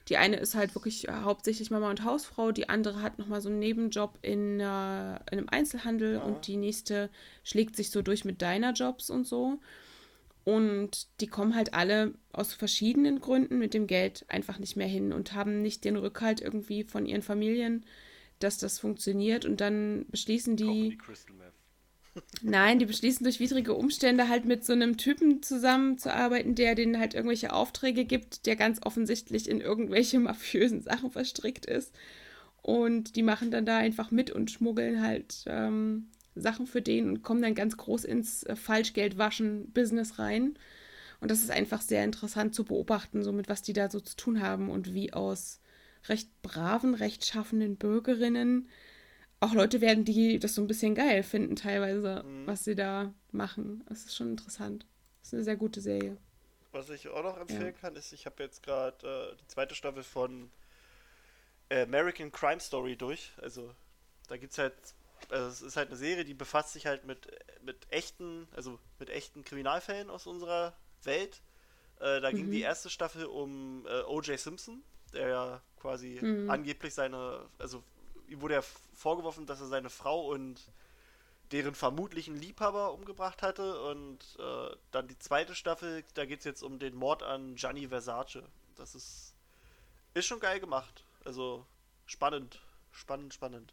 Die 0.09 0.17
eine 0.17 0.37
ist 0.37 0.55
halt 0.55 0.75
wirklich 0.75 1.09
äh, 1.09 1.13
hauptsächlich 1.13 1.71
Mama 1.71 1.91
und 1.91 2.05
Hausfrau, 2.05 2.51
die 2.53 2.69
andere 2.69 3.03
hat 3.03 3.19
nochmal 3.19 3.41
so 3.41 3.49
einen 3.49 3.59
Nebenjob 3.59 4.19
in, 4.23 4.59
äh, 4.61 4.65
in 4.65 5.39
einem 5.39 5.49
Einzelhandel 5.51 6.15
Ja. 6.15 6.23
und 6.23 6.47
die 6.47 6.57
nächste 6.57 7.11
schlägt 7.45 7.77
sich 7.77 7.91
so 7.91 8.01
durch 8.03 8.25
mit 8.25 8.41
Diner-Jobs 8.41 9.11
und 9.11 9.27
so. 9.27 9.59
Und 10.45 11.09
die 11.21 11.27
kommen 11.27 11.55
halt 11.55 11.75
alle 11.75 12.15
aus 12.33 12.55
verschiedenen 12.55 13.21
Gründen 13.21 13.59
mit 13.59 13.75
dem 13.75 13.87
Geld 13.87 14.25
einfach 14.29 14.59
nicht 14.59 14.77
mehr 14.77 14.87
hin 14.87 15.13
und 15.13 15.35
haben 15.35 15.61
nicht 15.61 15.85
den 15.85 15.97
Rückhalt 15.97 16.41
irgendwie 16.41 16.85
von 16.85 17.05
ihren 17.05 17.21
Familien, 17.21 17.85
dass 18.39 18.57
das 18.57 18.79
funktioniert. 18.79 19.45
Und 19.45 19.61
dann 19.61 20.07
beschließen 20.11 20.57
die, 20.57 20.91
die. 20.91 20.99
Nein, 22.43 22.79
die 22.79 22.87
beschließen 22.87 23.25
durch 23.25 23.41
widrige 23.41 23.75
Umstände 23.75 24.29
halt 24.29 24.45
mit 24.45 24.65
so 24.65 24.73
einem 24.73 24.97
Typen 24.97 25.43
zusammenzuarbeiten, 25.43 26.55
der 26.55 26.75
denen 26.75 26.99
halt 26.99 27.15
irgendwelche 27.15 27.53
Aufträge 27.53 28.05
gibt, 28.05 28.47
der 28.47 28.57
ganz 28.57 28.81
offensichtlich 28.85 29.49
in 29.49 29.61
irgendwelche 29.61 30.19
mafiösen 30.21 30.83
Sachen 30.83 31.11
verstrickt 31.11 31.67
ist. 31.67 31.93
Und 32.63 33.17
die 33.17 33.23
machen 33.23 33.51
dann 33.51 33.67
da 33.67 33.79
einfach 33.79 34.11
mit 34.11 34.31
und 34.31 34.51
schmuggeln 34.51 35.03
halt 35.03 35.45
ähm, 35.47 36.09
Sachen 36.35 36.67
für 36.67 36.83
den 36.83 37.09
und 37.09 37.23
kommen 37.23 37.43
dann 37.43 37.55
ganz 37.55 37.77
groß 37.77 38.05
ins 38.05 38.43
äh, 38.45 38.57
Falschgeldwaschen-Business 38.57 40.19
rein. 40.19 40.59
Und 41.21 41.31
das 41.31 41.41
ist 41.41 41.51
einfach 41.51 41.81
sehr 41.81 42.05
interessant 42.05 42.55
zu 42.55 42.65
beobachten, 42.65 43.23
so 43.23 43.33
mit 43.33 43.49
was 43.49 43.63
die 43.63 43.73
da 43.73 43.91
so 43.91 44.01
zu 44.01 44.17
tun 44.17 44.41
haben 44.41 44.71
und 44.71 44.95
wie 44.95 45.13
aus 45.13 45.61
recht 46.09 46.31
braven, 46.43 46.95
rechtschaffenden 46.95 47.77
Bürgerinnen 47.77 48.69
auch 49.41 49.55
Leute 49.55 49.81
werden, 49.81 50.05
die 50.05 50.39
das 50.39 50.55
so 50.55 50.63
ein 50.63 50.67
bisschen 50.67 50.95
geil 50.95 51.23
finden, 51.23 51.57
teilweise, 51.57 52.23
mhm. 52.25 52.47
was 52.47 52.65
sie 52.65 52.75
da 52.75 53.13
machen. 53.31 53.85
Das 53.89 54.05
ist 54.05 54.17
schon 54.17 54.31
interessant. 54.31 54.87
Das 55.21 55.29
ist 55.29 55.35
eine 55.35 55.45
sehr 55.45 55.57
gute 55.57 55.81
Serie. 55.81 56.17
Was 56.73 56.91
ich 56.91 57.09
auch 57.09 57.23
noch 57.23 57.39
empfehlen 57.39 57.67
ja. 57.67 57.73
kann, 57.73 57.97
ist, 57.97 58.13
ich 58.13 58.27
habe 58.27 58.43
jetzt 58.43 58.63
gerade 58.63 59.33
äh, 59.33 59.37
die 59.37 59.47
zweite 59.47 59.75
Staffel 59.75 60.03
von 60.03 60.51
American 61.71 62.33
Crime 62.33 62.61
Story 62.61 62.97
durch. 62.97 63.33
Also 63.41 63.75
da 64.29 64.37
gibt 64.37 64.53
es 64.53 64.59
halt, 64.59 64.75
also 65.31 65.49
es 65.49 65.63
ist 65.63 65.77
halt 65.77 65.89
eine 65.89 65.97
Serie, 65.97 66.25
die 66.25 66.35
befasst 66.35 66.73
sich 66.73 66.87
halt 66.87 67.05
mit, 67.05 67.29
mit 67.63 67.87
echten, 67.91 68.49
also 68.55 68.79
mit 68.99 69.11
echten 69.11 69.45
Kriminalfällen 69.45 70.11
aus 70.11 70.27
unserer 70.27 70.75
Welt. 71.05 71.43
Äh, 72.01 72.21
da 72.21 72.31
mhm. 72.31 72.37
ging 72.37 72.51
die 72.51 72.61
erste 72.61 72.91
Staffel 72.91 73.27
um 73.27 73.87
äh, 73.87 74.03
O.J. 74.03 74.39
Simpson, 74.39 74.83
der 75.13 75.29
ja 75.29 75.63
quasi 75.81 76.19
mhm. 76.21 76.51
angeblich 76.51 76.95
seine, 76.95 77.47
also 77.59 77.83
ihm 78.29 78.41
wurde 78.41 78.55
ja 78.55 78.63
vorgeworfen, 78.95 79.47
dass 79.47 79.61
er 79.61 79.67
seine 79.67 79.91
Frau 79.91 80.29
und 80.29 80.61
deren 81.53 81.75
vermutlichen 81.75 82.37
Liebhaber 82.37 82.93
umgebracht 82.93 83.43
hatte. 83.43 83.83
Und 83.83 84.19
äh, 84.39 84.77
dann 84.91 85.09
die 85.09 85.19
zweite 85.19 85.55
Staffel, 85.55 86.05
da 86.15 86.25
geht 86.25 86.41
es 86.41 86.45
jetzt 86.45 86.63
um 86.63 86.79
den 86.79 86.95
Mord 86.95 87.23
an 87.23 87.55
Gianni 87.57 87.89
Versace. 87.89 88.43
Das 88.77 88.95
ist, 88.95 89.35
ist 90.15 90.27
schon 90.27 90.41
geil 90.41 90.61
gemacht. 90.61 91.05
Also 91.25 91.65
spannend, 92.07 92.61
spannend, 92.91 93.35
spannend. 93.35 93.73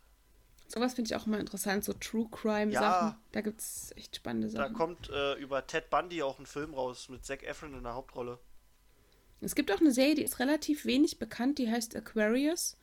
Sowas 0.67 0.95
finde 0.95 1.09
ich 1.09 1.15
auch 1.15 1.27
immer 1.27 1.39
interessant, 1.39 1.83
so 1.83 1.93
True 1.93 2.27
Crime 2.31 2.71
ja, 2.71 2.81
Sachen. 2.81 3.15
Da 3.31 3.41
gibt 3.41 3.61
es 3.61 3.93
echt 3.95 4.15
spannende 4.15 4.49
Sachen. 4.49 4.73
Da 4.73 4.77
kommt 4.77 5.09
äh, 5.09 5.35
über 5.35 5.67
Ted 5.67 5.89
Bundy 5.89 6.23
auch 6.23 6.39
ein 6.39 6.47
Film 6.47 6.73
raus 6.73 7.07
mit 7.09 7.23
Zac 7.23 7.43
Efron 7.43 7.75
in 7.75 7.83
der 7.83 7.93
Hauptrolle. 7.93 8.39
Es 9.41 9.53
gibt 9.53 9.71
auch 9.71 9.79
eine 9.79 9.91
Serie, 9.91 10.15
die 10.15 10.23
ist 10.23 10.39
relativ 10.39 10.85
wenig 10.85 11.19
bekannt, 11.19 11.59
die 11.59 11.69
heißt 11.69 11.95
Aquarius. 11.95 12.77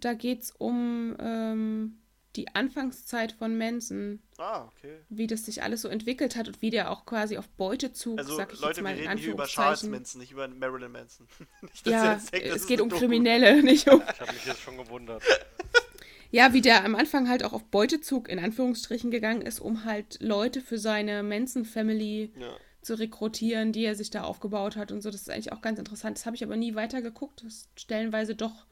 Da 0.00 0.14
geht 0.14 0.42
es 0.42 0.50
um 0.50 1.16
ähm, 1.18 1.98
die 2.36 2.48
Anfangszeit 2.54 3.32
von 3.32 3.56
Manson. 3.56 4.20
Ah, 4.38 4.64
okay. 4.64 4.98
Wie 5.08 5.26
das 5.26 5.44
sich 5.44 5.62
alles 5.62 5.82
so 5.82 5.88
entwickelt 5.88 6.36
hat 6.36 6.48
und 6.48 6.62
wie 6.62 6.70
der 6.70 6.90
auch 6.90 7.06
quasi 7.06 7.38
auf 7.38 7.48
Beutezug, 7.50 8.18
also, 8.18 8.36
sag 8.36 8.52
ich 8.52 8.60
Leute, 8.60 8.80
jetzt 8.80 8.82
mal 8.82 8.96
wir 8.96 9.08
reden 9.08 9.18
hier 9.18 9.32
über 9.32 9.46
Charles 9.46 9.84
Manson, 9.84 10.20
nicht 10.20 10.32
über 10.32 10.48
Marilyn 10.48 10.92
Manson. 10.92 11.26
nicht, 11.62 11.86
ja, 11.86 12.16
denkt, 12.32 12.46
es 12.46 12.66
geht 12.66 12.80
um 12.80 12.88
Kriminelle, 12.88 13.62
nicht 13.62 13.88
um... 13.88 14.02
Ich 14.12 14.20
habe 14.20 14.32
mich 14.32 14.44
jetzt 14.46 14.60
schon 14.60 14.76
gewundert. 14.76 15.22
Ja, 16.30 16.52
wie 16.52 16.62
der 16.62 16.84
am 16.84 16.96
Anfang 16.96 17.28
halt 17.28 17.44
auch 17.44 17.52
auf 17.52 17.62
Beutezug 17.66 18.28
in 18.28 18.40
Anführungsstrichen 18.40 19.12
gegangen 19.12 19.42
ist, 19.42 19.60
um 19.60 19.84
halt 19.84 20.20
Leute 20.20 20.60
für 20.60 20.78
seine 20.78 21.22
Manson-Family 21.22 22.32
ja. 22.36 22.56
zu 22.82 22.98
rekrutieren, 22.98 23.70
die 23.70 23.84
er 23.84 23.94
sich 23.94 24.10
da 24.10 24.24
aufgebaut 24.24 24.74
hat 24.74 24.90
und 24.90 25.00
so. 25.00 25.12
Das 25.12 25.20
ist 25.20 25.30
eigentlich 25.30 25.52
auch 25.52 25.60
ganz 25.60 25.78
interessant. 25.78 26.18
Das 26.18 26.26
habe 26.26 26.34
ich 26.34 26.42
aber 26.42 26.56
nie 26.56 26.74
weiter 26.74 27.02
geguckt. 27.02 27.44
Das 27.44 27.54
ist 27.54 27.68
stellenweise 27.76 28.34
doch 28.34 28.66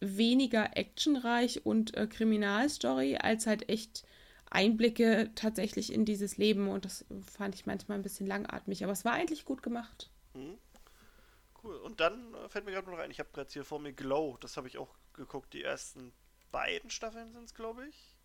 weniger 0.00 0.76
actionreich 0.76 1.64
und 1.64 1.96
äh, 1.96 2.06
Kriminalstory, 2.06 3.16
als 3.16 3.46
halt 3.46 3.68
echt 3.68 4.04
Einblicke 4.50 5.30
tatsächlich 5.34 5.92
in 5.92 6.04
dieses 6.04 6.36
Leben 6.36 6.68
und 6.68 6.84
das 6.84 7.04
fand 7.36 7.54
ich 7.54 7.66
manchmal 7.66 7.98
ein 7.98 8.02
bisschen 8.02 8.26
langatmig, 8.26 8.84
aber 8.84 8.92
es 8.92 9.04
war 9.04 9.12
eigentlich 9.12 9.44
gut 9.44 9.62
gemacht. 9.62 10.10
Mhm. 10.34 10.58
Cool. 11.62 11.76
Und 11.76 12.00
dann 12.00 12.34
äh, 12.34 12.48
fällt 12.48 12.64
mir 12.64 12.72
gerade 12.72 12.90
noch 12.90 12.98
ein, 12.98 13.10
ich 13.10 13.18
habe 13.18 13.30
gerade 13.32 13.50
hier 13.50 13.64
vor 13.64 13.80
mir 13.80 13.92
Glow, 13.92 14.36
das 14.40 14.56
habe 14.56 14.68
ich 14.68 14.78
auch 14.78 14.94
geguckt, 15.14 15.52
die 15.52 15.62
ersten 15.62 16.12
beiden 16.52 16.90
Staffeln 16.90 17.32
sind 17.32 17.44
es, 17.44 17.54
glaube 17.54 17.86
ich. 17.88 18.16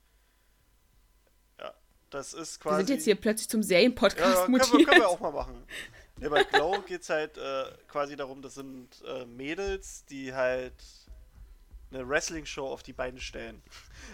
Ja, 1.60 1.74
das 2.10 2.34
ist 2.34 2.60
quasi. 2.60 2.78
Wir 2.78 2.86
sind 2.86 2.96
jetzt 2.96 3.06
hier 3.06 3.16
plötzlich 3.16 3.50
zum 3.50 3.64
Serienpodcast 3.64 4.36
ja, 4.36 4.46
können, 4.46 4.60
wir, 4.60 4.86
können 4.86 5.02
wir 5.02 5.10
auch 5.10 5.20
mal 5.20 5.32
machen. 5.32 5.64
Ja, 6.20 6.30
bei 6.30 6.44
Glow 6.44 6.82
geht 6.82 7.02
es 7.02 7.10
halt 7.10 7.38
äh, 7.38 7.66
quasi 7.88 8.16
darum, 8.16 8.44
das 8.44 8.54
sind 8.54 9.02
äh, 9.08 9.26
Mädels, 9.26 10.06
die 10.06 10.34
halt 10.34 10.76
eine 11.92 12.08
Wrestling-Show 12.08 12.68
auf 12.68 12.84
die 12.84 12.94
Beine 12.94 13.20
stellen. 13.20 13.62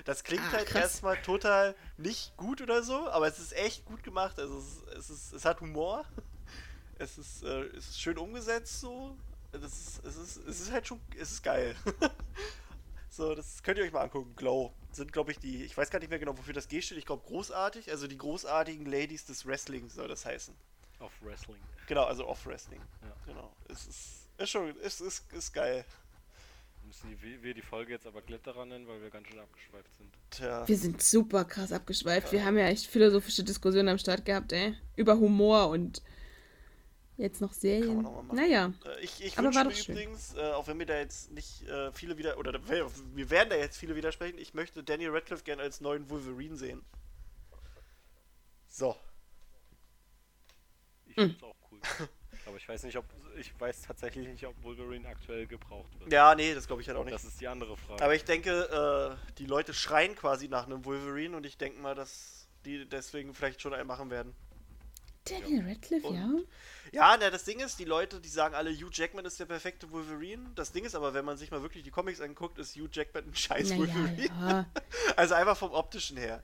Das 0.05 0.23
klingt 0.23 0.43
Ach, 0.47 0.53
halt 0.53 0.67
krass. 0.67 0.81
erstmal 0.81 1.21
total 1.21 1.75
nicht 1.97 2.35
gut 2.37 2.61
oder 2.61 2.83
so, 2.83 3.07
aber 3.09 3.27
es 3.27 3.39
ist 3.39 3.53
echt 3.53 3.85
gut 3.85 4.03
gemacht. 4.03 4.39
Also 4.39 4.57
es, 4.57 4.65
ist, 4.65 4.87
es, 4.97 5.09
ist, 5.09 5.33
es 5.33 5.45
hat 5.45 5.61
Humor. 5.61 6.05
Es 6.99 7.17
ist, 7.17 7.43
äh, 7.43 7.65
es 7.75 7.89
ist 7.89 8.01
schön 8.01 8.17
umgesetzt 8.17 8.79
so. 8.79 9.15
Das 9.51 9.61
ist, 9.61 10.03
es, 10.03 10.15
ist, 10.17 10.37
es 10.47 10.61
ist 10.61 10.71
halt 10.71 10.87
schon, 10.87 10.99
es 11.17 11.31
ist 11.31 11.43
geil. 11.43 11.75
so, 13.09 13.35
das 13.35 13.63
könnt 13.63 13.77
ihr 13.77 13.85
euch 13.85 13.91
mal 13.91 14.01
angucken. 14.01 14.35
Glow 14.35 14.73
sind, 14.91 15.13
glaube 15.13 15.31
ich, 15.31 15.39
die, 15.39 15.63
ich 15.63 15.77
weiß 15.77 15.89
gar 15.89 15.99
nicht 15.99 16.09
mehr 16.09 16.19
genau, 16.19 16.37
wofür 16.37 16.53
das 16.53 16.67
G 16.67 16.81
steht. 16.81 16.97
Ich 16.97 17.05
glaube, 17.05 17.25
großartig. 17.27 17.91
Also 17.91 18.07
die 18.07 18.17
großartigen 18.17 18.85
Ladies 18.85 19.25
des 19.25 19.45
Wrestlings 19.45 19.93
soll 19.93 20.07
das 20.07 20.25
heißen. 20.25 20.55
Off 20.99 21.13
Wrestling. 21.21 21.61
Genau, 21.87 22.03
also 22.03 22.27
Off 22.27 22.45
Wrestling. 22.45 22.81
Ja. 23.01 23.13
Genau. 23.25 23.53
Es 23.69 23.85
ist, 23.85 24.27
ist 24.37 24.49
schon, 24.49 24.75
es 24.81 24.99
ist, 24.99 25.31
ist 25.31 25.53
geil. 25.53 25.85
Müssen 26.87 27.21
wir 27.21 27.53
die 27.53 27.61
Folge 27.61 27.91
jetzt 27.91 28.07
aber 28.07 28.21
Kletterer 28.21 28.65
nennen, 28.65 28.87
weil 28.87 29.01
wir 29.01 29.09
ganz 29.09 29.27
schön 29.27 29.39
abgeschweift 29.39 29.93
sind. 29.97 30.09
Tja. 30.29 30.65
Wir 30.65 30.77
sind 30.77 31.01
super 31.01 31.43
krass 31.43 31.73
abgeschweift. 31.73 32.31
Wir 32.31 32.45
haben 32.45 32.57
ja 32.57 32.67
echt 32.67 32.87
philosophische 32.87 33.43
Diskussionen 33.43 33.89
am 33.89 33.97
Start 33.97 34.23
gehabt, 34.23 34.53
ey. 34.53 34.73
Über 34.95 35.17
Humor 35.17 35.67
und 35.67 36.01
jetzt 37.17 37.41
noch 37.41 37.51
Serien. 37.51 38.03
Noch 38.03 38.23
naja. 38.31 38.71
Äh, 38.85 39.03
ich, 39.03 39.21
ich 39.21 39.37
wünsche 39.37 39.65
mir 39.65 39.73
übrigens, 39.89 40.33
äh, 40.35 40.51
auch 40.51 40.67
wenn 40.67 40.77
mir 40.77 40.85
da 40.85 40.97
jetzt 40.97 41.29
nicht 41.31 41.67
äh, 41.67 41.91
viele 41.91 42.17
wieder, 42.17 42.37
oder 42.37 42.57
wir 42.69 43.29
werden 43.29 43.49
da 43.49 43.57
jetzt 43.57 43.75
viele 43.75 43.97
widersprechen, 43.97 44.37
ich 44.37 44.53
möchte 44.53 44.81
Daniel 44.81 45.09
Radcliffe 45.09 45.43
gerne 45.43 45.63
als 45.63 45.81
neuen 45.81 46.09
Wolverine 46.09 46.55
sehen. 46.55 46.85
So. 48.69 48.95
Ich 51.05 51.15
finde 51.15 51.35
es 51.35 51.41
hm. 51.41 51.49
auch 51.49 51.55
cool. 51.69 51.79
Aber 52.47 52.57
ich 52.57 52.67
weiß 52.67 52.83
nicht, 52.83 52.97
ob 52.97 53.05
ich 53.37 53.53
weiß 53.59 53.81
tatsächlich 53.81 54.27
nicht, 54.27 54.45
ob 54.45 54.55
Wolverine 54.63 55.07
aktuell 55.07 55.47
gebraucht 55.47 55.99
wird. 55.99 56.11
Ja, 56.11 56.33
nee, 56.33 56.53
das 56.53 56.65
glaube 56.65 56.81
ich 56.81 56.87
halt 56.87 56.97
auch 56.97 57.03
nicht. 57.03 57.13
Das 57.13 57.25
ist 57.25 57.39
die 57.41 57.47
andere 57.47 57.75
Frage. 57.77 58.03
Aber 58.03 58.15
ich 58.15 58.23
denke, 58.23 59.17
äh, 59.19 59.33
die 59.37 59.45
Leute 59.45 59.73
schreien 59.73 60.15
quasi 60.15 60.47
nach 60.47 60.65
einem 60.65 60.85
Wolverine 60.85 61.35
und 61.35 61.45
ich 61.45 61.57
denke 61.57 61.79
mal, 61.79 61.93
dass 61.93 62.47
die 62.65 62.87
deswegen 62.87 63.33
vielleicht 63.33 63.61
schon 63.61 63.73
einen 63.73 63.87
machen 63.87 64.09
werden. 64.09 64.33
Daniel 65.25 65.67
Radcliffe, 65.67 66.07
ja. 66.13 66.29
Ja, 66.93 67.17
na, 67.19 67.29
das 67.29 67.43
Ding 67.43 67.59
ist, 67.59 67.79
die 67.79 67.85
Leute, 67.85 68.21
die 68.21 68.29
sagen 68.29 68.55
alle, 68.55 68.71
Hugh 68.71 68.89
Jackman 68.93 69.25
ist 69.25 69.39
der 69.39 69.45
perfekte 69.45 69.91
Wolverine. 69.91 70.49
Das 70.55 70.71
Ding 70.71 70.85
ist 70.85 70.95
aber, 70.95 71.13
wenn 71.13 71.25
man 71.25 71.35
sich 71.35 71.51
mal 71.51 71.61
wirklich 71.61 71.83
die 71.83 71.91
Comics 71.91 72.21
anguckt, 72.21 72.57
ist 72.59 72.75
Hugh 72.77 72.89
Jackman 72.89 73.25
ein 73.25 73.35
scheiß 73.35 73.69
naja, 73.69 73.81
Wolverine. 73.81 74.25
Ja. 74.25 74.65
also 75.17 75.33
einfach 75.33 75.57
vom 75.57 75.71
optischen 75.71 76.15
her. 76.15 76.43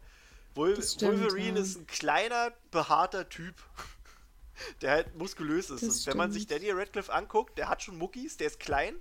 Wol 0.55 0.81
stimmt, 0.83 1.21
Wolverine 1.21 1.59
ja. 1.59 1.63
ist 1.63 1.77
ein 1.77 1.87
kleiner, 1.87 2.51
behaarter 2.71 3.29
Typ 3.29 3.55
der 4.81 4.91
halt 4.91 5.15
muskulös 5.15 5.69
ist. 5.69 5.83
Das 5.83 5.99
und 5.99 6.07
wenn 6.07 6.17
man 6.17 6.31
sich 6.31 6.47
Daniel 6.47 6.75
Radcliffe 6.77 7.13
anguckt, 7.13 7.57
der 7.57 7.69
hat 7.69 7.83
schon 7.83 7.97
Muckis, 7.97 8.37
der 8.37 8.47
ist 8.47 8.59
klein 8.59 8.95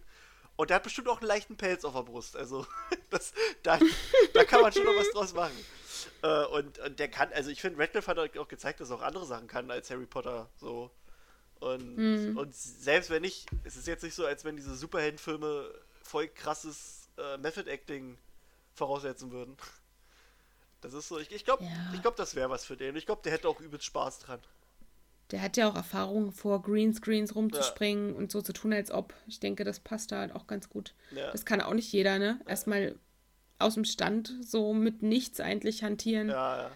und 0.57 0.71
der 0.71 0.77
hat 0.77 0.83
bestimmt 0.83 1.09
auch 1.09 1.21
einen 1.21 1.29
leichten 1.29 1.57
Pelz 1.57 1.85
auf 1.85 1.95
der 1.95 2.03
Brust. 2.03 2.37
Also 2.37 2.67
das, 3.11 3.33
da, 3.63 3.79
da 4.35 4.45
kann 4.45 4.61
man 4.61 4.73
schon 4.73 4.85
noch 4.85 4.97
was 4.97 5.11
draus 5.11 5.35
machen. 5.35 5.57
Äh, 6.23 6.45
und, 6.47 6.79
und, 6.79 6.99
der 6.99 7.09
kann, 7.09 7.33
also 7.33 7.51
ich 7.51 7.61
finde, 7.61 7.81
Radcliffe 7.81 8.11
hat 8.11 8.39
auch 8.39 8.49
gezeigt, 8.49 8.81
dass 8.81 8.91
er 8.91 8.97
auch 8.97 9.03
andere 9.03 9.27
Sachen 9.27 9.47
kann 9.47 9.71
als 9.71 9.91
Harry 9.91 10.07
Potter. 10.07 10.49
So. 10.57 10.91
Und, 11.61 11.97
mhm. 11.97 12.37
und 12.37 12.55
selbst 12.55 13.11
wenn 13.11 13.23
nicht, 13.23 13.47
es 13.65 13.77
ist 13.77 13.87
jetzt 13.87 14.03
nicht 14.03 14.15
so, 14.15 14.27
als 14.27 14.45
wenn 14.45 14.57
diese 14.57 14.75
Superheldenfilme 14.75 15.73
voll 16.03 16.29
krasses 16.29 17.09
äh, 17.19 17.37
Method-Acting 17.39 18.19
voraussetzen 18.75 19.31
würden. 19.31 19.57
Das 20.81 20.93
ist 20.93 21.07
so, 21.07 21.19
ich, 21.19 21.31
ich 21.31 21.45
glaube, 21.45 21.65
ja. 21.65 22.01
glaub, 22.01 22.17
das 22.17 22.35
wäre 22.35 22.51
was 22.51 22.65
für 22.65 22.77
den. 22.77 22.97
Ich 22.97 23.07
glaube, 23.07 23.23
der 23.23 23.33
hätte 23.33 23.49
auch 23.49 23.61
übelst 23.61 23.87
Spaß 23.87 24.19
dran. 24.19 24.41
Der 25.33 25.43
hat 25.43 25.57
ja 25.57 25.69
auch 25.69 25.75
Erfahrung 25.75 26.31
vor 26.31 26.63
Greenscreens 26.63 27.35
rumzuspringen 27.35 28.11
ja. 28.11 28.15
und 28.17 28.31
so 28.31 28.43
zu 28.43 28.53
tun, 28.53 28.73
als 28.73 28.91
ob. 28.91 29.15
Ich 29.27 29.41
denke, 29.41 29.65
das 29.65 29.81
passt 29.81 30.13
da 30.13 30.19
halt 30.19 30.35
auch 30.35 30.47
ganz 30.47 30.69
gut. 30.69 30.95
Ja. 31.11 31.31
Das 31.33 31.45
kann 31.47 31.61
auch 31.61 31.75
nicht 31.75 31.91
jeder, 31.91 32.19
ne? 32.19 32.41
Erstmal 32.47 32.97
aus 33.59 33.75
dem 33.75 33.85
Stand 33.85 34.35
so 34.43 34.75
mit 34.75 35.03
nichts 35.03 35.41
eigentlich 35.41 35.83
hantieren. 35.83 36.29
Ja, 36.29 36.63
ja. 36.65 36.71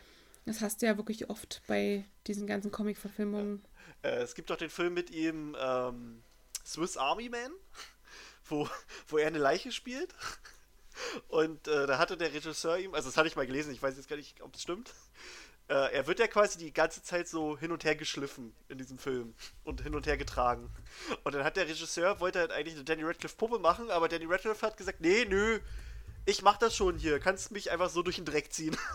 Das 0.46 0.62
hast 0.62 0.80
du 0.80 0.86
ja 0.86 0.96
wirklich 0.96 1.28
oft 1.28 1.60
bei 1.66 2.04
diesen 2.26 2.46
ganzen 2.46 2.70
Comic-Verfilmungen. 2.70 3.64
Äh, 4.02 4.22
es 4.22 4.34
gibt 4.34 4.50
doch 4.50 4.56
den 4.56 4.70
Film 4.70 4.94
mit 4.94 5.10
ihm 5.10 5.56
ähm, 5.60 6.22
Swiss 6.64 6.96
Army 6.96 7.28
Man, 7.28 7.52
wo, 8.46 8.68
wo 9.08 9.18
er 9.18 9.26
eine 9.26 9.38
Leiche 9.38 9.72
spielt. 9.72 10.14
Und 11.28 11.68
äh, 11.68 11.86
da 11.86 11.98
hatte 11.98 12.16
der 12.16 12.32
Regisseur 12.32 12.78
ihm, 12.78 12.94
also 12.94 13.08
das 13.08 13.18
hatte 13.18 13.28
ich 13.28 13.36
mal 13.36 13.46
gelesen, 13.46 13.72
ich 13.72 13.82
weiß 13.82 13.96
jetzt 13.96 14.08
gar 14.08 14.16
nicht, 14.16 14.40
ob 14.40 14.54
es 14.54 14.62
stimmt, 14.62 14.94
äh, 15.68 15.92
er 15.94 16.06
wird 16.06 16.18
ja 16.20 16.26
quasi 16.28 16.58
die 16.58 16.72
ganze 16.72 17.02
Zeit 17.02 17.26
so 17.28 17.58
hin 17.58 17.72
und 17.72 17.84
her 17.84 17.96
geschliffen 17.96 18.54
in 18.68 18.78
diesem 18.78 18.98
Film 18.98 19.34
und 19.64 19.82
hin 19.82 19.94
und 19.94 20.06
her 20.06 20.16
getragen. 20.16 20.70
Und 21.24 21.34
dann 21.34 21.44
hat 21.44 21.56
der 21.56 21.66
Regisseur, 21.68 22.20
wollte 22.20 22.38
halt 22.40 22.52
eigentlich 22.52 22.74
eine 22.74 22.84
Danny 22.84 23.02
Radcliffe 23.02 23.36
Puppe 23.36 23.58
machen, 23.58 23.90
aber 23.90 24.08
Danny 24.08 24.26
Radcliffe 24.26 24.64
hat 24.64 24.76
gesagt, 24.76 25.00
nee, 25.00 25.24
nö, 25.24 25.58
ich 26.24 26.42
mach 26.42 26.56
das 26.58 26.74
schon 26.76 26.98
hier, 26.98 27.18
kannst 27.20 27.50
mich 27.50 27.70
einfach 27.70 27.90
so 27.90 28.02
durch 28.02 28.16
den 28.16 28.24
Dreck 28.24 28.52
ziehen. 28.52 28.76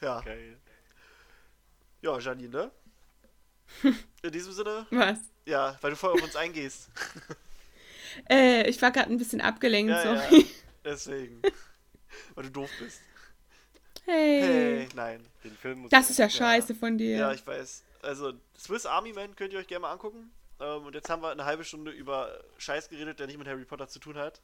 Ja. 0.00 0.20
Geil. 0.22 0.56
Ja, 2.00 2.18
Janine, 2.18 2.48
ne? 2.48 2.70
In 4.22 4.32
diesem 4.32 4.52
Sinne, 4.52 4.86
Was? 4.90 5.18
ja, 5.44 5.76
weil 5.82 5.90
du 5.90 5.96
voll 5.96 6.12
auf 6.12 6.22
uns 6.22 6.36
eingehst. 6.36 6.88
Äh, 8.28 8.68
ich 8.68 8.80
war 8.80 8.90
gerade 8.90 9.10
ein 9.10 9.18
bisschen 9.18 9.40
abgelenkt, 9.40 9.90
Ja, 9.92 10.14
ja. 10.14 10.20
sorry. 10.22 10.46
Deswegen. 10.84 11.42
Weil 12.34 12.44
du 12.44 12.50
doof 12.50 12.70
bist. 12.80 13.00
Hey. 14.04 14.40
Hey, 14.42 14.88
nein. 14.94 15.26
Den 15.44 15.56
Film 15.56 15.80
muss 15.80 15.90
Das 15.90 16.04
ich- 16.06 16.10
ist 16.10 16.18
ja 16.18 16.28
scheiße 16.30 16.74
von 16.74 16.98
dir. 16.98 17.16
Ja, 17.16 17.32
ich 17.32 17.46
weiß. 17.46 17.84
Also, 18.02 18.32
Swiss 18.58 18.86
Army 18.86 19.12
Man 19.12 19.36
könnt 19.36 19.52
ihr 19.52 19.58
euch 19.58 19.66
gerne 19.66 19.82
mal 19.82 19.92
angucken. 19.92 20.32
Ähm, 20.60 20.84
und 20.86 20.94
jetzt 20.94 21.08
haben 21.08 21.22
wir 21.22 21.30
eine 21.30 21.44
halbe 21.44 21.64
Stunde 21.64 21.90
über 21.90 22.42
Scheiß 22.58 22.88
geredet, 22.88 23.18
der 23.20 23.26
nicht 23.26 23.38
mit 23.38 23.46
Harry 23.48 23.64
Potter 23.64 23.88
zu 23.88 23.98
tun 23.98 24.16
hat. 24.18 24.40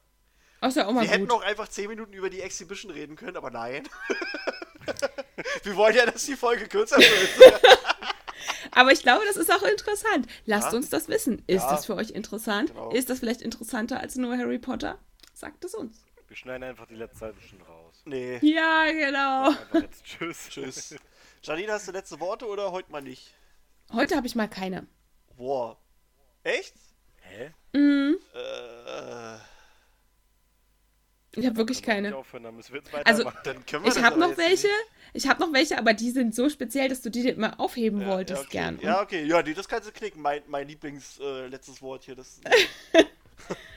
Ja 0.63 0.87
auch 0.87 0.91
mal 0.91 1.01
Wir 1.03 1.09
hätten 1.09 1.27
gut. 1.27 1.33
auch 1.37 1.43
einfach 1.43 1.67
10 1.67 1.87
Minuten 1.89 2.13
über 2.13 2.31
die 2.31 2.41
Exhibition 2.41 2.91
reden 2.91 3.15
können, 3.15 3.37
aber 3.37 3.51
nein. 3.51 3.87
wir 5.63 5.75
wollen 5.75 5.95
ja, 5.95 6.05
dass 6.07 6.25
die 6.25 6.35
Folge 6.35 6.67
kürzer 6.67 6.97
wird. 6.97 7.61
Aber 8.71 8.91
ich 8.91 9.01
glaube, 9.01 9.23
das 9.27 9.37
ist 9.37 9.51
auch 9.51 9.63
interessant. 9.63 10.27
Lasst 10.45 10.71
Ja. 10.71 10.77
uns 10.77 10.89
das 10.89 11.07
wissen. 11.07 11.41
Ist 11.47 11.63
Ja. 11.63 11.69
das 11.71 11.85
für 11.85 11.95
euch 11.95 12.11
interessant? 12.11 12.69
Genau. 12.69 12.91
Ist 12.91 13.09
das 13.09 13.19
vielleicht 13.19 13.41
interessanter 13.41 13.99
als 13.99 14.15
nur 14.17 14.37
Harry 14.37 14.59
Potter? 14.59 14.99
Sagt 15.33 15.63
es 15.65 15.73
uns. 15.73 16.03
Wir 16.27 16.35
schneiden 16.35 16.63
einfach 16.63 16.85
die 16.87 16.95
letzte 16.95 17.25
halbe 17.25 17.41
Stunde 17.41 17.65
raus. 17.65 17.76
Nee. 18.07 18.39
Ja, 18.41 18.85
genau. 18.91 19.51
Jetzt 19.81 20.03
tschüss. 20.05 20.47
Tschüss. 20.49 20.95
Janine, 21.43 21.73
hast 21.73 21.87
du 21.87 21.91
letzte 21.91 22.19
Worte 22.19 22.45
oder 22.47 22.71
heute 22.71 22.91
mal 22.91 23.01
nicht? 23.01 23.33
Heute 23.91 24.15
habe 24.15 24.27
ich 24.27 24.35
mal 24.35 24.47
keine. 24.47 24.87
Boah. 25.35 25.77
Echt? 26.43 26.73
Hä? 27.21 27.51
Mhm. 27.73 28.17
Äh, 28.33 29.37
Ich 31.39 31.45
habe 31.45 31.57
wirklich 31.57 31.83
keine. 31.83 32.15
Aufhören, 32.15 32.43
dann 32.43 32.55
müssen 32.55 32.73
wir 32.73 32.79
jetzt 32.81 32.93
Also, 33.05 33.25
weitermachen. 33.25 33.41
dann 33.43 33.65
können 33.65 33.83
wir 33.85 33.91
Ich 33.95 34.01
habe 34.01 34.19
noch 34.19 34.37
welche. 34.37 34.67
nicht. 34.67 34.73
Ich 35.13 35.27
habe 35.27 35.39
noch 35.41 35.53
welche, 35.53 35.77
aber 35.77 35.93
die 35.93 36.11
sind 36.11 36.33
so 36.35 36.49
speziell, 36.49 36.89
dass 36.89 37.01
du 37.01 37.09
die 37.09 37.33
mal 37.33 37.53
aufheben 37.57 38.01
Ja, 38.01 38.07
wolltest 38.07 38.41
ja, 38.41 38.47
okay. 38.47 38.51
gern. 38.57 38.75
Und 38.75 38.83
Ja, 38.83 39.01
okay. 39.01 39.25
Ja, 39.25 39.41
nee, 39.41 39.53
das 39.53 39.67
kannst 39.67 39.87
du 39.87 39.91
knicken. 39.91 40.21
Mein, 40.21 40.43
mein 40.47 40.67
Lieblings 40.67 41.19
äh, 41.19 41.47
letztes 41.47 41.81
Wort 41.81 42.03
hier. 42.03 42.15
Das, 42.15 42.39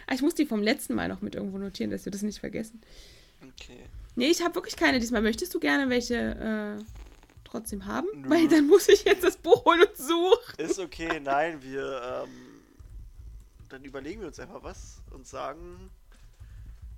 Ah, 0.06 0.14
ich 0.14 0.22
muss 0.22 0.34
die 0.34 0.46
vom 0.46 0.62
letzten 0.62 0.94
Mal 0.94 1.06
noch 1.08 1.20
mit 1.20 1.34
irgendwo 1.36 1.58
notieren, 1.58 1.90
dass 1.90 2.04
wir 2.04 2.10
das 2.12 2.22
nicht 2.22 2.40
vergessen. 2.40 2.80
okay. 3.42 3.84
Nee, 4.16 4.30
ich 4.30 4.42
habe 4.42 4.54
wirklich 4.54 4.76
keine 4.76 4.98
diesmal. 4.98 5.22
Möchtest 5.22 5.54
du 5.54 5.60
gerne 5.60 5.88
welche 5.88 6.78
äh, 6.78 6.84
trotzdem 7.44 7.86
haben? 7.86 8.08
Nö. 8.14 8.30
Weil 8.30 8.48
dann 8.48 8.66
muss 8.66 8.88
ich 8.88 9.04
jetzt 9.04 9.24
das 9.24 9.36
Buch 9.36 9.64
holen 9.64 9.82
und 9.82 9.96
suchen. 9.96 10.54
Ist 10.58 10.78
okay, 10.78 11.20
nein, 11.20 11.62
wir, 11.62 12.24
ähm, 12.24 12.62
dann 13.68 13.84
überlegen 13.84 14.20
wir 14.20 14.28
uns 14.28 14.40
einfach 14.40 14.62
was 14.62 15.00
und 15.10 15.26
sagen, 15.26 15.90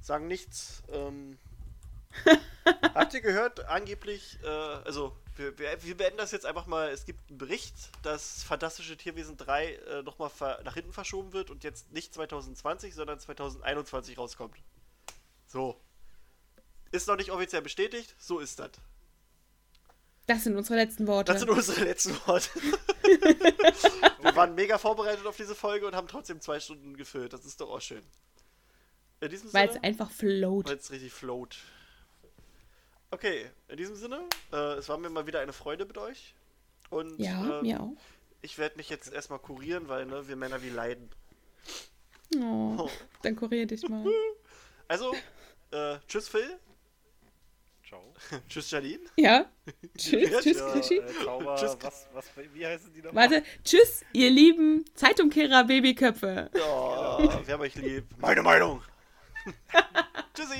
sagen 0.00 0.26
nichts. 0.26 0.82
Ähm, 0.92 1.38
habt 2.94 3.14
ihr 3.14 3.20
gehört, 3.20 3.66
angeblich, 3.66 4.38
äh, 4.42 4.46
also, 4.46 5.16
wir, 5.36 5.58
wir, 5.58 5.82
wir 5.82 5.96
beenden 5.96 6.18
das 6.18 6.32
jetzt 6.32 6.44
einfach 6.44 6.66
mal, 6.66 6.90
es 6.90 7.06
gibt 7.06 7.30
einen 7.30 7.38
Bericht, 7.38 7.74
dass 8.02 8.42
Fantastische 8.42 8.96
Tierwesen 8.96 9.38
3 9.38 9.72
äh, 9.74 10.02
nochmal 10.02 10.30
nach 10.64 10.74
hinten 10.74 10.92
verschoben 10.92 11.32
wird 11.32 11.50
und 11.50 11.64
jetzt 11.64 11.90
nicht 11.92 12.12
2020, 12.12 12.94
sondern 12.94 13.18
2021 13.18 14.18
rauskommt. 14.18 14.56
So. 15.46 15.80
Ist 16.92 17.08
noch 17.08 17.16
nicht 17.16 17.30
offiziell 17.30 17.62
bestätigt, 17.62 18.14
so 18.18 18.38
ist 18.38 18.58
das. 18.58 18.70
Das 20.26 20.44
sind 20.44 20.56
unsere 20.56 20.76
letzten 20.76 21.06
Worte. 21.08 21.32
Das 21.32 21.40
sind 21.40 21.50
unsere 21.50 21.84
letzten 21.84 22.14
Worte. 22.26 22.48
Wir 24.22 24.36
waren 24.36 24.54
mega 24.54 24.78
vorbereitet 24.78 25.26
auf 25.26 25.36
diese 25.36 25.54
Folge 25.54 25.86
und 25.86 25.96
haben 25.96 26.06
trotzdem 26.06 26.40
zwei 26.40 26.60
Stunden 26.60 26.96
gefüllt. 26.96 27.32
Das 27.32 27.44
ist 27.44 27.60
doch 27.60 27.70
auch 27.70 27.80
schön. 27.80 28.02
In 29.20 29.30
diesem 29.30 29.52
Weil 29.52 29.68
es 29.68 29.82
einfach 29.82 30.10
float. 30.10 30.66
weil 30.68 30.76
es 30.76 30.90
richtig 30.90 31.12
float. 31.12 31.56
Okay, 33.10 33.50
in 33.68 33.76
diesem 33.76 33.96
Sinne, 33.96 34.20
äh, 34.52 34.74
es 34.74 34.88
war 34.88 34.96
mir 34.98 35.10
mal 35.10 35.26
wieder 35.26 35.40
eine 35.40 35.52
Freude 35.52 35.84
mit 35.84 35.98
euch. 35.98 36.34
Und 36.90 37.18
Ja, 37.18 37.58
äh, 37.58 37.62
mir 37.62 37.80
auch. 37.80 37.96
ich 38.42 38.58
werde 38.58 38.76
mich 38.76 38.88
jetzt 38.90 39.12
erstmal 39.12 39.38
kurieren, 39.38 39.88
weil 39.88 40.06
ne, 40.06 40.28
wir 40.28 40.36
Männer 40.36 40.62
wie 40.62 40.70
leiden. 40.70 41.10
Oh, 42.36 42.76
Oh. 42.78 42.90
dann 43.22 43.36
kurier 43.36 43.66
dich 43.66 43.86
mal. 43.88 44.06
Also, 44.88 45.14
äh, 45.72 45.98
tschüss 46.08 46.28
Phil, 46.28 46.58
Ciao. 47.92 48.14
tschüss 48.48 48.70
Janine. 48.70 49.00
Ja? 49.16 49.44
Tschüss, 49.98 50.30
Ja, 50.30 50.40
tschüss, 50.40 50.58
ja, 50.58 50.72
Krischi. 50.72 50.96
Äh, 50.96 51.24
Zauber, 51.24 51.56
Tschüss. 51.60 51.76
was, 51.82 52.08
was, 52.14 52.24
wie 52.54 52.66
heißen 52.66 52.90
die 52.94 53.02
nochmal? 53.02 53.30
Warte, 53.30 53.44
tschüss, 53.64 54.02
ihr 54.14 54.30
lieben 54.30 54.86
Zeitumkehrer 54.94 55.64
Babyköpfe. 55.64 56.50
Oh, 56.54 57.28
wir 57.44 57.52
haben 57.52 57.60
euch 57.60 57.74
lieb. 57.74 58.04
Meine 58.16 58.42
Meinung. 58.42 58.80
Tschüssi. 60.32 60.56